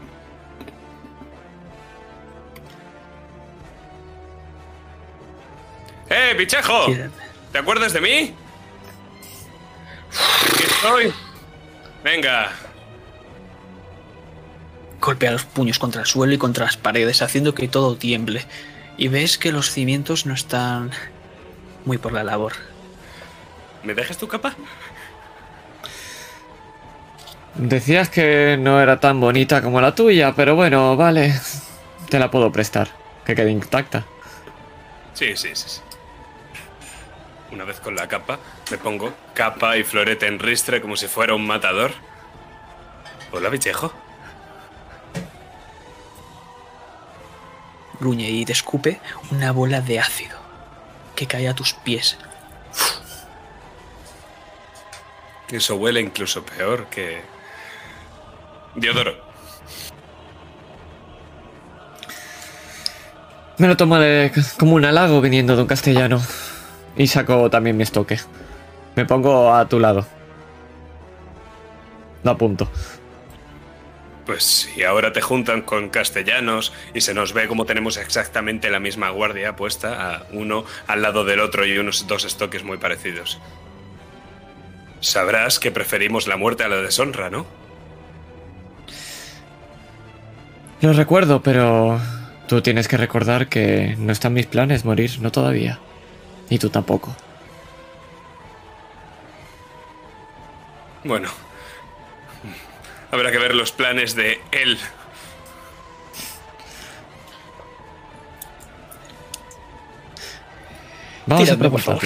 ¡Eh, 6.08 6.34
pichejo! 6.36 6.86
¿Te 7.50 7.58
acuerdas 7.58 7.92
de 7.92 8.00
mí? 8.00 8.34
Aquí 10.52 10.64
estoy. 10.64 11.12
Venga. 12.04 12.52
Golpea 15.00 15.32
los 15.32 15.44
puños 15.44 15.78
contra 15.78 16.02
el 16.02 16.06
suelo 16.06 16.32
y 16.32 16.38
contra 16.38 16.64
las 16.66 16.76
paredes, 16.76 17.22
haciendo 17.22 17.54
que 17.54 17.68
todo 17.68 17.96
tiemble. 17.96 18.44
Y 18.96 19.08
ves 19.08 19.38
que 19.38 19.50
los 19.50 19.70
cimientos 19.70 20.26
no 20.26 20.34
están 20.34 20.92
muy 21.84 21.98
por 21.98 22.12
la 22.12 22.22
labor. 22.22 22.52
¿Me 23.82 23.94
dejas 23.94 24.16
tu 24.16 24.28
capa? 24.28 24.54
Decías 27.54 28.08
que 28.08 28.56
no 28.58 28.80
era 28.80 28.98
tan 28.98 29.20
bonita 29.20 29.62
como 29.62 29.80
la 29.80 29.94
tuya, 29.94 30.32
pero 30.34 30.56
bueno, 30.56 30.96
vale. 30.96 31.34
Te 32.08 32.18
la 32.18 32.30
puedo 32.30 32.50
prestar. 32.50 32.88
Que 33.24 33.34
quede 33.34 33.50
intacta. 33.50 34.04
Sí, 35.14 35.36
sí, 35.36 35.50
sí. 35.54 35.68
sí. 35.68 35.80
Una 37.52 37.64
vez 37.64 37.78
con 37.78 37.94
la 37.94 38.08
capa, 38.08 38.40
me 38.70 38.78
pongo 38.78 39.14
capa 39.32 39.76
y 39.76 39.84
florete 39.84 40.26
en 40.26 40.40
ristre 40.40 40.80
como 40.80 40.96
si 40.96 41.06
fuera 41.06 41.34
un 41.34 41.46
matador. 41.46 41.92
Hola, 43.30 43.48
bichejo. 43.48 43.92
Gruñe 48.00 48.28
y 48.28 48.44
te 48.44 48.52
escupe 48.52 49.00
una 49.30 49.52
bola 49.52 49.80
de 49.80 50.00
ácido 50.00 50.36
que 51.14 51.28
cae 51.28 51.48
a 51.48 51.54
tus 51.54 51.74
pies. 51.74 52.18
Eso 55.48 55.76
huele 55.76 56.00
incluso 56.00 56.44
peor 56.44 56.86
que. 56.86 57.22
Diodoro. 58.76 59.14
Me 63.58 63.68
lo 63.68 63.76
tomo 63.76 63.98
de- 63.98 64.32
como 64.58 64.74
un 64.74 64.84
halago 64.84 65.20
viniendo 65.20 65.54
de 65.54 65.62
un 65.62 65.68
castellano. 65.68 66.20
Y 66.96 67.06
saco 67.06 67.50
también 67.50 67.76
mi 67.76 67.82
estoque. 67.82 68.18
Me 68.96 69.04
pongo 69.04 69.54
a 69.54 69.68
tu 69.68 69.78
lado. 69.80 70.06
Lo 72.22 72.30
apunto. 72.32 72.68
Pues 74.26 74.42
si 74.42 74.82
ahora 74.84 75.12
te 75.12 75.20
juntan 75.20 75.60
con 75.62 75.90
castellanos 75.90 76.72
y 76.94 77.02
se 77.02 77.12
nos 77.12 77.34
ve 77.34 77.46
como 77.46 77.66
tenemos 77.66 77.96
exactamente 77.98 78.70
la 78.70 78.80
misma 78.80 79.10
guardia 79.10 79.54
puesta, 79.54 80.14
a 80.14 80.22
uno 80.32 80.64
al 80.86 81.02
lado 81.02 81.24
del 81.24 81.40
otro 81.40 81.66
y 81.66 81.76
unos 81.76 82.06
dos 82.06 82.24
estoques 82.24 82.64
muy 82.64 82.78
parecidos. 82.78 83.38
Sabrás 85.00 85.58
que 85.58 85.70
preferimos 85.70 86.26
la 86.26 86.38
muerte 86.38 86.64
a 86.64 86.68
la 86.68 86.76
deshonra, 86.76 87.28
¿no? 87.28 87.44
Lo 90.84 90.92
recuerdo, 90.92 91.40
pero 91.40 91.98
tú 92.46 92.60
tienes 92.60 92.88
que 92.88 92.98
recordar 92.98 93.48
que 93.48 93.96
no 93.98 94.12
están 94.12 94.34
mis 94.34 94.44
planes 94.44 94.84
morir, 94.84 95.18
no 95.22 95.32
todavía. 95.32 95.78
Y 96.50 96.58
tú 96.58 96.68
tampoco. 96.68 97.16
Bueno. 101.02 101.30
Habrá 103.10 103.32
que 103.32 103.38
ver 103.38 103.54
los 103.54 103.72
planes 103.72 104.14
de 104.14 104.42
él. 104.52 104.78
Vamos 111.24 111.50
a 111.50 111.56
por 111.56 111.80
favor. 111.80 112.02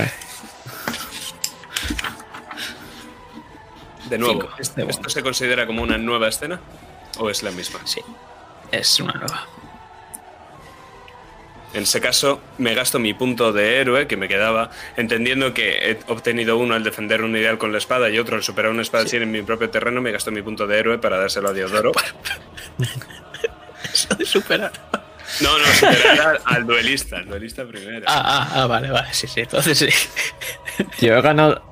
De 4.09 4.19
nuevo, 4.19 4.43
Cinco. 4.43 4.55
¿esto, 4.61 4.75
De 4.77 4.85
bueno. 4.85 5.01
esto 5.01 5.11
se 5.11 5.23
considera 5.25 5.67
como 5.67 5.83
una 5.83 5.99
nueva 5.99 6.29
escena? 6.29 6.61
¿O 7.19 7.29
es 7.29 7.43
la 7.43 7.51
misma? 7.51 7.81
Sí, 7.85 8.01
es 8.73 9.01
una 9.01 9.13
nueva. 9.13 9.47
En 11.75 11.83
ese 11.83 12.01
caso, 12.01 12.41
me 12.57 12.75
gasto 12.75 12.99
mi 12.99 13.13
punto 13.13 13.53
de 13.53 13.81
héroe 13.81 14.07
que 14.07 14.17
me 14.17 14.27
quedaba, 14.27 14.71
entendiendo 14.97 15.53
que 15.53 15.91
he 15.91 15.99
obtenido 16.09 16.57
uno 16.57 16.75
al 16.75 16.83
defender 16.83 17.23
un 17.23 17.37
ideal 17.37 17.59
con 17.59 17.73
la 17.73 17.79
espada 17.79 18.09
y 18.09 18.19
otro 18.19 18.37
al 18.37 18.43
superar 18.43 18.71
una 18.71 18.83
espada 18.83 19.05
en 19.13 19.31
mi 19.31 19.43
propio 19.43 19.69
terreno, 19.69 20.01
me 20.01 20.11
gasto 20.11 20.31
mi 20.31 20.41
punto 20.41 20.67
de 20.67 20.79
héroe 20.79 20.99
para 20.99 21.19
dárselo 21.19 21.51
a 21.51 21.53
Diodoro. 21.53 21.93
Eso 23.93 24.15
de 24.15 24.25
superar. 24.25 24.73
No, 25.43 25.59
no, 25.59 25.65
superar 25.67 26.21
al, 26.21 26.41
al 26.45 26.67
duelista, 26.67 27.19
al 27.19 27.27
duelista 27.27 27.67
primero. 27.67 28.07
Ah, 28.09 28.23
ah, 28.25 28.63
ah, 28.63 28.67
vale, 28.67 28.91
vale, 28.91 29.09
sí, 29.13 29.27
sí. 29.27 29.41
Entonces 29.41 29.79
sí. 29.79 29.89
Yo 31.07 31.15
he 31.17 31.23
ganado. 31.23 31.63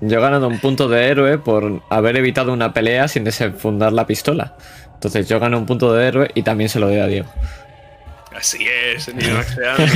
Yo 0.00 0.18
he 0.18 0.20
ganado 0.20 0.48
un 0.48 0.58
punto 0.58 0.88
de 0.88 1.06
héroe 1.06 1.38
por 1.38 1.82
haber 1.88 2.16
evitado 2.16 2.52
una 2.52 2.72
pelea 2.72 3.06
sin 3.06 3.22
desenfundar 3.22 3.92
la 3.92 4.06
pistola. 4.06 4.56
Entonces 5.02 5.28
yo 5.28 5.40
gano 5.40 5.58
un 5.58 5.66
punto 5.66 5.92
de 5.92 6.06
héroe 6.06 6.30
y 6.32 6.44
también 6.44 6.70
se 6.70 6.78
lo 6.78 6.86
doy 6.86 6.98
a 7.00 7.08
Diego. 7.08 7.28
Así 8.36 8.64
es, 8.68 9.12
ni 9.12 9.26
maxeando. 9.26 9.82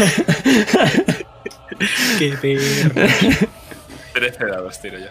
Qué 2.18 2.36
perro. 2.40 3.46
13 4.14 4.46
dados 4.46 4.80
tiro 4.80 4.98
yo. 4.98 5.06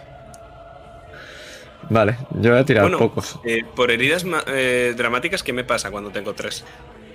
Vale, 1.88 2.16
yo 2.32 2.50
voy 2.50 2.60
a 2.60 2.64
tirar 2.66 2.82
Bueno, 2.82 2.98
pocos. 2.98 3.38
eh, 3.46 3.64
por 3.74 3.90
heridas 3.90 4.26
eh, 4.48 4.92
dramáticas, 4.94 5.42
¿qué 5.42 5.54
me 5.54 5.64
pasa 5.64 5.90
cuando 5.90 6.10
tengo 6.10 6.34
tres? 6.34 6.62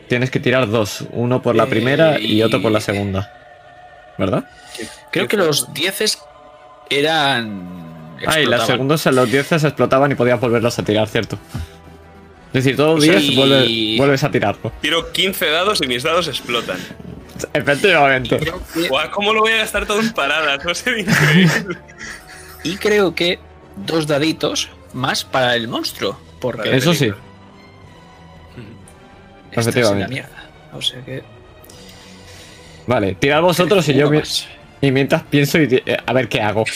Tienes 0.07 0.31
que 0.31 0.39
tirar 0.39 0.67
dos, 0.67 1.05
uno 1.11 1.39
por 1.43 1.55
la 1.55 1.65
Eh, 1.65 1.67
primera 1.67 2.19
y 2.19 2.41
otro 2.41 2.63
por 2.63 2.71
la 2.71 2.81
segunda. 2.81 3.31
¿Verdad? 4.17 4.45
Creo 5.11 5.27
que 5.27 5.37
los 5.37 5.71
dieces 5.71 6.19
eran. 6.89 8.15
Ah, 8.25 8.39
y 8.39 8.45
las 8.45 8.61
explotaban. 8.61 8.67
segundas 8.67 9.05
en 9.05 9.15
los 9.15 9.31
10 9.31 9.47
se 9.47 9.55
explotaban 9.67 10.11
y 10.11 10.15
podías 10.15 10.39
volverlos 10.39 10.77
a 10.79 10.83
tirar, 10.83 11.07
¿cierto? 11.07 11.37
Es 12.53 12.63
decir, 12.65 12.75
todos 12.75 13.03
Sí. 13.03 13.09
10 13.09 13.35
vuelve- 13.35 13.97
vuelves 13.97 14.23
a 14.23 14.31
tirarlo. 14.31 14.71
Tiro 14.81 15.11
15 15.11 15.45
dados 15.49 15.81
y 15.81 15.87
mis 15.87 16.03
dados 16.03 16.27
explotan. 16.27 16.77
Efectivamente. 17.53 18.37
Creo 18.37 18.61
que- 18.73 18.87
Guau, 18.89 19.09
¿Cómo 19.11 19.33
lo 19.33 19.39
voy 19.41 19.53
a 19.53 19.57
gastar 19.57 19.85
todo 19.85 19.99
en 20.01 20.11
paradas? 20.11 20.65
A 20.65 20.75
ser 20.75 20.99
increíble. 20.99 21.77
Y 22.63 22.75
creo 22.77 23.15
que 23.15 23.39
dos 23.75 24.05
daditos 24.05 24.69
más 24.93 25.23
para 25.23 25.55
el 25.55 25.67
monstruo. 25.67 26.19
Porque 26.39 26.75
Eso 26.75 26.93
sí. 26.93 27.05
esta 27.05 27.15
es 29.51 29.55
la 29.55 29.61
efectivamente. 29.61 30.13
mierda. 30.13 30.49
O 30.73 30.81
sea 30.81 31.01
que. 31.03 31.23
Vale, 32.85 33.15
tirad 33.15 33.41
vosotros 33.41 33.87
y 33.89 33.93
yo 33.95 34.11
más. 34.11 34.47
y 34.81 34.91
mientras 34.91 35.23
pienso 35.23 35.57
y 35.59 35.81
eh, 35.85 35.97
a 36.05 36.13
ver 36.13 36.27
qué 36.29 36.39
hago. 36.41 36.65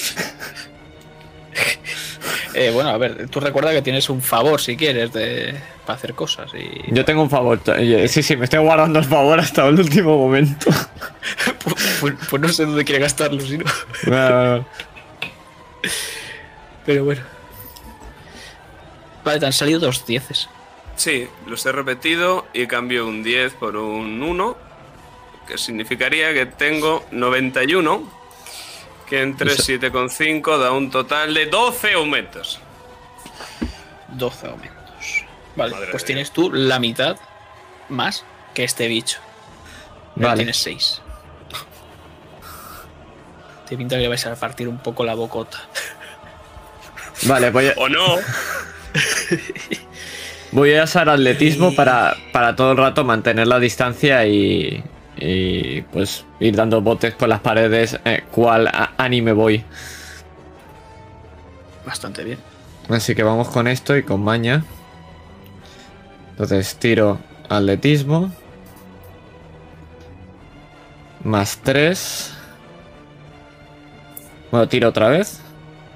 Eh, 2.57 2.72
bueno, 2.73 2.90
a 2.90 2.98
ver, 2.98 3.27
tú 3.30 3.41
recuerda 3.41 3.72
que 3.73 3.82
tienes 3.82 4.10
un 4.10 4.22
favor 4.22 4.61
si 4.61 4.77
quieres 4.77 5.11
de, 5.11 5.60
para 5.86 5.98
hacer 5.98 6.14
cosas. 6.14 6.49
Y... 6.53 6.94
Yo 6.94 7.03
tengo 7.03 7.22
un 7.22 7.30
favor. 7.30 7.60
eh, 7.77 8.07
Sí, 8.07 8.23
sí, 8.23 8.38
me 8.38 8.45
estoy 8.45 8.60
guardando 8.60 8.98
el 8.99 9.06
favor 9.06 9.38
hasta 9.40 9.68
el 9.68 9.77
último 9.77 10.18
momento. 10.18 10.68
pues, 11.64 11.98
pues- 11.99 12.14
pues 12.30 12.41
no 12.41 12.48
sé 12.49 12.65
dónde 12.65 12.86
quiere 12.86 13.02
gastarlo, 13.02 13.41
si 13.41 13.57
no. 13.57 13.65
Pero 16.86 17.03
bueno. 17.03 17.22
Vale, 19.23 19.40
te 19.40 19.45
han 19.48 19.53
salido 19.53 19.80
dos 19.80 20.06
dieces. 20.06 20.48
Sí, 20.95 21.27
los 21.48 21.65
he 21.65 21.72
repetido 21.72 22.45
y 22.53 22.68
cambio 22.68 23.06
un 23.07 23.22
10 23.23 23.53
por 23.56 23.76
un 23.76 24.22
1, 24.22 24.57
que 25.48 25.57
significaría 25.57 26.34
que 26.34 26.45
tengo 26.45 27.03
91, 27.11 28.10
que 29.10 29.22
entre 29.22 29.52
Eso- 29.52 29.64
7,5 29.64 30.57
da 30.57 30.72
un 30.72 30.90
total 30.91 31.34
de 31.34 31.45
12 31.48 31.94
aumentos. 31.94 32.60
12 34.10 34.48
aumentos. 34.48 34.76
Vale, 35.56 35.72
Madre 35.73 35.88
pues 35.91 36.03
mía. 36.03 36.07
tienes 36.07 36.32
tú 36.32 36.52
la 36.52 36.80
mitad 36.80 37.18
más 37.90 38.26
que 38.53 38.64
este 38.64 38.88
bicho. 38.88 39.19
Vale. 40.15 40.38
Tienes 40.38 40.57
6. 40.57 41.02
Te 43.68 43.76
pinta 43.77 43.95
que 43.95 44.02
le 44.03 44.07
vais 44.07 44.26
a 44.26 44.36
partir 44.36 44.68
un 44.68 44.77
poco 44.77 45.03
la 45.03 45.15
bocota. 45.15 45.60
Vale, 47.23 47.49
voy 47.49 47.68
a, 47.68 47.73
¿O 47.77 47.90
no? 47.90 48.18
voy 50.52 50.76
a 50.76 50.84
usar 50.84 51.10
atletismo 51.10 51.73
para, 51.76 52.15
para 52.32 52.56
todo 52.56 52.72
el 52.72 52.77
rato 52.77 53.03
mantener 53.03 53.48
la 53.48 53.60
distancia 53.60 54.26
y, 54.27 54.84
y 55.17 55.81
pues 55.83 56.25
ir 56.39 56.55
dando 56.55 56.81
botes 56.81 57.13
por 57.13 57.29
las 57.29 57.39
paredes 57.39 57.97
eh, 58.05 58.23
cual 58.31 58.69
anime 58.97 59.31
voy. 59.33 59.63
Bastante 61.85 62.23
bien. 62.23 62.39
Así 62.89 63.15
que 63.15 63.23
vamos 63.23 63.47
con 63.49 63.67
esto 63.67 63.95
y 63.95 64.03
con 64.03 64.23
maña. 64.23 64.63
Entonces 66.31 66.75
tiro 66.77 67.19
atletismo. 67.49 68.31
Más 71.23 71.57
3. 71.63 72.33
Bueno, 74.51 74.67
tiro 74.67 74.89
otra 74.89 75.09
vez. 75.09 75.41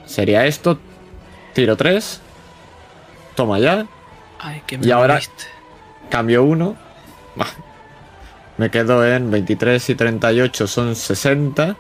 Sería 0.06 0.46
esto. 0.46 0.80
Tiro 1.54 1.76
3. 1.78 2.22
Toma 3.36 3.60
ya. 3.60 3.86
Ay, 4.40 4.64
Y 4.82 4.92
ahora- 4.92 5.16
moviste. 5.16 5.44
Cambio 6.10 6.44
1. 6.44 6.76
Me 8.60 8.70
quedo 8.70 9.08
en 9.08 9.32
23 9.32 9.90
y 9.90 9.96
38 9.96 10.68
son 10.68 10.94
60. 10.94 11.78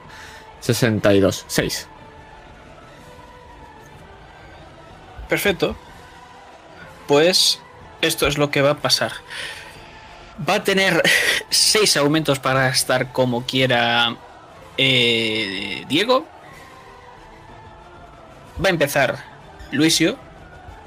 62. 0.62 1.44
6. 1.46 1.88
Perfecto. 5.28 5.76
Pues 7.06 7.60
esto 8.00 8.28
es 8.28 8.38
lo 8.38 8.50
que 8.50 8.62
va 8.62 8.72
a 8.72 8.78
pasar. 8.78 9.12
Va 10.48 10.54
a 10.54 10.64
tener 10.64 11.04
seis 11.50 11.98
aumentos 11.98 12.40
para 12.40 12.70
estar 12.70 13.12
como 13.12 13.46
quiera 13.46 14.16
eh, 14.78 15.84
Diego. 15.90 16.26
Va 18.64 18.68
a 18.68 18.72
empezar 18.72 19.22
Luisio. 19.72 20.18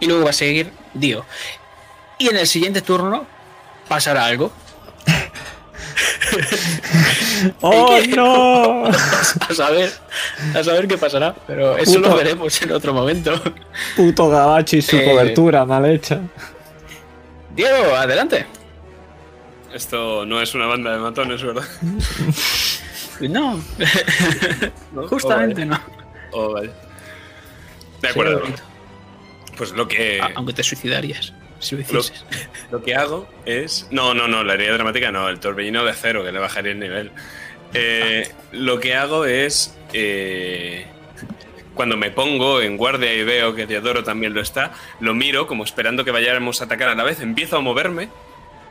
Y 0.01 0.06
luego 0.06 0.24
va 0.24 0.31
a 0.31 0.32
seguir 0.32 0.73
Dio. 0.94 1.27
Y 2.16 2.31
en 2.31 2.39
el 2.39 2.47
siguiente 2.47 2.81
turno 2.81 3.27
pasará 3.89 4.24
algo. 4.24 4.55
¡Oh, 7.60 7.98
no! 8.16 8.84
A 9.48 9.54
saber, 9.54 9.90
a 10.54 10.62
saber 10.64 10.86
qué 10.88 10.96
pasará. 10.98 11.34
Pero 11.46 11.76
eso 11.76 11.94
Puto. 11.96 12.08
lo 12.08 12.16
veremos 12.16 12.62
en 12.62 12.72
otro 12.72 12.92
momento. 12.94 13.40
Puto 13.96 14.28
Gabachi 14.28 14.78
y 14.78 14.82
su 14.82 14.96
Eh. 14.96 15.04
cobertura 15.04 15.64
mal 15.64 15.84
hecha. 15.86 16.20
Diego, 17.54 17.94
adelante. 17.96 18.46
Esto 19.74 20.24
no 20.26 20.40
es 20.40 20.54
una 20.54 20.66
banda 20.66 20.92
de 20.92 20.98
matones, 20.98 21.42
¿verdad? 21.42 21.64
No, 23.20 23.60
¿No? 24.92 25.08
justamente 25.08 25.64
no. 25.64 25.78
Oh, 26.32 26.52
vale. 26.52 26.70
De 28.00 28.08
acuerdo. 28.08 28.42
Pues 29.56 29.72
lo 29.72 29.86
que, 29.86 30.18
Ah, 30.20 30.30
Aunque 30.34 30.52
te 30.54 30.62
suicidarías 30.62 31.32
si 31.62 31.76
lo 32.70 32.82
que 32.82 32.94
hago 32.94 33.28
es. 33.47 33.86
No, 33.90 34.14
no, 34.14 34.28
no, 34.28 34.44
la 34.44 34.55
herida 34.55 34.72
dramática 34.74 35.10
no, 35.10 35.28
el 35.28 35.40
torbellino 35.40 35.84
de 35.84 35.90
acero, 35.90 36.24
que 36.24 36.32
le 36.32 36.39
bajaría 36.39 36.72
el 36.72 36.80
nivel. 36.80 37.10
Eh, 37.74 38.30
lo 38.52 38.80
que 38.80 38.94
hago 38.94 39.24
es. 39.24 39.74
eh, 39.93 40.86
cuando 41.74 41.97
me 41.97 42.10
pongo 42.10 42.60
en 42.60 42.76
guardia 42.76 43.14
y 43.14 43.24
veo 43.24 43.55
que 43.55 43.66
Teodoro 43.66 44.05
también 44.05 44.34
lo 44.34 44.43
está, 44.43 44.72
lo 45.01 45.14
miro 45.14 45.47
como 45.47 45.64
esperando 45.64 46.05
que 46.05 46.10
vayáramos 46.10 46.60
a 46.60 46.64
atacar 46.66 46.90
a 46.90 46.94
la 46.94 47.02
vez, 47.02 47.20
empiezo 47.20 47.56
a 47.56 47.60
moverme 47.60 48.10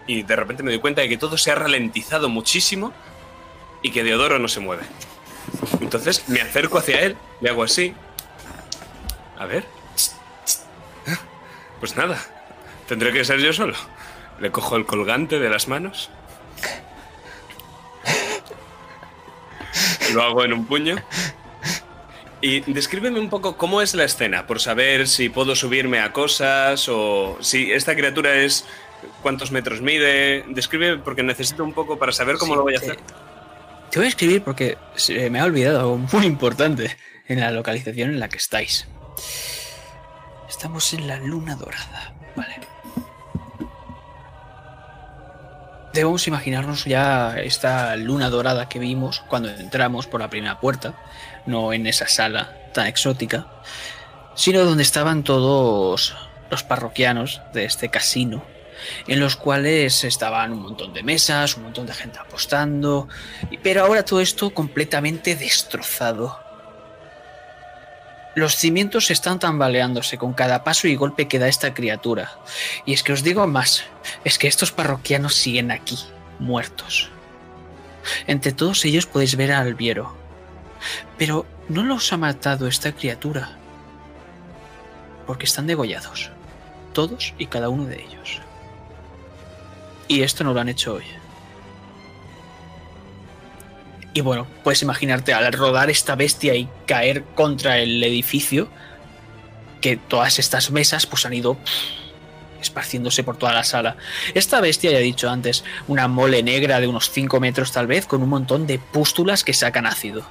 y 0.05 0.21
de 0.23 0.35
repente 0.35 0.61
me 0.61 0.69
doy 0.71 0.79
cuenta 0.79 1.01
de 1.01 1.09
que 1.09 1.17
todo 1.17 1.35
se 1.37 1.51
ha 1.51 1.55
ralentizado 1.55 2.29
muchísimo 2.29 2.93
y 3.81 3.89
que 3.91 4.03
Deodoro 4.03 4.37
no 4.37 4.47
se 4.47 4.59
mueve. 4.59 4.83
Entonces 5.81 6.29
me 6.29 6.41
acerco 6.41 6.77
hacia 6.77 7.01
él, 7.01 7.17
le 7.41 7.49
hago 7.49 7.63
así. 7.63 7.93
A 9.39 9.47
ver. 9.47 9.65
Pues 11.79 11.95
nada, 11.97 12.19
tendré 12.91 13.13
que 13.13 13.23
ser 13.23 13.39
yo 13.39 13.53
solo. 13.53 13.73
Le 14.41 14.51
cojo 14.51 14.75
el 14.75 14.85
colgante 14.85 15.39
de 15.39 15.49
las 15.49 15.69
manos. 15.69 16.09
Lo 20.13 20.23
hago 20.23 20.43
en 20.43 20.51
un 20.51 20.65
puño. 20.65 20.97
Y 22.41 22.59
descríbeme 22.69 23.17
un 23.17 23.29
poco 23.29 23.55
cómo 23.55 23.81
es 23.81 23.93
la 23.93 24.03
escena, 24.03 24.45
por 24.45 24.59
saber 24.59 25.07
si 25.07 25.29
puedo 25.29 25.55
subirme 25.55 26.01
a 26.01 26.11
cosas 26.11 26.89
o 26.89 27.37
si 27.39 27.71
esta 27.71 27.95
criatura 27.95 28.35
es 28.35 28.65
cuántos 29.21 29.53
metros 29.53 29.79
mide. 29.79 30.43
Describe 30.49 30.97
porque 30.97 31.23
necesito 31.23 31.63
un 31.63 31.71
poco 31.71 31.97
para 31.97 32.11
saber 32.11 32.35
cómo 32.35 32.55
Sí, 32.55 32.57
lo 32.57 32.63
voy 32.63 32.75
a 32.75 32.79
hacer. 32.79 32.97
Te 33.89 33.99
voy 33.99 34.07
a 34.07 34.09
escribir 34.09 34.41
porque 34.43 34.77
se 34.95 35.29
me 35.29 35.39
ha 35.39 35.45
olvidado 35.45 35.79
algo 35.79 35.97
muy 35.97 36.25
importante 36.25 36.97
en 37.29 37.39
la 37.39 37.51
localización 37.51 38.09
en 38.09 38.19
la 38.19 38.27
que 38.27 38.37
estáis. 38.37 38.85
Estamos 40.49 40.91
en 40.91 41.07
la 41.07 41.15
luna 41.19 41.55
dorada. 41.55 42.13
Vale. 42.35 42.70
Debemos 45.93 46.25
imaginarnos 46.27 46.85
ya 46.85 47.37
esta 47.39 47.95
luna 47.97 48.29
dorada 48.29 48.69
que 48.69 48.79
vimos 48.79 49.23
cuando 49.27 49.49
entramos 49.49 50.07
por 50.07 50.21
la 50.21 50.29
primera 50.29 50.59
puerta, 50.59 50.93
no 51.45 51.73
en 51.73 51.85
esa 51.85 52.07
sala 52.07 52.57
tan 52.73 52.87
exótica, 52.87 53.47
sino 54.35 54.63
donde 54.63 54.83
estaban 54.83 55.23
todos 55.23 56.15
los 56.49 56.63
parroquianos 56.63 57.41
de 57.53 57.65
este 57.65 57.89
casino, 57.89 58.43
en 59.07 59.19
los 59.19 59.35
cuales 59.35 60.05
estaban 60.05 60.53
un 60.53 60.61
montón 60.61 60.93
de 60.93 61.03
mesas, 61.03 61.57
un 61.57 61.63
montón 61.63 61.87
de 61.87 61.93
gente 61.93 62.19
apostando, 62.19 63.09
pero 63.61 63.83
ahora 63.83 64.05
todo 64.05 64.21
esto 64.21 64.53
completamente 64.53 65.35
destrozado. 65.35 66.39
Los 68.33 68.55
cimientos 68.55 69.11
están 69.11 69.39
tambaleándose 69.39 70.17
con 70.17 70.33
cada 70.33 70.63
paso 70.63 70.87
y 70.87 70.95
golpe 70.95 71.27
que 71.27 71.39
da 71.39 71.49
esta 71.49 71.73
criatura. 71.73 72.31
Y 72.85 72.93
es 72.93 73.03
que 73.03 73.11
os 73.11 73.23
digo 73.23 73.45
más, 73.45 73.83
es 74.23 74.37
que 74.37 74.47
estos 74.47 74.71
parroquianos 74.71 75.35
siguen 75.35 75.69
aquí, 75.69 75.99
muertos. 76.39 77.09
Entre 78.27 78.53
todos 78.53 78.85
ellos 78.85 79.05
podéis 79.05 79.35
ver 79.35 79.51
a 79.51 79.59
Alviero. 79.59 80.15
Pero 81.17 81.45
no 81.67 81.83
los 81.83 82.11
ha 82.13 82.17
matado 82.17 82.67
esta 82.67 82.93
criatura. 82.93 83.57
Porque 85.27 85.45
están 85.45 85.67
degollados. 85.67 86.31
Todos 86.93 87.33
y 87.37 87.47
cada 87.47 87.69
uno 87.69 87.85
de 87.85 88.01
ellos. 88.01 88.41
Y 90.07 90.23
esto 90.23 90.43
no 90.43 90.53
lo 90.53 90.61
han 90.61 90.69
hecho 90.69 90.95
hoy. 90.95 91.05
Y 94.13 94.21
bueno, 94.21 94.45
puedes 94.63 94.81
imaginarte 94.81 95.33
al 95.33 95.51
rodar 95.53 95.89
esta 95.89 96.15
bestia 96.15 96.55
y 96.55 96.67
caer 96.85 97.23
contra 97.35 97.77
el 97.77 98.03
edificio, 98.03 98.67
que 99.79 99.97
todas 99.97 100.37
estas 100.37 100.71
mesas 100.71 101.05
pues 101.05 101.25
han 101.25 101.33
ido 101.33 101.57
esparciéndose 102.61 103.23
por 103.23 103.37
toda 103.37 103.53
la 103.53 103.63
sala. 103.63 103.97
Esta 104.33 104.61
bestia, 104.61 104.91
ya 104.91 104.99
he 104.99 105.03
dicho 105.03 105.29
antes, 105.29 105.63
una 105.87 106.07
mole 106.07 106.43
negra 106.43 106.79
de 106.79 106.87
unos 106.87 107.09
5 107.09 107.39
metros 107.39 107.71
tal 107.71 107.87
vez, 107.87 108.05
con 108.05 108.21
un 108.21 108.29
montón 108.29 108.67
de 108.67 108.79
pústulas 108.79 109.43
que 109.43 109.53
sacan 109.53 109.87
ácido. 109.87 110.23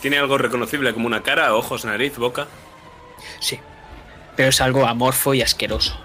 ¿Tiene 0.00 0.18
algo 0.18 0.38
reconocible 0.38 0.94
como 0.94 1.06
una 1.06 1.22
cara, 1.22 1.54
ojos, 1.54 1.84
nariz, 1.84 2.16
boca? 2.16 2.46
Sí, 3.38 3.60
pero 4.36 4.48
es 4.48 4.60
algo 4.60 4.86
amorfo 4.86 5.34
y 5.34 5.42
asqueroso. 5.42 5.98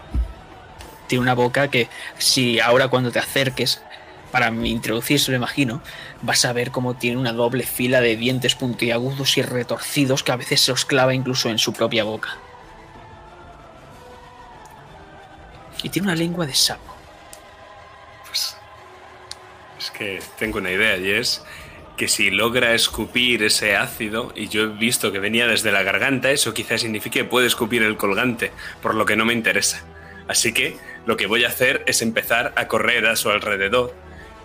Tiene 1.08 1.22
una 1.22 1.36
boca 1.36 1.70
que 1.70 1.88
si 2.18 2.60
ahora 2.60 2.88
cuando 2.88 3.12
te 3.12 3.20
acerques, 3.20 3.82
para 4.36 4.50
introducirse 4.50 5.32
lo 5.32 5.38
imagino, 5.38 5.82
vas 6.22 6.44
a 6.44 6.52
ver 6.52 6.70
cómo 6.70 6.98
tiene 6.98 7.16
una 7.16 7.32
doble 7.32 7.64
fila 7.64 8.02
de 8.02 8.18
dientes 8.18 8.54
puntiagudos 8.54 9.38
y 9.38 9.42
retorcidos 9.42 10.24
que 10.24 10.34
a 10.34 10.36
veces 10.36 10.60
se 10.60 10.74
os 10.74 10.84
clava 10.84 11.14
incluso 11.14 11.50
en 11.50 11.58
su 11.58 11.72
propia 11.72 12.04
boca. 12.04 12.36
Y 15.82 15.88
tiene 15.88 16.10
una 16.10 16.18
lengua 16.18 16.46
de 16.46 16.54
sapo. 16.54 16.98
Pues 18.26 18.58
es 19.80 19.90
que 19.92 20.22
tengo 20.38 20.58
una 20.58 20.72
idea 20.72 20.98
y 20.98 21.12
es 21.12 21.42
que 21.96 22.10
si 22.10 22.30
logra 22.30 22.74
escupir 22.74 23.42
ese 23.42 23.78
ácido, 23.78 24.34
y 24.36 24.50
yo 24.50 24.64
he 24.64 24.68
visto 24.68 25.14
que 25.14 25.20
venía 25.20 25.48
desde 25.48 25.72
la 25.72 25.84
garganta, 25.84 26.30
eso 26.30 26.54
quizás 26.54 26.82
signifique 26.82 27.20
que 27.20 27.24
puede 27.24 27.48
escupir 27.48 27.84
el 27.84 27.96
colgante, 27.96 28.52
por 28.82 28.96
lo 28.96 29.06
que 29.06 29.16
no 29.16 29.24
me 29.24 29.32
interesa. 29.32 29.86
Así 30.28 30.52
que 30.52 30.76
lo 31.06 31.16
que 31.16 31.28
voy 31.28 31.46
a 31.46 31.48
hacer 31.48 31.86
es 31.88 32.02
empezar 32.02 32.52
a 32.58 32.68
correr 32.68 33.06
a 33.06 33.16
su 33.16 33.30
alrededor, 33.30 33.96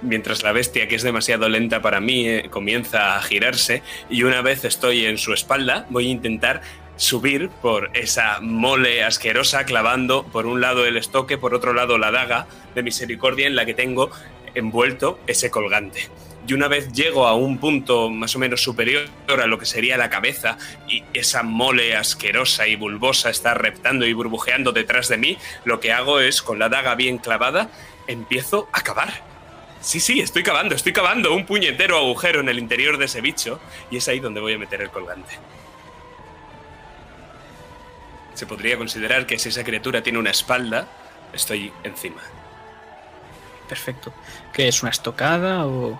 mientras 0.02 0.42
la 0.42 0.52
bestia, 0.52 0.88
que 0.88 0.94
es 0.94 1.02
demasiado 1.02 1.48
lenta 1.48 1.82
para 1.82 2.00
mí, 2.00 2.28
eh, 2.28 2.48
comienza 2.50 3.16
a 3.16 3.22
girarse, 3.22 3.82
y 4.08 4.22
una 4.22 4.42
vez 4.42 4.64
estoy 4.64 5.06
en 5.06 5.18
su 5.18 5.32
espalda, 5.32 5.86
voy 5.90 6.08
a 6.08 6.10
intentar 6.10 6.62
subir 6.96 7.48
por 7.48 7.90
esa 7.94 8.40
mole 8.40 9.02
asquerosa, 9.02 9.64
clavando 9.64 10.24
por 10.24 10.46
un 10.46 10.60
lado 10.60 10.84
el 10.84 10.98
estoque, 10.98 11.38
por 11.38 11.54
otro 11.54 11.72
lado 11.72 11.96
la 11.96 12.10
daga 12.10 12.46
de 12.74 12.82
misericordia 12.82 13.46
en 13.46 13.56
la 13.56 13.64
que 13.64 13.72
tengo 13.72 14.10
envuelto 14.54 15.18
ese 15.26 15.50
colgante. 15.50 16.08
Y 16.46 16.52
una 16.52 16.68
vez 16.68 16.92
llego 16.92 17.26
a 17.26 17.34
un 17.34 17.58
punto 17.58 18.10
más 18.10 18.34
o 18.36 18.38
menos 18.38 18.62
superior 18.62 19.08
a 19.28 19.46
lo 19.46 19.58
que 19.58 19.66
sería 19.66 19.96
la 19.96 20.10
cabeza 20.10 20.58
y 20.88 21.04
esa 21.14 21.42
mole 21.42 21.96
asquerosa 21.96 22.66
y 22.66 22.76
bulbosa 22.76 23.30
está 23.30 23.54
reptando 23.54 24.04
y 24.06 24.12
burbujeando 24.12 24.72
detrás 24.72 25.08
de 25.08 25.16
mí, 25.16 25.38
lo 25.64 25.80
que 25.80 25.92
hago 25.92 26.20
es, 26.20 26.42
con 26.42 26.58
la 26.58 26.68
daga 26.68 26.94
bien 26.96 27.18
clavada, 27.18 27.70
empiezo 28.06 28.68
a 28.72 28.80
cavar. 28.82 29.29
Sí, 29.80 29.98
sí, 29.98 30.20
estoy 30.20 30.42
cavando, 30.42 30.74
estoy 30.74 30.92
cavando 30.92 31.34
un 31.34 31.46
puñetero 31.46 31.96
agujero 31.96 32.40
en 32.40 32.48
el 32.48 32.58
interior 32.58 32.98
de 32.98 33.06
ese 33.06 33.20
bicho 33.20 33.60
y 33.90 33.96
es 33.96 34.08
ahí 34.08 34.20
donde 34.20 34.40
voy 34.40 34.52
a 34.54 34.58
meter 34.58 34.82
el 34.82 34.90
colgante. 34.90 35.38
Se 38.34 38.46
podría 38.46 38.76
considerar 38.76 39.26
que 39.26 39.38
si 39.38 39.48
esa 39.48 39.64
criatura 39.64 40.02
tiene 40.02 40.18
una 40.18 40.30
espalda, 40.30 40.86
estoy 41.32 41.72
encima. 41.82 42.20
Perfecto. 43.68 44.12
¿Qué 44.52 44.68
es 44.68 44.82
una 44.82 44.90
estocada 44.90 45.66
o.? 45.66 45.98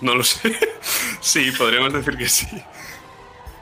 No 0.00 0.14
lo 0.14 0.24
sé. 0.24 0.58
sí, 1.20 1.50
podríamos 1.52 1.92
decir 1.92 2.16
que 2.16 2.28
sí. 2.28 2.46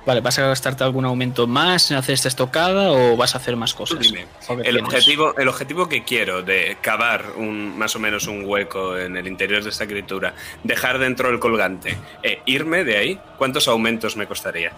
Vale, 0.06 0.20
¿vas 0.20 0.38
a 0.38 0.46
gastarte 0.46 0.84
algún 0.84 1.04
aumento 1.04 1.46
más 1.46 1.90
en 1.90 1.96
hacer 1.98 2.14
esta 2.14 2.28
estocada 2.28 2.92
o 2.92 3.16
vas 3.16 3.34
a 3.34 3.38
hacer 3.38 3.56
más 3.56 3.74
cosas? 3.74 3.98
Dime, 4.00 4.26
¿O 4.48 4.56
qué 4.56 4.68
el 4.68 4.78
objetivo, 4.78 5.36
el 5.36 5.48
objetivo 5.48 5.88
que 5.88 6.04
quiero 6.04 6.42
de 6.42 6.78
cavar 6.80 7.32
un, 7.36 7.76
más 7.76 7.94
o 7.94 7.98
menos 7.98 8.26
un 8.26 8.44
hueco 8.44 8.96
en 8.96 9.16
el 9.16 9.26
interior 9.26 9.62
de 9.62 9.70
esta 9.70 9.86
criatura, 9.86 10.34
dejar 10.64 10.98
dentro 10.98 11.28
el 11.28 11.38
colgante 11.38 11.98
e 12.22 12.40
irme 12.46 12.84
de 12.84 12.96
ahí, 12.96 13.20
¿cuántos 13.36 13.68
aumentos 13.68 14.16
me 14.16 14.26
costaría? 14.26 14.72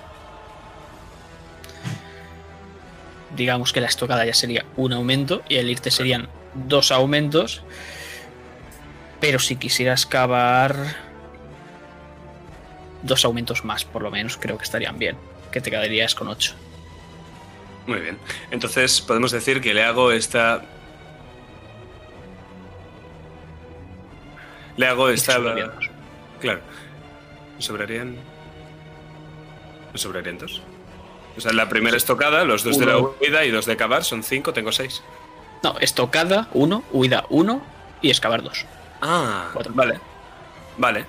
Digamos 3.36 3.72
que 3.72 3.80
la 3.80 3.86
estocada 3.86 4.26
ya 4.26 4.34
sería 4.34 4.64
un 4.76 4.92
aumento 4.92 5.42
y 5.48 5.56
el 5.56 5.70
irte 5.70 5.92
serían 5.92 6.28
dos 6.54 6.90
aumentos. 6.90 7.62
Pero 9.20 9.38
si 9.38 9.56
quisieras 9.56 10.06
cavar 10.06 11.09
dos 13.02 13.24
aumentos 13.24 13.64
más, 13.64 13.84
por 13.84 14.02
lo 14.02 14.10
menos, 14.10 14.36
creo 14.36 14.56
que 14.58 14.64
estarían 14.64 14.98
bien. 14.98 15.16
Que 15.50 15.60
te 15.60 15.70
quedarías 15.70 16.14
con 16.14 16.28
ocho. 16.28 16.54
Muy 17.86 18.00
bien. 18.00 18.18
Entonces 18.50 19.00
podemos 19.00 19.32
decir 19.32 19.60
que 19.60 19.74
le 19.74 19.82
hago 19.82 20.12
esta. 20.12 20.62
Le 24.76 24.86
hago 24.86 25.08
esta. 25.08 25.34
Claro. 26.40 26.60
¿Me 27.56 27.62
sobrarían. 27.62 28.16
¿Me 29.92 29.98
sobrarían 29.98 30.38
dos? 30.38 30.62
O 31.36 31.40
sea, 31.40 31.52
la 31.52 31.68
primera 31.68 31.96
estocada, 31.96 32.44
los 32.44 32.64
dos 32.64 32.78
de 32.78 32.86
la 32.86 32.98
huida 32.98 33.44
y 33.44 33.50
dos 33.50 33.66
de 33.66 33.76
cavar 33.76 34.04
son 34.04 34.22
cinco, 34.22 34.52
tengo 34.52 34.72
seis. 34.72 35.02
No, 35.62 35.78
estocada, 35.78 36.48
uno, 36.52 36.82
huida, 36.92 37.24
uno 37.28 37.62
y 38.00 38.10
excavar 38.10 38.42
dos. 38.42 38.64
Ah, 39.02 39.48
Cuatro. 39.52 39.72
vale. 39.74 40.00
Vale. 40.78 41.04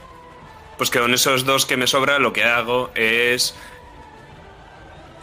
Pues 0.82 0.90
que 0.90 0.98
con 0.98 1.14
esos 1.14 1.46
dos 1.46 1.68
que 1.68 1.78
me 1.78 1.86
sobra, 1.86 2.18
lo 2.18 2.34
que 2.34 2.44
hago 2.44 2.90
es 2.96 3.54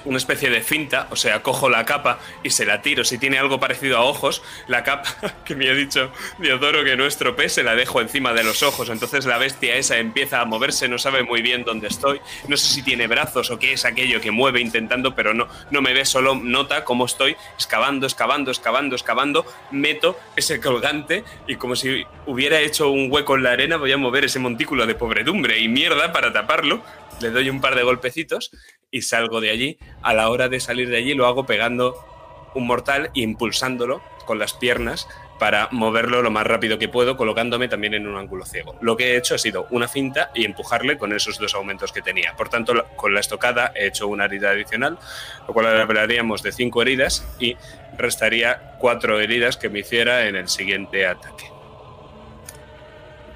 una 0.09 0.17
especie 0.17 0.49
de 0.49 0.63
finta, 0.63 1.07
o 1.11 1.17
sea, 1.17 1.43
cojo 1.43 1.69
la 1.69 1.85
capa 1.85 2.19
y 2.43 2.51
se 2.51 2.65
la 2.65 2.81
tiro. 2.81 3.05
Si 3.05 3.19
tiene 3.19 3.39
algo 3.39 3.61
parecido 3.61 3.99
a 3.99 4.05
ojos, 4.05 4.43
la 4.67 4.83
capa 4.83 5.15
que 5.45 5.55
me 5.55 5.69
ha 5.69 5.75
dicho 5.75 6.11
Diodoro 6.39 6.83
que 6.83 6.97
no 6.97 7.05
estropee, 7.05 7.51
se 7.51 7.63
la 7.63 7.75
dejo 7.75 8.01
encima 8.01 8.33
de 8.33 8.43
los 8.43 8.63
ojos. 8.63 8.89
Entonces 8.89 9.27
la 9.27 9.37
bestia 9.37 9.77
esa 9.77 9.99
empieza 9.99 10.41
a 10.41 10.47
moverse, 10.47 10.89
no 10.89 10.99
sabe 10.99 11.23
muy 11.23 11.43
bien 11.43 11.63
dónde 11.63 11.89
estoy. 11.89 12.21
No 12.49 12.57
sé 12.57 12.67
si 12.67 12.83
tiene 12.83 13.07
brazos 13.07 13.51
o 13.51 13.59
qué 13.59 13.75
es 13.75 13.85
aquello 13.85 14.21
que 14.21 14.31
mueve 14.31 14.61
intentando, 14.61 15.15
pero 15.15 15.35
no, 15.35 15.47
no 15.71 15.83
me 15.83 15.93
ve, 15.93 16.07
solo 16.07 16.35
nota 16.35 16.85
cómo 16.85 17.05
estoy 17.05 17.37
excavando, 17.55 18.07
excavando, 18.07 18.51
excavando, 18.51 18.97
excavando. 18.97 19.47
Meto 19.71 20.19
ese 20.37 20.59
colgante 20.59 21.23
y 21.47 21.57
como 21.57 21.77
si 21.77 22.07
hubiera 22.27 22.61
hecho 22.61 22.91
un 22.91 23.13
hueco 23.13 23.37
en 23.37 23.43
la 23.43 23.53
arena, 23.53 23.77
voy 23.77 23.93
a 23.93 23.99
mover 23.99 24.25
ese 24.25 24.39
montículo 24.39 24.87
de 24.87 24.95
pobredumbre 24.95 25.59
y 25.59 25.69
mierda 25.69 26.13
para 26.13 26.33
taparlo. 26.33 26.83
Le 27.21 27.31
doy 27.31 27.51
un 27.51 27.61
par 27.61 27.75
de 27.75 27.83
golpecitos 27.83 28.53
y 28.91 29.03
salgo 29.03 29.41
de 29.41 29.51
allí. 29.51 29.79
A 30.03 30.15
la 30.15 30.31
hora 30.31 30.49
de 30.49 30.61
salir 30.61 30.89
de 30.89 30.99
allí 30.99 31.15
lo 31.15 31.27
hago 31.27 31.47
pegando 31.47 31.97
un 32.55 32.67
mortal 32.67 33.11
e 33.15 33.21
impulsándolo 33.21 34.03
con 34.25 34.39
las 34.39 34.53
piernas 34.53 35.09
para 35.39 35.69
moverlo 35.71 36.21
lo 36.21 36.31
más 36.31 36.47
rápido 36.47 36.79
que 36.79 36.89
puedo, 36.89 37.17
colocándome 37.17 37.69
también 37.69 37.95
en 37.95 38.07
un 38.07 38.17
ángulo 38.17 38.45
ciego. 38.45 38.77
Lo 38.81 38.97
que 38.97 39.13
he 39.13 39.17
hecho 39.17 39.35
ha 39.35 39.39
sido 39.39 39.67
una 39.71 39.89
finta 39.89 40.31
y 40.35 40.45
empujarle 40.45 40.99
con 40.99 41.13
esos 41.13 41.39
dos 41.39 41.55
aumentos 41.55 41.93
que 41.93 42.03
tenía. 42.03 42.35
Por 42.37 42.49
tanto, 42.49 42.85
con 42.97 43.15
la 43.15 43.21
estocada 43.21 43.73
he 43.75 43.87
hecho 43.87 44.09
una 44.09 44.25
herida 44.25 44.51
adicional, 44.51 44.99
lo 45.47 45.55
cual 45.55 45.81
hablaríamos 45.81 46.43
de 46.43 46.53
cinco 46.53 46.83
heridas 46.83 47.25
y 47.39 47.57
restaría 47.97 48.75
cuatro 48.79 49.21
heridas 49.21 49.57
que 49.57 49.69
me 49.69 49.81
hiciera 49.81 50.27
en 50.27 50.37
el 50.37 50.49
siguiente 50.49 51.07
ataque. 51.07 51.45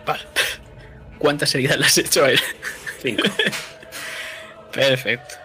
Vale. 0.04 0.24
¿Cuántas 1.18 1.54
heridas 1.54 1.78
le 1.78 1.86
has 1.86 1.98
hecho 1.98 2.24
a 2.24 2.32
él? 2.32 2.40
Cinco. 3.00 3.22
Perfecto. 4.72 5.41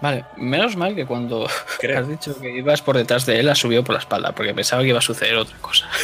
Vale, 0.00 0.24
menos 0.36 0.76
mal 0.76 0.94
que 0.94 1.06
cuando 1.06 1.48
Creo. 1.80 2.00
has 2.00 2.08
dicho 2.08 2.38
que 2.38 2.50
ibas 2.50 2.82
por 2.82 2.96
detrás 2.96 3.24
de 3.26 3.40
él, 3.40 3.48
has 3.48 3.58
subido 3.58 3.82
por 3.82 3.94
la 3.94 4.00
espalda, 4.00 4.32
porque 4.32 4.52
pensaba 4.54 4.82
que 4.82 4.88
iba 4.88 4.98
a 4.98 5.02
suceder 5.02 5.36
otra 5.36 5.56
cosa. 5.58 5.88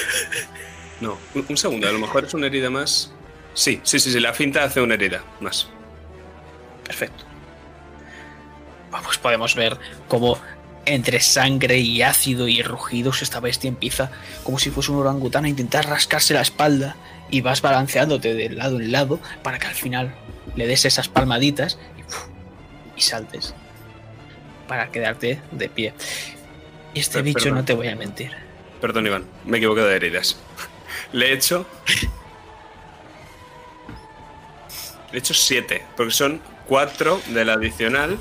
No, 1.01 1.19
un, 1.35 1.45
un 1.49 1.57
segundo, 1.57 1.89
a 1.89 1.91
lo 1.91 1.99
mejor 1.99 2.27
es 2.27 2.33
una 2.33 2.47
herida 2.47 2.71
más. 2.71 3.11
Sí, 3.55 3.81
sí, 3.83 3.99
sí, 3.99 4.13
sí, 4.13 4.21
la 4.21 4.33
finta 4.33 4.63
hace 4.63 4.81
una 4.81 4.95
herida 4.95 5.25
más. 5.41 5.67
Perfecto. 6.85 7.25
Vamos, 8.93 9.19
podemos 9.19 9.57
ver 9.57 9.77
cómo 10.07 10.39
entre 10.85 11.19
sangre 11.19 11.79
y 11.79 12.03
ácido 12.03 12.47
y 12.47 12.63
rugidos 12.63 13.21
esta 13.23 13.41
bestia 13.41 13.67
empieza 13.67 14.13
como 14.45 14.61
si 14.61 14.71
fuese 14.71 14.93
un 14.93 14.99
orangután 14.99 15.45
a 15.45 15.49
intentar 15.49 15.89
rascarse 15.89 16.35
la 16.35 16.43
espalda 16.43 16.95
y 17.31 17.41
vas 17.41 17.63
balanceándote 17.63 18.35
de 18.35 18.51
lado 18.51 18.79
en 18.79 18.93
lado 18.93 19.19
para 19.43 19.59
que 19.59 19.67
al 19.67 19.75
final 19.75 20.15
le 20.55 20.69
des 20.69 20.85
esas 20.85 21.09
palmaditas 21.09 21.79
y 22.97 23.01
saltes 23.01 23.55
para 24.73 24.91
quedarte 24.91 25.39
de 25.51 25.69
pie. 25.69 25.93
Y 26.95 27.01
este 27.01 27.21
bicho 27.21 27.41
perdón. 27.41 27.59
no 27.59 27.65
te 27.67 27.75
voy 27.75 27.89
a 27.89 27.95
mentir. 27.95 28.31
Perdón, 28.81 29.07
Iván, 29.07 29.27
me 29.45 29.59
he 29.59 29.61
equivocado 29.61 29.87
de 29.87 29.97
heridas. 29.97 30.39
Le 31.13 31.29
he 31.29 31.33
hecho. 31.35 31.67
Le 35.11 35.19
he 35.19 35.19
hecho 35.19 35.35
siete, 35.35 35.85
porque 35.95 36.15
son 36.15 36.41
cuatro 36.67 37.21
del 37.35 37.51
adicional, 37.51 38.17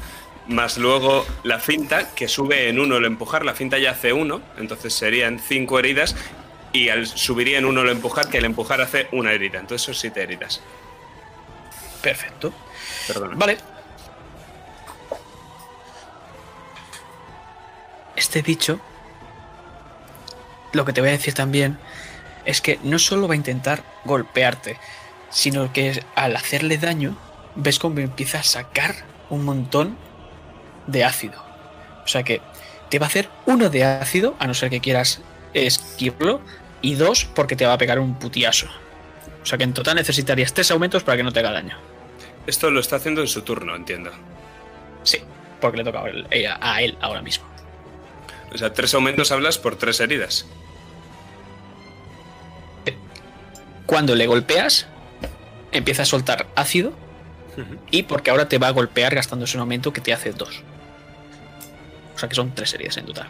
más 0.50 0.78
luego 0.78 1.26
la 1.46 1.58
finta, 1.58 2.14
que 2.14 2.28
sube 2.28 2.68
en 2.68 2.82
uno 2.82 2.98
el 2.98 3.06
empujar. 3.06 3.46
La 3.46 3.54
finta 3.54 3.78
ya 3.78 3.92
hace 3.92 4.12
uno, 4.12 4.42
entonces 4.58 4.94
serían 4.94 5.40
cinco 5.40 5.80
heridas, 5.80 6.18
y 6.74 6.90
al 6.90 7.08
subiría 7.08 7.60
en 7.60 7.66
uno 7.66 7.84
el 7.84 7.88
empujar, 7.88 8.28
que 8.28 8.40
el 8.40 8.44
empujar 8.46 8.82
hace 8.82 9.08
una 9.14 9.32
herida. 9.32 9.58
Entonces 9.58 9.86
son 9.86 9.96
siete 9.96 10.22
heridas. 10.22 10.62
Perfecto. 12.02 12.54
Perdón. 13.08 13.40
Vale. 13.40 13.71
Este 18.22 18.44
bicho, 18.44 18.80
lo 20.74 20.86
que 20.86 20.94
te 20.94 21.02
voy 21.02 21.10
a 21.10 21.14
decir 21.14 21.34
también, 21.34 21.80
es 22.46 22.62
que 22.62 22.80
no 22.84 23.00
solo 23.00 23.28
va 23.28 23.34
a 23.34 23.36
intentar 23.36 23.84
golpearte, 24.06 24.78
sino 25.32 25.74
que 25.74 26.04
al 26.14 26.36
hacerle 26.36 26.78
daño, 26.78 27.18
ves 27.56 27.80
cómo 27.80 27.98
empieza 27.98 28.38
a 28.38 28.44
sacar 28.44 28.94
un 29.32 29.44
montón 29.44 29.98
de 30.86 31.04
ácido. 31.04 31.44
O 32.06 32.08
sea 32.08 32.22
que 32.22 32.42
te 32.90 33.00
va 33.00 33.08
a 33.08 33.10
hacer 33.10 33.28
uno 33.48 33.72
de 33.72 33.86
ácido, 33.86 34.36
a 34.38 34.46
no 34.46 34.54
ser 34.54 34.70
que 34.70 34.82
quieras 34.82 35.24
esquivarlo, 35.56 36.42
y 36.80 36.94
dos 36.94 37.26
porque 37.26 37.56
te 37.56 37.66
va 37.66 37.74
a 37.74 37.80
pegar 37.80 37.98
un 37.98 38.20
putiazo. 38.20 38.68
O 39.42 39.48
sea 39.48 39.58
que 39.58 39.64
en 39.64 39.74
total 39.74 39.96
necesitarías 39.96 40.54
tres 40.54 40.70
aumentos 40.70 41.02
para 41.02 41.18
que 41.18 41.24
no 41.24 41.34
te 41.34 41.40
haga 41.40 41.54
daño. 41.54 41.76
Esto 42.46 42.70
lo 42.70 42.82
está 42.82 42.98
haciendo 42.98 43.22
en 43.22 43.28
su 43.28 43.42
turno, 43.42 43.76
entiendo. 43.76 44.12
Sí, 45.02 45.18
porque 45.60 45.80
le 45.80 45.84
toca 45.86 46.04
a 46.04 46.10
él, 46.10 46.28
eh, 46.30 46.48
a 46.48 46.82
él 46.84 46.96
ahora 47.02 47.24
mismo. 47.24 47.51
O 48.54 48.58
sea, 48.58 48.74
tres 48.74 48.94
aumentos 48.94 49.32
hablas 49.32 49.58
por 49.58 49.76
tres 49.78 50.00
heridas. 50.00 50.46
Cuando 53.86 54.16
le 54.16 54.28
golpeas, 54.28 54.88
empieza 55.72 56.04
a 56.04 56.06
soltar 56.06 56.48
ácido 56.56 56.94
y 57.90 58.04
porque 58.04 58.32
ahora 58.32 58.48
te 58.48 58.58
va 58.58 58.68
a 58.68 58.72
golpear 58.72 59.16
gastándose 59.16 59.58
un 59.58 59.62
aumento 59.62 59.92
que 59.94 60.02
te 60.02 60.14
hace 60.14 60.32
dos. 60.32 60.64
O 62.16 62.20
sea 62.20 62.30
que 62.30 62.36
son 62.36 62.54
tres 62.54 62.74
heridas 62.74 62.98
en 62.98 63.06
total. 63.06 63.28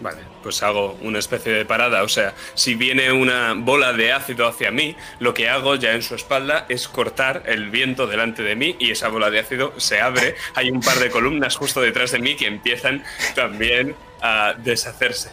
Vale, 0.00 0.22
pues 0.42 0.62
hago 0.62 0.96
una 1.02 1.18
especie 1.18 1.52
de 1.52 1.66
parada. 1.66 2.02
O 2.02 2.08
sea, 2.08 2.34
si 2.54 2.74
viene 2.74 3.12
una 3.12 3.52
bola 3.54 3.92
de 3.92 4.12
ácido 4.12 4.48
hacia 4.48 4.70
mí, 4.70 4.96
lo 5.18 5.34
que 5.34 5.50
hago 5.50 5.76
ya 5.76 5.92
en 5.92 6.02
su 6.02 6.14
espalda 6.14 6.64
es 6.70 6.88
cortar 6.88 7.42
el 7.46 7.68
viento 7.68 8.06
delante 8.06 8.42
de 8.42 8.56
mí 8.56 8.76
y 8.78 8.92
esa 8.92 9.08
bola 9.08 9.30
de 9.30 9.40
ácido 9.40 9.74
se 9.78 10.00
abre. 10.00 10.36
Hay 10.54 10.70
un 10.70 10.80
par 10.80 10.98
de 10.98 11.10
columnas 11.10 11.56
justo 11.56 11.82
detrás 11.82 12.12
de 12.12 12.18
mí 12.18 12.34
que 12.34 12.46
empiezan 12.46 13.04
también 13.34 13.94
a 14.22 14.54
deshacerse. 14.56 15.30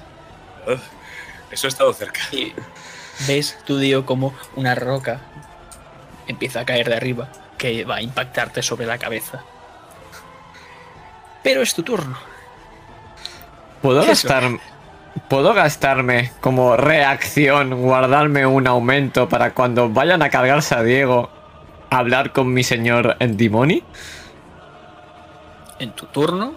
Eso 1.50 1.68
ha 1.68 1.70
estado 1.70 1.94
cerca. 1.94 2.20
Ves, 3.26 3.58
tú 3.66 3.80
digo, 3.80 4.06
como 4.06 4.36
una 4.56 4.76
roca 4.76 5.22
empieza 6.28 6.60
a 6.60 6.66
caer 6.66 6.90
de 6.90 6.96
arriba 6.96 7.30
que 7.58 7.86
va 7.86 7.96
a 7.96 8.02
impactarte 8.02 8.62
sobre 8.62 8.86
la 8.86 8.98
cabeza. 8.98 9.44
Pero 11.42 11.62
es 11.62 11.74
tu 11.74 11.84
turno. 11.84 12.18
¿Puedo 13.82 14.02
Eso. 14.02 14.10
gastar, 14.10 14.44
¿Puedo 15.30 15.54
gastarme 15.54 16.32
como 16.42 16.78
reacción, 16.78 17.82
guardarme 17.82 18.46
un 18.46 18.68
aumento 18.68 19.28
para 19.30 19.54
cuando 19.54 19.90
vayan 19.90 20.22
a 20.22 20.30
cargarse 20.30 20.76
a 20.76 20.84
Diego, 20.84 21.30
hablar 21.90 22.32
con 22.34 22.54
mi 22.54 22.64
señor 22.64 23.16
Endimoni? 23.20 23.84
en 25.80 25.92
tu 25.92 26.08
turno 26.08 26.54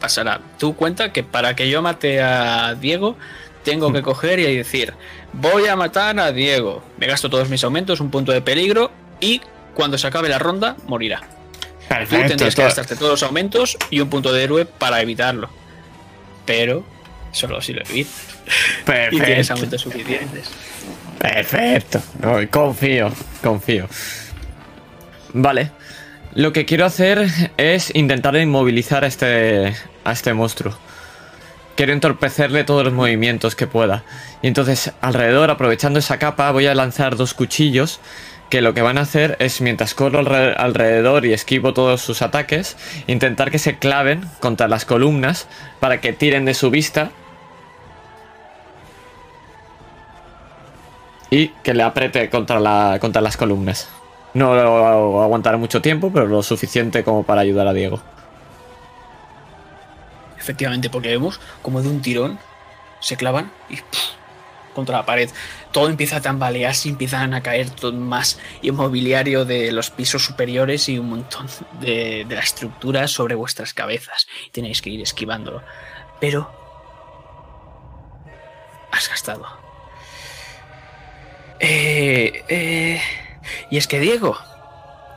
pasará. 0.00 0.40
Tú 0.58 0.74
cuenta 0.76 1.12
que 1.12 1.22
para 1.22 1.54
que 1.54 1.68
yo 1.68 1.82
mate 1.82 2.22
a 2.22 2.74
Diego, 2.74 3.16
tengo 3.64 3.92
que 3.92 4.02
coger 4.02 4.38
y 4.38 4.56
decir, 4.56 4.94
voy 5.32 5.66
a 5.66 5.76
matar 5.76 6.18
a 6.18 6.32
Diego. 6.32 6.82
Me 6.96 7.06
gasto 7.06 7.28
todos 7.28 7.48
mis 7.48 7.64
aumentos, 7.64 8.00
un 8.00 8.10
punto 8.10 8.32
de 8.32 8.40
peligro 8.40 8.90
y 9.20 9.40
cuando 9.74 9.98
se 9.98 10.06
acabe 10.06 10.28
la 10.28 10.38
ronda, 10.38 10.76
morirá. 10.86 11.20
Tú 11.88 12.16
tendrías 12.26 12.54
que 12.54 12.62
gastarte 12.62 12.96
todos 12.96 13.12
los 13.12 13.22
aumentos 13.22 13.76
y 13.90 14.00
un 14.00 14.10
punto 14.10 14.32
de 14.32 14.44
héroe 14.44 14.64
para 14.66 15.00
evitarlo. 15.00 15.48
Pero 16.44 16.84
Solo 17.32 17.60
si 17.60 17.72
lo 17.72 17.82
evitas. 17.82 18.12
Y 18.80 18.84
Perfecto. 18.84 19.24
tienes 19.24 19.50
aumentos 19.50 19.80
suficientes. 19.80 20.50
Perfecto. 21.18 22.00
No, 22.20 22.36
confío, 22.50 23.12
confío. 23.42 23.86
Vale. 25.34 25.70
Lo 26.34 26.52
que 26.52 26.64
quiero 26.64 26.84
hacer 26.84 27.28
es 27.56 27.94
intentar 27.94 28.36
inmovilizar 28.36 29.04
a 29.04 29.06
este, 29.06 29.74
a 30.04 30.12
este 30.12 30.32
monstruo. 30.34 30.78
Quiero 31.74 31.92
entorpecerle 31.92 32.64
todos 32.64 32.84
los 32.84 32.92
movimientos 32.92 33.54
que 33.54 33.66
pueda. 33.66 34.04
Y 34.42 34.48
entonces, 34.48 34.92
alrededor, 35.00 35.50
aprovechando 35.50 35.98
esa 35.98 36.18
capa, 36.18 36.50
voy 36.50 36.66
a 36.66 36.74
lanzar 36.74 37.16
dos 37.16 37.34
cuchillos 37.34 38.00
que 38.50 38.62
lo 38.62 38.72
que 38.74 38.82
van 38.82 38.98
a 38.98 39.02
hacer 39.02 39.36
es, 39.40 39.60
mientras 39.60 39.94
corro 39.94 40.20
alre- 40.20 40.54
alrededor 40.56 41.26
y 41.26 41.32
esquivo 41.32 41.74
todos 41.74 42.00
sus 42.00 42.22
ataques, 42.22 42.76
intentar 43.06 43.50
que 43.50 43.58
se 43.58 43.78
claven 43.78 44.28
contra 44.40 44.68
las 44.68 44.84
columnas 44.84 45.48
para 45.80 46.00
que 46.00 46.12
tiren 46.12 46.44
de 46.44 46.54
su 46.54 46.70
vista 46.70 47.10
y 51.30 51.48
que 51.62 51.74
le 51.74 51.82
apriete 51.82 52.30
contra, 52.30 52.58
la, 52.58 52.98
contra 53.00 53.20
las 53.20 53.36
columnas. 53.36 53.88
No 54.34 54.54
lo 54.54 55.22
aguantará 55.22 55.56
mucho 55.56 55.82
tiempo, 55.82 56.10
pero 56.12 56.26
lo 56.26 56.42
suficiente 56.42 57.04
como 57.04 57.24
para 57.24 57.42
ayudar 57.42 57.66
a 57.66 57.72
Diego. 57.72 58.00
Efectivamente, 60.38 60.88
porque 60.88 61.08
vemos 61.08 61.40
como 61.60 61.82
de 61.82 61.88
un 61.88 62.00
tirón 62.00 62.38
se 63.00 63.16
clavan 63.16 63.50
y. 63.68 63.78
contra 64.78 64.98
la 64.98 65.06
pared. 65.06 65.28
Todo 65.72 65.88
empieza 65.88 66.16
a 66.16 66.20
tambalearse, 66.20 66.88
empiezan 66.88 67.34
a 67.34 67.42
caer 67.42 67.70
todo 67.70 67.92
más 67.92 68.38
inmobiliario 68.62 69.44
de 69.44 69.72
los 69.72 69.90
pisos 69.90 70.24
superiores 70.24 70.88
y 70.88 70.98
un 70.98 71.10
montón 71.10 71.46
de, 71.80 72.24
de 72.28 72.34
la 72.34 72.42
estructura 72.42 73.08
sobre 73.08 73.34
vuestras 73.34 73.74
cabezas. 73.74 74.26
Tenéis 74.52 74.80
que 74.80 74.90
ir 74.90 75.02
esquivándolo. 75.02 75.62
Pero 76.20 76.50
has 78.90 79.08
gastado. 79.08 79.46
Eh, 81.60 82.44
eh, 82.48 83.00
y 83.70 83.76
es 83.76 83.86
que 83.86 84.00
Diego, 84.00 84.38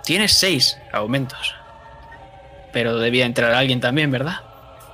tienes 0.03 0.33
seis 0.33 0.77
aumentos. 0.91 1.55
Pero 2.73 2.97
debía 2.97 3.25
entrar 3.25 3.53
alguien 3.53 3.79
también, 3.79 4.11
¿verdad? 4.11 4.41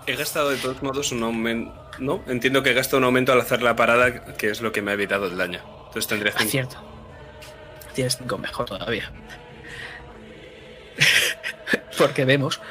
He 0.07 0.15
gastado 0.15 0.49
de 0.49 0.57
todos 0.57 0.81
modos 0.81 1.11
un 1.11 1.23
aumento. 1.23 1.86
No, 1.99 2.21
entiendo 2.27 2.61
que 2.63 2.73
gasto 2.73 2.97
un 2.97 3.03
aumento 3.03 3.31
al 3.33 3.41
hacer 3.41 3.61
la 3.63 3.75
parada, 3.75 4.23
que 4.35 4.49
es 4.49 4.61
lo 4.61 4.71
que 4.71 4.81
me 4.81 4.91
ha 4.91 4.93
evitado 4.93 5.25
el 5.27 5.37
daño. 5.37 5.61
Entonces 5.87 6.07
tendré 6.07 6.29
Ah, 6.31 6.39
5. 6.39 6.51
cierto. 6.51 6.77
Tienes 7.93 8.17
cinco 8.17 8.37
mejor 8.37 8.65
todavía. 8.67 9.11
Porque 11.97 12.25
vemos 12.25 12.61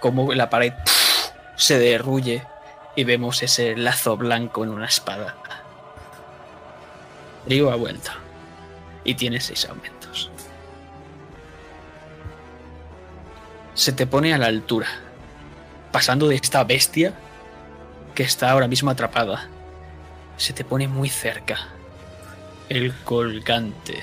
como 0.00 0.32
la 0.32 0.48
pared 0.50 0.72
se 1.56 1.78
derruye 1.78 2.44
y 2.96 3.04
vemos 3.04 3.42
ese 3.42 3.76
lazo 3.76 4.16
blanco 4.16 4.64
en 4.64 4.70
una 4.70 4.86
espada. 4.86 5.36
Río 7.46 7.70
ha 7.70 7.76
vuelto. 7.76 8.10
Y 9.04 9.14
tiene 9.14 9.38
seis 9.40 9.66
aumentos. 9.68 10.30
Se 13.74 13.92
te 13.92 14.06
pone 14.06 14.32
a 14.32 14.38
la 14.38 14.46
altura. 14.46 14.86
Pasando 15.92 16.26
de 16.28 16.36
esta 16.36 16.64
bestia 16.64 17.12
que 18.14 18.22
está 18.22 18.50
ahora 18.50 18.68
mismo 18.68 18.90
atrapada. 18.90 19.48
Se 20.36 20.52
te 20.52 20.64
pone 20.64 20.88
muy 20.88 21.08
cerca. 21.08 21.68
El 22.68 22.94
colgante. 23.04 24.00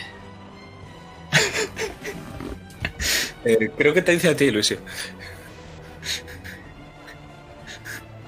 Eh, 3.43 3.71
creo 3.75 3.91
que 3.91 4.03
te 4.03 4.11
dice 4.11 4.29
a 4.29 4.35
ti, 4.35 4.51
Luisio. 4.51 4.77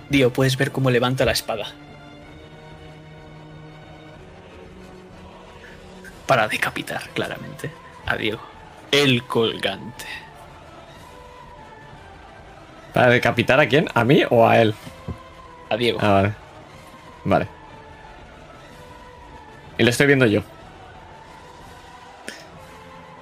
Dio, 0.10 0.34
puedes 0.34 0.58
ver 0.58 0.72
cómo 0.72 0.90
levanta 0.90 1.24
la 1.24 1.34
espada. 1.34 1.68
Para 6.26 6.48
decapitar, 6.48 7.10
claramente, 7.10 7.70
a 8.08 8.18
Diego. 8.18 8.42
El 8.92 9.22
colgante. 9.28 10.06
¿Para 12.92 13.10
decapitar 13.10 13.60
a 13.60 13.68
quién? 13.68 13.88
¿A 13.94 14.04
mí 14.04 14.24
o 14.28 14.48
a 14.48 14.60
él? 14.60 14.74
A 15.74 15.78
Diego. 15.78 16.00
Ah, 16.02 16.10
vale. 16.12 16.34
Vale. 17.26 17.48
Y 19.78 19.84
lo 19.84 19.90
estoy 19.90 20.08
viendo 20.08 20.26
yo. 20.26 20.42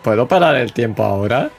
¿Puedo 0.04 0.28
parar 0.28 0.56
el 0.56 0.74
tiempo 0.74 1.04
ahora? 1.04 1.50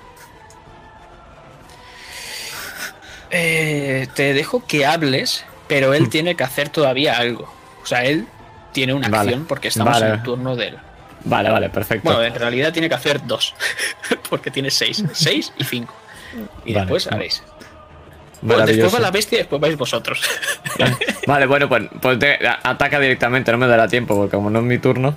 Eh, 3.30 4.08
te 4.14 4.34
dejo 4.34 4.66
que 4.66 4.84
hables, 4.84 5.44
pero 5.68 5.94
él 5.94 6.10
tiene 6.10 6.34
que 6.34 6.44
hacer 6.44 6.68
todavía 6.68 7.16
algo. 7.16 7.50
O 7.82 7.86
sea, 7.86 8.04
él 8.04 8.26
tiene 8.72 8.92
una 8.92 9.08
Vale. 9.08 9.30
acción 9.30 9.46
porque 9.46 9.68
estamos 9.68 9.94
Vale. 9.94 10.06
en 10.06 10.12
el 10.12 10.22
turno 10.22 10.56
de 10.56 10.68
él. 10.68 10.78
Vale, 11.24 11.50
vale, 11.50 11.70
perfecto. 11.70 12.10
Bueno, 12.10 12.24
en 12.24 12.34
realidad 12.34 12.72
tiene 12.72 12.88
que 12.88 12.94
hacer 12.94 13.24
dos. 13.26 13.54
porque 14.28 14.50
tiene 14.50 14.70
seis. 14.70 15.02
Seis 15.12 15.52
y 15.56 15.64
cinco. 15.64 15.94
Y 16.64 16.74
Vale. 16.74 16.80
después 16.84 17.06
haréis. 17.06 17.42
Bueno, 18.42 18.66
después 18.66 18.94
va 18.94 18.98
la 19.00 19.10
bestia 19.10 19.36
y 19.36 19.38
después 19.40 19.60
vais 19.60 19.76
vosotros. 19.76 20.20
Vale, 21.26 21.46
bueno, 21.46 21.68
pues, 21.68 21.84
pues 22.00 22.18
te- 22.18 22.38
ataca 22.46 22.98
directamente, 22.98 23.52
no 23.52 23.58
me 23.58 23.66
dará 23.68 23.86
tiempo, 23.88 24.16
porque 24.16 24.34
como 24.36 24.50
no 24.50 24.58
es 24.58 24.64
mi 24.64 24.78
turno. 24.78 25.16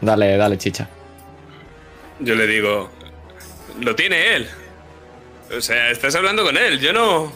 Dale, 0.00 0.36
dale, 0.36 0.58
chicha. 0.58 0.88
Yo 2.20 2.34
le 2.34 2.46
digo, 2.46 2.90
lo 3.80 3.94
tiene 3.96 4.36
él. 4.36 4.48
O 5.56 5.60
sea, 5.60 5.90
estás 5.90 6.14
hablando 6.14 6.44
con 6.44 6.56
él, 6.56 6.78
yo 6.80 6.92
no... 6.92 7.32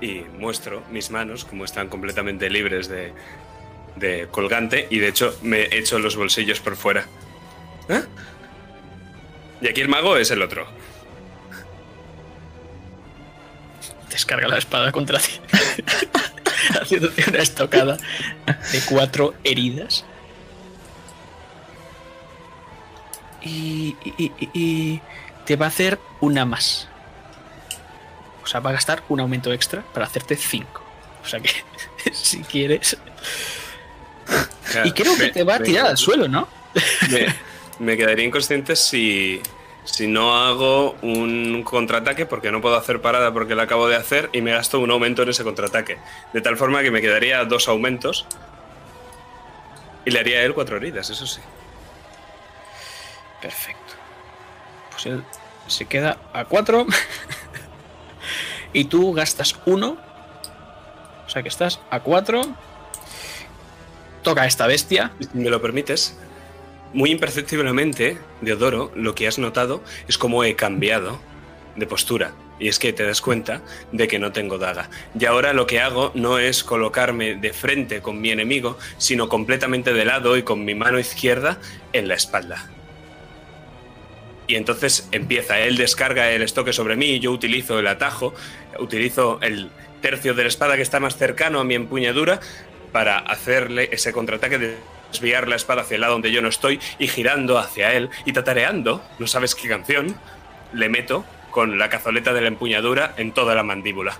Y 0.00 0.22
muestro 0.38 0.82
mis 0.90 1.10
manos 1.10 1.44
como 1.44 1.66
están 1.66 1.88
completamente 1.88 2.48
libres 2.48 2.88
de, 2.88 3.12
de 3.96 4.28
colgante 4.30 4.86
y 4.88 4.98
de 4.98 5.08
hecho 5.08 5.36
me 5.42 5.64
echo 5.76 5.98
los 5.98 6.16
bolsillos 6.16 6.60
por 6.60 6.74
fuera. 6.76 7.04
¿Eh? 7.90 8.00
Y 9.60 9.68
aquí 9.68 9.82
el 9.82 9.88
mago 9.88 10.16
es 10.16 10.30
el 10.30 10.40
otro. 10.40 10.66
Descarga 14.10 14.48
la 14.48 14.58
espada 14.58 14.92
contra 14.92 15.18
ti. 15.18 15.32
Haciéndote 16.80 17.24
una 17.30 17.38
estocada 17.38 17.96
de 18.72 18.80
cuatro 18.88 19.34
heridas. 19.44 20.04
Y, 23.42 23.96
y- 24.04 24.32
y- 24.38 24.48
y 24.52 25.00
te 25.46 25.56
va 25.56 25.66
a 25.66 25.68
hacer 25.68 25.98
una 26.20 26.44
más. 26.44 26.88
O 28.42 28.46
sea, 28.46 28.60
va 28.60 28.70
a 28.70 28.72
gastar 28.74 29.02
un 29.08 29.20
aumento 29.20 29.52
extra 29.52 29.82
para 29.94 30.06
hacerte 30.06 30.36
cinco. 30.36 30.82
O 31.24 31.26
sea 31.28 31.40
que, 31.40 31.50
si 32.12 32.40
quieres. 32.40 32.96
Y 34.84 34.92
creo 34.92 35.16
que 35.16 35.24
Me- 35.24 35.30
te 35.30 35.42
va 35.44 35.56
a 35.56 35.58
me- 35.58 35.64
tirar 35.64 35.86
al 35.86 35.96
suelo, 35.96 36.28
¿no? 36.28 36.48
Me, 37.10 37.26
me 37.78 37.96
quedaría 37.96 38.26
inconsciente 38.26 38.76
si, 38.76 39.40
si 39.92 40.06
no 40.06 40.36
hago 40.36 40.96
un 41.02 41.62
contraataque 41.64 42.26
porque 42.26 42.50
no 42.52 42.60
puedo 42.60 42.76
hacer 42.76 43.00
parada 43.00 43.32
porque 43.32 43.54
lo 43.54 43.62
acabo 43.62 43.88
de 43.88 43.96
hacer 43.96 44.30
y 44.32 44.40
me 44.40 44.52
gasto 44.52 44.80
un 44.80 44.90
aumento 44.90 45.22
en 45.22 45.30
ese 45.30 45.44
contraataque. 45.44 45.98
De 46.32 46.40
tal 46.40 46.56
forma 46.56 46.82
que 46.82 46.90
me 46.90 47.00
quedaría 47.00 47.44
dos 47.44 47.68
aumentos 47.68 48.26
y 50.04 50.10
le 50.10 50.20
haría 50.20 50.38
a 50.38 50.42
él 50.42 50.54
cuatro 50.54 50.76
heridas, 50.76 51.10
eso 51.10 51.26
sí. 51.26 51.40
Perfecto. 53.42 53.94
Pues 54.90 55.06
él 55.06 55.24
se 55.66 55.86
queda 55.86 56.18
a 56.32 56.44
4. 56.44 56.86
y 58.72 58.84
tú 58.84 59.12
gastas 59.12 59.56
uno. 59.66 59.96
O 61.26 61.30
sea 61.30 61.42
que 61.42 61.48
estás 61.48 61.80
a 61.90 62.00
4. 62.00 62.42
Toca 64.22 64.42
a 64.42 64.46
esta 64.46 64.66
bestia. 64.66 65.12
Si 65.20 65.28
me 65.38 65.50
lo 65.50 65.60
permites, 65.62 66.18
muy 66.92 67.10
imperceptiblemente, 67.10 68.18
Deodoro, 68.40 68.90
lo 68.94 69.14
que 69.14 69.28
has 69.28 69.38
notado 69.38 69.82
es 70.08 70.18
cómo 70.18 70.44
he 70.44 70.56
cambiado 70.56 71.20
de 71.76 71.86
postura. 71.86 72.32
Y 72.58 72.68
es 72.68 72.78
que 72.78 72.92
te 72.92 73.04
das 73.04 73.22
cuenta 73.22 73.62
de 73.90 74.06
que 74.06 74.18
no 74.18 74.32
tengo 74.32 74.58
daga. 74.58 74.90
Y 75.18 75.24
ahora 75.24 75.54
lo 75.54 75.66
que 75.66 75.80
hago 75.80 76.12
no 76.14 76.38
es 76.38 76.62
colocarme 76.62 77.36
de 77.36 77.52
frente 77.54 78.02
con 78.02 78.20
mi 78.20 78.30
enemigo, 78.30 78.76
sino 78.98 79.28
completamente 79.28 79.94
de 79.94 80.04
lado 80.04 80.36
y 80.36 80.42
con 80.42 80.64
mi 80.64 80.74
mano 80.74 80.98
izquierda 80.98 81.58
en 81.94 82.06
la 82.06 82.14
espalda. 82.14 82.68
Y 84.46 84.56
entonces 84.56 85.08
empieza, 85.12 85.60
él 85.60 85.76
descarga 85.76 86.30
el 86.32 86.42
estoque 86.42 86.72
sobre 86.72 86.96
mí, 86.96 87.06
y 87.06 87.20
yo 87.20 87.30
utilizo 87.30 87.78
el 87.78 87.86
atajo, 87.86 88.34
utilizo 88.78 89.38
el 89.40 89.70
tercio 90.02 90.34
de 90.34 90.42
la 90.42 90.48
espada 90.48 90.76
que 90.76 90.82
está 90.82 91.00
más 91.00 91.16
cercano 91.16 91.60
a 91.60 91.64
mi 91.64 91.76
empuñadura 91.76 92.40
para 92.92 93.18
hacerle 93.18 93.88
ese 93.92 94.12
contraataque 94.12 94.58
desviar 95.10 95.48
la 95.48 95.56
espada 95.56 95.82
hacia 95.82 95.96
el 95.96 96.00
lado 96.02 96.14
donde 96.14 96.32
yo 96.32 96.42
no 96.42 96.48
estoy 96.48 96.80
y 96.98 97.08
girando 97.08 97.58
hacia 97.58 97.92
él 97.92 98.10
y 98.24 98.32
tatareando, 98.32 99.02
no 99.18 99.26
sabes 99.26 99.54
qué 99.54 99.68
canción, 99.68 100.16
le 100.72 100.88
meto 100.88 101.24
con 101.50 101.78
la 101.78 101.88
cazoleta 101.88 102.32
de 102.32 102.42
la 102.42 102.48
empuñadura 102.48 103.14
en 103.16 103.32
toda 103.32 103.54
la 103.54 103.62
mandíbula. 103.62 104.18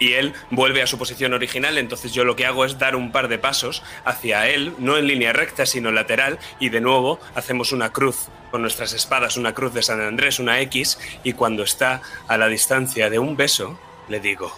Y 0.00 0.12
él 0.12 0.32
vuelve 0.50 0.80
a 0.80 0.86
su 0.86 0.96
posición 0.96 1.34
original, 1.34 1.76
entonces 1.76 2.12
yo 2.12 2.24
lo 2.24 2.36
que 2.36 2.46
hago 2.46 2.64
es 2.64 2.78
dar 2.78 2.94
un 2.94 3.10
par 3.10 3.26
de 3.26 3.38
pasos 3.38 3.82
hacia 4.04 4.48
él, 4.48 4.72
no 4.78 4.96
en 4.96 5.08
línea 5.08 5.32
recta, 5.32 5.66
sino 5.66 5.90
lateral, 5.90 6.38
y 6.60 6.68
de 6.68 6.80
nuevo 6.80 7.18
hacemos 7.34 7.72
una 7.72 7.92
cruz 7.92 8.28
con 8.52 8.62
nuestras 8.62 8.92
espadas, 8.92 9.36
una 9.36 9.54
cruz 9.54 9.74
de 9.74 9.82
San 9.82 10.00
Andrés, 10.00 10.38
una 10.38 10.60
X, 10.60 10.98
y 11.24 11.32
cuando 11.32 11.64
está 11.64 12.00
a 12.28 12.38
la 12.38 12.46
distancia 12.46 13.10
de 13.10 13.18
un 13.18 13.36
beso, 13.36 13.78
le 14.08 14.20
digo, 14.20 14.56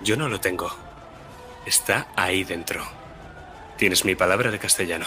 yo 0.00 0.16
no 0.16 0.28
lo 0.28 0.40
tengo. 0.40 0.70
está 1.66 2.08
ahí 2.16 2.44
dentro. 2.44 2.99
Tienes 3.80 4.04
mi 4.04 4.14
palabra 4.14 4.50
de 4.50 4.58
castellano. 4.58 5.06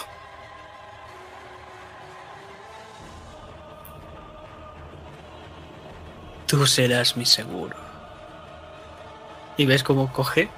Tú 6.47 6.65
serás 6.65 7.15
mi 7.15 7.27
seguro. 7.27 7.77
Y 9.57 9.67
ves 9.67 9.83
cómo 9.83 10.11
coge 10.11 10.49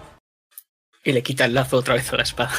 y 1.04 1.12
le 1.12 1.24
quita 1.24 1.44
el 1.44 1.56
lazo 1.56 1.76
otra 1.76 1.96
vez 1.96 2.14
a 2.14 2.16
la 2.16 2.24
espada. 2.24 2.54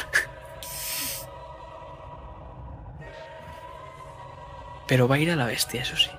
Pero 4.87 5.07
va 5.07 5.15
a 5.15 5.19
ir 5.19 5.31
a 5.31 5.35
la 5.35 5.47
bestia, 5.47 5.81
eso 5.81 5.97
sí. 5.97 6.11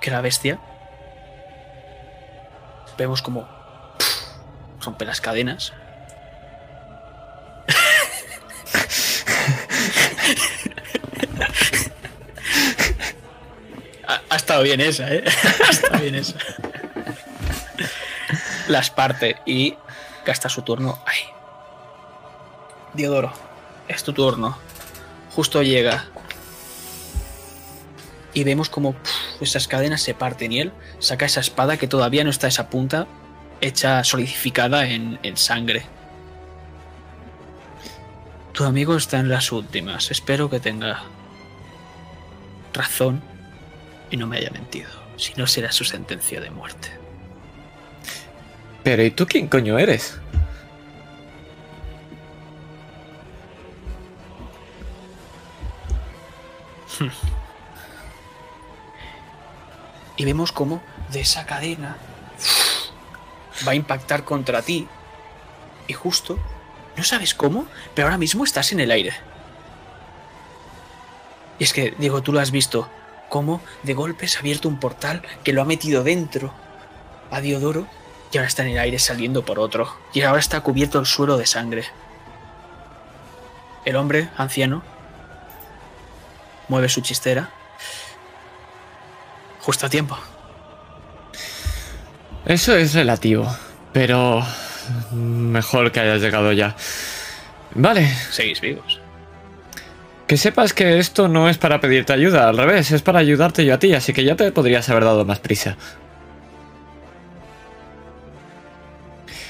Que 0.00 0.12
la 0.12 0.20
bestia. 0.20 0.60
Vemos 2.96 3.20
como 3.20 3.63
rompe 4.84 5.04
las 5.04 5.20
cadenas. 5.20 5.72
ha, 14.06 14.36
estado 14.36 14.62
bien 14.62 14.80
esa, 14.80 15.12
¿eh? 15.12 15.24
ha 15.66 15.70
estado 15.70 15.98
bien 16.00 16.14
esa. 16.14 16.38
Las 18.68 18.90
parte 18.90 19.36
y 19.46 19.76
gasta 20.24 20.48
su 20.48 20.62
turno 20.62 21.02
ahí. 21.06 21.20
Diodoro, 22.94 23.32
es 23.88 24.04
tu 24.04 24.12
turno. 24.12 24.56
Justo 25.34 25.62
llega. 25.62 26.06
Y 28.32 28.44
vemos 28.44 28.68
como 28.68 28.96
esas 29.40 29.68
cadenas 29.68 30.00
se 30.02 30.14
parten 30.14 30.52
y 30.52 30.60
él 30.60 30.72
saca 30.98 31.26
esa 31.26 31.40
espada 31.40 31.76
que 31.76 31.86
todavía 31.86 32.24
no 32.24 32.30
está 32.30 32.48
esa 32.48 32.68
punta 32.68 33.06
hecha 33.60 34.04
solidificada 34.04 34.86
en, 34.86 35.18
en 35.22 35.36
sangre. 35.36 35.84
Tu 38.52 38.64
amigo 38.64 38.96
está 38.96 39.18
en 39.18 39.28
las 39.28 39.50
últimas. 39.52 40.10
Espero 40.10 40.48
que 40.48 40.60
tenga 40.60 41.02
razón 42.72 43.22
y 44.10 44.16
no 44.16 44.26
me 44.26 44.36
haya 44.36 44.50
mentido. 44.50 44.90
Si 45.16 45.32
no, 45.34 45.46
será 45.46 45.72
su 45.72 45.84
sentencia 45.84 46.40
de 46.40 46.50
muerte. 46.50 46.90
Pero 48.82 49.02
¿y 49.02 49.10
tú 49.10 49.26
quién 49.26 49.48
coño 49.48 49.78
eres? 49.78 50.20
y 60.16 60.24
vemos 60.24 60.52
cómo 60.52 60.80
de 61.10 61.20
esa 61.20 61.44
cadena 61.44 61.96
va 63.66 63.72
a 63.72 63.76
impactar 63.76 64.24
contra 64.24 64.62
ti. 64.62 64.88
Y 65.86 65.92
justo, 65.92 66.38
no 66.96 67.04
sabes 67.04 67.34
cómo, 67.34 67.66
pero 67.94 68.06
ahora 68.06 68.18
mismo 68.18 68.44
estás 68.44 68.72
en 68.72 68.80
el 68.80 68.90
aire. 68.90 69.14
Y 71.58 71.64
es 71.64 71.72
que, 71.72 71.94
Diego, 71.98 72.22
tú 72.22 72.32
lo 72.32 72.40
has 72.40 72.50
visto, 72.50 72.88
cómo 73.28 73.60
de 73.82 73.94
golpe 73.94 74.28
se 74.28 74.38
ha 74.38 74.40
abierto 74.40 74.68
un 74.68 74.78
portal 74.78 75.22
que 75.42 75.52
lo 75.52 75.62
ha 75.62 75.64
metido 75.64 76.04
dentro 76.04 76.52
a 77.30 77.40
Diodoro 77.40 77.86
y 78.32 78.38
ahora 78.38 78.48
está 78.48 78.62
en 78.62 78.70
el 78.70 78.78
aire 78.78 78.98
saliendo 78.98 79.44
por 79.44 79.58
otro. 79.58 79.96
Y 80.12 80.22
ahora 80.22 80.40
está 80.40 80.60
cubierto 80.60 80.98
el 80.98 81.06
suelo 81.06 81.36
de 81.36 81.46
sangre. 81.46 81.84
El 83.84 83.96
hombre, 83.96 84.28
anciano, 84.36 84.82
mueve 86.68 86.88
su 86.88 87.00
chistera. 87.00 87.50
Justo 89.60 89.86
a 89.86 89.88
tiempo. 89.88 90.18
Eso 92.46 92.76
es 92.76 92.94
relativo, 92.94 93.46
pero 93.92 94.44
mejor 95.12 95.90
que 95.92 96.00
hayas 96.00 96.20
llegado 96.20 96.52
ya. 96.52 96.76
Vale, 97.74 98.06
Seguís 98.30 98.60
vivos. 98.60 99.00
que 100.26 100.36
sepas 100.36 100.72
que 100.72 100.98
esto 100.98 101.26
no 101.28 101.48
es 101.48 101.58
para 101.58 101.80
pedirte 101.80 102.12
ayuda, 102.12 102.48
al 102.48 102.56
revés, 102.56 102.90
es 102.92 103.02
para 103.02 103.18
ayudarte 103.18 103.64
yo 103.64 103.74
a 103.74 103.78
ti, 103.78 103.94
así 103.94 104.12
que 104.12 104.24
ya 104.24 104.36
te 104.36 104.52
podrías 104.52 104.88
haber 104.90 105.04
dado 105.04 105.24
más 105.24 105.40
prisa. 105.40 105.76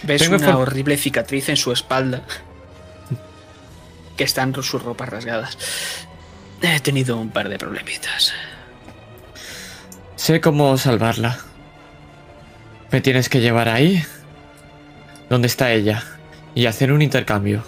Ves 0.04 0.22
Tengo 0.22 0.36
una 0.36 0.58
horrible 0.58 0.96
cicatriz 0.96 1.48
en 1.48 1.56
su 1.56 1.72
espalda. 1.72 2.22
Que 4.16 4.24
están 4.24 4.54
sus 4.54 4.82
ropas 4.82 5.08
rasgadas. 5.08 5.58
He 6.62 6.78
tenido 6.80 7.16
un 7.16 7.30
par 7.30 7.48
de 7.48 7.58
problemitas. 7.58 8.32
Sé 10.16 10.40
cómo 10.40 10.76
salvarla. 10.78 11.38
Me 12.94 13.00
tienes 13.00 13.28
que 13.28 13.40
llevar 13.40 13.68
ahí, 13.68 14.04
donde 15.28 15.48
está 15.48 15.72
ella, 15.72 16.04
y 16.54 16.66
hacer 16.66 16.92
un 16.92 17.02
intercambio. 17.02 17.64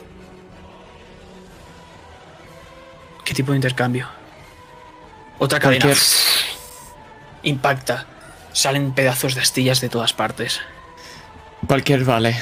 ¿Qué 3.24 3.34
tipo 3.34 3.50
de 3.50 3.56
intercambio? 3.56 4.06
Otra 5.40 5.58
cadena. 5.58 5.84
Cualquier- 5.86 5.98
Impacta. 7.42 8.06
Salen 8.52 8.92
pedazos 8.94 9.34
de 9.34 9.40
astillas 9.40 9.80
de 9.80 9.88
todas 9.88 10.12
partes. 10.12 10.60
Cualquier 11.66 12.04
vale. 12.04 12.36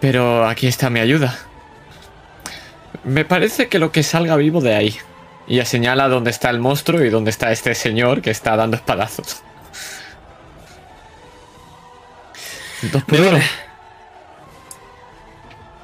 Pero 0.00 0.48
aquí 0.48 0.66
está 0.66 0.90
mi 0.90 0.98
ayuda. 0.98 1.38
Me 3.04 3.24
parece 3.24 3.68
que 3.68 3.78
lo 3.78 3.92
que 3.92 4.02
salga 4.02 4.34
vivo 4.34 4.60
de 4.60 4.74
ahí. 4.74 4.96
Y 5.46 5.58
ya 5.58 5.64
señala 5.64 6.08
dónde 6.08 6.30
está 6.30 6.50
el 6.50 6.58
monstruo 6.58 7.04
y 7.04 7.10
dónde 7.10 7.30
está 7.30 7.52
este 7.52 7.76
señor 7.76 8.20
que 8.20 8.32
está 8.32 8.56
dando 8.56 8.76
espadazos. 8.76 9.44
Dos. 12.82 13.04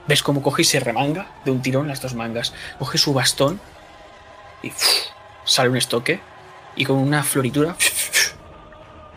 ¿Ves 0.06 0.22
cómo 0.22 0.42
coge 0.42 0.62
y 0.62 0.64
se 0.64 0.80
remanga 0.80 1.26
de 1.44 1.50
un 1.50 1.60
tirón 1.60 1.88
las 1.88 2.00
dos 2.00 2.14
mangas? 2.14 2.54
Coge 2.78 2.96
su 2.96 3.12
bastón 3.12 3.60
y 4.62 4.72
sale 5.44 5.68
un 5.68 5.76
estoque 5.76 6.20
y 6.74 6.84
con 6.84 6.96
una 6.96 7.22
floritura 7.22 7.76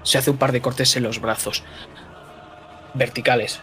se 0.04 0.18
hace 0.18 0.32
un 0.32 0.38
par 0.38 0.52
de 0.52 0.62
cortes 0.62 0.96
en 0.96 1.04
los 1.04 1.22
brazos 1.22 1.64
verticales 2.96 3.60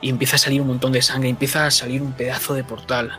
y 0.00 0.08
empieza 0.08 0.36
a 0.36 0.38
salir 0.38 0.60
un 0.60 0.68
montón 0.68 0.92
de 0.92 1.02
sangre, 1.02 1.28
empieza 1.28 1.66
a 1.66 1.70
salir 1.70 2.00
un 2.00 2.12
pedazo 2.12 2.54
de 2.54 2.64
portal. 2.64 3.18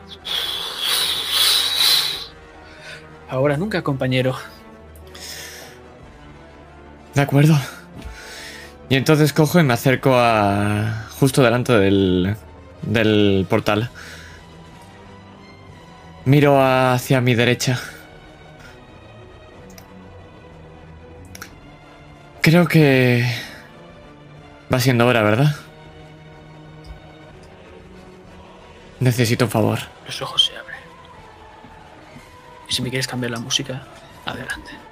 Ahora 3.29 3.57
nunca, 3.57 3.83
compañero. 3.83 4.37
De 7.13 7.21
acuerdo. 7.21 7.57
Y 8.89 8.95
entonces 8.95 9.33
cojo 9.33 9.59
y 9.59 9.63
me 9.63 9.73
acerco 9.73 10.15
a. 10.15 11.07
justo 11.19 11.43
delante 11.43 11.73
del. 11.73 12.35
del 12.83 13.45
portal. 13.49 13.89
Miro 16.25 16.61
hacia 16.61 17.21
mi 17.21 17.35
derecha. 17.35 17.79
Creo 22.41 22.67
que. 22.67 23.25
va 24.73 24.79
siendo 24.79 25.05
hora, 25.05 25.21
¿verdad? 25.21 25.55
Necesito 28.99 29.45
un 29.45 29.51
favor. 29.51 29.79
Los 30.05 30.21
ojos 30.21 30.45
se 30.45 30.57
abren. 30.57 30.79
Y 32.69 32.73
si 32.73 32.81
me 32.81 32.89
quieres 32.89 33.07
cambiar 33.07 33.31
la 33.31 33.39
música, 33.39 33.83
adelante. 34.25 34.86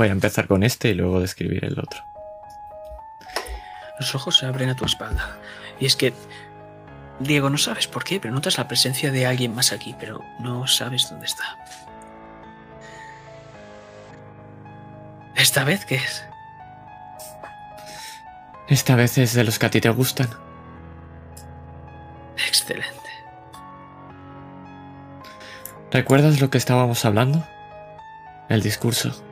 Voy 0.00 0.08
a 0.08 0.12
empezar 0.12 0.46
con 0.46 0.62
este 0.62 0.88
y 0.88 0.94
luego 0.94 1.20
describir 1.20 1.62
el 1.62 1.78
otro. 1.78 2.02
Los 3.98 4.14
ojos 4.14 4.38
se 4.38 4.46
abren 4.46 4.70
a 4.70 4.74
tu 4.74 4.86
espalda. 4.86 5.36
Y 5.78 5.84
es 5.84 5.94
que, 5.94 6.14
Diego, 7.18 7.50
no 7.50 7.58
sabes 7.58 7.86
por 7.86 8.02
qué, 8.02 8.18
pero 8.18 8.32
notas 8.32 8.56
la 8.56 8.66
presencia 8.66 9.12
de 9.12 9.26
alguien 9.26 9.54
más 9.54 9.72
aquí, 9.72 9.94
pero 10.00 10.24
no 10.38 10.66
sabes 10.66 11.10
dónde 11.10 11.26
está. 11.26 11.44
¿Esta 15.36 15.64
vez 15.64 15.84
qué 15.84 15.96
es? 15.96 16.24
Esta 18.68 18.94
vez 18.94 19.18
es 19.18 19.34
de 19.34 19.44
los 19.44 19.58
que 19.58 19.66
a 19.66 19.70
ti 19.70 19.82
te 19.82 19.90
gustan. 19.90 20.30
Excelente. 22.48 23.10
¿Recuerdas 25.92 26.40
lo 26.40 26.48
que 26.48 26.56
estábamos 26.56 27.04
hablando? 27.04 27.46
El 28.48 28.62
discurso. 28.62 29.26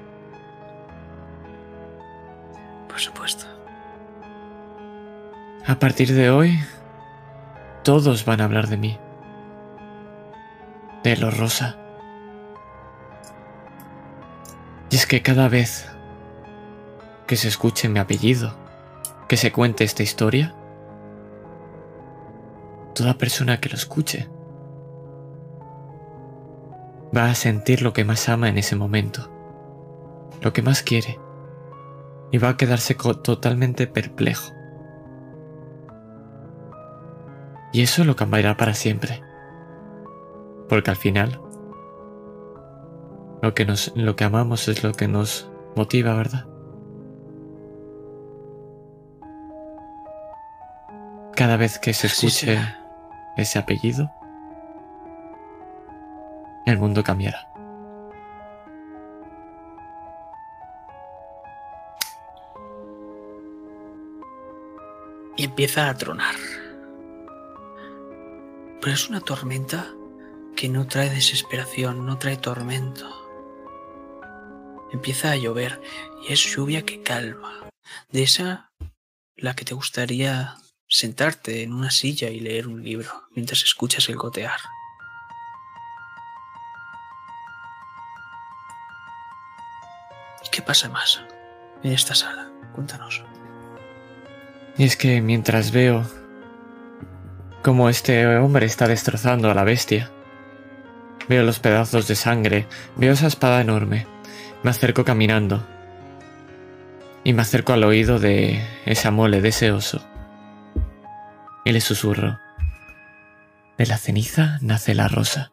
Por 2.99 3.05
supuesto. 3.05 3.45
A 5.65 5.79
partir 5.79 6.13
de 6.13 6.31
hoy, 6.31 6.59
todos 7.85 8.25
van 8.25 8.41
a 8.41 8.45
hablar 8.45 8.67
de 8.67 8.77
mí. 8.77 8.99
De 11.05 11.17
lo 11.17 11.31
rosa. 11.31 11.77
Y 14.91 14.97
es 14.97 15.07
que 15.07 15.23
cada 15.23 15.49
vez 15.49 15.89
que 17.29 17.37
se 17.37 17.47
escuche 17.47 17.89
mi 17.89 18.01
apellido, 18.01 18.57
que 19.29 19.37
se 19.37 19.53
cuente 19.53 19.85
esta 19.85 20.03
historia, 20.03 20.57
toda 22.97 23.17
persona 23.17 23.61
que 23.61 23.69
lo 23.69 23.77
escuche 23.77 24.29
va 27.17 27.31
a 27.31 27.37
sentir 27.37 27.81
lo 27.83 27.93
que 27.93 28.05
más 28.05 28.29
ama 28.29 28.49
en 28.49 28.59
ese 28.59 28.75
momento, 28.75 29.31
lo 30.43 30.53
que 30.53 30.63
más 30.63 30.83
quiere, 30.83 31.17
y 32.31 32.39
va 32.39 32.51
a 32.51 32.57
quedarse 32.57 32.95
totalmente 32.95 33.87
perplejo. 33.87 34.53
Y 37.73 37.83
eso 37.83 38.05
lo 38.05 38.17
cambiará 38.17 38.57
para 38.57 38.75
siempre. 38.75 39.23
Porque 40.69 40.91
al 40.91 40.97
final, 40.97 41.41
lo 43.43 43.55
que, 43.55 43.65
nos, 43.65 43.93
lo 43.97 44.17
que 44.17 44.25
amamos 44.25 44.69
es 44.69 44.83
lo 44.83 44.93
que 44.93 45.09
nos 45.09 45.51
motiva, 45.77 46.15
¿verdad? 46.15 46.47
Cada 51.35 51.57
vez 51.57 51.79
que 51.79 51.95
se 51.95 52.09
escuche 52.09 52.59
ese 53.37 53.59
apellido, 53.59 54.11
el 56.67 56.79
mundo 56.79 57.05
cambiará. 57.05 57.48
Y 65.39 65.45
empieza 65.45 65.89
a 65.89 65.97
tronar. 65.97 66.35
Pero 68.81 68.93
es 68.93 69.09
una 69.09 69.21
tormenta 69.21 69.95
que 70.57 70.69
no 70.69 70.89
trae 70.89 71.09
desesperación, 71.09 72.05
no 72.05 72.19
trae 72.19 72.37
tormento. 72.37 73.07
Empieza 74.93 75.31
a 75.31 75.37
llover 75.37 75.81
y 76.29 76.33
es 76.33 76.41
lluvia 76.41 76.85
que 76.85 77.05
calma. 77.05 77.71
De 78.11 78.25
esa 78.25 78.73
la 79.37 79.55
que 79.55 79.65
te 79.65 79.75
gustaría 79.75 80.57
sentarte 80.89 81.63
en 81.63 81.73
una 81.73 81.93
silla 81.93 82.31
y 82.31 82.41
leer 82.41 82.67
un 82.67 82.83
libro 82.83 83.29
mientras 83.31 83.63
escuchas 83.63 84.09
el 84.09 84.17
gotear. 84.17 84.59
¿Qué 90.51 90.63
pasa 90.63 90.89
más 90.89 91.21
en 91.85 91.93
esta 91.93 92.17
sala? 92.17 92.51
Cuéntanos. 92.75 93.23
Y 94.79 94.85
es 94.85 94.97
que 94.97 95.21
mientras 95.21 95.73
veo 95.73 96.07
cómo 97.63 97.89
este 97.89 98.25
hombre 98.37 98.65
está 98.65 98.87
destrozando 98.87 99.51
a 99.51 99.55
la 99.55 99.65
bestia, 99.65 100.11
veo 101.29 101.43
los 101.43 101.59
pedazos 101.59 102.07
de 102.07 102.15
sangre, 102.15 102.67
veo 102.95 103.13
esa 103.13 103.27
espada 103.27 103.61
enorme, 103.61 104.07
me 104.63 104.71
acerco 104.71 105.05
caminando 105.05 105.67
y 107.25 107.33
me 107.33 107.43
acerco 107.43 107.73
al 107.73 107.83
oído 107.83 108.21
de 108.21 108.65
esa 108.87 109.11
mole, 109.11 109.41
de 109.41 109.49
ese 109.49 109.73
oso, 109.73 110.01
y 111.65 111.73
le 111.73 111.81
susurro, 111.81 112.39
de 113.77 113.87
la 113.87 113.99
ceniza 113.99 114.59
nace 114.63 114.95
la 114.95 115.09
rosa. 115.09 115.51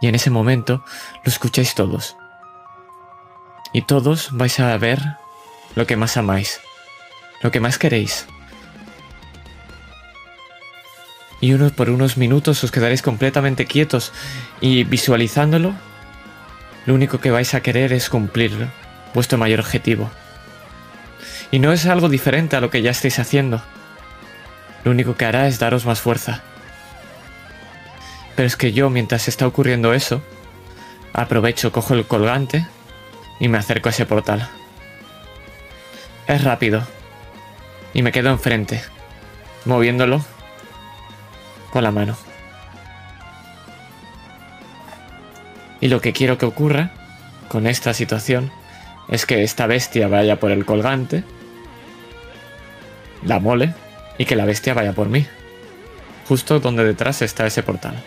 Y 0.00 0.06
en 0.06 0.14
ese 0.14 0.30
momento 0.30 0.84
lo 1.24 1.30
escucháis 1.30 1.74
todos 1.74 2.16
y 3.72 3.82
todos 3.82 4.28
vais 4.32 4.60
a 4.60 4.76
ver 4.78 5.00
lo 5.74 5.86
que 5.86 5.96
más 5.96 6.16
amáis, 6.16 6.60
lo 7.42 7.50
que 7.50 7.60
más 7.60 7.78
queréis. 7.78 8.26
Y 11.40 11.52
uno 11.52 11.70
por 11.70 11.90
unos 11.90 12.16
minutos 12.16 12.64
os 12.64 12.70
quedaréis 12.70 13.02
completamente 13.02 13.66
quietos 13.66 14.12
y 14.60 14.84
visualizándolo, 14.84 15.74
lo 16.86 16.94
único 16.94 17.20
que 17.20 17.30
vais 17.30 17.54
a 17.54 17.60
querer 17.60 17.92
es 17.92 18.08
cumplir 18.08 18.68
vuestro 19.12 19.38
mayor 19.38 19.60
objetivo. 19.60 20.10
Y 21.50 21.58
no 21.58 21.72
es 21.72 21.86
algo 21.86 22.08
diferente 22.08 22.56
a 22.56 22.60
lo 22.60 22.70
que 22.70 22.82
ya 22.82 22.90
estáis 22.90 23.18
haciendo. 23.18 23.62
Lo 24.84 24.90
único 24.90 25.16
que 25.16 25.24
hará 25.24 25.46
es 25.46 25.58
daros 25.58 25.84
más 25.84 26.00
fuerza. 26.00 26.42
Pero 28.34 28.46
es 28.46 28.56
que 28.56 28.72
yo, 28.72 28.90
mientras 28.90 29.28
está 29.28 29.46
ocurriendo 29.46 29.94
eso, 29.94 30.22
aprovecho, 31.12 31.72
cojo 31.72 31.94
el 31.94 32.06
colgante 32.06 32.66
y 33.40 33.48
me 33.48 33.58
acerco 33.58 33.88
a 33.88 33.92
ese 33.92 34.06
portal. 34.06 34.48
Es 36.26 36.42
rápido 36.42 36.95
y 37.96 38.02
me 38.02 38.12
quedo 38.12 38.28
enfrente, 38.28 38.82
moviéndolo 39.64 40.22
con 41.72 41.82
la 41.82 41.90
mano. 41.90 42.14
Y 45.80 45.88
lo 45.88 46.02
que 46.02 46.12
quiero 46.12 46.36
que 46.36 46.44
ocurra 46.44 46.90
con 47.48 47.66
esta 47.66 47.94
situación 47.94 48.52
es 49.08 49.24
que 49.24 49.42
esta 49.44 49.66
bestia 49.66 50.08
vaya 50.08 50.38
por 50.38 50.50
el 50.50 50.66
colgante, 50.66 51.24
la 53.24 53.40
mole, 53.40 53.72
y 54.18 54.26
que 54.26 54.36
la 54.36 54.44
bestia 54.44 54.74
vaya 54.74 54.92
por 54.92 55.08
mí, 55.08 55.26
justo 56.28 56.60
donde 56.60 56.84
detrás 56.84 57.22
está 57.22 57.46
ese 57.46 57.62
portal. 57.62 58.04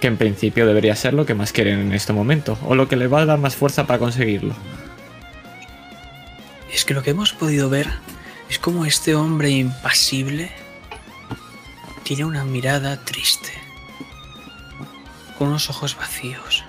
que 0.00 0.08
en 0.08 0.18
principio 0.18 0.66
debería 0.66 0.94
ser 0.94 1.14
lo 1.14 1.24
que 1.24 1.32
más 1.32 1.52
quieren 1.52 1.80
en 1.80 1.92
este 1.94 2.12
momento, 2.12 2.58
o 2.66 2.74
lo 2.74 2.86
que 2.86 2.96
le 2.96 3.08
va 3.08 3.22
a 3.22 3.26
dar 3.26 3.38
más 3.38 3.56
fuerza 3.56 3.86
para 3.86 3.98
conseguirlo. 3.98 4.54
Es 6.76 6.84
que 6.84 6.92
lo 6.92 7.02
que 7.02 7.08
hemos 7.08 7.32
podido 7.32 7.70
ver 7.70 7.90
es 8.50 8.58
como 8.58 8.84
este 8.84 9.14
hombre 9.14 9.48
impasible 9.48 10.52
tiene 12.02 12.26
una 12.26 12.44
mirada 12.44 13.02
triste, 13.02 13.50
con 15.38 15.48
unos 15.48 15.70
ojos 15.70 15.96
vacíos. 15.96 16.64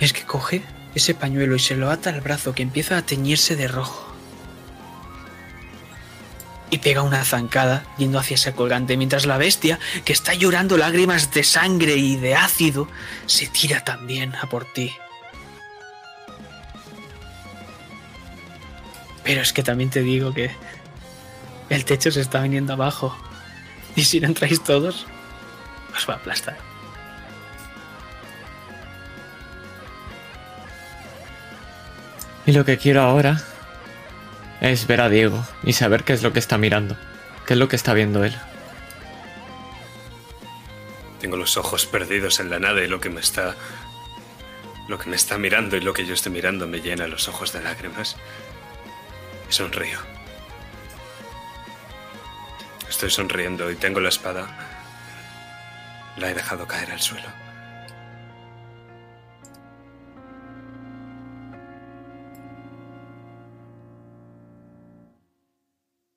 Es 0.00 0.12
que 0.12 0.24
coge 0.24 0.62
ese 0.96 1.14
pañuelo 1.14 1.54
y 1.54 1.60
se 1.60 1.76
lo 1.76 1.92
ata 1.92 2.10
al 2.10 2.20
brazo 2.20 2.56
que 2.56 2.64
empieza 2.64 2.96
a 2.96 3.02
teñirse 3.02 3.54
de 3.54 3.68
rojo 3.68 4.12
y 6.70 6.78
pega 6.78 7.02
una 7.02 7.24
zancada 7.24 7.86
yendo 7.98 8.18
hacia 8.18 8.34
ese 8.34 8.52
colgante, 8.52 8.96
mientras 8.96 9.26
la 9.26 9.38
bestia, 9.38 9.78
que 10.04 10.12
está 10.12 10.34
llorando 10.34 10.76
lágrimas 10.76 11.32
de 11.32 11.44
sangre 11.44 11.94
y 11.94 12.16
de 12.16 12.34
ácido, 12.34 12.88
se 13.26 13.46
tira 13.46 13.84
también 13.84 14.34
a 14.34 14.48
por 14.48 14.64
ti. 14.64 14.92
Pero 19.24 19.40
es 19.40 19.52
que 19.52 19.62
también 19.62 19.90
te 19.90 20.02
digo 20.02 20.32
que 20.32 20.50
el 21.68 21.84
techo 21.84 22.10
se 22.10 22.20
está 22.20 22.42
viniendo 22.42 22.72
abajo. 22.72 23.16
Y 23.94 24.04
si 24.04 24.20
no 24.20 24.26
entráis 24.26 24.62
todos, 24.62 25.06
os 25.96 26.08
va 26.08 26.14
a 26.14 26.16
aplastar. 26.16 26.56
Y 32.44 32.52
lo 32.52 32.64
que 32.64 32.76
quiero 32.76 33.02
ahora 33.02 33.40
es 34.60 34.86
ver 34.86 35.00
a 35.00 35.08
Diego 35.08 35.44
y 35.62 35.74
saber 35.74 36.04
qué 36.04 36.12
es 36.12 36.22
lo 36.22 36.32
que 36.32 36.40
está 36.40 36.58
mirando, 36.58 36.96
qué 37.46 37.54
es 37.54 37.58
lo 37.58 37.68
que 37.68 37.76
está 37.76 37.94
viendo 37.94 38.24
él. 38.24 38.34
Tengo 41.20 41.36
los 41.36 41.56
ojos 41.56 41.86
perdidos 41.86 42.40
en 42.40 42.50
la 42.50 42.58
nada 42.58 42.82
y 42.82 42.88
lo 42.88 43.00
que 43.00 43.10
me 43.10 43.20
está 43.20 43.54
lo 44.88 44.98
que 44.98 45.08
me 45.08 45.16
está 45.16 45.38
mirando 45.38 45.76
y 45.76 45.80
lo 45.80 45.92
que 45.92 46.04
yo 46.04 46.14
estoy 46.14 46.32
mirando 46.32 46.66
me 46.66 46.80
llena 46.80 47.06
los 47.06 47.28
ojos 47.28 47.52
de 47.52 47.62
lágrimas. 47.62 48.16
Sonrío. 49.52 49.98
Estoy 52.88 53.10
sonriendo 53.10 53.70
y 53.70 53.76
tengo 53.76 54.00
la 54.00 54.08
espada. 54.08 54.48
La 56.16 56.30
he 56.30 56.34
dejado 56.34 56.66
caer 56.66 56.90
al 56.90 57.00
suelo. 57.00 57.28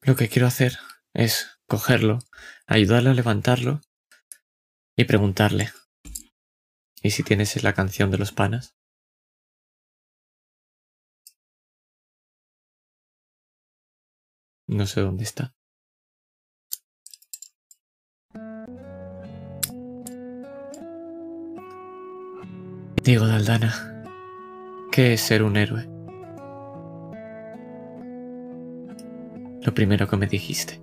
Lo 0.01 0.15
que 0.15 0.29
quiero 0.29 0.47
hacer 0.47 0.79
es 1.13 1.59
cogerlo, 1.67 2.19
ayudarle 2.67 3.09
a 3.09 3.13
levantarlo 3.13 3.81
y 4.95 5.03
preguntarle. 5.03 5.73
¿Y 7.01 7.11
si 7.11 7.23
tienes 7.23 7.61
la 7.63 7.73
canción 7.73 8.11
de 8.11 8.17
los 8.17 8.31
panas? 8.31 8.75
No 14.67 14.85
sé 14.85 15.01
dónde 15.01 15.23
está. 15.23 15.53
Diego 23.03 23.27
Daldana, 23.27 24.03
¿qué 24.91 25.13
es 25.13 25.21
ser 25.21 25.43
un 25.43 25.57
héroe? 25.57 25.95
lo 29.65 29.73
primero 29.73 30.07
que 30.07 30.15
me 30.15 30.27
dijiste. 30.27 30.79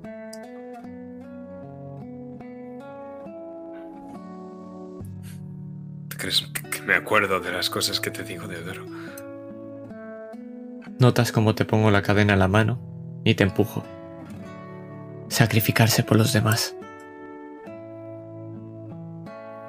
¿Te 6.08 6.16
crees 6.16 6.44
que 6.70 6.82
me 6.82 6.94
acuerdo 6.94 7.40
de 7.40 7.52
las 7.52 7.70
cosas 7.70 8.00
que 8.00 8.10
te 8.10 8.24
digo, 8.24 8.48
Deodoro? 8.48 8.84
Notas 10.98 11.30
cómo 11.32 11.54
te 11.54 11.64
pongo 11.64 11.90
la 11.90 12.02
cadena 12.02 12.32
en 12.32 12.38
la 12.40 12.48
mano 12.48 12.91
y 13.24 13.34
te 13.34 13.44
empujo. 13.44 13.82
Sacrificarse 15.28 16.02
por 16.02 16.16
los 16.16 16.32
demás. 16.32 16.76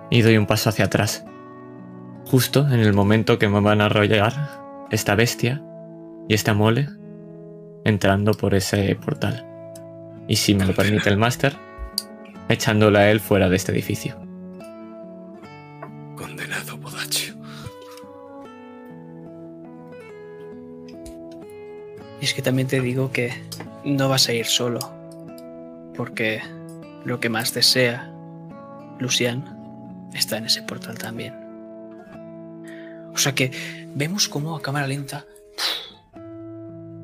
Y 0.09 0.22
doy 0.22 0.38
un 0.38 0.45
paso 0.45 0.69
hacia 0.69 0.85
atrás. 0.85 1.25
Justo 2.25 2.67
en 2.67 2.80
el 2.80 2.93
momento 2.93 3.40
que 3.40 3.49
me 3.49 3.59
van 3.59 3.82
a 3.82 3.85
arrollar 3.85 4.88
esta 4.91 5.15
bestia 5.15 5.61
y 6.27 6.33
esta 6.33 6.53
mole 6.53 6.90
entrando 7.85 8.33
por 8.33 8.56
ese 8.56 8.95
portal. 8.95 9.45
y 10.25 10.38
si 10.38 10.56
me 10.56 10.65
lo 10.65 10.73
permite 10.73 11.09
el 11.09 11.17
máster, 11.17 11.53
echándole 12.48 12.98
a 12.98 13.11
él 13.11 13.19
fuera 13.19 13.49
de 13.49 13.57
este 13.57 13.73
edificio. 13.73 14.15
Y 22.23 22.25
es 22.25 22.33
que 22.33 22.41
también 22.41 22.69
te 22.69 22.79
digo 22.79 23.11
que 23.11 23.33
no 23.83 24.07
vas 24.07 24.29
a 24.29 24.33
ir 24.33 24.45
solo, 24.45 24.79
porque 25.93 26.41
lo 27.03 27.19
que 27.19 27.27
más 27.27 27.53
desea 27.53 28.09
Lucian 28.97 30.09
está 30.13 30.37
en 30.37 30.45
ese 30.45 30.61
portal 30.61 30.97
también. 30.97 31.33
O 33.13 33.17
sea 33.17 33.35
que 33.35 33.51
vemos 33.93 34.29
cómo 34.29 34.55
a 34.55 34.61
cámara 34.61 34.87
lenta 34.87 35.25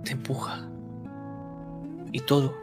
te 0.06 0.14
empuja. 0.14 0.66
Y 2.14 2.22
todo, 2.22 2.56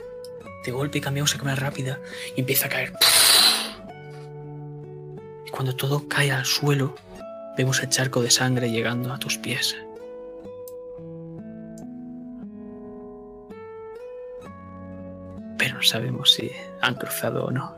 de 0.64 0.72
golpe 0.72 1.02
cambiamos 1.02 1.34
a 1.34 1.38
cámara 1.38 1.56
rápida 1.56 2.00
y 2.36 2.40
empieza 2.40 2.68
a 2.68 2.70
caer. 2.70 2.94
Y 5.44 5.50
cuando 5.50 5.76
todo 5.76 6.08
cae 6.08 6.32
al 6.32 6.46
suelo, 6.46 6.94
vemos 7.58 7.82
el 7.82 7.90
charco 7.90 8.22
de 8.22 8.30
sangre 8.30 8.70
llegando 8.70 9.12
a 9.12 9.18
tus 9.18 9.36
pies. 9.36 9.76
No 15.76 15.82
sabemos 15.82 16.32
si 16.32 16.50
han 16.80 16.94
cruzado 16.94 17.44
o 17.44 17.50
no. 17.50 17.74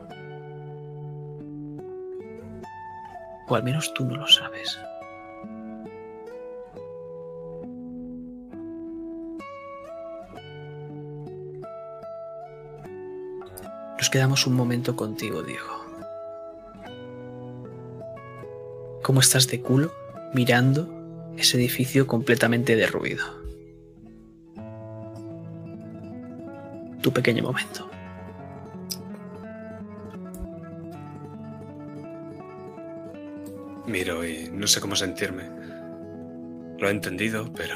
O 3.49 3.55
al 3.55 3.63
menos 3.63 3.93
tú 3.93 4.05
no 4.05 4.15
lo 4.15 4.27
sabes. 4.27 4.79
Nos 13.97 14.09
quedamos 14.09 14.47
un 14.47 14.53
momento 14.53 14.95
contigo, 14.95 15.43
Diego. 15.43 15.85
¿Cómo 19.03 19.19
estás 19.19 19.47
de 19.49 19.61
culo 19.61 19.91
mirando 20.33 20.87
ese 21.35 21.57
edificio 21.57 22.07
completamente 22.07 22.77
derruido? 22.77 23.25
Tu 27.01 27.11
pequeño 27.11 27.43
momento. 27.43 27.88
Miro 33.89 34.23
y 34.23 34.49
no 34.53 34.67
sé 34.67 34.79
cómo 34.79 34.95
sentirme. 34.95 35.49
Lo 36.77 36.87
he 36.87 36.91
entendido, 36.91 37.51
pero. 37.53 37.75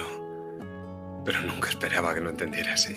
Pero 1.25 1.41
nunca 1.41 1.69
esperaba 1.69 2.13
que 2.13 2.21
lo 2.21 2.29
entendiera 2.29 2.73
así. 2.73 2.95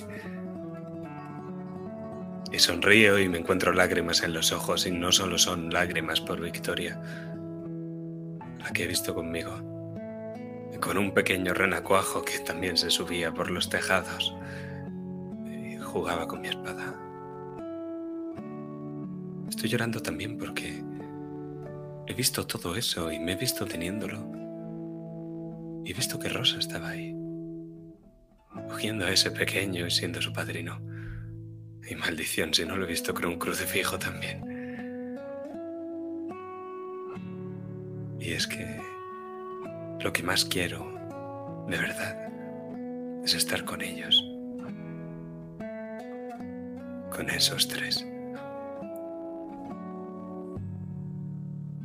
Y 2.52 2.58
sonrío 2.58 3.18
y 3.18 3.28
me 3.28 3.38
encuentro 3.38 3.72
lágrimas 3.72 4.22
en 4.22 4.34
los 4.34 4.52
ojos 4.52 4.86
y 4.86 4.90
no 4.90 5.12
solo 5.12 5.38
son 5.38 5.70
lágrimas 5.70 6.20
por 6.20 6.40
Victoria, 6.40 7.00
la 8.60 8.70
que 8.72 8.84
he 8.84 8.86
visto 8.86 9.14
conmigo, 9.14 9.52
con 10.80 10.98
un 10.98 11.12
pequeño 11.12 11.54
renacuajo 11.54 12.22
que 12.22 12.38
también 12.40 12.76
se 12.76 12.90
subía 12.90 13.32
por 13.32 13.50
los 13.50 13.68
tejados 13.68 14.34
y 15.46 15.76
jugaba 15.78 16.28
con 16.28 16.42
mi 16.42 16.48
espada. 16.48 16.94
Estoy 19.48 19.70
llorando 19.70 20.00
también 20.00 20.38
porque 20.38 20.82
he 22.06 22.14
visto 22.14 22.46
todo 22.46 22.76
eso 22.76 23.10
y 23.10 23.18
me 23.18 23.32
he 23.32 23.36
visto 23.36 23.66
teniéndolo. 23.66 24.18
He 25.84 25.92
visto 25.92 26.18
que 26.18 26.28
Rosa 26.28 26.58
estaba 26.58 26.90
ahí, 26.90 27.14
cogiendo 28.68 29.06
a 29.06 29.10
ese 29.10 29.30
pequeño 29.30 29.86
y 29.86 29.90
siendo 29.90 30.20
su 30.22 30.32
padrino. 30.32 30.80
Y 31.88 31.94
maldición 31.94 32.52
si 32.52 32.64
no 32.64 32.76
lo 32.76 32.84
he 32.84 32.88
visto 32.88 33.14
con 33.14 33.26
un 33.26 33.38
crucifijo 33.38 33.98
también. 33.98 34.42
Y 38.18 38.32
es 38.32 38.46
que 38.46 38.80
lo 40.00 40.12
que 40.12 40.22
más 40.22 40.44
quiero, 40.44 40.92
de 41.68 41.78
verdad, 41.78 43.24
es 43.24 43.34
estar 43.34 43.64
con 43.64 43.82
ellos. 43.82 44.24
Con 47.10 47.30
esos 47.30 47.68
tres. 47.68 48.04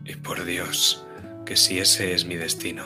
Y 0.05 0.15
por 0.15 0.43
Dios, 0.45 1.05
que 1.45 1.55
si 1.55 1.79
ese 1.79 2.13
es 2.13 2.25
mi 2.25 2.35
destino, 2.35 2.83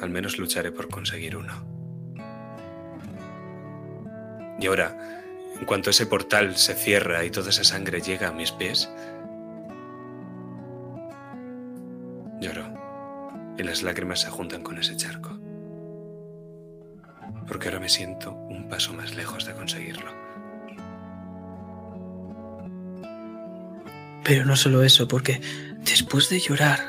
al 0.00 0.10
menos 0.10 0.38
lucharé 0.38 0.72
por 0.72 0.88
conseguir 0.88 1.36
uno. 1.36 1.52
Y 4.58 4.66
ahora, 4.66 5.22
en 5.58 5.66
cuanto 5.66 5.90
ese 5.90 6.06
portal 6.06 6.56
se 6.56 6.74
cierra 6.74 7.24
y 7.24 7.30
toda 7.30 7.50
esa 7.50 7.64
sangre 7.64 8.00
llega 8.00 8.28
a 8.28 8.32
mis 8.32 8.52
pies, 8.52 8.90
lloro 12.40 12.74
y 13.58 13.62
las 13.62 13.82
lágrimas 13.82 14.20
se 14.20 14.30
juntan 14.30 14.62
con 14.62 14.78
ese 14.78 14.96
charco. 14.96 15.38
Porque 17.46 17.68
ahora 17.68 17.80
me 17.80 17.88
siento 17.88 18.32
un 18.32 18.68
paso 18.68 18.94
más 18.94 19.14
lejos 19.14 19.44
de 19.44 19.54
conseguirlo. 19.54 20.23
Pero 24.24 24.44
no 24.44 24.56
solo 24.56 24.82
eso, 24.82 25.06
porque 25.06 25.40
después 25.84 26.28
de 26.28 26.40
llorar 26.40 26.80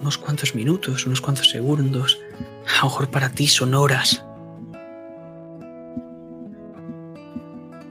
unos 0.00 0.16
cuantos 0.16 0.54
minutos, 0.54 1.06
unos 1.06 1.20
cuantos 1.20 1.50
segundos, 1.50 2.18
a 2.66 2.78
lo 2.78 2.84
mejor 2.84 3.10
para 3.10 3.30
ti 3.30 3.46
son 3.48 3.74
horas, 3.74 4.24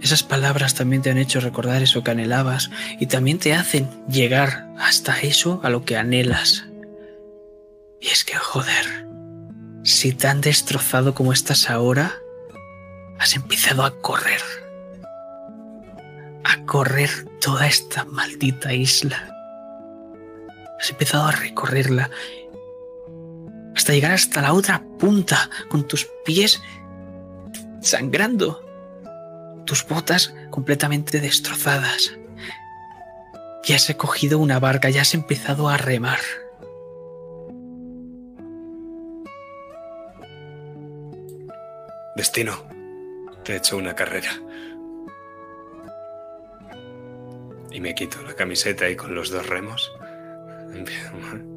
Esas 0.03 0.21
palabras 0.21 0.75
también 0.75 1.01
te 1.01 1.09
han 1.11 1.17
hecho 1.17 1.39
recordar 1.39 1.81
eso 1.81 2.03
que 2.03 2.11
anhelabas 2.11 2.69
y 2.99 3.05
también 3.05 3.39
te 3.39 3.53
hacen 3.53 3.89
llegar 4.09 4.67
hasta 4.77 5.17
eso 5.21 5.61
a 5.63 5.69
lo 5.69 5.85
que 5.85 5.95
anhelas. 5.95 6.65
Y 8.01 8.07
es 8.07 8.25
que, 8.25 8.35
joder, 8.35 9.07
si 9.83 10.11
tan 10.11 10.41
destrozado 10.41 11.15
como 11.15 11.31
estás 11.31 11.69
ahora, 11.69 12.15
has 13.17 13.33
empezado 13.37 13.85
a 13.85 14.01
correr. 14.01 14.41
A 16.43 16.65
correr 16.65 17.09
toda 17.43 17.67
esta 17.67 18.05
maldita 18.05 18.73
isla. 18.73 19.17
Has 20.79 20.89
empezado 20.91 21.25
a 21.25 21.31
recorrerla 21.31 22.09
hasta 23.75 23.91
llegar 23.91 24.13
hasta 24.13 24.41
la 24.41 24.53
otra 24.53 24.81
punta 24.97 25.49
con 25.69 25.85
tus 25.85 26.07
pies 26.23 26.61
sangrando 27.81 28.63
tus 29.65 29.85
botas 29.85 30.33
completamente 30.51 31.19
destrozadas. 31.19 32.17
Ya 33.65 33.75
has 33.75 33.93
cogido 33.95 34.39
una 34.39 34.59
barca, 34.59 34.89
ya 34.89 35.01
has 35.01 35.13
empezado 35.13 35.67
a 35.67 35.75
remar. 35.75 36.19
Destino, 42.15 42.53
te 43.43 43.53
he 43.53 43.57
hecho 43.57 43.75
una 43.75 43.95
carrera. 43.95 44.31
Y 47.73 47.81
me 47.81 47.93
quito 47.95 48.21
la 48.21 48.33
camiseta 48.33 48.89
y 48.89 48.95
con 48.95 49.13
los 49.15 49.29
dos 49.31 49.45
remos. 49.47 49.91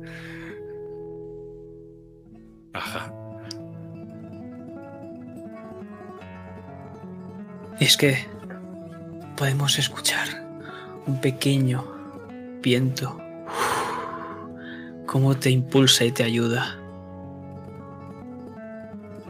Ajá. 2.73 3.13
es 7.81 7.97
que 7.97 8.27
podemos 9.37 9.79
escuchar 9.79 10.27
un 11.07 11.21
pequeño 11.21 11.85
viento, 12.63 13.21
cómo 15.07 15.37
te 15.37 15.51
impulsa 15.51 16.05
y 16.05 16.13
te 16.13 16.25
ayuda, 16.25 16.79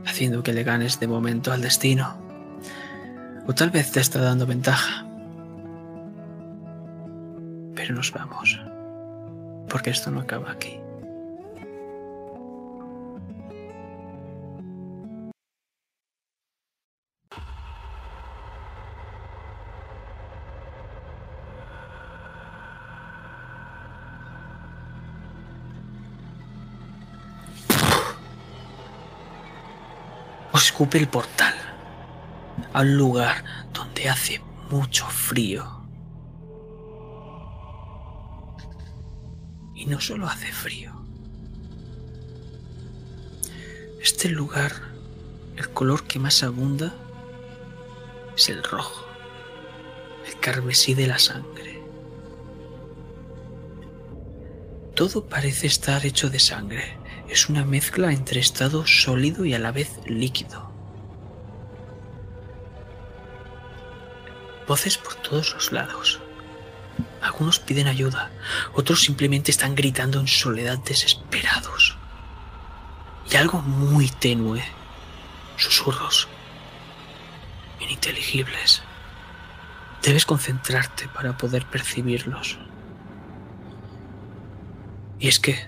haciendo 0.05 0.43
que 0.43 0.53
le 0.53 0.63
ganes 0.63 1.01
de 1.01 1.09
momento 1.09 1.53
al 1.53 1.61
destino. 1.61 2.17
O 3.49 3.55
tal 3.55 3.71
vez 3.71 3.93
te 3.93 4.01
está 4.01 4.21
dando 4.21 4.47
ventaja. 4.47 5.06
Nos 7.91 8.13
vamos, 8.13 8.61
porque 9.69 9.91
esto 9.91 10.11
no 10.11 10.21
acaba 10.21 10.51
aquí. 10.51 10.81
escupe 30.77 30.99
el 30.99 31.09
portal 31.09 31.55
a 32.75 32.83
un 32.83 32.99
lugar 32.99 33.45
donde 33.73 34.11
hace 34.11 34.43
mucho 34.71 35.07
frío. 35.07 35.86
No 39.87 40.01
solo 40.01 40.27
hace 40.27 40.53
frío. 40.53 40.93
Este 44.03 44.29
lugar, 44.29 44.73
el 45.57 45.71
color 45.71 46.05
que 46.05 46.19
más 46.19 46.43
abunda 46.43 46.93
es 48.37 48.49
el 48.49 48.65
rojo, 48.65 49.07
el 50.27 50.39
carmesí 50.41 50.95
de 50.95 51.07
la 51.07 51.19
sangre. 51.21 51.81
Todo 54.97 55.27
parece 55.27 55.69
estar 55.69 56.05
hecho 56.05 56.31
de 56.31 56.41
sangre. 56.41 56.99
Es 57.29 57.49
una 57.49 57.65
mezcla 57.65 58.13
entre 58.13 58.41
estado 58.41 58.87
sólido 58.87 59.45
y 59.45 59.55
a 59.55 59.59
la 59.59 59.71
vez 59.71 59.91
líquido. 60.07 60.73
Voces 64.67 64.99
por 64.99 65.15
todos 65.17 65.55
los 65.55 65.71
lados. 65.71 66.21
Algunos 67.23 67.59
piden 67.59 67.89
ayuda, 67.89 68.31
otros 68.75 69.03
simplemente 69.03 69.51
están 69.51 69.75
gritando 69.75 70.21
en 70.21 70.29
soledad 70.29 70.79
desesperados. 70.79 71.97
Y 73.31 73.37
algo 73.37 73.61
muy 73.61 74.09
tenue. 74.09 74.63
Susurros. 75.57 76.29
Ininteligibles. 77.81 78.83
Debes 80.03 80.27
concentrarte 80.27 81.09
para 81.09 81.37
poder 81.37 81.67
percibirlos. 81.67 82.59
Y 85.19 85.29
es 85.29 85.41
que, 85.41 85.67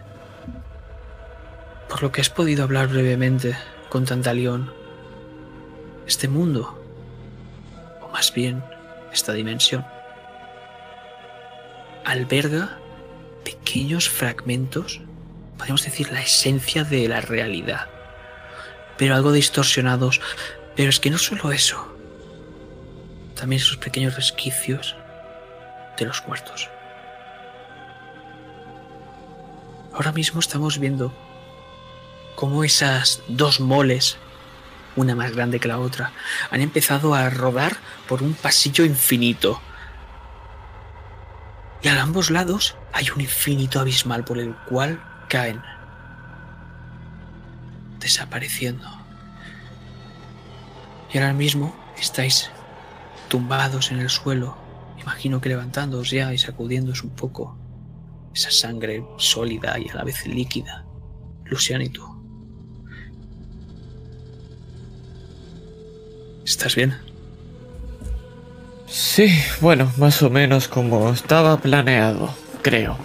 por 1.89 2.03
lo 2.03 2.13
que 2.13 2.21
has 2.21 2.31
podido 2.31 2.65
hablar 2.65 2.89
brevemente 2.89 3.57
con 3.89 4.05
Tantalión, 4.05 4.73
este 6.07 6.29
mundo, 6.29 6.83
o 8.03 8.09
más 8.11 8.33
bien 8.33 8.63
esta 9.13 9.33
dimensión, 9.33 9.85
alberga 12.09 12.79
pequeños 13.45 14.09
fragmentos, 14.09 15.01
podemos 15.59 15.85
decir 15.85 16.11
la 16.11 16.23
esencia 16.23 16.85
de 16.85 17.07
la 17.07 17.21
realidad, 17.21 17.89
pero 18.97 19.15
algo 19.15 19.33
distorsionados. 19.33 20.21
Pero 20.75 20.91
es 20.91 21.01
que 21.01 21.11
no 21.11 21.19
solo 21.19 21.53
eso, 21.53 21.95
también 23.35 23.61
esos 23.61 23.77
pequeños 23.77 24.17
resquicios 24.17 24.97
de 25.99 26.07
los 26.07 26.27
muertos. 26.27 26.69
Ahora 29.93 30.13
mismo 30.13 30.41
estamos 30.41 30.79
viendo 30.79 31.13
cómo 32.37 32.63
esas 32.63 33.21
dos 33.27 33.59
moles, 33.59 34.17
una 34.95 35.17
más 35.17 35.33
grande 35.33 35.59
que 35.59 35.69
la 35.69 35.81
otra, 35.81 36.13
han 36.51 36.61
empezado 36.61 37.15
a 37.15 37.29
rodar 37.29 37.77
por 38.07 38.23
un 38.23 38.35
pasillo 38.35 38.85
infinito. 38.85 39.61
Y 41.83 41.89
a 41.89 42.03
ambos 42.03 42.31
lados 42.31 42.77
hay 42.93 43.11
un 43.11 43.21
infinito 43.21 43.81
abismal 43.81 44.25
por 44.25 44.39
el 44.39 44.55
cual 44.69 45.01
caen, 45.29 45.63
desapareciendo. 48.01 48.89
Y 51.13 51.19
ahora 51.19 51.33
mismo 51.33 51.75
estáis 51.99 52.51
tumbados 53.29 53.93
en 53.93 54.01
el 54.01 54.11
suelo, 54.11 54.57
imagino 55.01 55.41
que 55.41 55.49
levantándoos 55.49 56.11
ya 56.11 56.33
y 56.33 56.39
sacudiéndoos 56.39 57.05
un 57.05 57.11
poco 57.11 57.59
esa 58.35 58.51
sangre 58.51 59.05
sólida 59.17 59.79
y 59.79 59.89
a 59.89 59.95
la 59.95 60.05
vez 60.05 60.27
líquida. 60.27 60.85
Lucian 61.45 61.83
y 61.83 61.89
tú. 61.89 62.05
¿Estás 66.45 66.75
bien? 66.75 67.08
Sí, 68.89 69.29
bueno, 69.61 69.93
más 69.97 70.23
o 70.23 70.31
menos 70.31 70.69
como 70.69 71.11
estaba 71.11 71.59
planeado, 71.61 72.35
creo. 72.63 72.97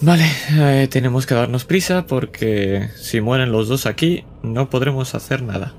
Vale, 0.00 0.30
eh, 0.50 0.88
tenemos 0.90 1.26
que 1.26 1.34
darnos 1.34 1.64
prisa 1.64 2.06
porque 2.06 2.88
si 2.96 3.20
mueren 3.20 3.50
los 3.52 3.68
dos 3.68 3.86
aquí 3.86 4.24
no 4.42 4.70
podremos 4.70 5.14
hacer 5.14 5.42
nada. 5.42 5.74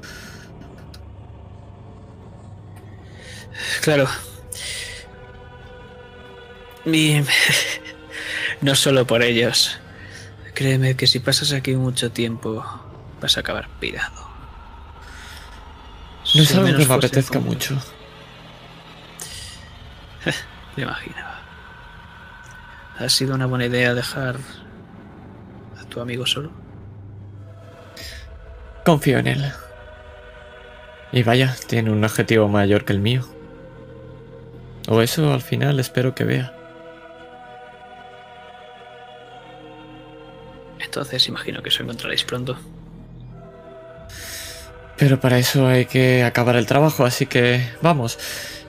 Claro. 3.82 4.08
Y 6.85 7.22
no 8.61 8.75
solo 8.75 9.06
por 9.06 9.24
ellos. 9.24 9.77
Créeme 10.53 10.95
que 10.95 11.08
si 11.08 11.19
pasas 11.19 11.53
aquí 11.53 11.75
mucho 11.75 12.11
tiempo 12.11 12.64
vas 13.22 13.38
a 13.38 13.40
acabar 13.41 13.69
pirado. 13.80 14.27
No 16.35 16.41
es 16.43 16.49
Soy 16.49 16.58
algo 16.67 16.77
que 16.80 16.85
me 16.85 16.93
apetezca 16.93 17.40
como- 17.40 17.51
mucho. 17.51 17.77
Me 20.75 20.83
imaginaba. 20.83 21.39
¿Ha 22.99 23.09
sido 23.09 23.35
una 23.35 23.45
buena 23.45 23.65
idea 23.65 23.93
dejar 23.93 24.38
a 25.80 25.85
tu 25.85 26.01
amigo 26.01 26.25
solo? 26.25 26.51
Confío 28.85 29.19
en 29.19 29.27
él. 29.27 29.51
Y 31.11 31.23
vaya, 31.23 31.56
tiene 31.67 31.91
un 31.91 32.03
objetivo 32.03 32.48
mayor 32.48 32.85
que 32.85 32.93
el 32.93 32.99
mío. 32.99 33.25
O 34.88 35.01
eso 35.01 35.33
al 35.33 35.41
final 35.41 35.80
espero 35.80 36.14
que 36.14 36.23
vea. 36.23 36.53
Entonces 40.80 41.27
imagino 41.27 41.61
que 41.61 41.69
os 41.69 41.80
encontraréis 41.80 42.23
pronto. 42.23 42.57
Pero 44.98 45.19
para 45.19 45.38
eso 45.38 45.67
hay 45.67 45.85
que 45.85 46.23
acabar 46.23 46.56
el 46.57 46.65
trabajo, 46.65 47.06
así 47.06 47.25
que 47.25 47.69
vamos. 47.81 48.17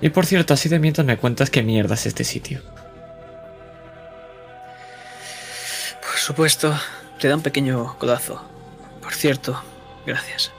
Y 0.02 0.08
por 0.10 0.26
cierto, 0.26 0.54
así 0.54 0.68
de 0.68 0.78
mientras 0.78 1.06
me 1.06 1.16
cuentas 1.16 1.50
qué 1.50 1.62
mierda 1.62 1.94
es 1.94 2.06
este 2.06 2.24
sitio. 2.24 2.60
Por 6.00 6.18
supuesto, 6.18 6.74
te 7.18 7.28
da 7.28 7.36
un 7.36 7.42
pequeño 7.42 7.96
codazo. 7.98 8.42
Por 9.02 9.12
cierto, 9.12 9.62
gracias. 10.06 10.52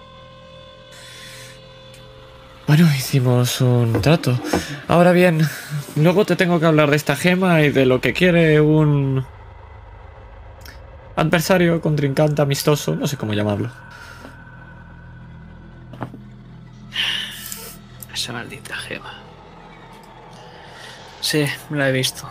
Bueno, 2.68 2.88
hicimos 2.96 3.60
un 3.62 4.02
trato. 4.02 4.40
Ahora 4.88 5.12
bien, 5.12 5.42
luego 5.96 6.26
te 6.26 6.36
tengo 6.36 6.60
que 6.60 6.68
hablar 6.68 6.90
de 6.90 6.96
esta 6.96 7.16
gema 7.16 7.62
y 7.64 7.70
de 7.70 7.86
lo 7.86 8.00
que 8.00 8.14
quiere 8.14 8.62
un 8.62 9.26
adversario, 11.16 11.82
contrincante, 11.82 12.42
amistoso, 12.42 12.96
no 12.96 13.08
sé 13.08 13.18
cómo 13.18 13.34
llamarlo. 13.34 13.72
Esa 18.14 18.34
maldita 18.34 18.76
gema. 18.76 19.21
Sí, 21.22 21.46
la 21.70 21.88
he 21.88 21.92
visto. 21.92 22.28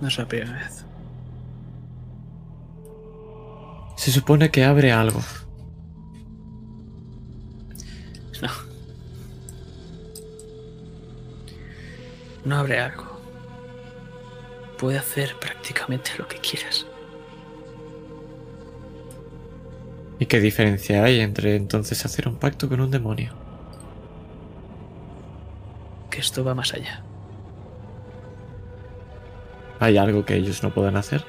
No 0.00 0.08
es 0.08 0.18
la 0.18 0.26
primera 0.26 0.52
vez. 0.52 0.84
Se 3.96 4.10
supone 4.10 4.50
que 4.50 4.64
abre 4.64 4.92
algo. 4.92 5.20
No. 8.42 8.48
No 12.44 12.56
abre 12.56 12.80
algo. 12.80 13.04
Puede 14.78 14.98
hacer 14.98 15.36
prácticamente 15.38 16.10
lo 16.18 16.26
que 16.26 16.38
quieras. 16.38 16.86
¿Y 20.18 20.26
qué 20.26 20.40
diferencia 20.40 21.04
hay 21.04 21.20
entre 21.20 21.56
entonces 21.56 22.04
hacer 22.04 22.26
un 22.26 22.36
pacto 22.36 22.68
con 22.68 22.80
un 22.80 22.90
demonio? 22.90 23.34
Que 26.10 26.20
esto 26.20 26.42
va 26.42 26.54
más 26.54 26.74
allá. 26.74 27.04
¿Hay 29.80 29.96
algo 29.96 30.26
que 30.26 30.36
ellos 30.36 30.62
no 30.62 30.72
puedan 30.74 30.98
hacer? 30.98 31.24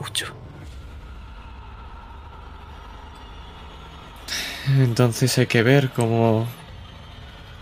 Mucho. 0.00 0.32
Entonces 4.78 5.36
hay 5.36 5.46
que 5.46 5.62
ver 5.62 5.90
cómo 5.90 6.46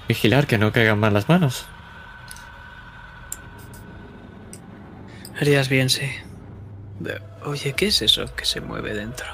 vigilar 0.06 0.46
que 0.46 0.58
no 0.58 0.72
caigan 0.72 1.00
mal 1.00 1.14
las 1.14 1.28
manos. 1.28 1.66
Harías 5.40 5.68
bien, 5.68 5.88
sí. 5.88 6.08
Oye, 7.44 7.72
¿qué 7.72 7.86
es 7.86 8.02
eso 8.02 8.34
que 8.36 8.44
se 8.44 8.60
mueve 8.60 8.94
dentro? 8.94 9.26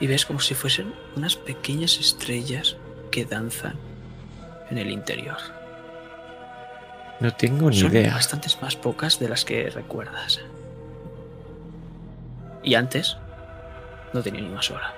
Y 0.00 0.08
ves 0.08 0.26
como 0.26 0.40
si 0.40 0.54
fuesen 0.54 0.92
unas 1.16 1.36
pequeñas 1.36 1.98
estrellas 1.98 2.76
que 3.10 3.24
danzan 3.24 3.91
en 4.72 4.78
el 4.78 4.90
interior. 4.90 5.36
No 7.20 7.32
tengo 7.34 7.70
ni 7.70 7.76
Son 7.78 7.92
idea. 7.92 8.14
bastantes 8.14 8.60
más 8.62 8.74
pocas 8.74 9.18
de 9.18 9.28
las 9.28 9.44
que 9.44 9.68
recuerdas. 9.70 10.40
Y 12.64 12.74
antes 12.74 13.16
no 14.12 14.22
tenía 14.22 14.40
ni 14.40 14.48
una 14.48 14.62
sola. 14.62 14.94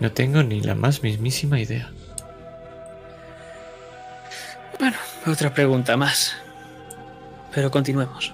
No 0.00 0.12
tengo 0.12 0.42
ni 0.44 0.60
la 0.60 0.74
más 0.76 1.02
mismísima 1.02 1.58
idea. 1.60 1.90
Bueno, 4.78 4.96
otra 5.26 5.52
pregunta 5.52 5.96
más. 5.96 6.36
Pero 7.52 7.70
continuemos. 7.72 8.32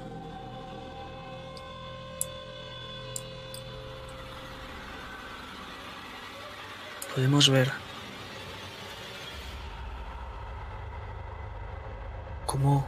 Podemos 7.14 7.48
ver 7.48 7.70
cómo 12.54 12.86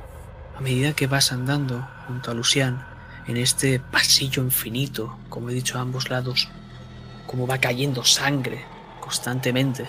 a 0.56 0.60
medida 0.60 0.92
que 0.92 1.08
vas 1.08 1.32
andando 1.32 1.88
junto 2.06 2.30
a 2.30 2.34
Lucian 2.34 2.86
en 3.26 3.36
este 3.36 3.80
pasillo 3.80 4.44
infinito, 4.44 5.18
como 5.28 5.50
he 5.50 5.54
dicho 5.54 5.76
a 5.76 5.80
ambos 5.80 6.08
lados, 6.08 6.48
como 7.26 7.48
va 7.48 7.58
cayendo 7.58 8.04
sangre 8.04 8.64
constantemente. 9.00 9.84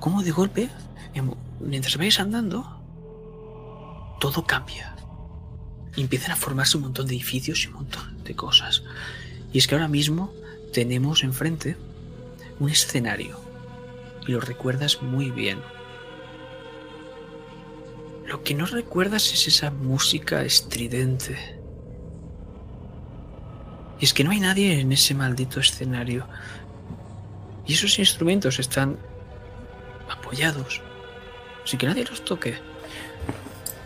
Como 0.00 0.24
de 0.24 0.32
golpe, 0.32 0.68
mientras 1.60 1.96
vais 1.98 2.18
andando, 2.18 2.82
todo 4.18 4.44
cambia. 4.44 4.96
Y 5.94 6.00
empiezan 6.00 6.32
a 6.32 6.36
formarse 6.36 6.78
un 6.78 6.82
montón 6.82 7.06
de 7.06 7.14
edificios 7.14 7.62
y 7.62 7.68
un 7.68 7.74
montón 7.74 8.24
de 8.24 8.34
cosas. 8.34 8.82
Y 9.52 9.58
es 9.58 9.68
que 9.68 9.76
ahora 9.76 9.86
mismo 9.86 10.32
tenemos 10.72 11.22
enfrente 11.22 11.76
un 12.58 12.70
escenario. 12.70 13.38
Y 14.26 14.32
lo 14.32 14.40
recuerdas 14.40 15.00
muy 15.00 15.30
bien. 15.30 15.60
Lo 18.26 18.42
que 18.42 18.54
no 18.54 18.66
recuerdas 18.66 19.32
es 19.32 19.46
esa 19.46 19.70
música 19.70 20.42
estridente. 20.42 21.60
Y 24.00 24.04
es 24.04 24.14
que 24.14 24.24
no 24.24 24.30
hay 24.30 24.40
nadie 24.40 24.80
en 24.80 24.92
ese 24.92 25.14
maldito 25.14 25.60
escenario. 25.60 26.26
Y 27.66 27.74
esos 27.74 27.98
instrumentos 27.98 28.58
están 28.58 28.98
apoyados, 30.10 30.82
sin 31.64 31.78
que 31.78 31.86
nadie 31.86 32.04
los 32.04 32.24
toque. 32.24 32.58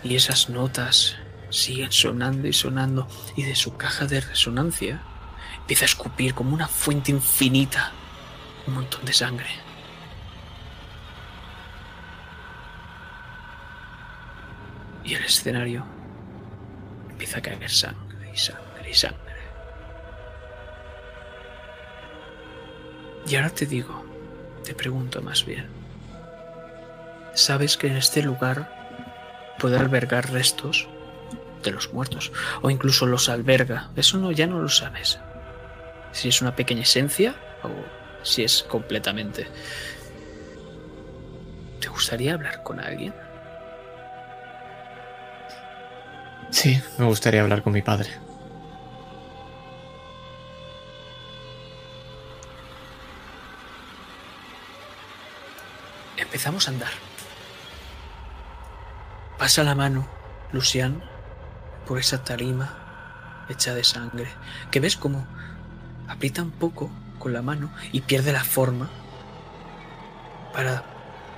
Y 0.02 0.14
esas 0.14 0.48
notas 0.48 1.16
siguen 1.50 1.92
sonando 1.92 2.46
y 2.46 2.52
sonando. 2.52 3.08
Y 3.36 3.42
de 3.42 3.54
su 3.54 3.76
caja 3.76 4.06
de 4.06 4.20
resonancia 4.20 5.02
empieza 5.58 5.84
a 5.84 5.86
escupir 5.86 6.34
como 6.34 6.54
una 6.54 6.68
fuente 6.68 7.10
infinita 7.10 7.92
un 8.68 8.74
montón 8.74 9.04
de 9.04 9.12
sangre. 9.12 9.67
Y 15.08 15.14
el 15.14 15.24
escenario 15.24 15.86
empieza 17.08 17.38
a 17.38 17.40
caer 17.40 17.70
sangre 17.70 18.30
y 18.30 18.36
sangre 18.36 18.90
y 18.90 18.92
sangre. 18.92 19.18
Y 23.26 23.36
ahora 23.36 23.48
te 23.48 23.64
digo, 23.64 24.04
te 24.64 24.74
pregunto 24.74 25.22
más 25.22 25.46
bien. 25.46 25.66
¿Sabes 27.32 27.78
que 27.78 27.86
en 27.86 27.96
este 27.96 28.22
lugar 28.22 29.56
puede 29.58 29.78
albergar 29.78 30.30
restos 30.30 30.86
de 31.62 31.70
los 31.70 31.90
muertos? 31.94 32.30
O 32.60 32.68
incluso 32.68 33.06
los 33.06 33.30
alberga. 33.30 33.88
Eso 33.96 34.18
no, 34.18 34.30
ya 34.30 34.46
no 34.46 34.60
lo 34.60 34.68
sabes. 34.68 35.18
Si 36.12 36.28
es 36.28 36.42
una 36.42 36.54
pequeña 36.54 36.82
esencia 36.82 37.34
o 37.62 37.70
si 38.22 38.44
es 38.44 38.62
completamente. 38.62 39.46
¿Te 41.80 41.88
gustaría 41.88 42.34
hablar 42.34 42.62
con 42.62 42.78
alguien? 42.78 43.14
Sí, 46.60 46.82
me 46.98 47.04
gustaría 47.04 47.40
hablar 47.40 47.62
con 47.62 47.72
mi 47.72 47.82
padre. 47.82 48.10
Empezamos 56.16 56.66
a 56.66 56.72
andar. 56.72 56.90
Pasa 59.38 59.62
la 59.62 59.76
mano, 59.76 60.08
Lucian, 60.50 61.00
por 61.86 62.00
esa 62.00 62.24
tarima 62.24 63.46
hecha 63.48 63.72
de 63.76 63.84
sangre, 63.84 64.26
que 64.72 64.80
ves 64.80 64.96
como 64.96 65.28
aprieta 66.08 66.42
un 66.42 66.50
poco 66.50 66.90
con 67.20 67.32
la 67.32 67.40
mano 67.40 67.70
y 67.92 68.00
pierde 68.00 68.32
la 68.32 68.42
forma 68.42 68.90
para, 70.52 70.82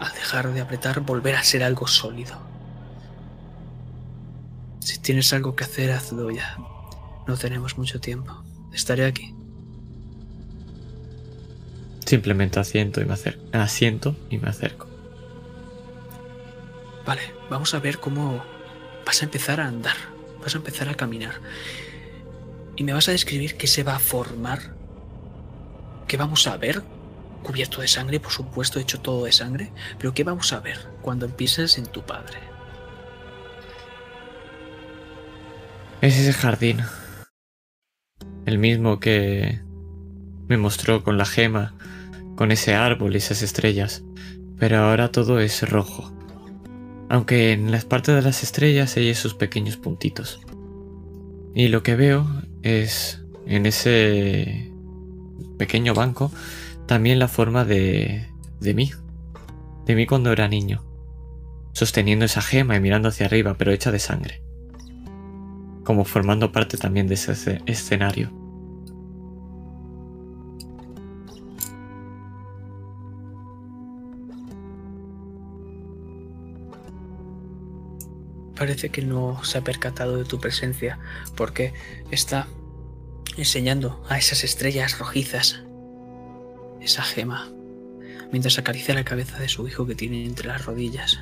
al 0.01 0.13
dejar 0.15 0.49
de 0.49 0.63
apretar, 0.63 1.01
volver 1.01 1.37
a 1.37 1.45
ser 1.45 1.63
algo 1.63 1.87
sólido. 1.87 2.50
Si 4.81 4.99
tienes 4.99 5.33
algo 5.33 5.55
que 5.55 5.65
hacer, 5.65 5.93
hazlo 5.93 6.31
ya. 6.31 6.57
No 7.27 7.37
tenemos 7.37 7.79
mucho 7.79 8.01
tiempo. 8.01 8.43
Estaré 8.73 9.05
aquí. 9.05 9.35
Simplemente 12.07 12.59
asiento 12.59 13.01
y 13.01 13.05
me 13.05 13.13
acerco. 13.13 13.43
Asiento 13.53 14.17
y 14.31 14.39
me 14.39 14.49
acerco. 14.49 14.89
Vale, 17.07 17.23
vamos 17.49 17.75
a 17.75 17.79
ver 17.79 17.99
cómo 17.99 18.43
vas 19.07 19.23
a 19.23 19.25
empezar 19.25 19.61
a 19.61 19.67
andar, 19.67 19.97
vas 20.43 20.55
a 20.55 20.59
empezar 20.59 20.89
a 20.89 20.95
caminar. 20.95 21.35
Y 22.77 22.85
me 22.85 22.93
vas 22.93 23.09
a 23.09 23.13
describir 23.13 23.57
qué 23.57 23.67
se 23.67 23.83
va 23.83 23.97
a 23.97 23.99
formar, 23.99 24.75
qué 26.09 26.17
vamos 26.17 26.47
a 26.47 26.57
ver, 26.57 26.83
cubierto 27.43 27.81
de 27.81 27.89
sangre, 27.89 28.21
por 28.21 28.33
supuesto, 28.33 28.79
hecho 28.81 29.01
todo 29.01 29.25
de 29.25 29.33
sangre, 29.33 29.73
pero 29.99 30.15
qué 30.15 30.25
vamos 30.25 30.53
a 30.53 30.61
ver 30.61 30.89
cuando 31.03 31.27
empieces 31.27 31.79
en 31.79 31.87
tu 31.87 32.03
padre. 32.03 32.50
Es 36.01 36.19
ese 36.19 36.33
jardín. 36.33 36.79
El 38.47 38.57
mismo 38.57 39.01
que 39.01 39.61
me 40.49 40.57
mostró 40.57 41.05
con 41.05 41.19
la 41.19 41.27
gema, 41.27 41.75
con 42.37 42.53
ese 42.53 42.75
árbol 42.75 43.13
y 43.13 43.19
esas 43.19 43.43
estrellas. 43.43 44.03
Pero 44.59 44.79
ahora 44.79 45.13
todo 45.13 45.41
es 45.41 45.69
rojo. 45.69 46.11
Aunque 47.11 47.53
en 47.53 47.71
las 47.71 47.85
partes 47.85 48.15
de 48.15 48.23
las 48.23 48.43
estrellas 48.43 48.97
hay 48.97 49.11
esos 49.11 49.35
pequeños 49.35 49.77
puntitos. 49.77 50.41
Y 51.55 51.69
lo 51.69 51.83
que 51.83 51.97
veo 51.97 52.27
es 52.63 53.23
en 53.45 53.67
ese 53.67 54.73
pequeño 55.59 55.93
banco 55.93 56.33
también 56.87 57.19
la 57.19 57.29
forma 57.29 57.67
de, 57.67 58.27
de 58.59 58.73
mí. 58.73 58.91
De 59.85 59.95
mí 59.95 60.07
cuando 60.07 60.33
era 60.33 60.49
niño. 60.49 60.83
Sosteniendo 61.75 62.25
esa 62.25 62.41
gema 62.41 62.75
y 62.75 62.81
mirando 62.81 63.11
hacia 63.11 63.27
arriba, 63.27 63.55
pero 63.59 63.71
hecha 63.71 63.93
de 63.93 63.99
sangre 63.99 64.50
como 65.91 66.05
formando 66.05 66.53
parte 66.53 66.77
también 66.77 67.09
de 67.09 67.15
ese 67.15 67.61
escenario. 67.67 68.31
Parece 78.55 78.91
que 78.91 79.03
no 79.03 79.43
se 79.43 79.59
ha 79.59 79.65
percatado 79.65 80.17
de 80.17 80.25
tu 80.25 80.39
presencia 80.39 81.01
porque 81.35 81.75
está 82.13 82.47
enseñando 83.37 84.01
a 84.09 84.17
esas 84.17 84.45
estrellas 84.45 84.97
rojizas 84.97 85.65
esa 86.81 87.03
gema 87.03 87.51
mientras 88.31 88.61
acaricia 88.61 88.95
la 88.95 89.03
cabeza 89.03 89.41
de 89.41 89.49
su 89.49 89.67
hijo 89.67 89.89
que 89.89 89.97
tiene 89.97 90.25
entre 90.25 90.47
las 90.47 90.65
rodillas. 90.67 91.19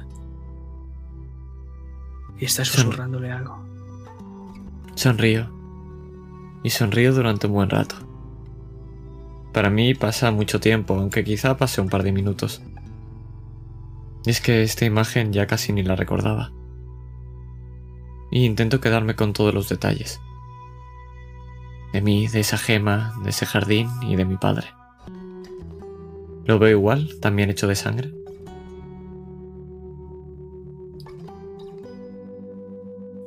Y 2.38 2.44
está 2.44 2.66
susurrándole 2.66 3.32
algo. 3.32 3.67
Sonrío. 4.98 5.48
Y 6.64 6.70
sonrío 6.70 7.14
durante 7.14 7.46
un 7.46 7.52
buen 7.52 7.70
rato. 7.70 7.94
Para 9.52 9.70
mí 9.70 9.94
pasa 9.94 10.32
mucho 10.32 10.58
tiempo, 10.58 10.94
aunque 10.94 11.22
quizá 11.22 11.56
pase 11.56 11.80
un 11.80 11.88
par 11.88 12.02
de 12.02 12.10
minutos. 12.10 12.60
Y 14.26 14.30
es 14.30 14.40
que 14.40 14.64
esta 14.64 14.86
imagen 14.86 15.32
ya 15.32 15.46
casi 15.46 15.72
ni 15.72 15.84
la 15.84 15.94
recordaba. 15.94 16.50
Y 18.32 18.44
intento 18.44 18.80
quedarme 18.80 19.14
con 19.14 19.34
todos 19.34 19.54
los 19.54 19.68
detalles. 19.68 20.20
De 21.92 22.02
mí, 22.02 22.26
de 22.26 22.40
esa 22.40 22.58
gema, 22.58 23.14
de 23.22 23.30
ese 23.30 23.46
jardín 23.46 23.88
y 24.02 24.16
de 24.16 24.24
mi 24.24 24.36
padre. 24.36 24.66
¿Lo 26.44 26.58
veo 26.58 26.70
igual, 26.70 27.20
también 27.20 27.50
hecho 27.50 27.68
de 27.68 27.76
sangre? 27.76 28.12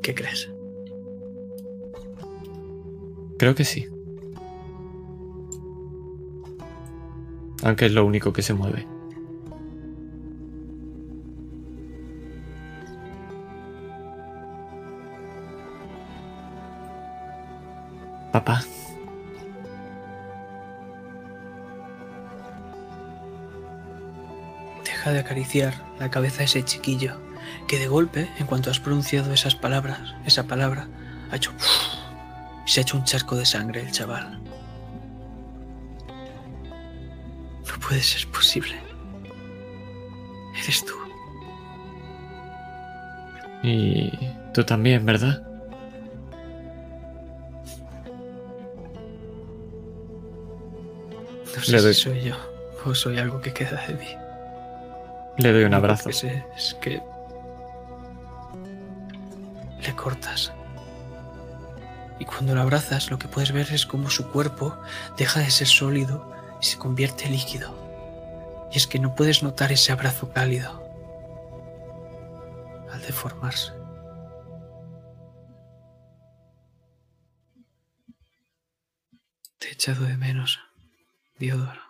¿Qué 0.04 0.14
crees? 0.14 0.51
Creo 3.42 3.56
que 3.56 3.66
sí. 3.66 3.88
Aunque 7.64 7.88
es 7.88 7.92
lo 7.92 8.06
único 8.06 8.32
que 8.34 8.44
se 8.44 8.54
mueve. 8.54 8.86
Papá. 18.32 18.64
Deja 24.86 25.14
de 25.14 25.18
acariciar 25.18 25.74
la 25.98 26.12
cabeza 26.12 26.38
de 26.38 26.44
ese 26.44 26.64
chiquillo 26.64 27.20
que 27.68 27.80
de 27.80 27.88
golpe, 27.88 28.30
en 28.38 28.46
cuanto 28.46 28.70
has 28.70 28.80
pronunciado 28.80 29.34
esas 29.34 29.56
palabras, 29.56 30.14
esa 30.28 30.44
palabra, 30.44 30.90
ha 31.32 31.38
hecho... 31.38 31.52
Se 32.66 32.80
ha 32.80 32.84
hecho 32.84 32.98
un 32.98 33.04
charco 33.04 33.36
de 33.36 33.46
sangre 33.46 33.82
el 33.82 33.92
chaval. 33.92 34.40
No 37.68 37.80
puede 37.88 38.02
ser 38.02 38.28
posible. 38.32 38.76
Eres 40.64 40.86
tú. 40.86 40.94
Y 43.64 44.12
tú 44.54 44.64
también, 44.64 45.06
¿verdad? 45.06 45.44
No 51.56 51.62
sé 51.64 51.72
Le 51.72 51.82
doy- 51.82 51.94
si 51.94 52.02
soy 52.02 52.22
yo 52.22 52.36
o 52.86 52.96
soy 52.96 53.18
algo 53.20 53.42
que 53.42 53.54
queda 53.54 53.86
de 53.88 53.94
mí. 53.96 54.08
Le 55.38 55.52
doy 55.52 55.64
un 55.66 55.72
Lo 55.72 55.78
abrazo. 55.78 56.10
que 56.10 56.14
sé 56.14 56.46
es 56.56 56.76
que 56.82 57.02
le 59.82 59.96
cortas 59.96 60.52
Y 62.22 62.26
cuando 62.26 62.54
lo 62.54 62.62
abrazas, 62.62 63.10
lo 63.10 63.18
que 63.18 63.28
puedes 63.28 63.52
ver 63.52 63.74
es 63.74 63.88
cómo 63.88 64.12
su 64.12 64.30
cuerpo 64.30 64.80
deja 65.18 65.40
de 65.40 65.50
ser 65.50 65.66
sólido 65.66 66.32
y 66.62 66.66
se 66.66 66.78
convierte 66.78 67.28
líquido. 67.28 67.76
Y 68.72 68.78
es 68.78 68.86
que 68.86 69.00
no 69.00 69.16
puedes 69.16 69.42
notar 69.42 69.72
ese 69.72 69.92
abrazo 69.92 70.32
cálido 70.32 70.70
al 72.92 73.02
deformarse. 73.02 73.72
Te 79.58 79.70
he 79.70 79.72
echado 79.72 80.06
de 80.06 80.16
menos, 80.16 80.60
Diodoro. 81.40 81.82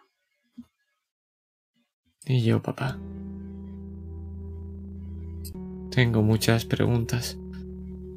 Y 2.24 2.42
yo, 2.42 2.62
papá. 2.62 2.98
Tengo 5.92 6.22
muchas 6.22 6.64
preguntas, 6.64 7.38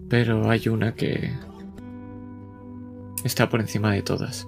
pero 0.08 0.48
hay 0.48 0.68
una 0.68 0.94
que 0.94 1.34
está 3.24 3.48
por 3.48 3.60
encima 3.60 3.90
de 3.90 4.02
todas. 4.02 4.46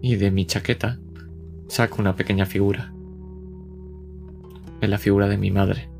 Y 0.00 0.16
de 0.16 0.30
mi 0.30 0.46
chaqueta 0.46 0.98
saco 1.68 2.00
una 2.00 2.14
pequeña 2.14 2.46
figura. 2.46 2.92
Es 4.80 4.88
la 4.88 4.98
figura 4.98 5.26
de 5.26 5.36
mi 5.36 5.50
madre, 5.50 5.90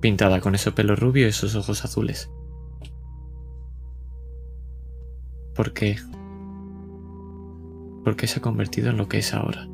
pintada 0.00 0.40
con 0.40 0.54
ese 0.54 0.70
pelo 0.70 0.94
rubio 0.94 1.26
y 1.26 1.30
esos 1.30 1.56
ojos 1.56 1.84
azules. 1.84 2.30
¿Por 5.54 5.72
qué? 5.72 5.98
¿Por 8.04 8.14
qué 8.14 8.28
se 8.28 8.38
ha 8.38 8.42
convertido 8.42 8.90
en 8.90 8.96
lo 8.96 9.08
que 9.08 9.18
es 9.18 9.34
ahora? 9.34 9.68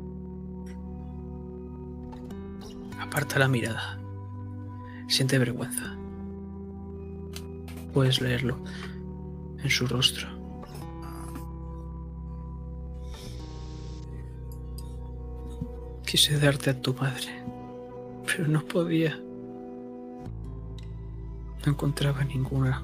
Aparta 2.99 3.37
la 3.37 3.47
mirada. 3.47 3.99
Siente 5.07 5.37
vergüenza. 5.37 5.95
Puedes 7.93 8.19
leerlo 8.19 8.57
en 9.63 9.69
su 9.69 9.87
rostro. 9.87 10.27
Quise 16.05 16.39
darte 16.39 16.69
a 16.69 16.81
tu 16.81 16.93
madre, 16.93 17.43
pero 18.25 18.47
no 18.47 18.61
podía. 18.61 19.17
No 21.65 21.71
encontraba 21.71 22.23
ninguna 22.23 22.83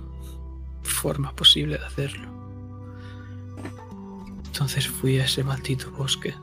forma 0.82 1.34
posible 1.34 1.78
de 1.78 1.86
hacerlo. 1.86 2.28
Entonces 4.46 4.88
fui 4.88 5.20
a 5.20 5.26
ese 5.26 5.44
maldito 5.44 5.92
bosque 5.92 6.36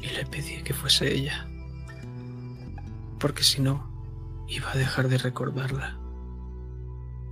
y 0.00 0.08
le 0.08 0.24
pedí 0.26 0.62
que 0.62 0.72
fuese 0.72 1.12
ella, 1.12 1.46
porque 3.18 3.44
si 3.44 3.60
no, 3.60 3.90
iba 4.48 4.70
a 4.72 4.76
dejar 4.76 5.08
de 5.08 5.18
recordarla 5.18 5.99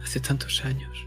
hace 0.09 0.21
tantos 0.21 0.65
años. 0.65 1.07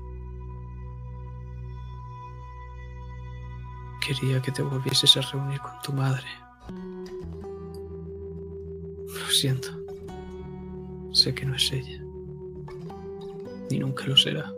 Quería 4.00 4.40
que 4.44 4.52
te 4.52 4.62
volvieses 4.62 5.18
a 5.18 5.22
reunir 5.22 5.60
con 5.60 5.72
tu 5.84 5.92
madre. 5.92 6.28
Lo 9.08 9.32
siento. 9.32 9.70
Sé 11.14 11.34
que 11.34 11.48
no 11.48 11.56
es 11.56 11.72
ella. 11.72 12.00
Ni 13.72 13.80
nunca 13.80 14.06
lo 14.06 14.16
será. 14.16 14.54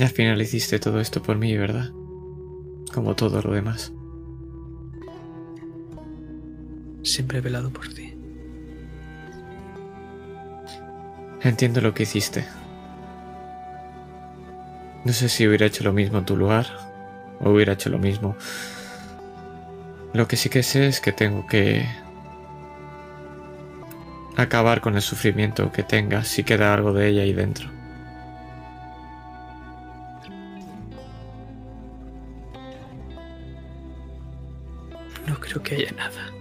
Y 0.00 0.02
al 0.02 0.10
final 0.10 0.42
hiciste 0.42 0.80
todo 0.80 0.98
esto 0.98 1.22
por 1.22 1.38
mí, 1.38 1.56
¿verdad? 1.56 1.92
Como 2.92 3.14
todo 3.14 3.40
lo 3.42 3.52
demás. 3.52 3.92
Siempre 7.04 7.38
he 7.38 7.40
velado 7.42 7.70
por 7.70 7.86
ti. 7.94 8.07
Entiendo 11.42 11.80
lo 11.80 11.94
que 11.94 12.02
hiciste. 12.02 12.44
No 15.04 15.12
sé 15.12 15.28
si 15.28 15.46
hubiera 15.46 15.66
hecho 15.66 15.84
lo 15.84 15.92
mismo 15.92 16.18
en 16.18 16.24
tu 16.24 16.36
lugar 16.36 16.66
o 17.40 17.50
hubiera 17.50 17.74
hecho 17.74 17.90
lo 17.90 17.98
mismo. 17.98 18.36
Lo 20.12 20.26
que 20.26 20.36
sí 20.36 20.48
que 20.48 20.62
sé 20.62 20.88
es 20.88 21.00
que 21.00 21.12
tengo 21.12 21.46
que 21.46 21.86
acabar 24.36 24.80
con 24.80 24.96
el 24.96 25.02
sufrimiento 25.02 25.70
que 25.70 25.82
tenga 25.82 26.24
si 26.24 26.44
queda 26.44 26.74
algo 26.74 26.92
de 26.92 27.08
ella 27.08 27.22
ahí 27.22 27.32
dentro. 27.32 27.68
No 35.26 35.38
creo 35.40 35.62
que 35.62 35.76
haya 35.76 35.92
nada. 35.92 36.32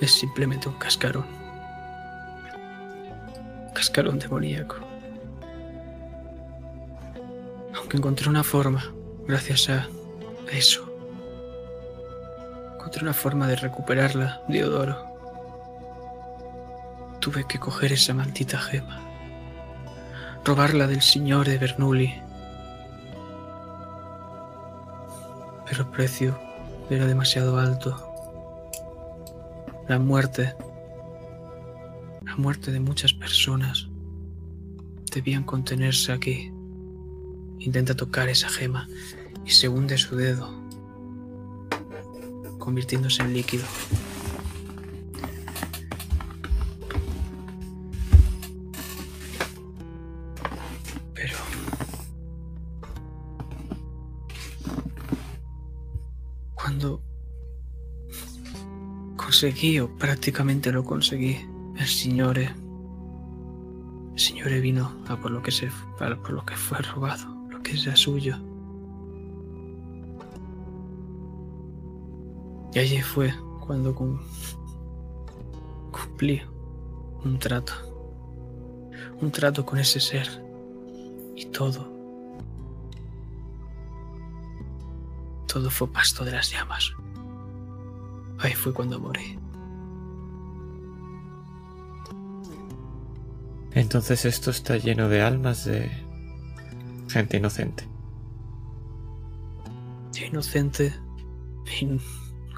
Es 0.00 0.12
simplemente 0.12 0.68
un 0.68 0.74
cascarón. 0.74 1.41
Cascarón 3.82 4.20
demoníaco. 4.20 4.76
Aunque 7.74 7.96
encontré 7.96 8.28
una 8.28 8.44
forma, 8.44 8.94
gracias 9.26 9.68
a 9.70 9.88
eso. 10.52 10.86
Encontré 12.74 13.02
una 13.02 13.12
forma 13.12 13.48
de 13.48 13.56
recuperarla, 13.56 14.40
Diodoro. 14.46 15.04
Tuve 17.18 17.44
que 17.48 17.58
coger 17.58 17.92
esa 17.92 18.14
maldita 18.14 18.56
gema. 18.56 19.00
Robarla 20.44 20.86
del 20.86 21.02
señor 21.02 21.48
de 21.48 21.58
Bernoulli. 21.58 22.22
Pero 25.68 25.82
el 25.82 25.88
precio 25.88 26.38
era 26.88 27.06
demasiado 27.06 27.58
alto. 27.58 27.98
La 29.88 29.98
muerte, 29.98 30.54
la 32.32 32.38
muerte 32.38 32.72
de 32.72 32.80
muchas 32.80 33.12
personas 33.12 33.88
debían 35.12 35.44
contenerse 35.44 36.12
aquí. 36.12 36.50
Intenta 37.58 37.94
tocar 37.94 38.30
esa 38.30 38.48
gema 38.48 38.88
y 39.44 39.50
se 39.50 39.68
hunde 39.68 39.98
su 39.98 40.16
dedo, 40.16 40.50
convirtiéndose 42.58 43.20
en 43.20 43.34
líquido. 43.34 43.64
Pero 51.12 51.36
cuando 56.54 57.02
conseguí 59.18 59.80
o 59.80 59.94
prácticamente 59.98 60.72
lo 60.72 60.82
conseguí, 60.82 61.36
el 61.82 61.88
señor 61.88 62.38
el 62.38 62.54
señor 64.14 64.50
vino 64.60 64.92
a 65.08 65.16
por 65.16 65.30
lo 65.30 65.42
que 65.42 65.50
se 65.50 65.68
a 65.68 66.16
por 66.16 66.30
lo 66.30 66.44
que 66.44 66.56
fue 66.56 66.78
robado, 66.78 67.26
lo 67.50 67.62
que 67.62 67.76
sea 67.76 67.96
suyo. 67.96 68.36
Y 72.74 72.78
allí 72.78 73.02
fue 73.02 73.34
cuando 73.66 73.94
cum- 73.94 74.20
cumplí 75.90 76.40
un 77.24 77.38
trato. 77.38 77.72
Un 79.20 79.30
trato 79.30 79.64
con 79.64 79.78
ese 79.78 80.00
ser. 80.00 80.26
Y 81.36 81.46
todo. 81.46 81.90
Todo 85.46 85.68
fue 85.70 85.88
pasto 85.92 86.24
de 86.24 86.32
las 86.32 86.50
llamas. 86.50 86.92
Ahí 88.38 88.54
fue 88.54 88.72
cuando 88.72 88.98
morí. 88.98 89.38
Entonces 93.74 94.24
esto 94.24 94.50
está 94.50 94.76
lleno 94.76 95.08
de 95.08 95.22
almas 95.22 95.64
de 95.64 95.90
gente 97.08 97.38
inocente. 97.38 97.92
Inocente 100.32 100.94
y 101.80 101.98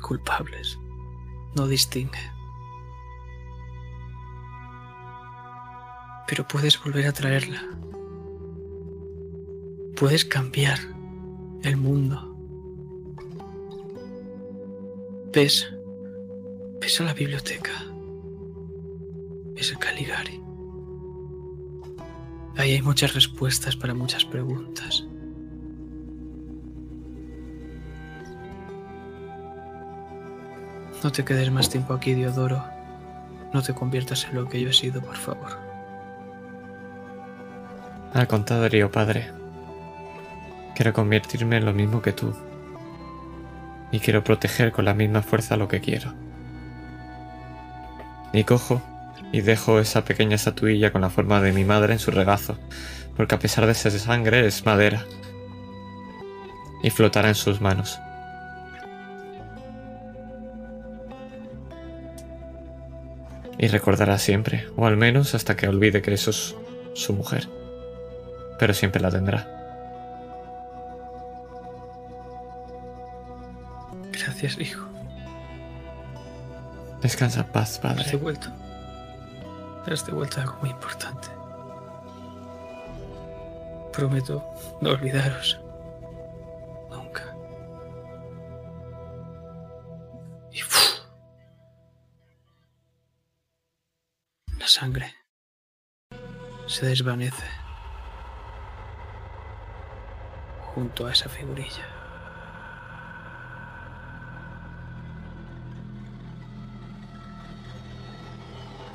culpables. 0.01 0.79
No 1.57 1.67
distingue. 1.67 2.21
Pero 6.29 6.47
puedes 6.47 6.81
volver 6.83 7.07
a 7.07 7.13
traerla. 7.13 7.63
Puedes 9.97 10.25
cambiar 10.25 10.79
el 11.63 11.77
mundo. 11.77 12.37
Ves, 15.33 15.67
ves 16.81 17.01
a 17.01 17.05
la 17.05 17.15
biblioteca. 17.15 17.73
Ves 19.55 19.75
a 19.75 19.79
Caligari. 19.79 20.41
Ahí 22.57 22.73
hay 22.73 22.83
muchas 22.83 23.15
respuestas 23.15 23.77
para 23.77 23.95
muchas 23.95 24.25
preguntas. 24.25 25.05
No 31.03 31.13
te 31.13 31.25
quedes 31.25 31.51
más 31.51 31.69
tiempo 31.69 31.93
aquí, 31.93 32.15
Diodoro. 32.15 32.65
No 33.53 33.63
te 33.63 33.75
conviertas 33.75 34.25
en 34.25 34.37
lo 34.37 34.49
que 34.49 34.61
yo 34.61 34.71
he 34.71 34.73
sido, 34.73 35.03
por 35.03 35.17
favor. 35.17 35.59
Al 38.15 38.27
contrario, 38.29 38.91
padre. 38.91 39.31
Quiero 40.75 40.93
convertirme 40.93 41.57
en 41.57 41.65
lo 41.65 41.73
mismo 41.73 42.01
que 42.01 42.13
tú. 42.13 42.35
Y 43.93 44.01
quiero 44.01 44.25
proteger 44.25 44.73
con 44.73 44.85
la 44.85 44.95
misma 44.95 45.23
fuerza 45.23 45.57
lo 45.57 45.69
que 45.69 45.81
quiero. 45.81 46.15
Y 48.33 48.45
cojo 48.45 48.81
y 49.35 49.41
dejo 49.41 49.81
esa 49.81 50.05
pequeña 50.05 50.37
estatuilla 50.37 50.93
con 50.93 51.01
la 51.01 51.11
forma 51.11 51.41
de 51.41 51.51
mi 51.51 51.65
madre 51.65 51.93
en 51.93 51.99
su 51.99 52.13
regazo, 52.13 52.57
porque 53.17 53.35
a 53.35 53.41
pesar 53.41 53.67
de 53.67 53.75
ser 53.75 53.91
sangre 53.91 54.47
es 54.47 54.65
madera 54.65 55.05
y 56.85 56.91
flotará 56.91 57.31
en 57.31 57.35
sus 57.35 57.61
manos. 57.61 57.99
Y 63.59 63.67
recordará 63.67 64.19
siempre, 64.19 64.69
o 64.77 64.87
al 64.87 64.97
menos 64.97 65.35
hasta 65.35 65.57
que 65.57 65.67
olvide 65.67 66.01
que 66.01 66.15
eso 66.15 66.31
es 66.31 66.55
su 66.95 67.13
mujer. 67.13 67.49
Pero 68.61 68.73
siempre 68.73 69.03
la 69.03 69.11
tendrá. 69.11 69.49
Gracias, 74.13 74.61
hijo. 74.61 74.87
Descansa 77.03 77.41
en 77.41 77.47
paz, 77.47 77.71
Has 77.71 77.79
padre. 77.81 78.64
Devuelto. 79.85 79.93
Has 79.93 80.07
devuelto 80.07 80.41
algo 80.41 80.57
muy 80.61 80.71
importante. 80.71 81.29
Prometo 83.93 84.43
no 84.81 84.91
olvidaros. 84.91 85.61
Nunca. 86.91 87.35
Y 90.53 90.61
¡fu! 90.61 91.03
la 94.59 94.67
sangre 94.67 95.15
se 96.67 96.87
desvanece 96.87 97.45
junto 100.75 101.07
a 101.07 101.13
esa 101.13 101.29
figurilla. 101.29 101.87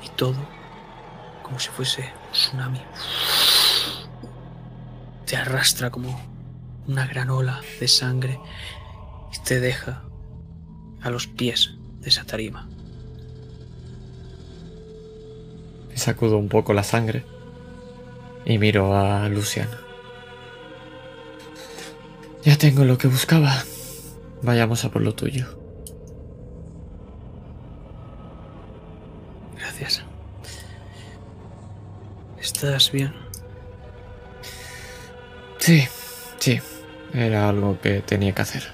Y 0.02 0.08
todo 0.10 0.59
como 1.50 1.58
si 1.58 1.68
fuese 1.70 2.02
un 2.02 2.32
tsunami. 2.32 2.80
Te 5.26 5.36
arrastra 5.36 5.90
como 5.90 6.16
una 6.86 7.08
gran 7.08 7.28
ola 7.28 7.60
de 7.80 7.88
sangre 7.88 8.38
y 9.34 9.42
te 9.42 9.58
deja 9.58 10.04
a 11.02 11.10
los 11.10 11.26
pies 11.26 11.74
de 11.98 12.08
esa 12.08 12.22
tarima. 12.22 12.68
Me 15.88 15.96
sacudo 15.96 16.38
un 16.38 16.48
poco 16.48 16.72
la 16.72 16.84
sangre 16.84 17.24
y 18.44 18.58
miro 18.58 18.96
a 18.96 19.28
Lucian. 19.28 19.68
Ya 22.44 22.56
tengo 22.58 22.84
lo 22.84 22.96
que 22.96 23.08
buscaba. 23.08 23.64
Vayamos 24.42 24.84
a 24.84 24.90
por 24.92 25.02
lo 25.02 25.16
tuyo. 25.16 25.46
Gracias. 29.58 30.04
¿Estás 32.62 32.92
bien? 32.92 33.14
Sí, 35.56 35.88
sí. 36.38 36.60
Era 37.14 37.48
algo 37.48 37.80
que 37.80 38.02
tenía 38.02 38.34
que 38.34 38.42
hacer. 38.42 38.64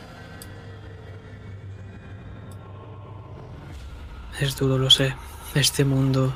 Es 4.41 4.57
duro, 4.57 4.77
lo 4.77 4.91
sé. 4.91 5.15
Este 5.55 5.85
mundo... 5.85 6.35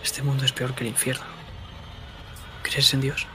Este 0.00 0.22
mundo 0.22 0.44
es 0.44 0.52
peor 0.52 0.76
que 0.76 0.84
el 0.84 0.90
infierno. 0.90 1.26
¿Crees 2.62 2.94
en 2.94 3.00
Dios? 3.00 3.26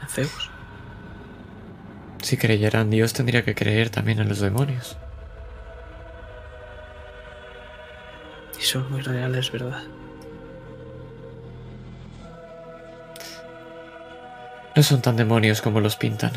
¿En 0.00 0.08
Zeus? 0.08 0.50
Si 2.22 2.38
creyera 2.38 2.80
en 2.80 2.88
Dios 2.88 3.12
tendría 3.12 3.44
que 3.44 3.54
creer 3.54 3.90
también 3.90 4.18
en 4.18 4.30
los 4.30 4.40
demonios. 4.40 4.96
Y 8.58 8.62
son 8.62 8.90
muy 8.90 9.02
reales, 9.02 9.52
¿verdad? 9.52 9.82
No 14.74 14.82
son 14.82 15.02
tan 15.02 15.16
demonios 15.16 15.60
como 15.60 15.80
los 15.80 15.96
pintan. 15.96 16.32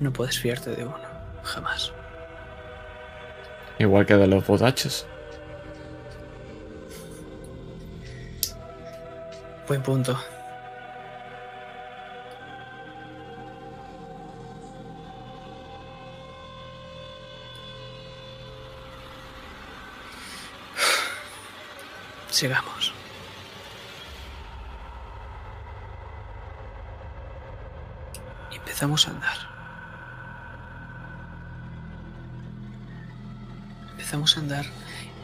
No 0.00 0.10
puedes 0.12 0.38
fiarte 0.38 0.70
de 0.70 0.84
uno. 0.84 0.96
Jamás. 1.42 1.92
Igual 3.78 4.06
que 4.06 4.16
de 4.16 4.26
los 4.26 4.46
bodachos. 4.46 5.06
Buen 9.68 9.82
punto. 9.82 10.18
Sigamos. 22.30 22.95
Empezamos 28.76 29.08
a 29.08 29.10
andar. 29.12 29.38
Empezamos 33.92 34.36
a 34.36 34.40
andar 34.40 34.66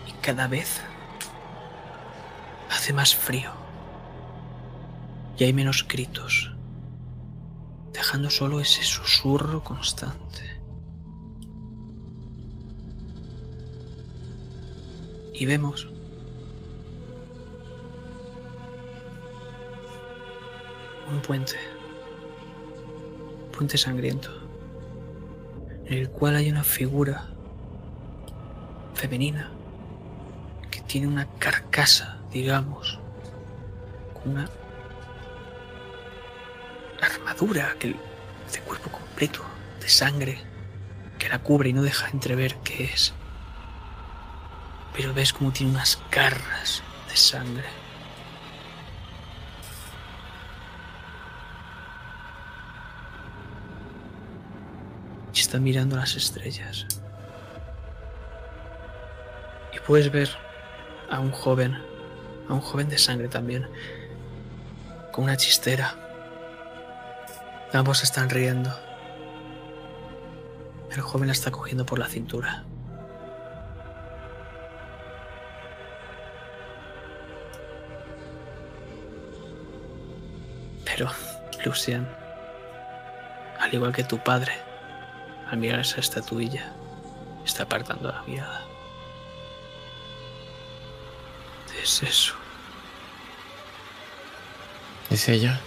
y 0.08 0.12
cada 0.22 0.48
vez 0.48 0.80
hace 2.70 2.94
más 2.94 3.14
frío 3.14 3.52
y 5.36 5.44
hay 5.44 5.52
menos 5.52 5.86
gritos, 5.86 6.50
dejando 7.92 8.30
solo 8.30 8.58
ese 8.58 8.82
susurro 8.84 9.62
constante. 9.62 10.58
Y 15.34 15.44
vemos 15.44 15.86
un 21.10 21.20
puente, 21.20 21.71
sangriento, 23.70 24.30
en 25.86 25.94
el 25.94 26.10
cual 26.10 26.36
hay 26.36 26.50
una 26.50 26.64
figura 26.64 27.28
femenina 28.94 29.50
que 30.70 30.80
tiene 30.80 31.06
una 31.06 31.26
carcasa, 31.38 32.18
digamos, 32.32 32.98
con 34.14 34.32
una 34.32 34.48
armadura 37.00 37.74
que 37.78 37.88
de 37.88 38.60
cuerpo 38.60 38.90
completo, 38.90 39.42
de 39.80 39.88
sangre, 39.88 40.38
que 41.18 41.28
la 41.28 41.40
cubre 41.40 41.70
y 41.70 41.72
no 41.72 41.82
deja 41.82 42.08
entrever 42.10 42.56
qué 42.64 42.84
es. 42.84 43.12
Pero 44.94 45.14
ves 45.14 45.32
como 45.32 45.52
tiene 45.52 45.72
unas 45.72 45.98
garras 46.10 46.82
de 47.08 47.16
sangre. 47.16 47.81
Está 55.52 55.60
mirando 55.60 55.96
las 55.96 56.16
estrellas. 56.16 56.86
Y 59.70 59.78
puedes 59.80 60.10
ver 60.10 60.30
a 61.10 61.20
un 61.20 61.30
joven, 61.30 61.74
a 62.48 62.54
un 62.54 62.62
joven 62.62 62.88
de 62.88 62.96
sangre 62.96 63.28
también, 63.28 63.68
con 65.12 65.24
una 65.24 65.36
chistera 65.36 65.94
Ambos 67.74 68.02
están 68.02 68.30
riendo. 68.30 68.70
El 70.90 71.02
joven 71.02 71.26
la 71.26 71.32
está 71.32 71.50
cogiendo 71.50 71.84
por 71.84 71.98
la 71.98 72.06
cintura. 72.06 72.64
Pero, 80.86 81.10
Lucian, 81.62 82.08
al 83.60 83.74
igual 83.74 83.92
que 83.92 84.04
tu 84.04 84.16
padre, 84.16 84.71
al 85.52 85.58
mirar 85.58 85.80
esa 85.80 86.00
estatuilla, 86.00 86.72
está 87.44 87.64
apartando 87.64 88.10
la 88.10 88.22
mirada. 88.22 88.62
¿Qué 91.70 91.82
es 91.82 92.02
eso? 92.02 92.34
¿Es 95.10 95.28
ella? 95.28 95.60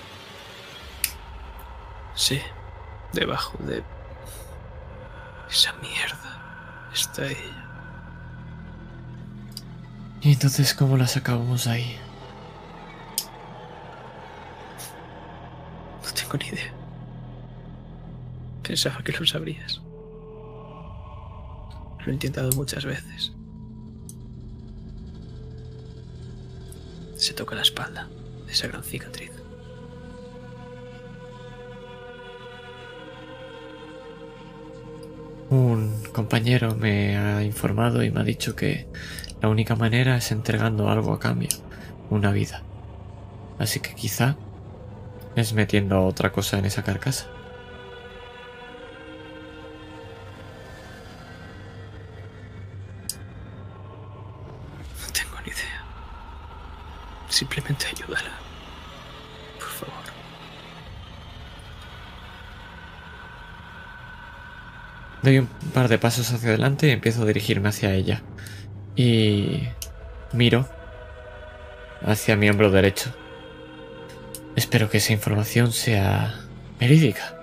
Sí, 2.15 2.41
debajo 3.14 3.59
de 3.59 3.83
esa 5.51 5.73
mierda 5.73 6.89
está 6.91 7.27
ella. 7.27 7.64
¿Y 10.22 10.33
entonces 10.33 10.73
cómo 10.73 10.97
la 10.97 11.05
sacábamos 11.05 11.67
ahí? 11.67 11.99
No 16.03 16.11
tengo 16.11 16.38
ni 16.38 16.47
idea. 16.47 16.64
Pensaba 18.65 19.03
que 19.03 19.11
lo 19.11 19.25
sabrías. 19.25 19.81
Lo 21.99 22.11
he 22.11 22.13
intentado 22.13 22.49
muchas 22.55 22.83
veces. 22.85 23.31
Se 27.15 27.33
toca 27.33 27.55
la 27.55 27.61
espalda 27.61 28.09
de 28.45 28.51
esa 28.51 28.67
gran 28.67 28.83
cicatriz. 28.83 29.31
Un 35.49 36.03
compañero 36.11 36.75
me 36.75 37.17
ha 37.17 37.43
informado 37.43 38.03
y 38.03 38.09
me 38.09 38.21
ha 38.21 38.23
dicho 38.23 38.55
que 38.55 38.87
la 39.41 39.49
única 39.49 39.75
manera 39.75 40.17
es 40.17 40.31
entregando 40.31 40.89
algo 40.89 41.13
a 41.13 41.19
cambio, 41.19 41.49
una 42.09 42.31
vida. 42.31 42.63
Así 43.59 43.79
que 43.79 43.93
quizá 43.93 44.37
es 45.35 45.53
metiendo 45.53 46.03
otra 46.03 46.31
cosa 46.31 46.57
en 46.57 46.65
esa 46.65 46.83
carcasa. 46.83 47.34
Par 65.75 65.89
de 65.89 65.97
pasos 65.99 66.31
hacia 66.31 66.49
adelante 66.49 66.87
y 66.87 66.91
empiezo 66.91 67.23
a 67.23 67.25
dirigirme 67.25 67.67
hacia 67.67 67.93
ella. 67.93 68.23
Y 68.95 69.67
miro 70.31 70.65
hacia 72.01 72.37
mi 72.37 72.49
hombro 72.49 72.71
derecho. 72.71 73.13
Espero 74.55 74.89
que 74.89 74.99
esa 74.99 75.11
información 75.11 75.73
sea 75.73 76.33
verídica. 76.79 77.37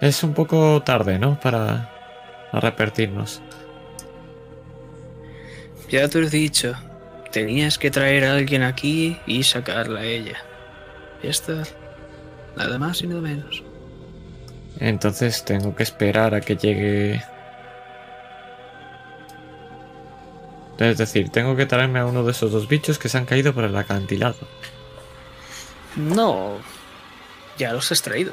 Es 0.00 0.22
un 0.22 0.32
poco 0.32 0.82
tarde, 0.82 1.18
¿no? 1.18 1.38
Para 1.38 1.92
repetirnos. 2.54 3.42
Ya 5.90 6.08
te 6.08 6.20
lo 6.20 6.26
he 6.26 6.30
dicho. 6.30 6.74
Tenías 7.32 7.76
que 7.76 7.90
traer 7.90 8.24
a 8.24 8.32
alguien 8.32 8.62
aquí 8.62 9.18
y 9.26 9.42
sacarla 9.42 10.00
a 10.00 10.06
ella. 10.06 10.38
Ya 11.22 11.28
está. 11.28 11.64
Nada 12.56 12.78
más 12.78 13.02
y 13.02 13.08
nada 13.08 13.20
menos. 13.20 13.62
Entonces 14.80 15.44
tengo 15.44 15.76
que 15.76 15.82
esperar 15.82 16.34
a 16.34 16.40
que 16.40 16.56
llegue... 16.56 17.22
Es 20.78 20.98
decir, 20.98 21.30
tengo 21.30 21.56
que 21.56 21.66
traerme 21.66 21.98
a 21.98 22.06
uno 22.06 22.22
de 22.24 22.30
esos 22.30 22.52
dos 22.52 22.68
bichos 22.68 22.98
que 22.98 23.08
se 23.08 23.18
han 23.18 23.26
caído 23.26 23.52
por 23.52 23.64
el 23.64 23.76
acantilado. 23.76 24.36
No. 25.96 26.58
Ya 27.58 27.72
los 27.72 27.90
has 27.90 28.02
traído. 28.02 28.32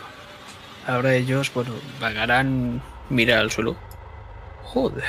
Ahora 0.85 1.15
ellos, 1.15 1.51
bueno, 1.53 1.71
vagarán 1.99 2.81
mirar 3.09 3.39
al 3.39 3.51
suelo. 3.51 3.75
Joder. 4.63 5.03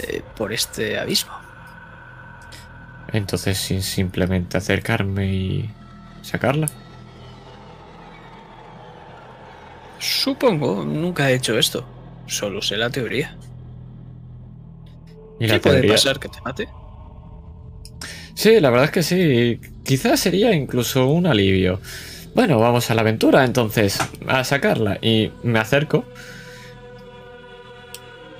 eh, 0.00 0.22
por 0.36 0.52
este 0.52 0.98
abismo. 0.98 1.32
Entonces, 3.12 3.58
sin 3.58 3.82
simplemente 3.82 4.56
acercarme 4.56 5.32
y 5.32 5.70
sacarla. 6.22 6.66
Supongo, 9.98 10.84
nunca 10.84 11.30
he 11.30 11.34
hecho 11.34 11.58
esto. 11.58 11.86
Solo 12.26 12.60
sé 12.60 12.76
la 12.76 12.90
teoría. 12.90 13.36
Y 15.44 15.46
¿Qué 15.46 15.52
la 15.52 15.60
puede 15.60 15.88
pasar 15.88 16.18
que 16.18 16.28
te 16.28 16.40
mate? 16.40 16.68
Sí, 18.34 18.60
la 18.60 18.70
verdad 18.70 18.86
es 18.86 18.90
que 18.90 19.02
sí. 19.02 19.60
Quizás 19.84 20.20
sería 20.20 20.54
incluso 20.54 21.06
un 21.06 21.26
alivio. 21.26 21.80
Bueno, 22.34 22.58
vamos 22.58 22.90
a 22.90 22.94
la 22.94 23.02
aventura 23.02 23.44
entonces, 23.44 23.98
a 24.26 24.42
sacarla. 24.44 24.98
Y 25.02 25.30
me 25.42 25.58
acerco 25.58 26.04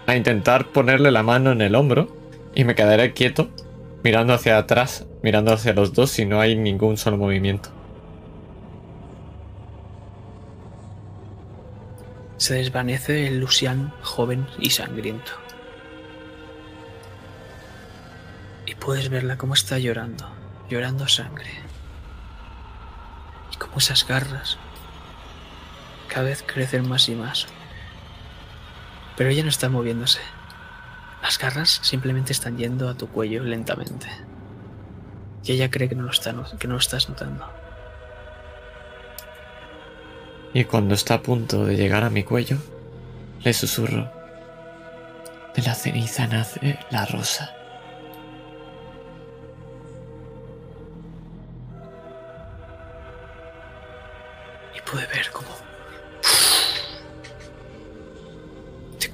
a 0.06 0.16
intentar 0.16 0.72
ponerle 0.72 1.10
la 1.10 1.22
mano 1.22 1.52
en 1.52 1.60
el 1.60 1.74
hombro 1.74 2.08
y 2.54 2.64
me 2.64 2.74
quedaré 2.74 3.12
quieto, 3.12 3.50
mirando 4.02 4.32
hacia 4.32 4.56
atrás, 4.56 5.06
mirando 5.22 5.52
hacia 5.52 5.74
los 5.74 5.92
dos 5.92 6.10
si 6.10 6.24
no 6.24 6.40
hay 6.40 6.56
ningún 6.56 6.96
solo 6.96 7.18
movimiento. 7.18 7.68
Se 12.38 12.54
desvanece 12.54 13.26
el 13.26 13.40
Lucian 13.40 13.92
joven 14.02 14.46
y 14.58 14.70
sangriento. 14.70 15.43
Puedes 18.84 19.08
verla 19.08 19.38
cómo 19.38 19.54
está 19.54 19.78
llorando, 19.78 20.28
llorando 20.68 21.08
sangre. 21.08 21.50
Y 23.50 23.56
cómo 23.56 23.78
esas 23.78 24.06
garras 24.06 24.58
cada 26.08 26.26
vez 26.26 26.44
crecen 26.46 26.86
más 26.86 27.08
y 27.08 27.14
más. 27.14 27.46
Pero 29.16 29.30
ella 29.30 29.42
no 29.42 29.48
está 29.48 29.70
moviéndose. 29.70 30.20
Las 31.22 31.38
garras 31.38 31.80
simplemente 31.82 32.32
están 32.32 32.58
yendo 32.58 32.88
a 32.90 32.94
tu 32.94 33.08
cuello 33.08 33.42
lentamente. 33.42 34.06
Y 35.44 35.52
ella 35.52 35.70
cree 35.70 35.88
que 35.88 35.94
no 35.94 36.02
lo, 36.02 36.10
está, 36.10 36.34
que 36.58 36.68
no 36.68 36.74
lo 36.74 36.80
estás 36.80 37.08
notando. 37.08 37.50
Y 40.52 40.64
cuando 40.64 40.94
está 40.94 41.14
a 41.14 41.22
punto 41.22 41.64
de 41.64 41.76
llegar 41.76 42.04
a 42.04 42.10
mi 42.10 42.22
cuello, 42.22 42.58
le 43.42 43.54
susurro. 43.54 44.12
De 45.56 45.62
la 45.62 45.74
ceniza 45.74 46.26
nace 46.26 46.78
la 46.90 47.06
rosa. 47.06 47.63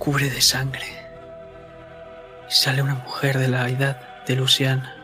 Cubre 0.01 0.31
de 0.31 0.41
sangre 0.41 0.87
y 2.49 2.53
sale 2.53 2.81
una 2.81 2.95
mujer 2.95 3.39
de 3.39 3.49
la 3.49 3.69
edad 3.69 4.25
de 4.25 4.35
Luciana, 4.35 4.97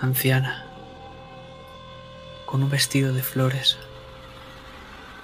anciana, 0.00 0.64
con 2.46 2.62
un 2.62 2.70
vestido 2.70 3.12
de 3.12 3.22
flores 3.22 3.78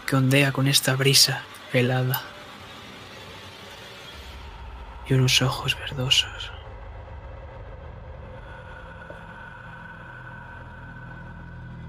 que 0.06 0.14
ondea 0.14 0.52
con 0.52 0.68
esta 0.68 0.94
brisa 0.94 1.42
helada 1.72 2.20
y 5.08 5.14
unos 5.14 5.40
ojos 5.40 5.74
verdosos. 5.78 6.52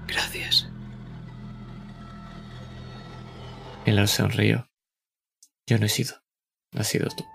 Gracias. 0.06 0.70
Le 3.84 4.06
sonrío. 4.06 4.68
Yo 5.68 5.78
no 5.78 5.84
he 5.84 5.90
sido. 5.90 6.14
Has 6.72 6.88
sido 6.88 7.10
tú. 7.10 7.26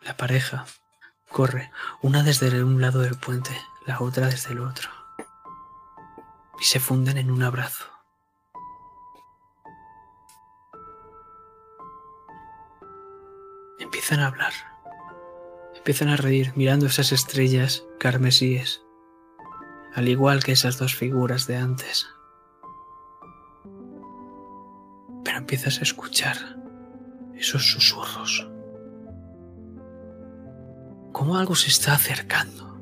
La 0.00 0.16
pareja 0.16 0.64
corre, 1.28 1.72
una 2.02 2.22
desde 2.22 2.62
un 2.62 2.80
lado 2.80 3.00
del 3.00 3.18
puente, 3.18 3.50
la 3.84 4.00
otra 4.00 4.28
desde 4.28 4.52
el 4.52 4.60
otro. 4.60 4.88
Y 6.60 6.64
se 6.64 6.78
funden 6.78 7.18
en 7.18 7.32
un 7.32 7.42
abrazo. 7.42 7.84
Empiezan 13.80 14.20
a 14.20 14.28
hablar. 14.28 14.52
Empiezan 15.74 16.10
a 16.10 16.16
reír 16.16 16.52
mirando 16.54 16.86
esas 16.86 17.10
estrellas 17.10 17.82
carmesíes, 17.98 18.85
al 19.96 20.08
igual 20.08 20.44
que 20.44 20.52
esas 20.52 20.76
dos 20.76 20.94
figuras 20.94 21.46
de 21.46 21.56
antes. 21.56 22.06
Pero 25.24 25.38
empiezas 25.38 25.78
a 25.78 25.82
escuchar 25.82 26.36
esos 27.34 27.66
susurros 27.72 28.46
como 31.12 31.38
algo 31.38 31.54
se 31.54 31.68
está 31.68 31.94
acercando. 31.94 32.78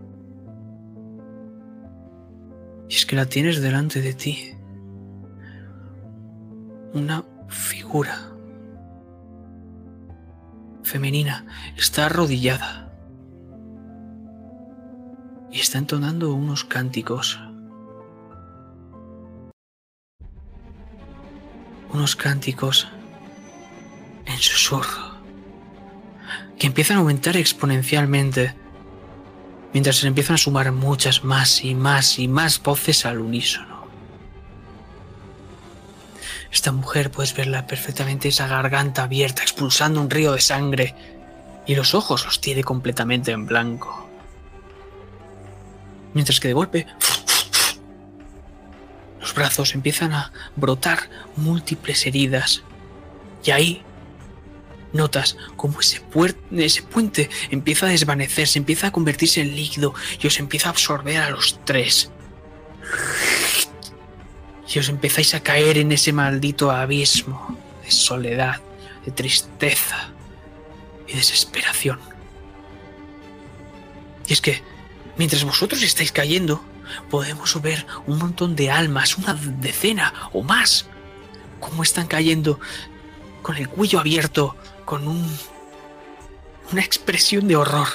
Y 2.89 2.97
es 2.97 3.07
que 3.07 3.15
la 3.15 3.26
tienes 3.26 3.62
delante 3.62 4.02
de 4.02 4.12
ti. 4.12 4.57
Una 6.94 7.25
figura 7.47 8.33
femenina 10.83 11.47
está 11.76 12.07
arrodillada 12.07 12.84
y 15.55 15.60
está 15.60 15.78
entonando 15.78 16.34
unos 16.34 16.65
cánticos. 16.65 17.39
Unos 21.92 22.16
cánticos 22.16 22.89
en 24.26 24.36
susurro 24.39 25.15
que 26.58 26.66
empiezan 26.66 26.97
a 26.97 27.00
aumentar 27.00 27.36
exponencialmente 27.36 28.52
mientras 29.73 29.99
se 29.99 30.08
empiezan 30.08 30.34
a 30.34 30.39
sumar 30.39 30.73
muchas 30.73 31.23
más 31.23 31.62
y 31.62 31.76
más 31.76 32.18
y 32.18 32.26
más 32.26 32.60
voces 32.60 33.07
al 33.07 33.20
unísono. 33.20 33.86
Esta 36.50 36.73
mujer 36.73 37.12
puedes 37.12 37.34
verla 37.34 37.68
perfectamente 37.68 38.28
esa 38.28 38.49
garganta 38.49 39.05
abierta 39.05 39.42
expulsando 39.42 40.00
un 40.00 40.10
río 40.10 40.33
de 40.33 40.41
sangre 40.41 40.97
y 41.65 41.76
los 41.76 41.94
ojos 41.94 42.24
los 42.24 42.41
tiene 42.41 42.65
completamente 42.65 43.31
en 43.31 43.47
blanco. 43.47 44.03
Mientras 46.15 46.41
que 46.41 46.49
de 46.49 46.55
golpe 46.55 46.86
los 49.20 49.34
brazos 49.34 49.75
empiezan 49.75 50.12
a 50.12 50.33
brotar 50.57 51.10
múltiples 51.36 52.07
heridas 52.07 52.62
y 53.44 53.51
ahí 53.51 53.84
Notas 54.94 55.36
cómo 55.57 55.81
ese, 55.81 56.01
ese 56.52 56.83
puente 56.83 57.28
empieza 57.51 57.86
a 57.86 57.89
desvanecerse, 57.89 58.60
empieza 58.60 58.86
a 58.86 58.93
convertirse 58.93 59.41
en 59.41 59.57
líquido 59.57 59.93
y 60.23 60.28
os 60.28 60.39
empieza 60.39 60.68
a 60.68 60.70
absorber 60.70 61.17
a 61.18 61.31
los 61.31 61.59
tres. 61.65 62.10
y 64.73 64.78
os 64.78 64.89
empezáis 64.89 65.34
a 65.34 65.41
caer 65.41 65.78
en 65.78 65.91
ese 65.91 66.12
maldito 66.12 66.70
abismo 66.70 67.59
de 67.84 67.91
soledad, 67.91 68.60
de 69.05 69.10
tristeza 69.10 70.10
y 71.09 71.15
desesperación. 71.15 71.99
Y 74.28 74.33
es 74.33 74.41
que, 74.41 74.62
mientras 75.17 75.44
vosotros 75.44 75.83
estáis 75.83 76.12
cayendo, 76.12 76.65
podemos 77.10 77.60
ver 77.62 77.86
un 78.07 78.18
montón 78.18 78.57
de 78.57 78.70
almas, 78.70 79.17
una 79.17 79.34
decena 79.34 80.12
o 80.33 80.43
más, 80.43 80.86
cómo 81.60 81.83
están 81.83 82.07
cayendo 82.07 82.60
con 83.43 83.57
el 83.57 83.68
cuello 83.68 84.01
abierto, 84.01 84.57
con 84.84 85.07
un, 85.09 85.39
una 86.73 86.83
expresión 86.83 87.49
de 87.49 87.57
horror. 87.57 87.89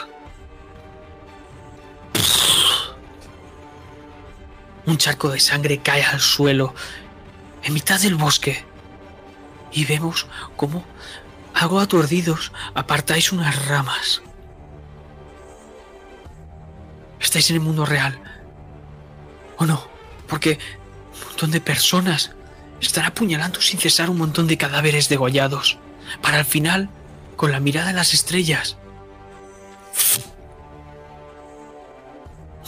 Un 4.85 4.97
charco 4.97 5.29
de 5.29 5.39
sangre 5.39 5.79
cae 5.79 6.03
al 6.03 6.19
suelo 6.19 6.73
en 7.63 7.73
mitad 7.73 7.99
del 7.99 8.15
bosque 8.15 8.65
y 9.71 9.85
vemos 9.85 10.27
cómo, 10.55 10.83
algo 11.53 11.79
aturdidos, 11.79 12.51
apartáis 12.73 13.31
unas 13.31 13.67
ramas. 13.67 14.21
Estáis 17.19 17.49
en 17.49 17.57
el 17.57 17.61
mundo 17.61 17.85
real. 17.85 18.19
¿O 19.57 19.65
no? 19.65 19.87
Porque 20.27 20.59
un 21.13 21.27
montón 21.27 21.51
de 21.51 21.61
personas 21.61 22.31
están 22.81 23.05
apuñalando 23.05 23.61
sin 23.61 23.79
cesar 23.79 24.09
un 24.09 24.17
montón 24.17 24.47
de 24.47 24.57
cadáveres 24.57 25.09
degollados. 25.09 25.77
Para 26.21 26.37
al 26.37 26.45
final, 26.45 26.89
con 27.35 27.51
la 27.51 27.59
mirada 27.59 27.89
en 27.89 27.95
las 27.97 28.13
estrellas. 28.13 28.77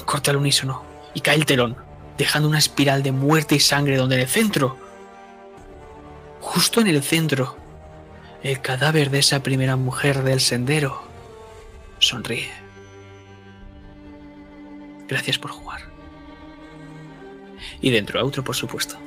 Corta 0.06 0.32
el 0.32 0.38
unísono 0.38 0.84
y 1.14 1.22
cae 1.22 1.36
el 1.36 1.46
telón, 1.46 1.78
dejando 2.18 2.50
una 2.50 2.60
espiral 2.60 3.04
de 3.04 3.12
muerte 3.12 3.56
y 3.56 3.60
sangre 3.60 3.98
donde 3.98 4.16
en 4.16 4.22
el 4.22 4.28
centro, 4.28 4.78
justo 6.42 6.82
en 6.82 6.88
el 6.88 7.02
centro, 7.04 7.58
el 8.44 8.62
cadáver 8.62 9.10
de 9.10 9.20
esa 9.20 9.44
primera 9.44 9.76
mujer 9.76 10.24
del 10.24 10.42
sendero 10.42 11.04
sonríe. 12.00 12.61
Gracias 15.12 15.38
por 15.38 15.52
jugar. 15.52 15.82
Y 17.82 17.90
dentro, 17.90 18.26
otro, 18.26 18.46
por 18.46 18.56
supuesto. 18.56 18.98